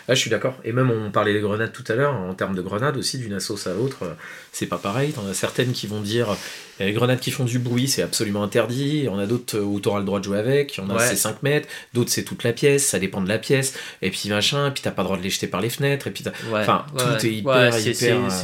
Ah, 0.09 0.13
je 0.13 0.19
suis 0.19 0.29
d'accord. 0.29 0.57
Et 0.65 0.73
même, 0.73 0.91
on 0.91 1.09
parlait 1.09 1.33
des 1.33 1.39
grenades 1.39 1.71
tout 1.71 1.83
à 1.87 1.95
l'heure, 1.95 2.13
en 2.13 2.33
termes 2.33 2.53
de 2.55 2.61
grenades 2.61 2.97
aussi, 2.97 3.17
d'une 3.17 3.33
assos 3.33 3.67
à 3.67 3.73
l'autre, 3.73 4.03
euh, 4.03 4.13
c'est 4.51 4.65
pas 4.65 4.77
pareil. 4.77 5.11
T'en 5.13 5.25
as 5.27 5.33
certaines 5.33 5.71
qui 5.71 5.87
vont 5.87 6.01
dire 6.01 6.35
les 6.79 6.91
grenades 6.91 7.19
qui 7.19 7.31
font 7.31 7.45
du 7.45 7.59
bruit, 7.59 7.87
c'est 7.87 8.01
absolument 8.03 8.43
interdit. 8.43 8.97
Il 8.99 9.03
y 9.05 9.09
en 9.09 9.17
a 9.17 9.25
d'autres 9.25 9.57
euh, 9.57 9.61
où 9.63 9.79
t'auras 9.79 9.99
le 9.99 10.05
droit 10.05 10.19
de 10.19 10.25
jouer 10.25 10.37
avec. 10.39 10.77
Il 10.77 10.81
y 10.81 10.83
en 10.83 10.89
a, 10.89 10.95
Ouais. 10.97 11.07
c'est 11.07 11.15
5 11.15 11.41
mètres. 11.43 11.67
D'autres, 11.93 12.11
c'est 12.11 12.23
toute 12.23 12.43
la 12.43 12.51
pièce. 12.53 12.85
Ça 12.85 12.99
dépend 12.99 13.21
de 13.21 13.29
la 13.29 13.37
pièce. 13.39 13.73
Et 14.01 14.11
puis 14.11 14.29
machin. 14.29 14.69
Puis 14.71 14.83
t'as 14.83 14.91
pas 14.91 15.01
le 15.03 15.05
droit 15.07 15.17
de 15.17 15.23
les 15.23 15.29
jeter 15.29 15.47
par 15.47 15.61
les 15.61 15.69
fenêtres. 15.69 16.07
Et 16.07 16.11
puis 16.11 16.23
Ouais, 16.51 16.59
Enfin, 16.61 16.85
tout 16.97 17.25
est 17.25 17.31
hyper, 17.33 17.73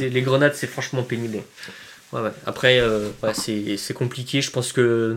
les 0.00 0.22
grenades, 0.22 0.54
c'est 0.54 0.66
franchement 0.66 1.02
pénible. 1.02 1.38
Ouais, 2.12 2.20
ouais. 2.20 2.30
Après, 2.46 2.80
euh, 2.80 3.08
c'est 3.34 3.94
compliqué. 3.94 4.40
Je 4.40 4.50
pense 4.50 4.72
que 4.72 5.16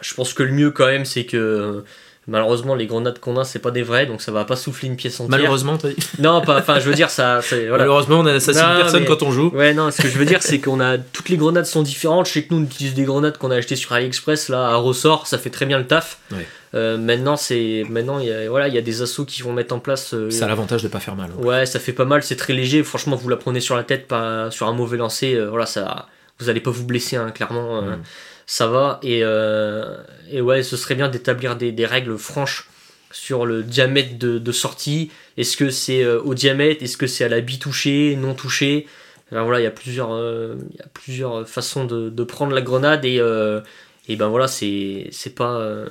je 0.00 0.14
pense 0.14 0.34
que 0.34 0.42
le 0.42 0.52
mieux 0.52 0.70
quand 0.70 0.86
même, 0.86 1.04
c'est 1.04 1.24
que 1.24 1.84
malheureusement 2.28 2.74
les 2.74 2.86
grenades 2.86 3.18
qu'on 3.18 3.36
a, 3.36 3.44
c'est 3.44 3.58
pas 3.58 3.70
des 3.70 3.82
vraies, 3.82 4.06
donc 4.06 4.22
ça 4.22 4.32
va 4.32 4.44
pas 4.44 4.56
souffler 4.56 4.88
une 4.88 4.96
pièce 4.96 5.14
entière. 5.20 5.30
Malheureusement, 5.30 5.76
t'as 5.78 5.88
dit. 5.88 5.96
Non, 6.18 6.40
pas. 6.40 6.58
Enfin, 6.58 6.78
je 6.78 6.88
veux 6.88 6.94
dire 6.94 7.10
ça. 7.10 7.40
Voilà. 7.50 7.78
Malheureusement, 7.78 8.20
on 8.20 8.26
assassine 8.26 8.62
Non, 8.62 8.76
personne 8.80 9.00
mais- 9.02 9.06
quand 9.08 9.22
on 9.22 9.32
joue. 9.32 9.50
Ouais, 9.54 9.74
non, 9.74 9.90
ce 9.90 10.00
que 10.02 10.08
je 10.08 10.16
veux 10.18 10.24
dire, 10.24 10.42
c'est 10.42 10.60
qu'on 10.60 10.80
a 10.80 10.98
toutes 10.98 11.28
les 11.28 11.36
grenades 11.36 11.66
sont 11.66 11.82
différentes. 11.82 12.26
Sais 12.26 12.44
que 12.44 12.54
nous, 12.54 12.60
on 12.60 12.64
utilise 12.64 12.94
des 12.94 13.04
grenades 13.04 13.38
qu'on 13.38 13.50
a 13.50 13.56
achetées 13.56 13.76
sur 13.76 13.92
AliExpress 13.92 14.48
là 14.48 14.68
à 14.68 14.76
ressort, 14.76 15.26
ça 15.26 15.38
fait 15.38 15.50
très 15.50 15.66
bien 15.66 15.78
le 15.78 15.86
taf. 15.86 16.18
Ouais. 16.30 16.46
Euh, 16.74 16.96
maintenant, 16.96 17.36
c'est 17.36 17.84
maintenant 17.90 18.18
il 18.18 18.28
y 18.28 18.32
a 18.32 18.48
voilà, 18.48 18.66
il 18.68 18.74
y 18.74 18.78
a 18.78 18.82
des 18.82 19.02
assos 19.02 19.26
qui 19.26 19.42
vont 19.42 19.52
mettre 19.52 19.74
en 19.74 19.78
place. 19.78 20.14
euh, 20.14 20.30
Ça 20.30 20.46
a 20.46 20.48
l'avantage 20.48 20.82
de 20.82 20.88
pas 20.88 21.00
faire 21.00 21.16
mal. 21.16 21.28
Ouais, 21.38 21.66
ça 21.66 21.78
fait 21.78 21.92
pas 21.92 22.06
mal, 22.06 22.22
c'est 22.22 22.36
très 22.36 22.54
léger. 22.54 22.82
Franchement, 22.82 23.14
vous 23.16 23.28
la 23.28 23.36
prenez 23.36 23.60
sur 23.60 23.76
la 23.76 23.82
tête, 23.84 24.08
pas 24.08 24.50
sur 24.50 24.66
un 24.68 24.72
mauvais 24.72 24.96
lancer. 24.96 25.34
euh, 25.34 25.50
voilà, 25.50 25.66
ça, 25.66 26.06
vous 26.42 26.50
allez 26.50 26.60
pas 26.60 26.70
vous 26.70 26.84
blesser, 26.86 27.16
hein, 27.16 27.30
clairement. 27.30 27.78
euh, 27.78 27.96
Mm. 27.96 28.02
Ça 28.44 28.66
va. 28.66 28.98
Et, 29.02 29.20
euh, 29.22 29.96
et 30.30 30.40
ouais, 30.40 30.62
ce 30.62 30.76
serait 30.76 30.96
bien 30.96 31.08
d'établir 31.08 31.56
des, 31.56 31.72
des 31.72 31.86
règles 31.86 32.18
franches 32.18 32.68
sur 33.12 33.46
le 33.46 33.62
diamètre 33.62 34.18
de, 34.18 34.38
de 34.38 34.52
sortie. 34.52 35.10
Est-ce 35.36 35.56
que 35.56 35.70
c'est 35.70 36.02
euh, 36.02 36.20
au 36.20 36.34
diamètre? 36.34 36.82
Est-ce 36.82 36.96
que 36.96 37.06
c'est 37.06 37.24
à 37.24 37.28
la 37.28 37.40
bille 37.40 37.60
touchée, 37.60 38.16
non 38.16 38.34
touchée? 38.34 38.86
Enfin, 39.30 39.44
voilà, 39.44 39.60
il 39.60 39.64
y 39.64 39.66
a 39.66 39.70
plusieurs, 39.70 40.12
euh, 40.12 40.56
il 40.70 40.76
y 40.76 40.82
a 40.82 40.88
plusieurs 40.92 41.48
façons 41.48 41.84
de, 41.84 42.10
de 42.10 42.24
prendre 42.24 42.52
la 42.52 42.60
grenade 42.60 43.04
et, 43.04 43.18
euh, 43.20 43.60
et 44.08 44.16
ben 44.16 44.28
voilà, 44.28 44.48
c'est 44.48 45.08
c'est 45.12 45.34
pas, 45.34 45.56
euh, 45.60 45.86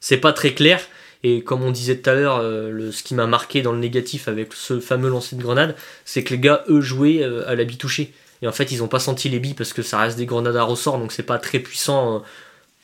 c'est 0.00 0.18
pas 0.18 0.32
très 0.32 0.54
clair. 0.54 0.80
Et 1.24 1.42
comme 1.42 1.62
on 1.62 1.70
disait 1.72 1.96
tout 1.96 2.08
à 2.10 2.14
l'heure, 2.14 2.40
ce 2.92 3.02
qui 3.02 3.14
m'a 3.14 3.26
marqué 3.26 3.62
dans 3.62 3.72
le 3.72 3.78
négatif 3.78 4.28
avec 4.28 4.52
ce 4.52 4.78
fameux 4.78 5.08
lancer 5.08 5.36
de 5.36 5.42
grenade, 5.42 5.74
c'est 6.04 6.22
que 6.22 6.34
les 6.34 6.38
gars, 6.38 6.64
eux, 6.68 6.82
jouaient 6.82 7.24
à 7.46 7.54
la 7.54 7.64
bille 7.64 7.78
touchée. 7.78 8.12
Et 8.44 8.46
en 8.46 8.52
fait, 8.52 8.70
ils 8.72 8.82
ont 8.82 8.88
pas 8.88 8.98
senti 8.98 9.30
les 9.30 9.40
billes 9.40 9.54
parce 9.54 9.72
que 9.72 9.80
ça 9.80 9.98
reste 9.98 10.18
des 10.18 10.26
grenades 10.26 10.56
à 10.56 10.64
ressort, 10.64 10.98
donc 10.98 11.12
c'est 11.12 11.22
pas 11.22 11.38
très 11.38 11.60
puissant 11.60 12.16
euh, 12.16 12.18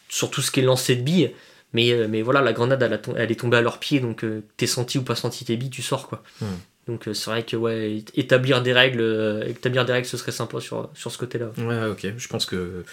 sur 0.09 0.31
tout 0.31 0.41
ce 0.41 0.51
qui 0.51 0.61
est 0.61 0.63
lancé 0.63 0.97
de 0.97 1.03
billes. 1.03 1.35
Mais, 1.75 1.93
euh, 1.93 2.23
voilà, 2.25 2.41
la 2.41 2.55
grenade, 2.55 2.83
elle 3.15 3.31
est 3.31 3.35
tombée 3.35 3.59
à 3.59 3.61
leurs 3.61 3.79
pieds, 3.79 4.01
donc 4.01 4.25
euh, 4.25 4.43
t'es 4.57 4.67
senti 4.67 4.97
ou 4.97 5.03
pas 5.03 5.17
senti 5.17 5.45
tes 5.45 5.59
billes, 5.59 5.69
tu 5.69 5.83
sors 5.83 6.09
quoi. 6.09 6.23
Hmm. 6.41 6.47
Donc 6.91 7.07
euh, 7.07 7.15
c'est 7.15 7.31
vrai 7.31 7.43
que 7.45 7.57
ouais, 7.57 8.03
établir 8.15 8.63
des 8.63 8.73
règles, 8.73 9.01
euh, 9.01 9.47
établir 9.47 9.85
des 9.85 9.93
règles, 9.93 10.07
ce 10.07 10.17
serait 10.17 10.33
sympa 10.33 10.61
sur, 10.61 10.91
sur 10.95 11.13
ce 11.13 11.19
côté-là. 11.19 11.53
Ouais, 11.59 11.87
ok. 11.91 12.07
Je 12.17 12.29
pense 12.29 12.47
que 12.47 12.85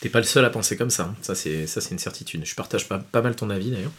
t'es 0.00 0.10
pas 0.10 0.18
le 0.18 0.24
seul 0.26 0.44
à 0.44 0.50
penser 0.50 0.76
comme 0.76 0.90
ça. 0.90 1.04
hein. 1.04 1.14
Ça, 1.22 1.34
c'est 1.34 1.66
ça, 1.66 1.80
c'est 1.80 1.92
une 1.92 1.98
certitude. 1.98 2.42
Je 2.44 2.54
partage 2.54 2.86
pas, 2.86 2.98
pas 2.98 3.22
mal 3.22 3.34
ton 3.34 3.48
avis 3.48 3.70
d'ailleurs. 3.70 3.92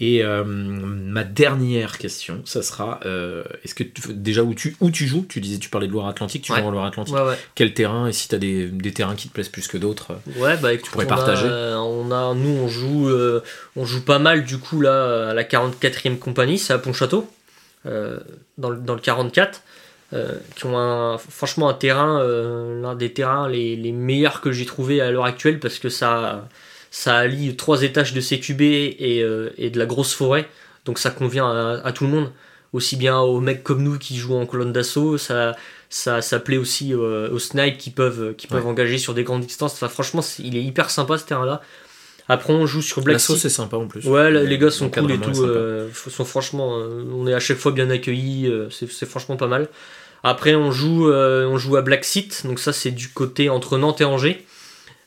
Et 0.00 0.24
euh, 0.24 0.42
ma 0.44 1.22
dernière 1.22 1.96
question, 1.98 2.42
ça 2.44 2.62
sera 2.62 2.98
euh, 3.06 3.44
est-ce 3.64 3.74
que 3.76 3.84
tu- 3.84 4.12
déjà 4.14 4.42
où 4.42 4.52
tu 4.54 4.76
où 4.80 4.90
tu 4.90 5.06
joues? 5.06 5.24
Tu 5.28 5.40
disais 5.40 5.58
tu 5.58 5.68
parlais 5.70 5.86
de 5.86 5.92
Loire-Atlantique. 5.92 6.42
Tu 6.42 6.52
Ouais. 6.52 6.60
joues 6.60 6.66
en 6.66 6.70
Loire-Atlantique. 6.72 7.14
Ouais, 7.14 7.22
ouais. 7.22 7.38
Quel 7.54 7.72
terrain? 7.74 8.08
Et 8.08 8.12
si 8.12 8.26
t'as 8.26 8.38
des, 8.38 8.66
des 8.66 8.92
terrains 8.92 9.14
qui 9.14 9.28
te 9.28 9.32
plaisent 9.34 9.48
plus 9.48 9.68
que 9.68 9.78
d'autres 9.78 10.12
Ouais, 10.38 10.56
bah 10.56 10.72
écoute, 10.74 10.90
pourrais 10.90 11.04
on 11.04 11.08
partager. 11.08 11.46
A, 11.46 11.80
on 11.80 12.10
a, 12.10 12.34
nous, 12.34 12.50
on 12.50 12.66
joue, 12.68 13.08
on 13.76 13.84
joue 13.84 14.02
pas 14.02 14.18
mal 14.18 14.44
du 14.44 14.58
coup 14.58 14.80
là 14.80 15.30
à 15.30 15.34
la 15.34 15.44
44e 15.44 16.18
compagnie, 16.18 16.58
c'est 16.58 16.72
à 16.72 16.78
Pontchâteau, 16.78 17.30
dans, 18.58 18.70
le- 18.70 18.78
dans 18.78 18.94
le 18.94 19.00
44, 19.00 19.62
euh, 20.14 20.32
qui 20.56 20.66
ont 20.66 20.78
un, 20.78 21.18
franchement 21.18 21.68
un 21.68 21.74
terrain, 21.74 22.20
euh, 22.22 22.80
l'un 22.80 22.94
des 22.94 23.12
terrains 23.12 23.48
les, 23.48 23.76
les 23.76 23.92
meilleurs 23.92 24.40
que 24.40 24.52
j'ai 24.52 24.64
trouvé 24.66 25.00
à 25.00 25.10
l'heure 25.10 25.24
actuelle 25.26 25.60
parce 25.60 25.78
que 25.78 25.88
ça, 25.88 26.48
ça 26.90 27.16
allie 27.16 27.54
trois 27.56 27.82
étages 27.82 28.12
de 28.14 28.20
CQB 28.20 28.60
et, 28.62 29.22
euh, 29.22 29.50
et 29.58 29.68
de 29.70 29.78
la 29.78 29.86
grosse 29.86 30.14
forêt, 30.14 30.48
donc 30.86 30.98
ça 30.98 31.10
convient 31.10 31.46
à, 31.46 31.80
à 31.84 31.92
tout 31.92 32.04
le 32.04 32.10
monde, 32.10 32.30
aussi 32.72 32.96
bien 32.96 33.18
aux 33.18 33.40
mecs 33.40 33.62
comme 33.62 33.82
nous 33.82 33.98
qui 33.98 34.16
jouent 34.16 34.36
en 34.36 34.46
colonne 34.46 34.72
d'assaut, 34.72 35.18
ça, 35.18 35.54
ça, 35.90 36.20
ça 36.22 36.38
plaît 36.40 36.56
aussi 36.58 36.94
euh, 36.94 37.30
aux 37.30 37.38
snipes 37.38 37.78
qui 37.78 37.90
peuvent, 37.90 38.34
qui 38.34 38.46
peuvent 38.46 38.64
Ouais. 38.64 38.70
engager 38.70 38.98
sur 38.98 39.14
des 39.14 39.24
grandes 39.24 39.42
distances. 39.46 39.72
Enfin, 39.74 39.88
franchement, 39.88 40.22
il 40.38 40.56
est 40.56 40.62
hyper 40.62 40.90
sympa 40.90 41.16
ce 41.18 41.24
terrain-là. 41.24 41.62
Après, 42.28 42.52
on 42.52 42.66
joue 42.66 42.82
sur 42.82 43.00
Black 43.02 43.14
L'assaut, 43.14 43.34
Sea. 43.34 43.40
c'est 43.40 43.48
sympa 43.48 43.76
en 43.76 43.86
plus. 43.86 44.04
Ouais, 44.06 44.30
les 44.30 44.58
gars 44.58 44.70
sont 44.70 44.90
cool 44.90 45.10
et 45.10 45.14
est 45.14 45.18
tout. 45.18 45.42
euh, 45.42 45.88
sont 45.94 46.24
franchement, 46.24 46.78
euh, 46.78 47.02
on 47.14 47.26
est 47.26 47.32
à 47.34 47.40
chaque 47.40 47.56
fois 47.56 47.72
bien 47.72 47.88
accueillis. 47.90 48.46
euh, 48.46 48.68
c'est 48.70 49.06
franchement 49.08 49.36
pas 49.36 49.46
mal. 49.46 49.68
Après, 50.22 50.54
on 50.54 50.70
joue, 50.70 51.10
on 51.10 51.56
joue 51.58 51.76
à 51.76 51.82
Black 51.82 52.04
Seat. 52.04 52.42
Donc 52.44 52.58
ça, 52.58 52.72
c'est 52.72 52.90
du 52.90 53.08
côté 53.08 53.48
entre 53.48 53.78
Nantes 53.78 54.00
et 54.00 54.04
Angers. 54.04 54.44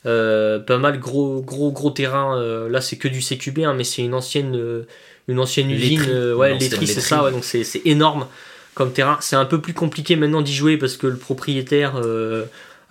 Euh, 0.07 0.57
pas 0.57 0.79
mal 0.79 0.99
gros, 0.99 1.41
gros, 1.41 1.71
gros 1.71 1.91
terrain. 1.91 2.35
euh, 2.39 2.67
là, 2.69 2.81
c'est 2.81 2.97
que 2.97 3.07
du 3.07 3.21
CQB, 3.21 3.59
hein, 3.65 3.73
mais 3.75 3.83
c'est 3.83 4.01
une 4.01 4.15
ancienne, 4.15 4.55
euh, 4.55 4.87
une 5.27 5.39
ancienne 5.39 5.69
usine. 5.69 6.01
Ouais, 6.35 6.57
laiterie, 6.57 6.87
c'est 6.87 7.01
ça. 7.01 7.23
Ouais, 7.23 7.31
donc 7.31 7.43
c'est 7.43 7.63
c'est 7.63 7.81
énorme 7.85 8.25
comme 8.73 8.93
terrain. 8.93 9.17
C'est 9.21 9.35
un 9.35 9.45
peu 9.45 9.61
plus 9.61 9.73
compliqué 9.73 10.15
maintenant 10.15 10.41
d'y 10.41 10.55
jouer 10.55 10.77
parce 10.77 10.97
que 10.97 11.05
le 11.05 11.17
propriétaire 11.17 12.01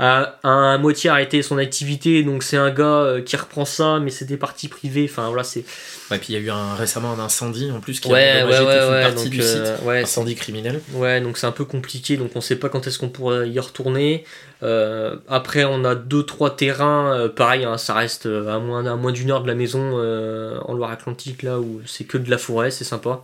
a, 0.01 0.38
a 0.42 0.72
à 0.72 0.78
moitié 0.78 1.11
arrêté 1.11 1.42
son 1.42 1.59
activité. 1.59 2.24
Donc 2.24 2.42
c'est 2.42 2.57
un 2.57 2.70
gars 2.70 2.84
euh, 2.84 3.22
qui 3.22 3.36
reprend 3.36 3.64
ça, 3.64 4.01
mais 4.01 4.11
c'est 4.11 4.24
des 4.24 4.36
parties 4.36 4.68
privées. 4.68 5.07
Enfin 5.09 5.28
voilà, 5.28 5.44
c'est 5.44 5.64
Ouais, 6.11 6.18
puis 6.18 6.32
il 6.32 6.32
y 6.32 6.38
a 6.38 6.40
eu 6.40 6.51
un, 6.51 6.74
récemment 6.74 7.12
un 7.12 7.20
incendie 7.20 7.70
en 7.70 7.78
plus 7.78 8.01
qui 8.01 8.09
ouais, 8.11 8.40
a 8.40 8.46
ouais, 8.46 8.57
une 8.57 9.03
partie 9.14 9.24
donc, 9.24 9.32
du 9.32 9.40
euh, 9.42 9.76
site. 9.76 9.84
ouais, 9.86 10.03
Incendie 10.03 10.34
criminel. 10.34 10.80
Ouais, 10.94 11.20
donc 11.20 11.38
c'est 11.38 11.46
un 11.46 11.53
peu 11.53 11.64
compliqué, 11.64 12.16
donc 12.16 12.32
on 12.34 12.40
sait 12.40 12.57
pas 12.57 12.68
quand 12.68 12.84
est-ce 12.88 12.98
qu'on 12.98 13.11
pourra 13.11 13.46
y 13.46 13.61
retourner. 13.61 14.24
Euh, 14.64 15.14
après, 15.28 15.64
on 15.64 15.84
a 15.84 15.94
deux 15.94 16.24
trois 16.24 16.57
terrains, 16.57 17.14
euh, 17.14 17.28
pareil, 17.28 17.64
hein, 17.64 17.78
ça 17.78 17.94
reste 17.94 18.26
euh, 18.26 18.53
à 18.55 18.59
moins, 18.59 18.84
à 18.86 18.96
moins 18.96 19.12
d'une 19.12 19.30
heure 19.30 19.42
de 19.42 19.46
la 19.46 19.55
maison 19.55 19.92
euh, 19.98 20.59
en 20.64 20.74
Loire-Atlantique, 20.74 21.44
là 21.44 21.61
où 21.61 21.80
c'est 21.86 22.05
que 22.05 22.18
de 22.18 22.28
la 22.28 22.38
forêt, 22.38 22.72
c'est 22.72 22.84
sympa. 22.84 23.22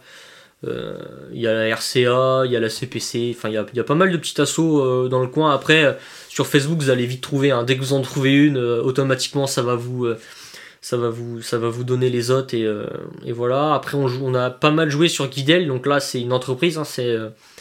Euh, 0.64 0.98
Il 1.32 1.40
y 1.40 1.46
a 1.46 1.52
la 1.52 1.74
RCA, 1.74 2.46
il 2.46 2.52
y 2.52 2.56
a 2.56 2.60
la 2.60 2.70
CPC, 2.70 3.34
enfin 3.36 3.48
il 3.48 3.54
y 3.54 3.58
a, 3.58 3.66
y 3.74 3.80
a 3.80 3.84
pas 3.84 3.94
mal 3.94 4.10
de 4.10 4.16
petits 4.16 4.40
assos 4.40 4.80
euh, 4.80 5.08
dans 5.08 5.20
le 5.20 5.28
coin. 5.28 5.52
Après, 5.54 5.84
euh, 5.84 5.92
sur 6.28 6.46
Facebook, 6.46 6.78
vous 6.78 6.90
allez 6.90 7.06
vite 7.06 7.20
trouver, 7.20 7.50
hein, 7.50 7.62
dès 7.62 7.76
que 7.76 7.82
vous 7.82 7.92
en 7.92 8.00
trouvez 8.02 8.32
une, 8.32 8.58
automatiquement 8.58 9.46
ça 9.46 9.62
va 9.62 9.74
vous. 9.74 10.06
ça 10.80 10.96
va, 10.96 11.10
vous, 11.10 11.42
ça 11.42 11.58
va 11.58 11.68
vous 11.68 11.84
donner 11.84 12.10
les 12.10 12.30
autres 12.30 12.54
et, 12.54 12.66
et 13.24 13.32
voilà. 13.32 13.74
Après, 13.74 13.96
on, 13.96 14.08
joue, 14.08 14.24
on 14.24 14.34
a 14.34 14.50
pas 14.50 14.70
mal 14.70 14.90
joué 14.90 15.08
sur 15.08 15.28
Guidel, 15.28 15.66
donc 15.66 15.86
là, 15.86 16.00
c'est 16.00 16.20
une 16.20 16.32
entreprise, 16.32 16.78
hein, 16.78 16.84
c'est 16.84 17.16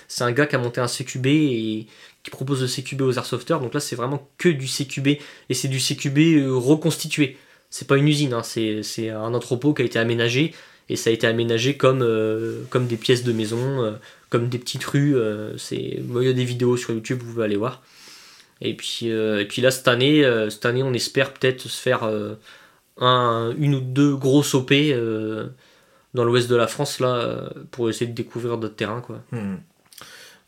c'est 0.07 0.23
un 0.23 0.31
gars 0.31 0.45
qui 0.45 0.55
a 0.55 0.59
monté 0.59 0.81
un 0.81 0.87
CQB 0.87 1.25
et 1.27 1.87
qui 2.23 2.31
propose 2.31 2.61
le 2.61 2.67
CQB 2.67 3.01
aux 3.01 3.13
airsofters. 3.13 3.59
Donc 3.59 3.73
là, 3.73 3.79
c'est 3.79 3.95
vraiment 3.95 4.29
que 4.37 4.49
du 4.49 4.67
CQB 4.67 5.07
et 5.49 5.53
c'est 5.53 5.67
du 5.67 5.79
CQB 5.79 6.47
reconstitué. 6.51 7.37
C'est 7.69 7.87
pas 7.87 7.97
une 7.97 8.07
usine, 8.07 8.33
hein, 8.33 8.43
c'est 8.43 9.09
un 9.09 9.33
entrepôt 9.33 9.73
qui 9.73 9.81
a 9.81 9.85
été 9.85 9.99
aménagé 9.99 10.53
et 10.89 10.95
ça 10.95 11.09
a 11.09 11.13
été 11.13 11.27
aménagé 11.27 11.77
comme, 11.77 12.01
euh, 12.01 12.61
comme 12.69 12.87
des 12.87 12.97
pièces 12.97 13.23
de 13.23 13.33
maison, 13.33 13.83
euh, 13.83 13.91
comme 14.29 14.49
des 14.49 14.59
petites 14.59 14.83
rues. 14.83 15.15
euh, 15.15 15.55
il 15.71 16.23
y 16.23 16.29
a 16.29 16.33
des 16.33 16.45
vidéos 16.45 16.77
sur 16.77 16.93
YouTube, 16.93 17.21
vous 17.23 17.33
pouvez 17.33 17.45
aller 17.45 17.55
voir. 17.55 17.81
Et 18.61 18.73
puis, 18.73 19.07
et 19.07 19.45
puis 19.49 19.61
là, 19.61 19.69
cette 19.69 19.87
année, 19.89 20.23
cette 20.49 20.65
année, 20.65 20.81
on 20.81 20.93
espère 20.93 21.33
peut-être 21.33 21.67
se 21.67 21.81
faire 21.81 22.09
un, 22.97 23.53
une 23.57 23.75
ou 23.75 23.81
deux 23.81 24.15
grosses 24.15 24.53
OP 24.53 24.71
dans 26.13 26.23
l'ouest 26.23 26.49
de 26.49 26.55
la 26.55 26.67
France 26.67 27.01
là 27.01 27.49
pour 27.71 27.89
essayer 27.89 28.07
de 28.07 28.15
découvrir 28.15 28.57
d'autres 28.57 28.77
terrains 28.77 29.01
quoi. 29.01 29.21
Hmm. 29.33 29.57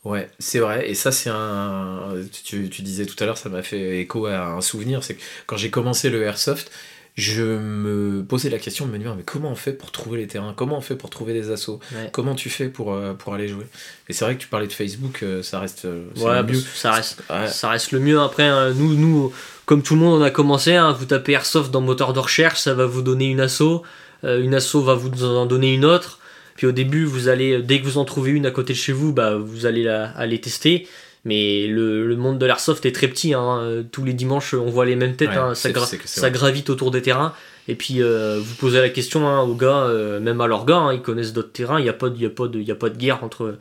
Ouais, 0.06 0.30
c'est 0.40 0.60
vrai. 0.60 0.90
Et 0.90 0.94
ça, 0.94 1.12
c'est 1.12 1.30
un. 1.30 2.14
Tu, 2.46 2.70
tu 2.70 2.82
disais 2.82 3.06
tout 3.06 3.22
à 3.22 3.26
l'heure, 3.26 3.38
ça 3.38 3.50
m'a 3.50 3.62
fait 3.62 4.00
écho 4.00 4.26
à 4.26 4.54
un 4.54 4.62
souvenir. 4.62 5.04
C'est 5.04 5.16
que 5.16 5.22
quand 5.48 5.58
j'ai 5.58 5.70
commencé 5.70 6.10
le 6.10 6.24
airsoft, 6.24 6.72
je 7.18 7.42
me 7.42 8.24
posais 8.24 8.50
la 8.52 8.60
question 8.60 8.86
de 8.86 8.92
me 8.92 9.00
dire 9.00 9.16
mais 9.16 9.24
comment 9.24 9.50
on 9.52 9.56
fait 9.56 9.74
pour 9.74 9.92
trouver 9.92 10.20
les 10.20 10.28
terrains? 10.28 10.54
Comment 10.56 10.78
on 10.78 10.82
fait 10.82 10.96
pour 10.96 11.10
trouver 11.10 11.34
des 11.34 11.50
assos? 11.50 11.80
Ouais. 11.94 12.10
Comment 12.12 12.36
tu 12.36 12.50
fais 12.52 12.70
pour, 12.70 12.94
euh, 12.94 13.14
pour 13.14 13.34
aller 13.34 13.48
jouer? 13.48 13.66
Et 14.08 14.14
c'est 14.14 14.24
vrai 14.24 14.36
que 14.36 14.42
tu 14.42 14.48
parlais 14.48 14.68
de 14.68 14.72
Facebook, 14.74 15.24
euh, 15.24 15.42
ça 15.42 15.60
reste. 15.60 15.86
euh, 15.86 16.04
Ouais, 16.18 16.38
le 16.44 16.44
mieux. 16.54 16.60
ça 16.76 16.92
reste 16.92 17.24
Ouais. 17.30 17.48
ça 17.48 17.70
reste 17.70 17.92
le 17.92 18.00
mieux 18.00 18.20
après 18.20 18.44
hein. 18.44 18.72
nous 18.76 18.94
nous 18.94 19.34
comme 19.66 19.82
tout 19.82 19.96
le 19.96 20.02
monde 20.02 20.22
on 20.22 20.24
a 20.24 20.30
commencé 20.30 20.76
hein, 20.76 20.92
vous 20.92 21.06
tapez 21.06 21.32
airsoft 21.34 21.72
dans 21.72 21.82
moteur 21.82 22.14
de 22.14 22.20
recherche 22.20 22.60
ça 22.60 22.74
va 22.76 22.86
vous 22.86 23.02
donner 23.02 23.26
une 23.32 23.42
asso 23.42 23.82
une 24.24 24.54
asso 24.54 24.76
va 24.76 24.94
vous 24.94 25.24
en 25.26 25.46
donner 25.48 25.74
une 25.74 25.86
autre 25.86 26.20
puis 26.56 26.68
au 26.68 26.72
début 26.72 27.04
vous 27.04 27.28
allez 27.30 27.62
dès 27.64 27.80
que 27.82 27.86
vous 27.86 27.98
en 27.98 28.06
trouvez 28.06 28.32
une 28.32 28.46
à 28.46 28.52
côté 28.52 28.74
de 28.74 28.78
chez 28.78 28.94
vous 28.94 29.12
bah 29.12 29.36
vous 29.38 29.66
allez 29.66 29.84
la, 29.84 30.10
aller 30.12 30.40
tester 30.40 30.88
mais 31.28 31.68
le, 31.68 32.08
le 32.08 32.16
monde 32.16 32.40
de 32.40 32.46
l'airsoft 32.48 32.86
est 32.86 32.92
très 32.92 33.08
petit 33.08 33.34
hein. 33.36 33.84
Tous 33.92 34.04
les 34.04 34.14
dimanches 34.14 34.54
on 34.56 34.70
voit 34.70 34.86
les 34.86 34.96
mêmes 34.96 35.16
têtes 35.16 35.30
Ouais, 35.30 35.38
hein. 35.38 35.54
ça, 35.56 35.70
gra- 35.70 36.32
gravite 36.32 36.70
autour 36.72 36.90
des 36.90 37.02
terrains 37.04 37.34
et 37.68 37.76
puis 37.76 38.02
euh, 38.02 38.40
vous 38.42 38.56
posez 38.56 38.80
la 38.80 38.90
question 38.90 39.28
hein, 39.28 39.42
aux 39.42 39.54
gars 39.56 39.84
euh, 39.84 40.20
même 40.20 40.40
à 40.42 40.48
leurs 40.48 40.66
gars 40.66 40.90
ils 40.94 41.02
connaissent 41.02 41.34
d'autres 41.34 41.52
terrains 41.52 41.80
il 41.80 41.84
n'y 41.84 41.90
a 41.90 41.94
pas 41.94 42.10
de, 42.10 42.18
y 42.18 42.26
a 42.26 42.30
pas 42.30 42.48
de, 42.48 42.60
il 42.60 42.68
y 42.68 42.72
a 42.72 42.76
pas 42.76 42.90
de 42.90 42.98
guerre 42.98 43.24
entre 43.24 43.58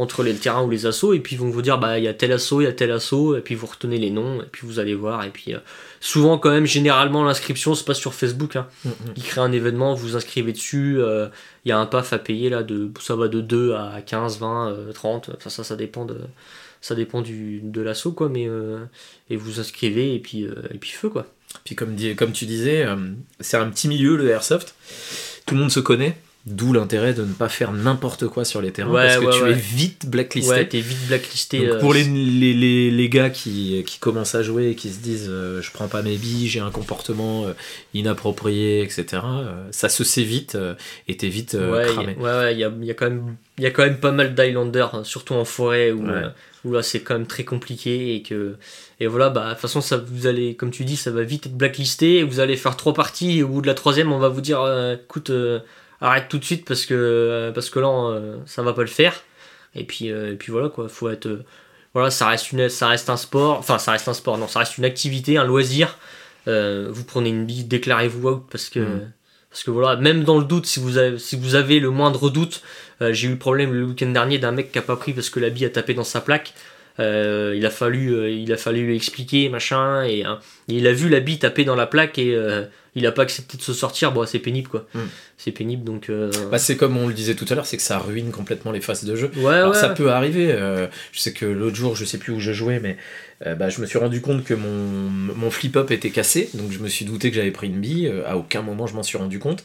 entre 0.00 0.22
les 0.22 0.32
terrains 0.34 0.62
ou 0.62 0.70
les 0.70 0.86
assos 0.86 1.12
et 1.12 1.18
puis 1.18 1.34
ils 1.34 1.40
vont 1.40 1.50
vous 1.50 1.60
dire 1.60 1.76
bah 1.76 1.98
il 1.98 2.04
y 2.04 2.08
a 2.08 2.14
tel 2.14 2.30
assaut 2.30 2.60
il 2.60 2.64
y 2.64 2.68
a 2.68 2.72
tel 2.72 2.92
assaut 2.92 3.36
et 3.36 3.40
puis 3.40 3.56
vous 3.56 3.66
retenez 3.66 3.98
les 3.98 4.10
noms 4.10 4.40
et 4.42 4.46
puis 4.52 4.64
vous 4.64 4.78
allez 4.78 4.94
voir 4.94 5.24
et 5.24 5.30
puis 5.30 5.54
euh, 5.54 5.58
souvent 6.00 6.38
quand 6.38 6.50
même 6.50 6.66
généralement 6.66 7.24
l'inscription 7.24 7.74
se 7.74 7.82
passe 7.82 7.98
sur 7.98 8.14
Facebook. 8.14 8.54
Mm, 8.54 8.88
mm. 8.90 8.92
ils 9.16 9.22
créent 9.24 9.40
un 9.40 9.50
événement 9.50 9.94
vous 9.94 10.10
vous 10.10 10.16
inscrivez 10.16 10.52
dessus 10.52 11.00
il 11.64 11.68
y 11.68 11.72
a 11.72 11.78
un 11.80 11.86
paf 11.86 12.12
à 12.12 12.18
payer 12.18 12.48
là 12.48 12.62
de 12.62 12.88
ça 13.00 13.16
va 13.16 13.26
de 13.26 13.40
2 13.40 13.72
à 13.74 14.00
15 14.06 14.38
20 14.38 14.68
euh, 14.70 14.92
30 14.92 15.30
enfin 15.36 15.50
ça 15.50 15.64
ça 15.64 15.74
dépend 15.74 16.04
de 16.04 16.16
ça 16.80 16.94
dépend 16.94 17.22
du 17.22 17.60
de 17.62 17.80
l'assaut 17.80 18.12
quoi 18.12 18.28
mais 18.28 18.46
euh, 18.48 18.78
et 19.30 19.36
vous 19.36 19.60
inscrivez 19.60 20.14
et 20.14 20.18
puis 20.18 20.44
euh, 20.44 20.54
et 20.72 20.78
puis 20.78 20.90
feu 20.90 21.08
quoi 21.08 21.26
Puis 21.64 21.74
comme, 21.74 21.96
comme 22.16 22.32
tu 22.32 22.46
disais, 22.46 22.84
euh, 22.86 22.96
c'est 23.40 23.56
un 23.56 23.68
petit 23.70 23.88
milieu 23.88 24.16
le 24.16 24.28
airsoft. 24.30 24.74
Tout 25.46 25.54
le 25.54 25.60
monde 25.62 25.70
se 25.70 25.80
connaît. 25.80 26.16
D'où 26.46 26.72
l'intérêt 26.72 27.12
de 27.12 27.22
ne 27.24 27.32
pas 27.34 27.50
faire 27.50 27.72
n'importe 27.72 28.26
quoi 28.26 28.42
sur 28.44 28.62
les 28.62 28.70
terrains 28.70 28.90
Ouais, 28.90 29.06
parce 29.06 29.18
que 29.18 29.24
ouais, 29.26 29.36
tu 29.36 29.42
ouais. 29.42 29.50
es 29.50 29.54
vite 29.54 30.06
blacklisté. 30.08 30.50
ouais 30.50 30.66
t'es 30.68 30.80
vite 30.80 31.06
blacklisté 31.08 31.66
Donc 31.66 31.80
pour 31.80 31.92
les, 31.92 32.04
les, 32.04 32.54
les, 32.54 32.90
les 32.90 33.08
gars 33.10 33.28
qui, 33.28 33.82
qui 33.86 33.98
commencent 33.98 34.34
à 34.34 34.42
jouer 34.42 34.70
et 34.70 34.74
qui 34.74 34.88
se 34.88 35.00
disent 35.00 35.26
euh, 35.28 35.60
je 35.60 35.70
prends 35.72 35.88
pas 35.88 36.00
mes 36.00 36.16
billes, 36.16 36.48
j'ai 36.48 36.60
un 36.60 36.70
comportement 36.70 37.44
euh, 37.44 37.52
inapproprié, 37.92 38.82
etc., 38.82 39.04
euh, 39.24 39.66
ça 39.72 39.88
se 39.90 40.04
sait 40.04 40.22
vite 40.22 40.56
et 41.06 41.16
t'es 41.16 41.28
vite 41.28 41.54
ouais, 41.54 41.84
cramé. 41.86 42.12
y 42.12 42.16
a- 42.16 42.22
ouais, 42.22 42.38
ouais, 42.44 42.52
il 42.54 42.58
y 42.60 42.64
a, 42.64 42.72
y 42.82 42.90
a 42.90 42.94
quand 42.94 43.10
même, 43.10 43.36
il 43.58 43.64
y 43.64 43.66
a 43.66 43.70
quand 43.70 43.82
même 43.84 43.98
pas 43.98 44.12
mal 44.12 44.34
d'Highlanders, 44.34 44.94
hein, 44.94 45.04
surtout 45.04 45.34
en 45.34 45.44
forêt 45.44 45.90
où, 45.92 46.06
Ouais. 46.06 46.22
Où 46.64 46.72
là 46.72 46.82
c'est 46.82 47.00
quand 47.00 47.14
même 47.14 47.26
très 47.26 47.44
compliqué 47.44 48.14
et 48.14 48.22
que 48.22 48.56
et 49.00 49.06
voilà 49.06 49.30
bah 49.30 49.46
de 49.46 49.50
toute 49.52 49.60
façon 49.60 49.80
ça 49.80 49.96
vous 49.96 50.26
allez 50.26 50.56
comme 50.56 50.70
tu 50.70 50.84
dis 50.84 50.96
ça 50.96 51.10
va 51.10 51.22
vite 51.22 51.46
être 51.46 51.56
blacklisté 51.56 52.18
et 52.18 52.22
vous 52.24 52.40
allez 52.40 52.56
faire 52.56 52.76
trois 52.76 52.94
parties 52.94 53.38
et 53.38 53.42
au 53.42 53.48
bout 53.48 53.62
de 53.62 53.66
la 53.66 53.74
troisième 53.74 54.12
on 54.12 54.18
va 54.18 54.28
vous 54.28 54.40
dire 54.40 54.60
euh, 54.60 54.96
écoute 54.96 55.30
euh, 55.30 55.60
arrête 56.00 56.28
tout 56.28 56.38
de 56.38 56.44
suite 56.44 56.64
parce 56.64 56.84
que 56.86 56.94
euh, 56.94 57.52
parce 57.52 57.70
que 57.70 57.78
là 57.78 58.20
ça 58.46 58.62
va 58.62 58.72
pas 58.72 58.82
le 58.82 58.88
faire 58.88 59.14
et 59.74 59.84
puis 59.84 60.06
et 60.08 60.34
puis 60.34 60.50
voilà 60.50 60.68
quoi 60.68 60.88
faut 60.88 61.08
être 61.08 61.44
voilà 61.94 62.10
ça 62.10 62.26
reste 62.28 62.52
une 62.52 62.68
ça 62.68 62.88
reste 62.88 63.08
un 63.08 63.16
sport 63.16 63.58
enfin 63.58 63.78
ça 63.78 63.92
reste 63.92 64.08
un 64.08 64.14
sport 64.14 64.36
non 64.38 64.48
ça 64.48 64.58
reste 64.60 64.78
une 64.78 64.84
activité 64.84 65.36
un 65.38 65.44
loisir 65.44 65.96
vous 66.46 67.04
prenez 67.06 67.28
une 67.28 67.44
bille 67.46 67.64
déclarez-vous 67.64 68.28
out 68.28 68.42
parce 68.50 68.68
que 68.68 68.80
Mhm. 68.80 69.12
parce 69.50 69.62
que 69.62 69.70
voilà 69.70 69.96
même 69.96 70.24
dans 70.24 70.38
le 70.38 70.44
doute 70.44 70.66
si 70.66 70.80
vous 70.80 70.96
avez 70.98 71.18
si 71.18 71.36
vous 71.36 71.54
avez 71.54 71.78
le 71.78 71.90
moindre 71.90 72.30
doute 72.30 72.62
j'ai 73.00 73.28
eu 73.28 73.30
le 73.32 73.36
problème 73.38 73.72
le 73.72 73.84
week-end 73.84 74.10
dernier 74.10 74.38
d'un 74.38 74.52
mec 74.52 74.72
qui 74.72 74.78
a 74.78 74.82
pas 74.82 74.96
pris 74.96 75.12
parce 75.12 75.30
que 75.30 75.40
la 75.40 75.50
bille 75.50 75.64
a 75.66 75.70
tapé 75.70 75.94
dans 75.94 76.04
sa 76.04 76.20
plaque 76.20 76.52
Euh, 77.00 77.54
il 77.56 77.64
a 77.64 77.70
fallu 77.70 78.12
euh, 78.12 78.28
il 78.28 78.52
a 78.52 78.56
fallu 78.56 78.84
lui 78.84 78.96
expliquer 78.96 79.48
machin 79.48 80.02
et, 80.02 80.24
hein, 80.24 80.40
et 80.68 80.74
il 80.78 80.86
a 80.88 80.92
vu 80.92 81.08
la 81.08 81.20
bille 81.20 81.38
taper 81.38 81.64
dans 81.64 81.76
la 81.76 81.86
plaque 81.86 82.18
et 82.18 82.34
euh, 82.34 82.64
il 82.96 83.06
a 83.06 83.12
pas 83.12 83.22
accepté 83.22 83.56
de 83.56 83.62
se 83.62 83.72
sortir 83.72 84.10
bon 84.10 84.26
c'est 84.26 84.40
pénible 84.40 84.68
quoi 84.68 84.84
Mhm. 84.94 85.08
c'est 85.36 85.52
pénible 85.52 85.84
donc 85.84 86.10
euh, 86.10 86.32
Bah, 86.50 86.58
c'est 86.58 86.76
comme 86.76 86.96
on 86.96 87.06
le 87.06 87.14
disait 87.14 87.36
tout 87.36 87.46
à 87.50 87.54
l'heure, 87.54 87.66
c'est 87.66 87.76
que 87.76 87.84
ça 87.84 87.98
ruine 88.00 88.32
complètement 88.32 88.72
les 88.72 88.80
phases 88.80 89.04
de 89.04 89.14
jeu. 89.14 89.30
ouais 89.36 89.54
Alors 89.54 89.74
ouais 89.74 89.78
ça 89.78 89.90
peut 89.90 90.10
arriver. 90.10 90.50
euh, 90.50 90.88
je 91.12 91.20
sais 91.20 91.32
que 91.32 91.46
l'autre 91.46 91.76
jour, 91.76 91.94
je 91.94 92.04
sais 92.04 92.18
plus 92.18 92.32
où 92.32 92.40
je 92.40 92.50
jouais, 92.52 92.80
mais 92.80 92.96
euh, 93.46 93.54
bah, 93.54 93.68
je 93.68 93.80
me 93.80 93.86
suis 93.86 93.98
rendu 93.98 94.20
compte 94.20 94.42
que 94.44 94.54
mon, 94.54 94.68
mon 95.34 95.50
flip-up 95.50 95.90
était 95.92 96.10
cassé, 96.10 96.50
donc 96.54 96.72
je 96.72 96.78
me 96.80 96.88
suis 96.88 97.04
douté 97.04 97.30
que 97.30 97.36
j'avais 97.36 97.50
pris 97.52 97.68
une 97.68 97.80
bille. 97.80 98.08
Euh, 98.08 98.26
à 98.26 98.36
aucun 98.36 98.62
moment 98.62 98.86
je 98.86 98.94
m'en 98.94 99.02
suis 99.02 99.16
rendu 99.18 99.38
compte. 99.38 99.62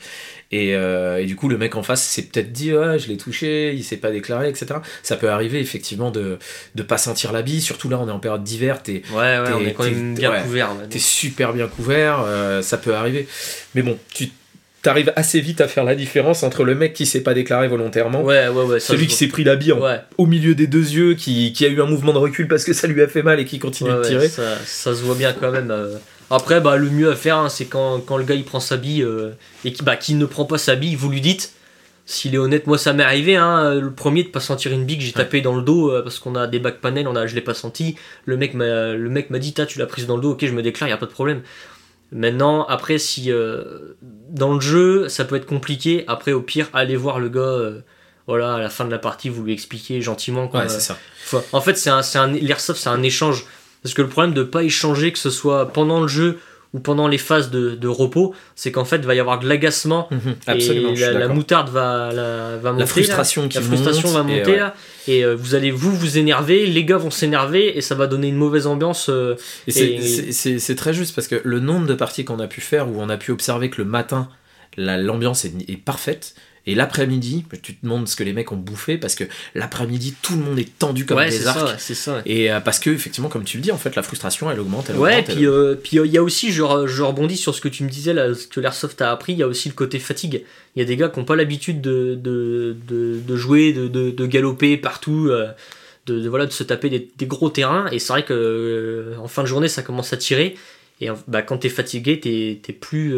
Et, 0.52 0.76
euh, 0.76 1.18
et 1.20 1.26
du 1.26 1.36
coup, 1.36 1.50
le 1.50 1.58
mec 1.58 1.76
en 1.76 1.82
face 1.82 2.04
s'est 2.04 2.22
peut-être 2.24 2.52
dit 2.52 2.72
ouais, 2.76 3.00
je 3.00 3.08
l'ai 3.08 3.18
touché, 3.18 3.74
il 3.74 3.84
s'est 3.84 3.98
pas 3.98 4.12
déclaré, 4.12 4.48
etc. 4.50 4.76
Ça 5.02 5.16
peut 5.16 5.30
arriver 5.30 5.60
effectivement 5.60 6.12
de 6.12 6.38
ne 6.76 6.84
pas 6.84 7.00
sentir 7.00 7.32
la 7.32 7.42
bille, 7.42 7.62
surtout 7.62 7.90
là 7.90 8.00
on 8.00 8.08
est 8.08 8.12
en 8.12 8.20
période 8.20 8.44
d'hiver, 8.44 8.84
t'es 8.84 9.02
Ouais, 9.12 9.40
ouais, 9.40 9.44
bien 9.46 9.58
ouais. 9.58 9.74
couvert. 10.44 10.76
dire. 10.76 10.88
t'es 10.90 11.00
super 11.00 11.54
bien 11.54 11.68
couvert, 11.68 12.24
euh, 12.26 12.62
ça 12.62 12.78
peut 12.78 12.94
arriver. 12.94 13.28
Mais 13.74 13.82
bon, 13.82 13.98
tu 14.14 14.30
t'arrives 14.84 15.12
assez 15.16 15.40
vite 15.42 15.60
à 15.62 15.68
faire 15.68 15.84
la 15.84 15.96
différence 15.96 16.44
entre 16.44 16.64
le 16.64 16.76
mec 16.76 16.94
qui 16.94 17.06
s'est 17.08 17.22
pas 17.24 17.34
déclaré 17.34 17.68
volontairement, 17.68 18.22
Ouais, 18.22 18.48
ouais, 18.50 18.64
ouais. 18.66 18.80
ça 18.80 18.94
celui 18.94 19.08
qui 19.08 19.16
s'est 19.16 19.28
pris 19.28 19.44
la 19.44 19.56
bille 19.56 19.72
en- 19.72 19.80
au 20.20 20.26
milieu 20.28 20.54
des 20.54 20.68
deux 20.68 20.92
yeux, 20.92 21.16
qui, 21.16 21.54
qui 21.54 21.66
a 21.66 21.70
eu 21.70 21.82
un 21.82 21.86
mouvement 21.88 22.14
de 22.14 22.20
recul 22.20 22.48
parce 22.48 22.64
que 22.66 22.74
ça 22.74 22.86
lui 22.88 23.02
a 23.02 23.08
fait 23.08 23.24
mal 23.24 23.40
et 23.40 23.46
qui 23.46 23.58
continue 23.58 23.90
de 23.92 24.04
tirer. 24.04 24.28
ça, 24.30 24.44
ça 24.66 24.94
se 24.94 25.02
voit 25.02 25.16
bien 25.16 25.34
quand 25.34 25.50
même. 25.52 25.72
euh. 25.72 25.96
Après, 26.30 26.62
bah, 26.62 26.78
le 26.78 26.90
mieux 26.90 27.10
à 27.12 27.16
faire, 27.16 27.38
hein, 27.38 27.50
c'est 27.50 27.66
quand, 27.66 28.00
quand 28.06 28.18
le 28.18 28.24
gars 28.24 28.36
il 28.36 28.44
prend 28.44 28.60
sa 28.60 28.78
bille 28.78 29.02
euh, 29.04 29.32
et 29.66 29.72
qui 29.74 29.84
bah, 29.84 29.96
qu'il 29.96 30.18
ne 30.18 30.26
prend 30.26 30.46
pas 30.46 30.58
sa 30.58 30.76
bille, 30.76 30.96
vous 30.96 31.10
lui 31.10 31.22
dites. 31.22 31.54
S'il 32.06 32.36
est 32.36 32.38
honnête, 32.38 32.68
moi 32.68 32.78
ça 32.78 32.92
m'est 32.92 33.04
arrivé, 33.04 33.38
hein, 33.38 33.76
le 33.76 33.90
premier 33.90 34.24
de 34.24 34.28
pas 34.28 34.42
sentir 34.42 34.74
une 34.74 34.84
bille 34.84 34.98
que 34.98 35.04
j'ai 35.06 35.14
tapé 35.14 35.40
dans 35.40 35.56
le 35.56 35.62
dos 35.62 35.90
euh, 35.90 36.02
parce 36.02 36.20
qu'on 36.20 36.36
a 36.36 36.48
des 36.48 36.60
back 36.60 36.82
panels, 36.82 37.08
on 37.08 37.16
a, 37.16 37.28
je 37.28 37.34
l'ai 37.36 37.40
pas 37.40 37.54
senti. 37.54 37.96
Le 38.26 38.36
mec 38.36 38.54
m'a 38.56 38.92
le 38.92 39.08
mec 39.10 39.30
m'a 39.30 39.40
dit, 39.40 39.54
t'as 39.54 39.66
tu 39.66 39.80
l'as 39.80 39.86
prise 39.86 40.06
dans 40.06 40.18
le 40.18 40.22
dos, 40.22 40.32
ok, 40.32 40.46
je 40.46 40.52
me 40.52 40.62
déclare, 40.62 40.90
y 40.90 40.92
a 40.92 40.98
pas 40.98 41.06
de 41.06 41.12
problème. 41.12 41.42
Maintenant, 42.14 42.64
après, 42.66 42.98
si 43.00 43.32
euh, 43.32 43.96
dans 44.30 44.54
le 44.54 44.60
jeu 44.62 45.10
ça 45.10 45.26
peut 45.26 45.36
être 45.36 45.46
compliqué, 45.46 46.04
après 46.08 46.32
au 46.32 46.42
pire, 46.42 46.70
allez 46.74 46.96
voir 46.96 47.20
le 47.20 47.30
gars. 47.30 47.40
euh, 47.42 47.80
voilà, 48.26 48.54
à 48.56 48.60
la 48.60 48.70
fin 48.70 48.86
de 48.86 48.92
la 48.92 49.00
partie, 49.00 49.28
vous 49.28 49.44
lui 49.44 49.52
expliquez 49.52 50.02
gentiment. 50.02 50.48
quoi. 50.48 50.62
Ouais, 50.62 50.70
c'est 50.70 50.80
ça. 50.80 50.98
Faut- 51.26 51.44
En 51.52 51.60
fait, 51.60 51.76
c'est 51.78 51.90
un, 51.90 52.00
un, 52.16 52.28
l'airsoft, 52.28 52.80
c'est 52.80 52.88
un 52.90 53.04
échange. 53.04 53.46
Parce 53.82 53.94
que 53.94 54.02
le 54.02 54.08
problème 54.08 54.34
de 54.34 54.44
ne 54.44 54.48
pas 54.48 54.64
échanger, 54.64 55.12
que 55.12 55.20
ce 55.20 55.30
soit 55.30 55.68
pendant 55.74 56.00
le 56.00 56.08
jeu 56.08 56.40
ou 56.74 56.80
pendant 56.80 57.08
les 57.08 57.20
phases 57.20 57.52
de, 57.52 57.72
de 57.76 57.88
repos, 57.88 58.34
c'est 58.56 58.72
qu'en 58.72 58.84
fait, 58.86 58.96
il 58.98 59.06
va 59.06 59.14
y 59.14 59.20
avoir 59.20 59.40
de 59.40 59.48
l'agacement 59.48 60.08
Mhm, 60.10 60.36
Absolument, 60.48 60.94
et 60.94 60.96
la, 61.00 61.12
la 61.14 61.28
moutarde 61.28 61.70
va, 61.70 62.12
la, 62.12 62.58
va 62.58 62.72
monter. 62.72 62.74
La 62.74 62.80
là. 62.80 62.86
frustration 62.88 63.48
qui 63.48 63.58
La 63.58 63.64
frustration 63.64 64.10
monte, 64.10 64.26
va 64.26 64.32
et 64.34 64.38
monter 64.40 64.52
ouais. 64.54 64.58
là, 64.58 64.74
et 65.08 65.24
euh, 65.24 65.36
vous 65.36 65.54
allez 65.56 65.70
vous 65.72 65.96
vous 65.96 66.18
énerver, 66.18 66.66
les 66.66 66.84
gars 66.84 66.98
vont 66.98 67.12
s'énerver 67.12 67.78
et 67.78 67.82
ça 67.82 67.94
va 67.96 68.08
donner 68.08 68.28
une 68.30 68.38
mauvaise 68.38 68.66
ambiance. 68.66 69.08
euh, 69.10 69.36
Et 69.68 69.72
c'est- 69.72 70.54
Et- 70.56 70.60
c'est 70.60 70.76
très 70.76 70.94
juste 70.94 71.14
parce 71.14 71.28
que 71.28 71.40
le 71.44 71.60
nombre 71.60 71.86
de 71.86 71.94
parties 71.94 72.26
qu'on 72.26 72.40
a 72.40 72.48
pu 72.48 72.62
faire 72.62 72.90
où 72.90 72.96
on 73.00 73.10
a 73.10 73.18
pu 73.18 73.32
observer 73.32 73.70
que 73.70 73.80
le 73.82 73.88
matin, 73.88 74.28
la- 74.76 74.98
l'ambiance 74.98 75.46
est, 75.46 75.54
est 75.68 75.78
parfaite. 75.78 76.34
Et 76.66 76.76
l'après-midi, 76.76 77.44
tu 77.62 77.76
te 77.76 77.84
demandes 77.84 78.08
ce 78.08 78.16
que 78.16 78.24
les 78.24 78.32
mecs 78.32 78.52
ont 78.54 78.56
bouffé 78.56 78.98
parce 78.98 79.16
que 79.16 79.26
l'après-midi, 79.54 80.16
tout 80.22 80.38
le 80.38 80.44
monde 80.44 80.58
est 80.58 80.78
tendu 80.80 81.06
comme 81.06 81.18
ouais, 81.18 81.30
des 81.30 81.46
arcs. 81.46 81.76
c'est 81.78 81.94
ça. 81.94 82.16
ouais. 82.16 82.22
Et 82.26 82.52
euh, 82.52 82.62
parce 82.62 82.80
que, 82.80 82.90
effectivement, 82.90 83.28
comme 83.28 83.44
tu 83.44 83.58
le 83.58 83.64
dis, 83.64 83.72
en 83.74 83.78
fait, 83.78 83.96
la 83.98 84.02
frustration, 84.02 84.50
elle 84.50 84.62
augmente. 84.62 84.90
Elle 84.90 84.96
Ouais, 84.96 85.12
augmente, 85.20 85.26
puis 85.26 85.44
elle- 85.44 85.50
euh, 85.50 85.76
puis 85.76 86.00
euh, 86.00 86.06
il 86.06 86.14
y 86.14 86.18
a 86.18 86.24
aussi, 86.24 86.54
je, 86.54 86.64
je 86.88 87.02
rebondis 87.04 87.36
sur 87.36 87.54
ce 87.54 87.60
que 87.60 87.68
tu 87.68 87.84
me 87.84 87.90
disais 87.90 88.14
là, 88.14 88.34
ce 88.34 88.48
que 88.48 88.62
l'airsoft 88.62 89.02
a 89.02 89.12
appris, 89.12 89.34
il 89.34 89.40
y 89.40 89.44
a 89.44 89.48
aussi 89.48 89.68
le 89.68 89.76
côté 89.76 90.00
fatigue. 90.00 90.44
Il 90.76 90.80
y 90.80 90.82
a 90.82 90.86
des 90.86 90.96
gars 90.96 91.10
qui 91.10 91.20
n'ont 91.20 91.26
pas 91.26 91.36
l'habitude 91.36 91.82
de, 91.82 92.16
de, 92.16 92.78
de, 92.88 93.20
de 93.20 93.36
jouer, 93.36 93.74
de, 93.74 93.88
de, 93.90 94.26
galoper 94.26 94.78
partout, 94.78 95.30
de, 96.06 96.28
voilà, 96.30 96.46
de 96.46 96.52
se 96.52 96.64
taper 96.64 96.90
des, 96.90 97.10
des 97.18 97.26
gros 97.26 97.50
terrains. 97.50 97.88
Et 97.92 98.00
c'est 98.00 98.14
vrai 98.14 98.24
que 98.24 99.14
en 99.22 99.28
fin 99.28 99.42
de 99.44 99.48
journée, 99.48 99.68
ça 99.68 99.82
commence 99.82 100.14
à 100.14 100.18
tirer. 100.18 100.56
Et 101.02 101.10
bah, 101.28 101.42
quand 101.42 101.58
t'es 101.58 101.68
fatigué, 101.70 102.22
t'es 102.22 102.60
t'es 102.64 102.72
plus, 102.74 103.14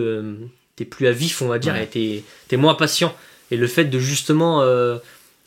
t'es 0.75 0.85
plus 0.85 1.05
à 1.07 1.11
vif, 1.11 1.41
on 1.43 1.47
va 1.47 1.59
dire, 1.59 1.73
Ouais. 1.73 1.83
et 1.83 2.23
t'es 2.47 2.55
es 2.55 2.57
moins 2.57 2.73
patient. 2.73 3.15
Et 3.51 3.57
le 3.57 3.67
fait 3.67 3.85
de 3.85 3.99
justement 3.99 4.61
euh, 4.61 4.97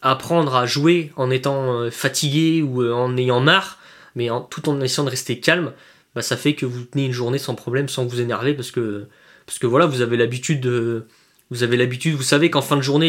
apprendre 0.03 0.55
à 0.55 0.67
jouer 0.67 1.13
en 1.17 1.31
étant 1.31 1.73
euh, 1.73 1.91
fatigué 1.91 2.63
ou 2.63 2.83
euh, 2.83 2.93
en 2.93 3.17
ayant 3.17 3.41
marre, 3.41 3.79
mais 4.15 4.29
tout 4.51 4.69
en 4.69 4.81
essayant 4.81 5.05
de 5.05 5.11
rester 5.11 5.41
calme, 5.41 5.73
bah, 6.15 6.23
ça 6.23 6.37
fait 6.37 6.55
que 6.55 6.67
vous 6.67 6.85
tenez 6.85 7.07
une 7.07 7.13
journée 7.13 7.39
sans 7.39 7.55
problème, 7.55 7.89
sans 7.89 8.05
vous 8.05 8.21
énerver, 8.21 8.55
parce 8.55 8.71
que, 8.71 9.07
parce 9.47 9.63
voilà, 9.65 9.87
vous 9.87 10.01
avez 10.01 10.17
l'habitude 10.17 10.61
de. 10.61 11.05
Vous 11.51 11.63
avez 11.63 11.79
l'habitude, 11.79 12.15
vous 12.15 12.23
savez 12.23 12.51
qu'en 12.51 12.61
fin 12.61 12.77
de 12.77 12.83
journée, 12.83 13.09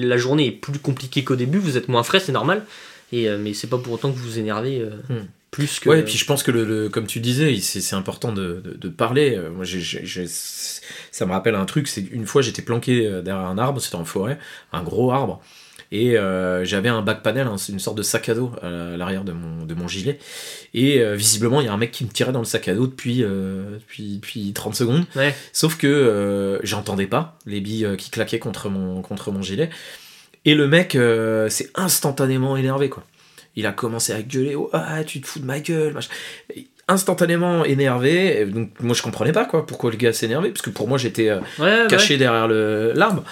la 0.00 0.16
journée 0.16 0.48
est 0.48 0.52
plus 0.52 0.80
compliquée 0.80 1.22
qu'au 1.22 1.36
début, 1.36 1.58
vous 1.58 1.76
êtes 1.76 1.86
moins 1.86 2.02
frais, 2.02 2.18
c'est 2.18 2.32
normal, 2.32 2.64
et, 3.12 3.30
mais 3.36 3.54
c'est 3.54 3.68
pas 3.68 3.78
pour 3.78 3.92
autant 3.92 4.10
que 4.10 4.16
vous 4.16 4.24
vous 4.24 4.38
énervez 4.40 4.84
Hmm. 5.08 5.26
Plus 5.54 5.78
que. 5.80 5.88
Ouais, 5.88 6.00
et 6.00 6.02
puis 6.02 6.14
je 6.18 6.24
pense 6.24 6.42
que, 6.42 6.50
le, 6.50 6.64
le- 6.64 6.88
comme 6.88 7.06
tu 7.06 7.20
disais, 7.20 7.56
c'est 7.60 7.80
c'est 7.80 7.96
important 7.96 8.32
de, 8.32 8.60
de- 8.64 8.74
de 8.76 8.88
parler. 8.88 9.36
Euh, 9.36 9.50
Moi, 9.50 9.64
j'ai- 9.64 9.80
j'ai- 9.80 10.04
j'ai- 10.04 10.26
ça 10.28 11.26
me 11.26 11.32
rappelle 11.32 11.54
un 11.54 11.64
truc, 11.64 11.86
c'est 11.88 12.02
qu'une 12.04 12.26
fois 12.26 12.42
j'étais 12.42 12.62
planqué 12.62 13.06
euh, 13.06 13.22
derrière 13.22 13.46
un 13.46 13.56
arbre, 13.58 13.80
c'était 13.80 13.94
en 13.96 14.04
forêt, 14.04 14.38
un 14.72 14.82
gros 14.82 15.12
arbre, 15.12 15.40
et 15.92 16.18
euh, 16.18 16.64
j'avais 16.64 16.88
un 16.88 17.02
back 17.02 17.22
panel, 17.22 17.46
hein, 17.46 17.56
c'est 17.56 17.70
une 17.72 17.78
sorte 17.78 17.96
de 17.96 18.02
sac 18.02 18.28
à 18.28 18.34
dos 18.34 18.50
à 18.62 18.96
l'arrière 18.96 19.22
de 19.22 19.30
mon, 19.32 19.64
de 19.64 19.74
mon 19.74 19.86
gilet, 19.86 20.18
et 20.74 20.98
euh, 21.00 21.14
visiblement 21.14 21.60
il 21.60 21.66
y 21.66 21.68
a 21.68 21.72
un 21.72 21.76
mec 21.76 21.92
qui 21.92 22.04
me 22.04 22.10
tirait 22.10 22.32
dans 22.32 22.40
le 22.40 22.44
sac 22.46 22.66
à 22.68 22.74
dos 22.74 22.86
depuis, 22.88 23.22
euh, 23.22 23.74
depuis, 23.78 24.16
depuis 24.16 24.52
30 24.52 24.74
secondes, 24.74 25.04
Ouais. 25.14 25.34
sauf 25.52 25.76
que 25.76 26.58
j'entendais 26.64 27.06
pas 27.06 27.38
les 27.46 27.60
billes 27.60 27.88
qui 27.96 28.10
claquaient 28.10 28.40
contre 28.40 28.68
mon, 28.70 29.02
contre 29.02 29.30
mon 29.30 29.40
gilet, 29.42 29.70
et 30.44 30.54
le 30.56 30.66
mec 30.66 30.98
s'est 31.48 31.70
instantanément 31.76 32.56
énervé, 32.56 32.88
quoi. 32.88 33.04
Il 33.56 33.66
a 33.66 33.72
commencé 33.72 34.12
à 34.12 34.20
gueuler, 34.22 34.54
oh, 34.56 34.68
ah, 34.72 35.04
tu 35.04 35.20
te 35.20 35.26
fous 35.26 35.38
de 35.40 35.44
ma 35.44 35.60
gueule, 35.60 35.92
machin. 35.92 36.10
Instantanément 36.86 37.64
énervé, 37.64 38.44
donc 38.44 38.68
moi 38.80 38.94
je 38.94 39.00
comprenais 39.00 39.32
pas 39.32 39.46
quoi, 39.46 39.64
pourquoi 39.64 39.90
le 39.90 39.96
gars 39.96 40.12
s'énervait, 40.12 40.50
parce 40.50 40.60
que 40.60 40.68
pour 40.68 40.86
moi 40.86 40.98
j'étais 40.98 41.30
euh, 41.30 41.38
Ouais, 41.58 41.64
ouais. 41.64 41.86
caché 41.88 42.18
derrière 42.18 42.46
le- 42.46 42.92
l'arbre, 42.94 43.24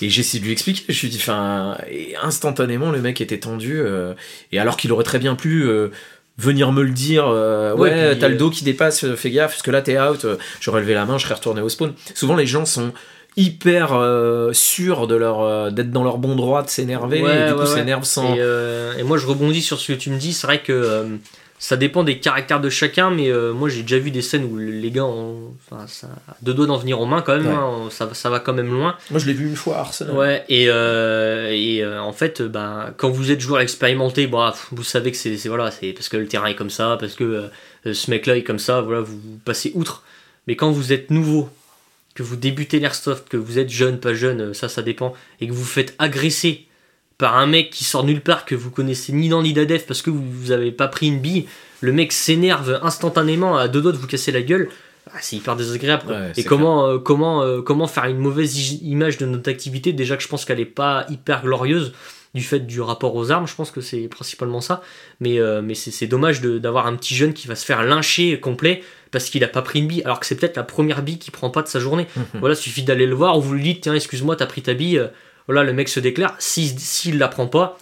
et 0.00 0.08
j'ai 0.08 0.20
essayé 0.20 0.38
de 0.38 0.44
lui 0.44 0.52
expliquer, 0.52 0.84
je 0.92 1.00
lui 1.00 1.08
dit, 1.08 1.16
enfin, 1.20 1.76
instantanément 2.22 2.92
le 2.92 3.00
mec 3.00 3.20
était 3.20 3.40
tendu, 3.40 3.80
euh, 3.80 4.14
et 4.52 4.60
alors 4.60 4.76
qu'il 4.76 4.92
aurait 4.92 5.02
très 5.02 5.18
bien 5.18 5.34
pu 5.34 5.64
euh, 5.64 5.88
venir 6.38 6.70
me 6.70 6.82
le 6.84 6.90
dire, 6.92 7.26
euh, 7.26 7.74
Ouais, 7.74 7.90
ouais, 7.90 8.16
t'as 8.18 8.28
le 8.28 8.36
dos 8.36 8.48
qui 8.50 8.62
dépasse, 8.62 9.04
fais 9.16 9.30
gaffe, 9.32 9.50
parce 9.52 9.62
que 9.62 9.72
là 9.72 9.82
t'es 9.82 9.98
out, 10.00 10.24
j'aurais 10.60 10.80
levé 10.80 10.94
la 10.94 11.04
main, 11.04 11.18
je 11.18 11.24
serais 11.24 11.34
retourné 11.34 11.60
au 11.62 11.68
spawn. 11.68 11.92
Souvent 12.14 12.36
les 12.36 12.46
gens 12.46 12.64
sont 12.64 12.92
hyper 13.36 13.92
euh, 13.94 14.52
sûrs 14.52 15.06
de 15.06 15.14
leur 15.14 15.40
euh, 15.40 15.70
d'être 15.70 15.90
dans 15.90 16.04
leur 16.04 16.18
bon 16.18 16.34
droit 16.36 16.62
de 16.62 16.68
s'énerver 16.68 17.22
Ouais, 17.22 17.44
et 17.44 17.46
du 17.48 17.54
coup 17.54 17.60
ouais. 17.60 17.66
s'énervent 17.66 18.04
sans 18.04 18.34
Et, 18.34 18.38
euh, 18.40 18.96
et 18.98 19.02
moi 19.02 19.18
je 19.18 19.26
rebondis 19.26 19.62
sur 19.62 19.78
ce 19.78 19.92
que 19.92 19.96
tu 19.98 20.10
me 20.10 20.18
dis, 20.18 20.32
c'est 20.32 20.46
vrai 20.46 20.60
que 20.60 20.72
euh, 20.72 21.04
ça 21.62 21.76
dépend 21.76 22.04
des 22.04 22.18
caractères 22.20 22.60
de 22.60 22.70
chacun, 22.70 23.10
mais 23.10 23.28
euh, 23.30 23.52
moi 23.52 23.68
j'ai 23.68 23.82
déjà 23.82 23.98
vu 23.98 24.10
des 24.10 24.22
scènes 24.22 24.44
où 24.44 24.56
les 24.56 24.90
gars 24.90 25.04
ont 25.04 25.52
enfin, 25.70 25.84
ça, 25.86 26.06
a 26.28 26.34
deux 26.42 26.54
doigts 26.54 26.66
d'en 26.66 26.78
venir 26.78 26.98
aux 27.00 27.06
mains 27.06 27.20
quand 27.20 27.36
même, 27.36 27.46
Ouais. 27.46 27.52
hein, 27.52 27.88
ça, 27.90 28.06
va- 28.06 28.14
ça 28.14 28.30
va 28.30 28.40
quand 28.40 28.54
même 28.54 28.72
loin. 28.72 28.96
moi 29.10 29.20
je 29.20 29.26
l'ai 29.26 29.34
vu 29.34 29.46
une 29.46 29.56
fois 29.56 29.76
à 29.76 29.80
Arsenal 29.80 30.16
Ouais, 30.16 30.44
et, 30.48 30.66
euh, 30.68 31.50
et 31.52 31.82
euh, 31.84 32.00
en 32.00 32.12
fait, 32.12 32.40
ben, 32.42 32.94
quand 32.96 33.10
vous 33.10 33.30
êtes 33.30 33.40
joueur 33.40 33.60
expérimenté, 33.60 34.26
bah, 34.26 34.54
vous 34.72 34.82
savez 34.82 35.10
que 35.12 35.18
c'est 35.18 35.36
c'est- 35.36 35.48
voilà, 35.50 35.70
c'est 35.70 35.92
parce 35.92 36.08
que 36.08 36.16
le 36.16 36.26
terrain 36.26 36.46
est 36.46 36.54
comme 36.56 36.70
ça, 36.70 36.96
parce 36.98 37.14
que 37.14 37.50
euh, 37.86 37.92
ce 37.94 38.10
mec-là 38.10 38.38
est 38.38 38.42
comme 38.42 38.58
ça, 38.58 38.80
voilà, 38.80 39.00
vous, 39.02 39.18
vous 39.20 39.38
passez 39.44 39.70
outre. 39.74 40.02
Mais 40.46 40.56
quand 40.56 40.70
vous 40.70 40.92
êtes 40.94 41.10
nouveau, 41.10 41.50
que 42.20 42.24
vous 42.26 42.36
débutez 42.36 42.80
l'airsoft, 42.80 43.30
que 43.30 43.38
vous 43.38 43.58
êtes 43.58 43.70
jeune, 43.70 43.98
pas 43.98 44.12
jeune, 44.12 44.40
euh, 44.42 44.52
ça, 44.52 44.68
ça 44.68 44.82
dépend, 44.82 45.14
et 45.40 45.46
que 45.46 45.52
vous 45.52 45.60
vous 45.60 45.64
faites 45.64 45.94
agresser 45.98 46.66
par 47.16 47.38
un 47.38 47.46
mec 47.46 47.70
qui 47.70 47.84
sort 47.84 48.04
nulle 48.04 48.20
part, 48.20 48.44
que 48.44 48.54
vous 48.54 48.70
connaissez 48.70 49.14
ni 49.14 49.30
dans 49.30 49.42
ni 49.42 49.54
d'adef 49.54 49.86
parce 49.86 50.02
que 50.02 50.10
vous, 50.10 50.22
vous 50.22 50.52
avez 50.52 50.70
pas 50.70 50.86
pris 50.86 51.06
une 51.06 51.18
bille, 51.18 51.46
le 51.80 51.92
mec 51.92 52.12
s'énerve 52.12 52.78
instantanément 52.82 53.56
à 53.56 53.68
deux 53.68 53.80
doigts 53.80 53.92
de 53.92 53.96
vous 53.96 54.06
casser 54.06 54.32
la 54.32 54.42
gueule. 54.42 54.68
ah, 55.14 55.18
c'est 55.22 55.36
hyper 55.36 55.56
désagréable. 55.56 56.12
Ouais, 56.12 56.32
et 56.36 56.44
comment, 56.44 56.86
euh, 56.86 56.98
comment, 56.98 57.42
euh, 57.42 57.62
comment 57.62 57.86
faire 57.86 58.04
une 58.04 58.18
mauvaise 58.18 58.74
image 58.82 59.16
de 59.16 59.24
notre 59.24 59.50
activité 59.50 59.94
Déjà 59.94 60.18
que 60.18 60.22
je 60.22 60.28
pense 60.28 60.44
qu'elle 60.44 60.60
est 60.60 60.66
pas 60.66 61.06
hyper 61.08 61.42
glorieuse 61.42 61.94
du 62.34 62.42
fait 62.42 62.60
du 62.60 62.80
rapport 62.80 63.14
aux 63.16 63.30
armes, 63.32 63.46
je 63.48 63.54
pense 63.54 63.70
que 63.70 63.80
c'est 63.80 64.06
principalement 64.08 64.60
ça. 64.60 64.82
Mais, 65.20 65.38
euh, 65.40 65.62
mais 65.62 65.74
c'est 65.74 66.06
dommage 66.06 66.40
de- 66.40 66.58
d'avoir 66.58 66.86
un 66.86 66.94
petit 66.96 67.14
jeune 67.16 67.32
qui 67.34 67.48
va 67.48 67.56
se 67.56 67.64
faire 67.64 67.82
lyncher 67.82 68.38
complet 68.38 68.82
parce 69.10 69.24
qu'il 69.30 69.42
a 69.42 69.48
pas 69.48 69.62
pris 69.62 69.80
une 69.80 69.88
bille, 69.88 70.02
alors 70.04 70.20
que 70.20 70.26
c'est 70.26 70.36
peut-être 70.36 70.56
la 70.56 70.62
première 70.62 71.02
bille 71.02 71.18
qu'il 71.18 71.32
prend 71.32 71.50
pas 71.50 71.62
de 71.62 71.68
sa 71.68 71.80
journée. 71.80 72.06
Voilà, 72.34 72.54
suffit 72.54 72.84
d'aller 72.84 73.06
le 73.06 73.14
voir, 73.14 73.36
ou 73.36 73.40
vous 73.40 73.54
lui 73.54 73.62
dites, 73.64 73.80
tiens, 73.82 73.94
excuse-moi, 73.94 74.36
t'as 74.36 74.46
pris 74.46 74.62
ta 74.62 74.74
bille. 74.74 74.98
euh, 74.98 75.08
Voilà, 75.48 75.64
le 75.64 75.72
mec 75.72 75.88
se 75.88 75.98
déclare. 75.98 76.36
Si- 76.38 76.78
S'il 76.78 77.18
la 77.18 77.26
prend 77.26 77.48
pas, 77.48 77.76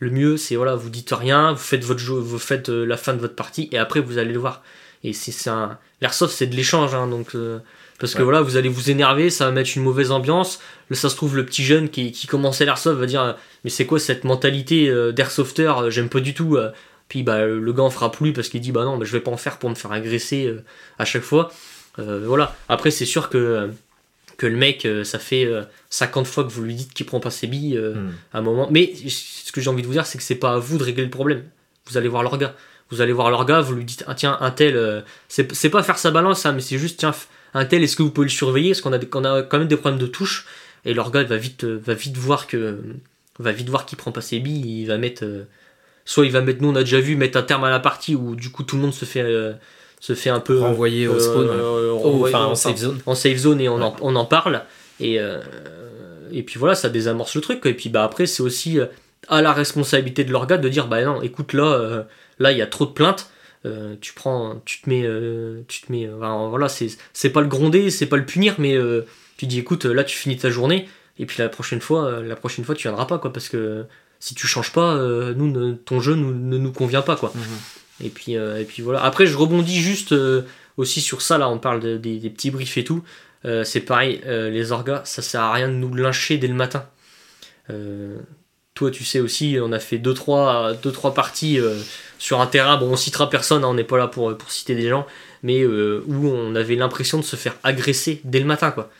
le 0.00 0.10
mieux, 0.10 0.36
c'est 0.36 0.56
voilà, 0.56 0.74
vous 0.74 0.90
dites 0.90 1.10
rien, 1.12 1.52
vous 1.52 1.58
faites 1.58 1.84
votre 1.84 2.00
jeu, 2.00 2.14
vous 2.14 2.38
faites 2.40 2.68
euh, 2.70 2.84
la 2.84 2.96
fin 2.96 3.14
de 3.14 3.20
votre 3.20 3.34
partie, 3.36 3.68
et 3.72 3.78
après 3.78 4.00
vous 4.00 4.18
allez 4.18 4.32
le 4.32 4.38
voir. 4.40 4.62
Et 5.04 5.12
c'est 5.12 5.30
c'est 5.32 5.50
un 5.50 5.78
l'airsoft, 6.00 6.34
c'est 6.34 6.46
de 6.48 6.56
l'échange, 6.56 6.94
hein, 6.94 7.06
donc 7.06 7.34
euh, 7.36 7.58
parce 7.98 8.12
que 8.14 8.18
Ouais. 8.18 8.24
voilà, 8.24 8.40
vous 8.42 8.56
allez 8.56 8.68
vous 8.68 8.90
énerver, 8.90 9.30
ça 9.30 9.46
va 9.46 9.50
mettre 9.50 9.70
une 9.76 9.82
mauvaise 9.82 10.10
ambiance. 10.10 10.60
Là, 10.90 10.96
ça 10.96 11.08
se 11.08 11.16
trouve, 11.16 11.36
le 11.36 11.44
petit 11.44 11.64
jeune 11.64 11.88
qui, 11.88 12.12
qui 12.12 12.26
commençait 12.26 12.64
l'airsoft 12.64 12.98
va 12.98 13.06
dire, 13.06 13.22
euh, 13.22 13.32
mais 13.64 13.70
c'est 13.70 13.86
quoi 13.86 13.98
cette 13.98 14.24
mentalité 14.24 14.88
euh, 14.88 15.12
d'airsofter 15.12 15.72
euh, 15.82 15.90
J'aime 15.90 16.08
pas 16.08 16.20
du 16.20 16.34
tout. 16.34 16.56
Puis 17.08 17.22
bah, 17.22 17.44
le 17.46 17.72
gars 17.72 17.82
en 17.82 17.90
fera 17.90 18.12
plus 18.12 18.32
parce 18.32 18.48
qu'il 18.48 18.60
dit, 18.60 18.70
bah 18.72 18.84
non, 18.84 18.98
bah, 18.98 19.04
je 19.04 19.12
vais 19.12 19.20
pas 19.20 19.30
en 19.30 19.36
faire 19.36 19.58
pour 19.58 19.70
me 19.70 19.74
faire 19.74 19.92
agresser 19.92 20.54
à 20.98 21.04
chaque 21.04 21.22
fois. 21.22 21.50
Euh, 21.98 22.22
voilà. 22.26 22.54
Après, 22.68 22.90
c'est 22.90 23.06
sûr 23.06 23.28
que 23.30 23.70
que 24.36 24.46
le 24.46 24.54
mec, 24.56 24.86
ça 25.02 25.18
fait 25.18 25.44
euh, 25.46 25.62
50 25.90 26.24
fois 26.28 26.44
que 26.44 26.50
vous 26.50 26.62
lui 26.62 26.76
dites 26.76 26.94
qu'il 26.94 27.04
prend 27.06 27.18
pas 27.18 27.30
ses 27.32 27.48
billes 27.48 27.76
euh, 27.76 27.94
Mm. 27.94 28.12
à 28.34 28.38
un 28.38 28.40
moment. 28.42 28.68
Mais 28.70 28.92
ce 29.08 29.50
que 29.50 29.60
j'ai 29.60 29.68
envie 29.68 29.82
de 29.82 29.86
vous 29.88 29.94
dire, 29.94 30.06
c'est 30.06 30.16
que 30.16 30.22
c'est 30.22 30.36
pas 30.36 30.52
à 30.54 30.58
vous 30.58 30.78
de 30.78 30.84
régler 30.84 31.02
le 31.02 31.10
problème. 31.10 31.42
Vous 31.90 31.96
allez 31.96 32.06
voir 32.06 32.22
leur 32.22 32.38
gars. 32.38 32.54
Vous 32.90 33.00
allez 33.00 33.12
voir 33.12 33.30
leur 33.30 33.44
gars, 33.46 33.60
vous 33.60 33.74
lui 33.74 33.84
dites, 33.84 34.04
ah, 34.06 34.14
tiens, 34.14 34.38
un 34.40 34.52
tel, 34.52 34.76
euh, 34.76 35.00
c'est 35.28 35.52
c'est 35.54 35.70
pas 35.70 35.82
faire 35.82 35.98
sa 35.98 36.12
balance, 36.12 36.40
ça, 36.42 36.52
mais 36.52 36.60
c'est 36.60 36.78
juste, 36.78 37.00
tiens, 37.00 37.12
un 37.54 37.64
tel, 37.64 37.82
est-ce 37.82 37.96
que 37.96 38.02
vous 38.02 38.10
pouvez 38.10 38.26
le 38.26 38.30
surveiller? 38.32 38.70
Parce 38.70 38.80
qu'on 38.80 38.92
a, 39.24 39.38
a 39.38 39.42
quand 39.42 39.58
même 39.58 39.68
des 39.68 39.76
problèmes 39.76 40.00
de 40.00 40.06
touche. 40.06 40.46
Et 40.84 40.94
leur 40.94 41.10
gars, 41.10 41.22
il 41.22 41.28
va 41.28 41.36
vite, 41.36 41.64
euh, 41.64 41.80
va 41.84 41.94
vite 41.94 42.16
voir 42.16 42.46
que 42.46 42.78
va 43.38 43.52
vite 43.52 43.68
voir 43.68 43.86
qu'il 43.86 43.98
prend 43.98 44.12
pas 44.12 44.20
ses 44.20 44.38
billes, 44.40 44.82
il 44.82 44.86
va 44.86 44.96
mettre 44.98 45.24
euh, 45.24 45.44
soit 46.04 46.24
il 46.24 46.32
va 46.32 46.40
mettre, 46.40 46.62
nous 46.62 46.70
on 46.70 46.76
a 46.76 46.80
déjà 46.80 47.00
vu, 47.00 47.14
mettre 47.16 47.38
un 47.38 47.42
terme 47.42 47.64
à 47.64 47.70
la 47.70 47.78
partie 47.80 48.14
où 48.14 48.34
du 48.34 48.50
coup 48.50 48.62
tout 48.62 48.76
le 48.76 48.82
monde 48.82 48.94
se 48.94 49.04
fait, 49.04 49.22
euh, 49.22 49.52
se 50.00 50.14
fait 50.14 50.30
un 50.30 50.40
peu. 50.40 50.58
Renvoyer 50.58 51.06
au 51.08 51.18
spawn, 51.18 51.48
Oh, 51.50 52.24
enfin, 52.26 52.46
en 52.46 52.54
safe 52.54 52.76
zone. 52.76 53.00
en 53.06 53.14
safe 53.14 53.36
zone 53.36 53.60
et 53.60 53.68
on, 53.68 53.80
en, 53.82 53.94
on 54.00 54.16
en 54.16 54.24
parle. 54.24 54.62
Et, 55.00 55.18
et 56.32 56.42
puis 56.42 56.58
voilà, 56.58 56.74
ça 56.74 56.88
désamorce 56.88 57.34
le 57.34 57.40
truc. 57.40 57.64
Et 57.66 57.74
puis 57.74 57.88
bah, 57.90 58.04
après, 58.04 58.26
c'est 58.26 58.42
aussi 58.42 58.78
à 59.28 59.42
la 59.42 59.52
responsabilité 59.52 60.24
de 60.24 60.32
l'organe 60.32 60.60
de 60.60 60.68
dire 60.68 60.86
bah 60.88 61.04
non, 61.04 61.22
écoute, 61.22 61.52
là, 61.52 62.06
là 62.38 62.52
il 62.52 62.58
y 62.58 62.62
a 62.62 62.66
trop 62.66 62.86
de 62.86 62.92
plaintes. 62.92 63.30
Euh, 63.68 63.94
tu 64.00 64.12
prends, 64.14 64.60
tu 64.64 64.80
te 64.82 64.88
mets, 64.88 65.02
euh, 65.04 65.60
tu 65.68 65.82
te 65.82 65.92
mets, 65.92 66.06
euh, 66.06 66.16
enfin, 66.16 66.48
voilà, 66.48 66.68
c'est 66.68 66.88
c'est 67.12 67.30
pas 67.30 67.40
le 67.42 67.46
gronder, 67.48 67.90
c'est 67.90 68.06
pas 68.06 68.16
le 68.16 68.24
punir, 68.26 68.54
mais 68.58 68.74
euh, 68.74 69.02
tu 69.36 69.46
dis 69.46 69.58
écoute, 69.58 69.84
là 69.84 70.02
tu 70.04 70.16
finis 70.16 70.36
ta 70.38 70.48
journée, 70.50 70.88
et 71.18 71.26
puis 71.26 71.36
la 71.40 71.48
prochaine 71.48 71.80
fois, 71.80 72.20
la 72.22 72.34
prochaine 72.36 72.64
fois 72.64 72.74
tu 72.74 72.88
viendras 72.88 73.04
pas 73.06 73.18
quoi, 73.18 73.32
parce 73.32 73.48
que 73.48 73.84
si 74.20 74.34
tu 74.34 74.46
changes 74.46 74.72
pas, 74.72 74.96
nous, 75.36 75.50
ne- 75.50 75.74
ton 75.74 76.00
jeu 76.00 76.14
nous- 76.16 76.32
ne 76.34 76.58
nous 76.58 76.72
convient 76.72 77.02
pas 77.02 77.14
quoi. 77.16 77.32
Et 78.02 78.08
puis, 78.10 78.32
et 78.34 78.64
puis 78.66 78.82
voilà. 78.82 79.02
Après, 79.04 79.26
je 79.26 79.36
rebondis 79.36 79.80
juste 79.80 80.14
aussi 80.76 81.00
sur 81.00 81.20
ça. 81.22 81.36
Là, 81.38 81.48
on 81.48 81.58
parle 81.58 81.80
de- 81.80 81.96
des, 81.98 82.18
des 82.18 82.30
petits 82.30 82.50
briefs 82.50 82.78
et 82.78 82.84
tout. 82.84 83.02
C'est 83.64 83.80
pareil, 83.80 84.20
les 84.26 84.72
orgas, 84.72 85.02
ça 85.04 85.22
sert 85.22 85.40
à 85.42 85.52
rien 85.52 85.68
de 85.68 85.74
nous 85.74 85.92
lyncher 85.94 86.38
dès 86.38 86.48
le 86.48 86.54
matin. 86.54 86.84
Euh, 88.78 88.88
toi, 88.88 88.90
tu 88.90 89.04
sais 89.04 89.20
aussi, 89.20 89.56
on 89.62 89.72
a 89.72 89.78
fait 89.78 89.96
2-3 89.98 90.00
deux, 90.02 90.14
trois, 90.14 90.72
deux, 90.82 90.92
trois 90.92 91.14
parties 91.14 91.58
euh, 91.60 91.74
sur 92.18 92.40
un 92.40 92.46
terrain. 92.46 92.76
Bon, 92.76 92.86
on 92.92 92.96
citera 92.96 93.28
personne, 93.30 93.64
hein, 93.64 93.68
on 93.68 93.74
n'est 93.74 93.84
pas 93.84 93.98
là 93.98 94.06
pour, 94.06 94.36
pour 94.36 94.50
citer 94.50 94.74
des 94.74 94.88
gens. 94.88 95.06
Mais 95.42 95.60
euh, 95.62 96.02
où 96.08 96.28
on 96.28 96.54
avait 96.54 96.74
l'impression 96.76 97.18
de 97.18 97.24
se 97.24 97.36
faire 97.36 97.54
agresser 97.64 98.20
dès 98.24 98.40
le 98.40 98.46
matin, 98.46 98.70
quoi. 98.70 98.90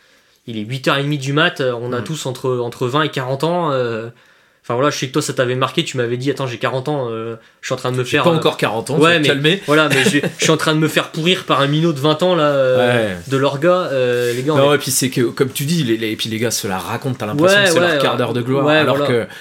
Il 0.46 0.56
est 0.58 0.64
8h30 0.64 1.18
du 1.18 1.32
mat, 1.32 1.60
euh, 1.60 1.72
on 1.80 1.92
a 1.92 2.00
tous 2.00 2.24
entre, 2.26 2.58
entre 2.58 2.86
20 2.86 3.02
et 3.02 3.08
40 3.10 3.44
ans. 3.44 3.70
euh, 3.72 4.08
Enfin 4.64 4.74
voilà, 4.74 4.90
je 4.90 4.98
sais 4.98 5.06
que 5.08 5.12
toi 5.14 5.22
ça 5.22 5.32
t'avait 5.32 5.54
marqué, 5.54 5.82
tu 5.82 5.96
m'avais 5.96 6.18
dit 6.18 6.30
attends 6.30 6.46
j'ai 6.46 6.58
40 6.58 6.88
ans, 6.90 7.08
euh, 7.10 7.36
je 7.62 7.68
suis 7.68 7.72
en 7.72 7.76
train 7.78 7.90
de 7.90 7.96
me 7.96 8.04
faire... 8.04 8.22
pas 8.24 8.30
euh, 8.30 8.36
encore 8.36 8.58
40 8.58 8.90
ans, 8.90 8.98
ouais, 8.98 9.18
mais- 9.18 9.26
calmer. 9.28 9.62
voilà, 9.66 9.88
mais 9.88 10.04
je, 10.04 10.18
suis 10.38 10.50
en 10.50 10.58
train 10.58 10.74
de 10.74 10.78
me 10.78 10.88
faire 10.88 11.08
pourrir 11.10 11.44
par 11.44 11.62
un 11.62 11.68
minot 11.68 11.94
de 11.94 11.98
20 12.00 12.22
ans 12.22 12.34
là, 12.34 12.44
euh, 12.44 13.12
Ouais. 13.14 13.16
de 13.28 13.36
l'orga. 13.38 13.70
euh, 13.92 14.34
les 14.34 14.42
gars, 14.42 14.52
on 14.52 14.56
Non, 14.58 14.72
est- 14.72 14.74
et 14.74 14.78
puis 14.78 14.90
c'est 14.90 15.08
que, 15.08 15.22
comme 15.22 15.48
tu 15.50 15.64
dis, 15.64 15.84
les, 15.84 15.96
les- 15.96 16.10
et 16.10 16.16
puis 16.16 16.28
les 16.28 16.38
gars 16.38 16.50
se 16.50 16.68
la 16.68 16.76
racontent, 16.78 17.16
t'as 17.18 17.24
l'impression 17.24 17.58
Ouais, 17.58 17.64
que 17.64 17.70
c'est 17.70 17.80
leur 17.80 17.98
quart 17.98 18.18
d'heure 18.18 18.34
de 18.34 18.42
gloire, 18.42 18.66
ouais, 18.66 18.74
alors 18.76 18.98
voilà. 18.98 19.24
que, 19.26 19.32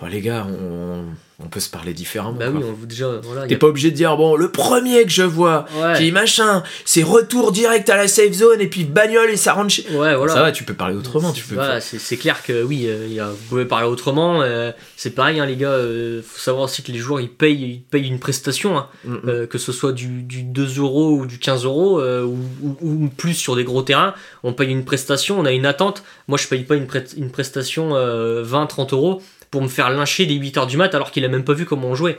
enfin, 0.00 0.10
les 0.10 0.20
gars, 0.20 0.46
on, 0.48 1.04
on 1.42 1.48
peut 1.48 1.60
se 1.60 1.70
parler 1.70 1.94
différemment. 1.94 2.32
bah 2.38 2.50
quoi. 2.50 2.60
oui, 2.60 2.66
on, 2.82 2.86
déjà, 2.86 3.08
voilà. 3.22 3.46
T'es 3.46 3.54
a- 3.54 3.58
pas 3.58 3.66
obligé 3.68 3.90
de 3.90 3.96
dire, 3.96 4.14
bon, 4.16 4.36
le 4.36 4.50
premier 4.52 5.04
que 5.04 5.10
je 5.10 5.22
vois, 5.22 5.64
Ouais, 5.80 5.96
qui 5.96 6.12
machin, 6.12 6.62
c'est 6.84 7.02
retour 7.02 7.50
direct 7.52 7.88
à 7.88 7.96
la 7.96 8.08
safe 8.08 8.32
zone 8.32 8.60
et 8.60 8.66
puis 8.66 8.84
bagnole 8.84 9.30
et 9.30 9.36
ça 9.36 9.54
rentre 9.54 9.70
chez. 9.70 9.84
ouais, 9.90 10.14
voilà. 10.14 10.32
Ça 10.34 10.42
va, 10.42 10.52
tu 10.52 10.64
peux 10.64 10.74
parler 10.74 10.94
autrement, 10.96 11.32
tu 11.32 11.44
peux. 11.44 11.54
Voilà, 11.54 11.80
c'est 11.80 12.16
clair 12.18 12.42
que 12.42 12.62
oui, 12.62 12.84
euh, 12.86 13.06
il 13.06 13.14
y 13.14 13.20
a- 13.20 13.28
vous 13.30 13.36
pouvez 13.48 13.64
parler 13.64 13.86
autrement. 13.86 14.42
euh, 14.42 14.70
c'est 14.96 15.10
pareil, 15.14 15.40
hein, 15.40 15.46
les 15.46 15.56
gars. 15.56 15.70
euh, 15.70 16.20
faut 16.22 16.38
savoir 16.38 16.64
aussi 16.64 16.82
que 16.82 16.92
les 16.92 16.98
joueurs 16.98 17.20
ils 17.20 17.30
payent, 17.30 17.62
ils 17.62 17.80
payent 17.82 18.06
une 18.06 18.18
prestation, 18.20 18.76
hein, 18.76 18.86
Mm, 19.04 19.14
mm. 19.42 19.46
que 19.46 19.56
ce 19.58 19.72
soit 19.72 19.92
du, 19.92 20.22
du 20.22 20.42
2 20.42 20.78
euros 20.78 21.10
ou 21.12 21.26
du 21.26 21.38
15 21.38 21.64
euros 21.64 22.00
ou, 22.02 22.36
ou- 22.62 22.76
ou 22.82 23.08
plus 23.16 23.34
sur 23.34 23.56
des 23.56 23.64
gros 23.64 23.82
terrains. 23.82 24.14
On 24.42 24.52
paye 24.52 24.68
une 24.70 24.84
prestation, 24.84 25.38
on 25.40 25.44
a 25.46 25.52
une 25.52 25.66
attente. 25.66 26.02
Moi, 26.28 26.36
je 26.38 26.48
paye 26.48 26.64
pas 26.64 26.76
une 26.76 27.30
prestation 27.30 27.90
20-30 27.94 28.92
euros 28.92 29.22
pour 29.50 29.62
me 29.62 29.68
faire 29.68 29.90
lyncher 29.90 30.26
des 30.26 30.34
8 30.34 30.56
heures 30.58 30.66
du 30.66 30.76
mat 30.76 30.94
alors 30.94 31.10
qu'il 31.10 31.24
a 31.24 31.28
même 31.28 31.44
pas 31.44 31.52
vu 31.54 31.64
comment 31.64 31.88
on 31.88 31.94
jouait. 31.94 32.18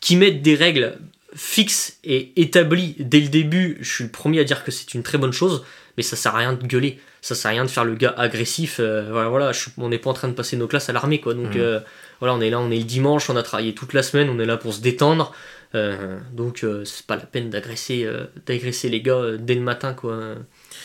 Qui 0.00 0.16
mettent 0.16 0.42
des 0.42 0.54
règles 0.54 0.96
fixes 1.34 1.98
et 2.04 2.32
établies 2.40 2.94
dès 2.98 3.20
le 3.20 3.28
début, 3.28 3.76
je 3.80 3.92
suis 3.92 4.04
le 4.04 4.10
premier 4.10 4.40
à 4.40 4.44
dire 4.44 4.64
que 4.64 4.70
c'est 4.70 4.94
une 4.94 5.02
très 5.02 5.18
bonne 5.18 5.32
chose, 5.32 5.64
mais 5.96 6.02
ça 6.02 6.16
sert 6.16 6.34
à 6.34 6.38
rien 6.38 6.52
de 6.54 6.64
gueuler, 6.66 6.98
ça 7.20 7.34
sert 7.34 7.50
à 7.50 7.54
rien 7.54 7.64
de 7.64 7.70
faire 7.70 7.84
le 7.84 7.94
gars 7.94 8.14
agressif. 8.16 8.76
euh, 8.80 9.08
voilà, 9.10 9.28
voilà 9.28 9.52
je 9.52 9.66
on 9.76 9.88
n'est 9.88 9.98
pas 9.98 10.10
en 10.10 10.14
train 10.14 10.28
de 10.28 10.32
passer 10.34 10.56
nos 10.56 10.66
classes 10.68 10.88
à 10.88 10.92
l'armée, 10.92 11.20
quoi. 11.20 11.34
Donc 11.34 11.54
Mhm. 11.54 11.60
euh, 11.60 11.80
voilà, 12.20 12.34
on 12.34 12.40
est 12.40 12.48
là, 12.50 12.60
on 12.60 12.70
est 12.70 12.76
le 12.78 12.84
dimanche, 12.84 13.28
on 13.28 13.36
a 13.36 13.42
travaillé 13.42 13.74
toute 13.74 13.92
la 13.92 14.02
semaine, 14.02 14.30
on 14.30 14.38
est 14.38 14.46
là 14.46 14.56
pour 14.56 14.72
se 14.72 14.80
détendre. 14.80 15.34
euh, 15.74 16.18
donc 16.32 16.64
c'est 16.84 17.04
pas 17.06 17.16
la 17.16 17.26
peine 17.26 17.50
d'agresser, 17.50 18.08
d'agresser 18.46 18.88
les 18.88 19.02
gars 19.02 19.32
dès 19.38 19.54
le 19.54 19.60
matin, 19.60 19.92
quoi. 19.92 20.34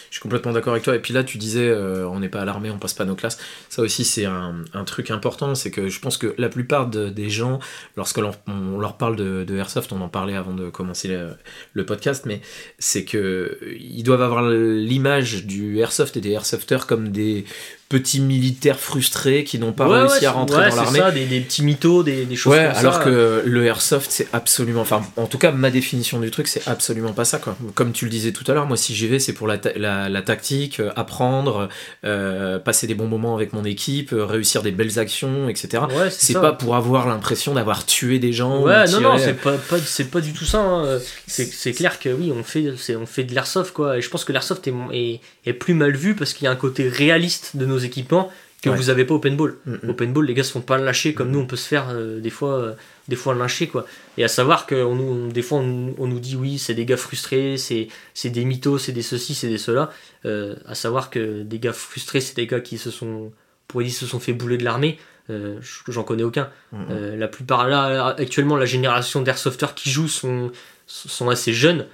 Je 0.09 0.15
suis 0.15 0.21
complètement 0.21 0.51
d'accord 0.53 0.73
avec 0.73 0.83
toi. 0.83 0.95
Et 0.95 0.99
puis 0.99 1.13
là, 1.13 1.23
tu 1.23 1.37
disais, 1.37 1.67
euh, 1.67 2.07
on 2.07 2.19
n'est 2.19 2.29
pas 2.29 2.41
à 2.41 2.45
l'armée, 2.45 2.69
on 2.69 2.77
passe 2.77 2.93
pas 2.93 3.05
nos 3.05 3.15
classes. 3.15 3.37
Ça 3.69 3.81
aussi, 3.81 4.03
c'est 4.05 4.25
un, 4.25 4.63
truc 4.85 5.11
important. 5.11 5.55
C'est 5.55 5.71
que 5.71 5.87
je 5.87 5.99
pense 5.99 6.17
que 6.17 6.33
la 6.37 6.49
plupart 6.49 6.87
de- 6.87 7.09
des 7.09 7.29
gens, 7.29 7.59
lorsque 7.97 8.17
l'on- 8.17 8.31
on 8.47 8.79
leur 8.79 8.97
parle 8.97 9.15
de, 9.15 9.43
de 9.43 9.55
Airsoft, 9.57 9.91
on 9.91 10.01
en 10.01 10.09
parlait 10.09 10.35
avant 10.35 10.53
de 10.53 10.69
commencer 10.69 11.07
le, 11.07 11.29
le 11.73 11.85
podcast, 11.85 12.25
mais 12.25 12.41
c'est 12.79 13.05
que 13.05 13.57
ils 13.79 14.03
doivent 14.03 14.21
avoir 14.21 14.43
l'image 14.49 15.45
du 15.45 15.79
Airsoft 15.79 16.17
et 16.17 16.21
des 16.21 16.31
Airsofters 16.31 16.85
comme 16.87 17.09
des 17.09 17.45
petits 17.93 18.19
militaires 18.19 18.79
frustrés 18.79 19.43
qui 19.43 19.59
n'ont 19.59 19.71
pas 19.71 19.87
Ouais, 19.87 19.99
réussi 19.99 20.21
ouais, 20.21 20.25
à 20.25 20.31
rentrer 20.31 20.61
ouais, 20.63 20.69
dans 20.71 20.75
l'armée. 20.77 20.99
ça, 20.99 21.11
des, 21.11 21.25
des 21.25 21.39
petits 21.41 21.61
mythos, 21.61 22.01
des, 22.03 22.25
des 22.25 22.35
choses 22.35 22.53
Ouais, 22.53 22.65
comme 22.69 22.75
alors 22.77 22.95
ça. 22.95 23.03
que 23.03 23.43
le 23.45 23.65
airsoft, 23.65 24.09
c'est 24.11 24.27
absolument. 24.33 24.81
Enfin, 24.81 25.01
en 25.15 25.27
tout 25.27 25.37
cas, 25.37 25.51
ma 25.51 25.69
définition 25.69 26.19
du 26.19 26.31
truc, 26.31 26.47
c'est 26.47 26.67
absolument 26.67 27.13
pas 27.13 27.23
ça, 27.25 27.37
quoi. 27.37 27.55
Comme 27.75 27.91
tu 27.91 28.05
le 28.05 28.11
disais 28.11 28.31
tout 28.31 28.43
à 28.49 28.55
l'heure, 28.55 28.65
moi, 28.65 28.77
si 28.77 28.95
j'y 28.95 29.07
vais, 29.07 29.19
c'est 29.19 29.33
pour 29.33 29.47
la, 29.47 29.57
ta- 29.59 29.77
la, 29.77 30.09
la 30.09 30.21
tactique, 30.23 30.79
euh, 30.79 30.91
apprendre, 30.95 31.69
euh, 32.05 32.57
passer 32.59 32.87
des 32.87 32.95
bons 32.95 33.07
moments 33.07 33.35
avec 33.35 33.53
mon 33.53 33.63
équipe, 33.63 34.11
euh, 34.13 34.25
réussir 34.25 34.63
des 34.63 34.71
belles 34.71 34.97
actions, 34.99 35.49
etc. 35.49 35.83
C'est 36.09 36.33
pas 36.33 36.51
pour 36.53 36.75
avoir 36.75 37.07
l'impression 37.07 37.53
d'avoir 37.53 37.85
tué 37.85 38.17
des 38.19 38.33
gens. 38.33 38.61
ou 38.61 38.65
Ouais, 38.65 38.85
non, 38.91 39.01
non, 39.01 39.17
c'est 39.17 39.33
pas, 39.39 39.53
pas, 39.53 39.77
c'est 39.77 40.09
pas 40.09 40.21
du 40.21 40.33
tout 40.33 40.45
ça. 40.45 40.59
hein. 40.61 40.99
C'est, 41.27 41.71
clair 41.73 41.99
que 41.99 42.09
oui, 42.09 42.33
on 42.35 42.43
fait, 42.43 42.73
on 42.99 43.05
fait 43.05 43.23
de 43.23 43.33
l'airsoft, 43.35 43.73
quoi. 43.73 43.97
Et 43.97 44.01
je 44.01 44.09
pense 44.09 44.23
que 44.25 44.31
l'airsoft 44.33 44.67
est, 44.67 44.73
est, 44.93 45.19
est 45.45 45.53
plus 45.53 45.73
mal 45.73 45.95
vu 45.95 46.15
parce 46.15 46.33
qu'il 46.33 46.45
y 46.45 46.47
a 46.47 46.51
un 46.51 46.55
côté 46.55 46.87
réaliste 46.89 47.51
de 47.55 47.65
nos 47.65 47.77
équipements 47.85 48.31
que 48.61 48.69
Ouais. 48.69 48.77
vous 48.77 48.89
avez 48.89 49.03
pas 49.03 49.13
au 49.15 49.19
paintball. 49.19 49.57
Mm, 49.65 49.73
mm. 49.83 49.89
Au 49.89 49.93
paintball, 49.93 50.25
les 50.25 50.33
gars 50.33 50.43
se 50.43 50.51
font 50.53 50.61
pas 50.61 50.77
lâcher 50.77 51.13
comme 51.13 51.31
nous, 51.31 51.39
on 51.39 51.45
peut 51.45 51.57
se 51.57 51.67
faire 51.67 51.87
euh, 51.89 52.21
des 52.21 52.29
fois, 52.29 52.53
euh, 52.59 52.73
des 53.09 53.17
fois 53.17 53.35
lyncher, 53.35 53.67
quoi. 53.67 53.85
Et 54.17 54.23
à 54.23 54.29
savoir 54.29 54.65
que 54.65 54.75
on, 54.75 54.95
nous- 54.95 55.03
on- 55.25 55.27
des 55.27 55.41
fois, 55.41 55.57
on, 55.59 55.93
on 55.97 56.07
nous 56.07 56.19
dit 56.21 56.37
oui, 56.37 56.57
c'est 56.57 56.73
des 56.73 56.85
gars 56.85 56.95
frustrés, 56.95 57.57
c'est, 57.57 57.89
des 58.29 58.45
mythos, 58.45 58.77
c'est 58.77 58.93
des 58.93 59.01
ceci, 59.01 59.35
c'est 59.35 59.49
des 59.49 59.57
cela. 59.57 59.91
Euh, 60.25 60.55
à 60.65 60.75
savoir 60.75 61.09
que 61.09 61.41
des 61.43 61.59
gars 61.59 61.73
frustrés, 61.73 62.21
c'est 62.21 62.35
des 62.37 62.47
gars 62.47 62.61
qui 62.61 62.77
se 62.77 62.89
sont, 62.89 63.33
pour 63.67 63.81
dire, 63.81 63.91
se 63.91 64.05
sont 64.05 64.21
fait 64.21 64.31
bouler 64.33 64.57
de 64.57 64.63
l'armée. 64.63 64.97
Euh, 65.29 65.55
j'en 65.89 66.03
connais 66.03 66.23
aucun. 66.23 66.49
Mm, 66.71 66.77
mm. 66.83 67.15
La 67.19 67.27
plupart 67.27 67.67
là 67.67 68.15
actuellement 68.17 68.55
la 68.55 68.65
génération 68.65 69.21
d'airsofters 69.21 69.73
qui 69.75 69.89
jouent 69.89 70.07
sont, 70.07 70.51
sont 70.87 71.29
assez 71.29 71.51
jeunes. 71.51 71.85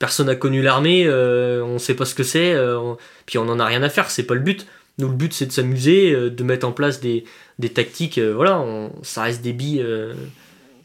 Personne 0.00 0.26
n'a 0.26 0.34
connu 0.34 0.60
l'armée, 0.60 1.04
euh, 1.06 1.62
on 1.64 1.78
sait 1.78 1.94
pas 1.94 2.04
ce 2.04 2.14
que 2.16 2.22
c'est, 2.24 2.52
euh, 2.52 2.94
puis 3.26 3.38
on 3.38 3.48
en 3.48 3.58
a 3.60 3.64
rien 3.64 3.82
à 3.84 3.88
faire, 3.88 4.10
c'est 4.10 4.24
pas 4.24 4.34
le 4.34 4.40
but. 4.40 4.66
Nous 4.98 5.08
le 5.08 5.14
but 5.14 5.32
c'est 5.32 5.46
de 5.46 5.52
s'amuser, 5.52 6.12
euh, 6.12 6.30
de 6.30 6.42
mettre 6.42 6.66
en 6.66 6.72
place 6.72 7.00
des, 7.00 7.24
des 7.58 7.68
tactiques, 7.68 8.18
euh, 8.18 8.32
voilà, 8.34 8.58
on- 8.60 8.90
ça 9.02 9.22
reste 9.24 9.42
des 9.42 9.52
billes, 9.52 9.82
euh, 9.82 10.14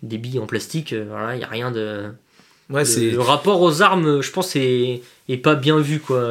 des 0.04 0.18
billes 0.18 0.40
en 0.40 0.46
plastique, 0.48 0.94
voilà, 0.94 1.36
il 1.36 1.42
y 1.42 1.44
a 1.44 1.48
rien 1.48 1.72
de. 1.72 2.06
Ouais, 2.70 2.84
le, 2.86 3.20
rapport 3.20 3.62
aux 3.62 3.82
armes, 3.82 4.22
je 4.22 4.32
pense, 4.32 4.56
est, 4.56 5.02
est 5.30 5.38
pas 5.38 5.56
bien 5.56 5.80
vu 5.80 6.00
quoi. 6.00 6.22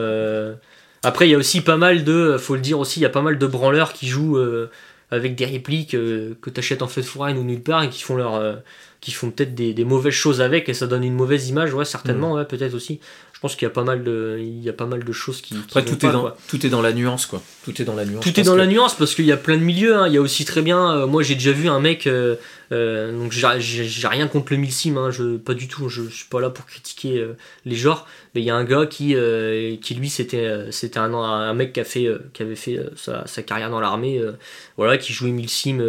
Après 1.03 1.27
il 1.29 1.31
y 1.31 1.35
a 1.35 1.39
aussi 1.39 1.61
pas 1.63 1.77
mal 1.77 2.05
de, 2.05 2.37
faut 2.39 2.55
le 2.55 2.61
dire 2.61 2.79
aussi, 2.79 3.01
il 3.01 3.03
y 3.03 3.07
a 3.07 3.11
pas 3.11 3.23
mal 3.23 3.39
de 3.39 3.47
branleurs 3.47 3.93
qui 3.93 4.07
jouent 4.09 4.39
avec 5.11 5.35
des 5.35 5.45
répliques 5.47 5.91
que 5.93 6.51
t'achètes 6.51 6.83
en 6.83 6.87
Fed 6.89 7.05
Foreign 7.05 7.37
ou 7.39 7.43
nulle 7.43 7.63
part 7.63 7.83
et 7.83 7.89
qui 7.91 8.03
font 8.03 8.17
leur 8.17 8.59
qui 9.01 9.13
font 9.13 9.31
peut-être 9.31 9.55
des, 9.55 9.73
des 9.73 9.85
mauvaises 9.87 10.13
choses 10.13 10.43
avec 10.43 10.69
et 10.69 10.75
ça 10.75 10.87
donne 10.87 11.05
une 11.05 11.15
mauvaise 11.15 11.49
image 11.49 11.73
ouais 11.73 11.83
Mm. 11.83 11.87
certainement 11.87 12.33
ouais 12.35 12.45
peut-être 12.45 12.75
aussi 12.75 13.01
je 13.41 13.49
pense 13.49 13.57
qu'il 13.57 13.65
y 13.65 13.71
a 13.71 13.73
pas 13.73 13.85
mal 13.85 14.05
de 14.05 14.37
il 14.39 14.63
y 14.63 14.69
a 14.69 14.75
pas 14.75 14.85
mal 14.85 15.03
de 15.03 15.13
choses 15.13 15.41
qui, 15.41 15.55
qui 15.55 15.79
Après, 15.79 15.83
tout, 15.83 15.97
pas, 15.97 16.09
est 16.09 16.13
dans, 16.13 16.21
quoi. 16.21 16.37
tout 16.47 16.67
est 16.67 16.69
dans 16.69 16.83
la 16.83 16.93
nuance, 16.93 17.25
quoi. 17.25 17.43
Tout 17.65 17.81
est 17.81 17.87
dans 17.87 17.95
la 17.95 18.05
nuance. 18.05 18.23
Tout 18.23 18.39
est 18.39 18.43
dans 18.43 18.53
que- 18.53 18.59
la 18.59 18.67
nuance 18.67 18.95
parce 18.95 19.15
qu'il 19.15 19.25
y 19.25 19.33
a 19.33 19.39
plein 19.39 19.57
de 19.57 19.63
milieux. 19.63 19.97
hein. 19.97 20.09
Il 20.09 20.13
y 20.13 20.19
a 20.19 20.21
aussi 20.21 20.45
très 20.45 20.61
bien. 20.61 20.93
euh, 20.95 21.07
moi, 21.07 21.23
j'ai 21.23 21.37
déjà 21.37 21.53
vu 21.53 21.67
un 21.71 21.81
mec. 21.81 22.07
euh, 22.07 22.37
euh, 22.73 23.19
donc, 23.19 23.33
j'ai 23.33 24.07
rien 24.09 24.29
contre 24.29 24.53
le 24.53 24.59
milsim. 24.59 24.99
Hein, 24.99 25.11
je, 25.11 25.39
pas 25.39 25.55
du 25.55 25.69
tout. 25.69 25.89
Je, 25.89 26.03
je 26.03 26.15
suis 26.15 26.27
pas 26.29 26.43
là 26.43 26.51
pour 26.51 26.67
critiquer 26.67 27.27
les 27.65 27.77
genres. 27.77 28.07
Mais 28.35 28.43
il 28.43 28.45
y 28.45 28.51
a 28.51 28.55
un 28.57 28.65
gars 28.65 28.85
qui, 28.85 29.17
qui 29.81 29.95
lui, 29.95 30.11
c'était 30.11 30.67
c'était 30.71 30.99
un, 30.99 31.15
un 31.15 31.55
mec 31.55 31.73
qui, 31.73 31.81
a 31.81 31.85
fait, 31.85 32.09
qui 32.35 32.43
avait 32.43 32.57
fait 32.57 32.79
sa, 32.95 33.27
sa 33.27 33.43
carrière 33.43 33.71
dans 33.71 33.81
l'armée. 33.81 34.21
voilà, 34.77 34.99
qui 34.99 35.15
jouait 35.15 35.31
milsim. 35.31 35.81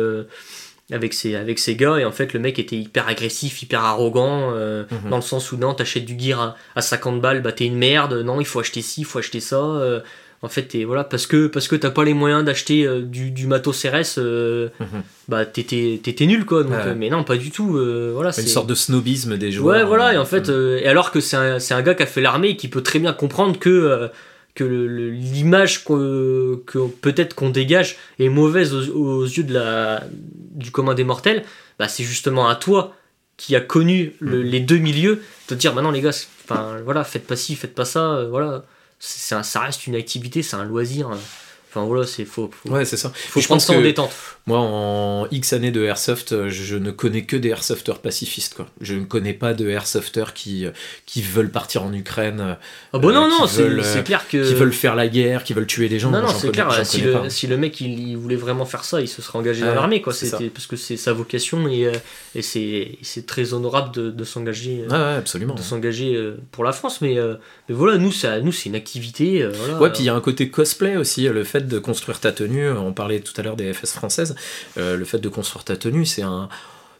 Avec 0.91 1.13
ses, 1.13 1.35
avec 1.35 1.59
ses 1.59 1.75
gars 1.75 1.97
et 1.97 2.05
en 2.05 2.11
fait 2.11 2.33
le 2.33 2.39
mec 2.39 2.59
était 2.59 2.75
hyper 2.75 3.07
agressif 3.07 3.61
hyper 3.63 3.83
arrogant 3.83 4.51
euh, 4.53 4.83
Mhm. 4.91 5.09
dans 5.09 5.15
le 5.17 5.21
sens 5.21 5.51
où 5.51 5.57
non 5.57 5.73
t'achètes 5.73 6.05
du 6.05 6.17
gear 6.19 6.39
à, 6.41 6.55
à 6.75 6.81
50 6.81 7.21
balles 7.21 7.41
bah 7.41 7.51
t'es 7.51 7.65
une 7.65 7.77
merde 7.77 8.13
non 8.25 8.39
il 8.41 8.45
faut 8.45 8.59
acheter 8.59 8.81
ci 8.81 9.01
il 9.01 9.05
faut 9.05 9.19
acheter 9.19 9.39
ça 9.39 9.57
euh, 9.61 9.99
en 10.43 10.49
fait 10.49 10.75
voilà 10.85 11.03
parce 11.03 11.27
que 11.27 11.45
parce 11.47 11.67
que 11.67 11.75
t'as 11.75 11.91
pas 11.91 12.03
les 12.03 12.13
moyens 12.15 12.43
d'acheter 12.43 12.85
euh, 12.85 13.01
du, 13.01 13.29
du 13.31 13.45
matos 13.47 13.79
CRS 13.81 14.17
euh, 14.17 14.69
Mhm. 14.79 15.01
bah 15.27 15.45
t'étais 15.45 16.25
nul 16.25 16.45
quoi 16.45 16.63
donc 16.63 16.73
Ouais. 16.73 16.87
euh, 16.87 16.95
mais 16.97 17.09
non 17.09 17.23
pas 17.23 17.37
du 17.37 17.51
tout 17.51 17.67
voilà 18.13 18.29
Une 18.29 18.33
c'est 18.33 18.47
sorte 18.47 18.67
de 18.67 18.75
snobisme 18.75 19.37
des 19.37 19.51
joueurs. 19.51 19.77
ouais 19.77 19.83
voilà 19.83 20.13
et 20.13 20.17
en 20.17 20.25
fait 20.25 20.49
euh, 20.49 20.79
et 20.81 20.87
alors 20.87 21.11
que 21.11 21.19
c'est 21.19 21.37
un, 21.37 21.59
c'est 21.59 21.73
un 21.73 21.81
gars 21.81 21.93
qui 21.95 22.03
a 22.03 22.07
fait 22.07 22.21
l'armée 22.21 22.49
et 22.49 22.55
qui 22.57 22.67
peut 22.69 22.81
très 22.81 22.99
bien 22.99 23.13
comprendre 23.13 23.59
que 23.59 24.09
que 24.55 24.63
l'image 24.63 25.83
que, 25.85 26.61
que 26.65 26.87
peut-être 26.87 27.33
qu'on 27.35 27.49
dégage 27.49 27.97
est 28.19 28.29
mauvaise 28.29 28.73
aux, 28.73 28.95
aux 28.95 29.23
yeux 29.23 29.43
de 29.43 29.53
la 29.53 30.03
du 30.53 30.71
commun 30.71 30.93
des 30.93 31.03
mortels 31.03 31.43
bah 31.79 31.87
c'est 31.87 32.03
justement 32.03 32.47
à 32.49 32.55
toi 32.55 32.95
qui 33.37 33.55
a 33.55 33.61
connu 33.61 34.13
le- 34.19 34.43
Mhm. 34.43 34.49
les 34.49 34.59
deux 34.59 34.77
milieux 34.77 35.15
de 35.15 35.21
te 35.47 35.53
dire 35.55 35.73
maintenant 35.73 35.91
les 35.91 36.01
gars 36.01 36.11
enfin 36.43 36.77
voilà 36.83 37.03
faites 37.03 37.25
pas 37.25 37.35
ci 37.35 37.55
faites 37.55 37.73
pas 37.75 37.85
ça 37.85 38.11
euh, 38.13 38.29
voilà 38.29 38.65
c'est 38.99 39.41
ça 39.41 39.59
reste 39.61 39.87
une 39.87 39.95
activité 39.95 40.43
c'est 40.43 40.57
un 40.57 40.65
loisir 40.65 41.09
euh, 41.09 41.15
Enfin 41.73 41.85
voilà, 41.85 42.05
c'est 42.05 42.25
faux. 42.25 42.49
Faut, 42.51 42.69
Ouais, 42.69 42.83
c'est 42.85 42.97
ça. 42.97 43.11
faut 43.15 43.39
je 43.39 43.45
prendre 43.45 43.61
pense 43.61 43.67
ça 43.67 43.79
en 43.79 43.81
détente. 43.81 44.11
Moi, 44.45 44.57
en 44.59 45.27
X 45.31 45.53
années 45.53 45.71
de 45.71 45.83
airsoft, 45.83 46.31
euh, 46.33 46.49
je 46.49 46.75
ne 46.75 46.91
connais 46.91 47.23
que 47.23 47.37
des 47.37 47.49
airsofters 47.49 47.99
pacifistes. 47.99 48.55
Quoi. 48.55 48.67
Je 48.81 48.95
ne 48.95 49.05
connais 49.05 49.33
pas 49.33 49.53
de 49.53 49.69
airsofters 49.69 50.33
qui, 50.33 50.65
euh, 50.65 50.71
qui 51.05 51.21
veulent 51.21 51.51
partir 51.51 51.83
en 51.83 51.93
Ukraine, 51.93 52.57
Ah 52.91 52.97
bah 52.99 53.07
euh, 53.07 53.11
non, 53.13 53.29
non, 53.29 53.45
qui 53.45 53.53
c'est 53.53 53.61
euh, 53.99 54.01
clair 54.01 54.27
que. 54.27 54.45
qui 54.47 54.53
veulent 54.55 54.73
faire 54.73 54.95
la 54.95 55.07
guerre, 55.07 55.43
qui 55.43 55.53
veulent 55.53 55.67
tuer 55.67 55.87
des 55.89 55.99
gens. 55.99 56.09
non, 56.11 56.21
Moi, 56.21 56.31
non, 56.33 56.37
c'est 56.37 56.51
clair. 56.51 56.85
Si 56.85 57.01
le, 57.01 57.29
si 57.29 57.47
le 57.47 57.55
mec 57.57 57.79
il, 57.81 57.99
il 58.09 58.17
voulait 58.17 58.35
vraiment 58.35 58.65
faire 58.65 58.83
ça, 58.83 58.99
il 58.99 59.07
se 59.07 59.21
serait 59.21 59.37
engagé 59.39 59.61
Ah 59.63 59.67
dans 59.69 59.75
l'armée, 59.75 60.01
quoi. 60.01 60.11
c'est 60.11 60.25
C'était 60.25 60.49
parce 60.49 60.65
que 60.67 60.75
c'est 60.75 60.97
sa 60.97 61.13
vocation 61.13 61.67
et, 61.69 61.85
euh, 61.85 61.91
et 62.35 62.41
c'est 62.41 63.25
très 63.25 63.53
honorable 63.53 63.93
de, 63.95 64.09
de 64.11 64.23
s'engager. 64.23 64.83
euh, 64.89 65.11
Ouais, 65.11 65.17
absolument. 65.17 65.53
de 65.55 65.61
s'engager 65.61 66.15
euh, 66.15 66.37
pour 66.51 66.63
la 66.63 66.71
France, 66.73 66.99
mais, 67.01 67.17
euh, 67.17 67.35
mais 67.69 67.75
voilà, 67.75 67.97
nous, 67.97 68.11
ça, 68.11 68.39
nous 68.41 68.51
c'est 68.51 68.69
une 68.69 68.75
activité. 68.75 69.41
euh, 69.43 69.51
voilà. 69.55 69.79
Ouais, 69.79 69.89
puis 69.91 70.01
il 70.01 70.05
y 70.05 70.09
a 70.09 70.15
un 70.15 70.19
côté 70.21 70.49
cosplay 70.49 70.97
aussi, 70.97 71.27
le 71.29 71.43
fait 71.43 71.60
de 71.67 71.79
construire 71.79 72.19
ta 72.19 72.31
tenue, 72.31 72.65
euh, 72.67 72.75
on 72.79 72.93
parlait 72.93 73.19
tout 73.19 73.33
à 73.37 73.41
l'heure 73.43 73.55
des 73.55 73.73
FS 73.73 73.91
françaises, 73.93 74.35
euh, 74.77 74.95
le 74.97 75.05
fait 75.05 75.19
de 75.19 75.29
construire 75.29 75.63
ta 75.63 75.75
tenue, 75.77 76.05
c'est 76.05 76.21
un, 76.21 76.49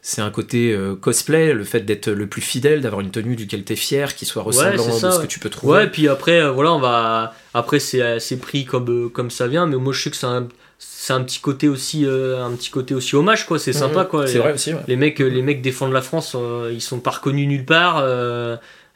c'est 0.00 0.20
un 0.20 0.30
côté 0.30 0.72
euh, 0.72 0.96
cosplay, 0.96 1.52
le 1.52 1.64
fait 1.64 1.80
d'être 1.80 2.08
le 2.10 2.26
plus 2.26 2.40
fidèle, 2.42 2.80
d'avoir 2.80 3.00
une 3.02 3.10
tenue 3.10 3.36
duquel 3.36 3.64
tu 3.64 3.72
es 3.72 3.76
fier, 3.76 4.14
qui 4.16 4.24
soit 4.26 4.42
ressemblant 4.42 4.90
ça, 4.90 5.08
de 5.08 5.12
ce 5.12 5.18
ouais. 5.18 5.22
que 5.24 5.28
tu 5.28 5.38
peux 5.38 5.50
trouver. 5.50 5.72
Ouais, 5.78 5.86
puis 5.86 6.08
après, 6.08 6.40
euh, 6.40 6.50
voilà, 6.50 6.72
on 6.72 6.80
va. 6.80 7.34
Après, 7.54 7.78
c'est 7.78 8.36
pris 8.40 8.64
comme, 8.64 8.88
euh, 9.06 9.08
comme 9.08 9.30
ça 9.30 9.46
vient, 9.46 9.66
mais 9.66 9.76
moi, 9.76 9.92
je 9.92 10.02
sais 10.02 10.10
que 10.10 10.16
c'est 10.16 10.26
un, 10.26 10.48
c'est 10.78 11.12
un 11.12 11.22
petit 11.22 11.38
côté 11.40 11.68
aussi, 11.68 12.04
un 12.06 12.50
petit 12.56 12.70
côté 12.70 12.94
aussi 12.94 13.14
hommage, 13.14 13.46
quoi. 13.46 13.58
C'est 13.60 13.72
sympa, 13.72 14.02
Mhm. 14.02 14.08
quoi. 14.08 14.26
C'est 14.26 14.34
Les- 14.34 14.38
vrai 14.40 14.52
aussi, 14.54 14.74
ouais. 14.74 14.80
Les 14.88 14.96
mecs, 14.96 15.20
les 15.20 15.42
mecs 15.42 15.62
défendent 15.62 15.92
la 15.92 16.02
France, 16.02 16.36
ils 16.72 16.80
sont 16.80 16.98
pas 16.98 17.12
reconnus 17.12 17.46
nulle 17.46 17.64
part, 17.64 18.04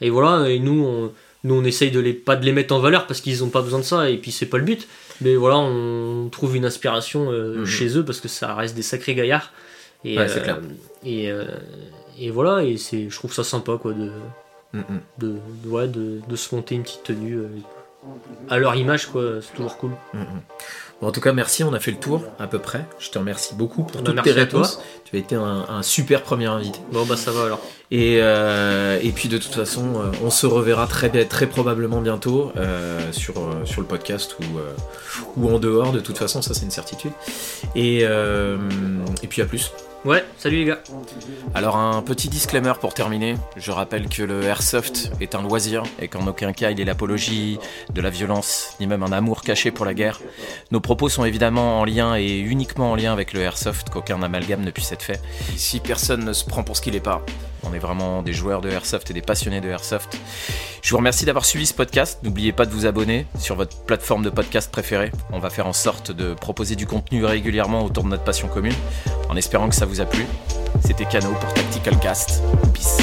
et 0.00 0.10
voilà. 0.10 0.48
Et 0.50 0.58
nous, 0.58 0.84
on, 0.84 1.12
nous, 1.44 1.54
on 1.54 1.64
essaye 1.64 1.92
de 1.92 2.00
les 2.00 2.12
pas 2.12 2.34
de 2.34 2.44
les 2.44 2.50
mettre 2.52 2.74
en 2.74 2.80
valeur 2.80 3.06
parce 3.06 3.20
qu'ils 3.20 3.44
ont 3.44 3.50
pas 3.50 3.62
besoin 3.62 3.78
de 3.78 3.84
ça, 3.84 4.10
et 4.10 4.16
puis 4.16 4.32
c'est 4.32 4.46
pas 4.46 4.58
le 4.58 4.64
but. 4.64 4.88
Mais 5.20 5.34
voilà, 5.36 5.58
on 5.58 6.28
trouve 6.30 6.56
une 6.56 6.64
inspiration 6.64 7.30
euh, 7.30 7.58
Mhm. 7.60 7.66
chez 7.66 7.96
eux 7.98 8.04
parce 8.04 8.20
que 8.20 8.28
ça 8.28 8.54
reste 8.54 8.74
des 8.76 8.82
sacrés 8.82 9.14
gaillards. 9.14 9.52
Et, 10.04 10.16
Ouais, 10.18 10.28
c'est 10.28 10.40
euh, 10.40 10.42
clair. 10.42 10.60
Et, 11.04 11.30
euh, 11.30 11.44
et 12.18 12.30
voilà, 12.30 12.62
et 12.64 12.76
c'est, 12.76 13.08
je 13.08 13.14
trouve 13.16 13.32
ça 13.32 13.44
sympa, 13.44 13.78
quoi, 13.80 13.92
de, 13.92 14.10
mm. 14.72 14.80
de, 15.18 15.34
de, 15.64 15.68
ouais, 15.68 15.88
de, 15.88 16.20
de 16.28 16.36
se 16.36 16.54
monter 16.54 16.74
une 16.74 16.82
petite 16.82 17.02
tenue 17.04 17.38
à 18.48 18.58
leur 18.58 18.74
image, 18.74 19.06
quoi. 19.06 19.22
C'est 19.42 19.54
toujours 19.54 19.76
cool. 19.76 19.90
Mm, 20.14 20.20
mm. 20.20 20.40
Bon, 21.00 21.08
en 21.08 21.12
tout 21.12 21.20
cas, 21.20 21.32
merci, 21.32 21.62
on 21.62 21.74
a 21.74 21.78
fait 21.78 21.90
le 21.90 21.98
tour 21.98 22.22
à 22.38 22.46
peu 22.46 22.58
près. 22.58 22.86
Je 22.98 23.10
te 23.10 23.18
remercie 23.18 23.54
beaucoup 23.54 23.82
pour 23.84 24.02
toutes 24.02 24.22
tes 24.22 24.32
réponses. 24.32 24.80
Tu 25.04 25.16
as 25.16 25.18
été 25.18 25.34
un, 25.34 25.66
un 25.68 25.82
super 25.82 26.22
premier 26.22 26.46
invité. 26.46 26.78
Bon, 26.90 27.04
bah 27.04 27.16
ça 27.16 27.32
va 27.32 27.44
alors. 27.44 27.60
Et, 27.90 28.18
euh, 28.22 28.98
et 29.02 29.12
puis 29.12 29.28
de 29.28 29.36
toute 29.36 29.54
façon, 29.54 30.00
euh, 30.00 30.10
on 30.24 30.30
se 30.30 30.46
reverra 30.46 30.86
très, 30.86 31.10
très 31.26 31.46
probablement 31.46 32.00
bientôt 32.00 32.50
euh, 32.56 33.12
sur, 33.12 33.34
sur 33.64 33.82
le 33.82 33.86
podcast 33.86 34.36
ou, 34.40 34.58
euh, 34.58 34.72
ou 35.36 35.54
en 35.54 35.58
dehors. 35.58 35.92
De 35.92 36.00
toute 36.00 36.16
façon, 36.16 36.40
ça 36.40 36.54
c'est 36.54 36.64
une 36.64 36.70
certitude. 36.70 37.12
Et, 37.74 38.00
et 38.00 39.26
puis 39.28 39.42
à 39.42 39.44
plus. 39.44 39.72
Ouais, 40.06 40.24
salut 40.38 40.58
les 40.58 40.64
gars. 40.66 40.78
Alors 41.52 41.76
un 41.76 42.00
petit 42.00 42.28
disclaimer 42.28 42.74
pour 42.80 42.94
terminer. 42.94 43.34
Je 43.56 43.72
rappelle 43.72 44.08
que 44.08 44.22
le 44.22 44.44
airsoft 44.44 45.10
est 45.20 45.34
un 45.34 45.42
loisir 45.42 45.82
et 46.00 46.06
qu'en 46.06 46.24
aucun 46.28 46.52
cas 46.52 46.70
il 46.70 46.80
est 46.80 46.84
l'apologie 46.84 47.58
de 47.92 48.00
la 48.00 48.08
violence 48.08 48.76
ni 48.78 48.86
même 48.86 49.02
un 49.02 49.10
amour 49.10 49.42
caché 49.42 49.72
pour 49.72 49.84
la 49.84 49.94
guerre. 49.94 50.20
Nos 50.70 50.78
propos 50.78 51.08
sont 51.08 51.24
évidemment 51.24 51.80
en 51.80 51.84
lien 51.84 52.14
et 52.14 52.38
uniquement 52.38 52.92
en 52.92 52.94
lien 52.94 53.12
avec 53.12 53.32
le 53.32 53.40
airsoft, 53.40 53.90
qu'aucun 53.90 54.22
amalgame 54.22 54.62
ne 54.62 54.70
puisse 54.70 54.92
être 54.92 55.02
fait. 55.02 55.20
Ici 55.52 55.80
personne 55.80 56.24
ne 56.24 56.32
se 56.32 56.44
prend 56.44 56.62
pour 56.62 56.76
ce 56.76 56.82
qu'il 56.82 56.94
est 56.94 57.00
pas. 57.00 57.26
On 57.68 57.74
est 57.74 57.78
vraiment 57.78 58.22
des 58.22 58.32
joueurs 58.32 58.60
de 58.60 58.70
airsoft 58.70 59.10
et 59.10 59.14
des 59.14 59.22
passionnés 59.22 59.60
de 59.60 59.68
airsoft. 59.68 60.18
Je 60.82 60.90
vous 60.90 60.98
remercie 60.98 61.24
d'avoir 61.24 61.44
suivi 61.44 61.66
ce 61.66 61.74
podcast. 61.74 62.20
N'oubliez 62.22 62.52
pas 62.52 62.64
de 62.64 62.70
vous 62.70 62.86
abonner 62.86 63.26
sur 63.38 63.56
votre 63.56 63.76
plateforme 63.84 64.22
de 64.22 64.30
podcast 64.30 64.70
préférée. 64.70 65.10
On 65.32 65.38
va 65.38 65.50
faire 65.50 65.66
en 65.66 65.72
sorte 65.72 66.12
de 66.12 66.34
proposer 66.34 66.76
du 66.76 66.86
contenu 66.86 67.24
régulièrement 67.24 67.84
autour 67.84 68.04
de 68.04 68.08
notre 68.08 68.24
passion 68.24 68.48
commune, 68.48 68.74
en 69.28 69.36
espérant 69.36 69.68
que 69.68 69.74
ça 69.74 69.86
vous 69.86 70.00
a 70.00 70.06
plu. 70.06 70.26
C'était 70.84 71.06
Cano 71.06 71.32
pour 71.32 71.52
Tactical 71.54 71.98
Cast. 71.98 72.42
Peace. 72.72 72.98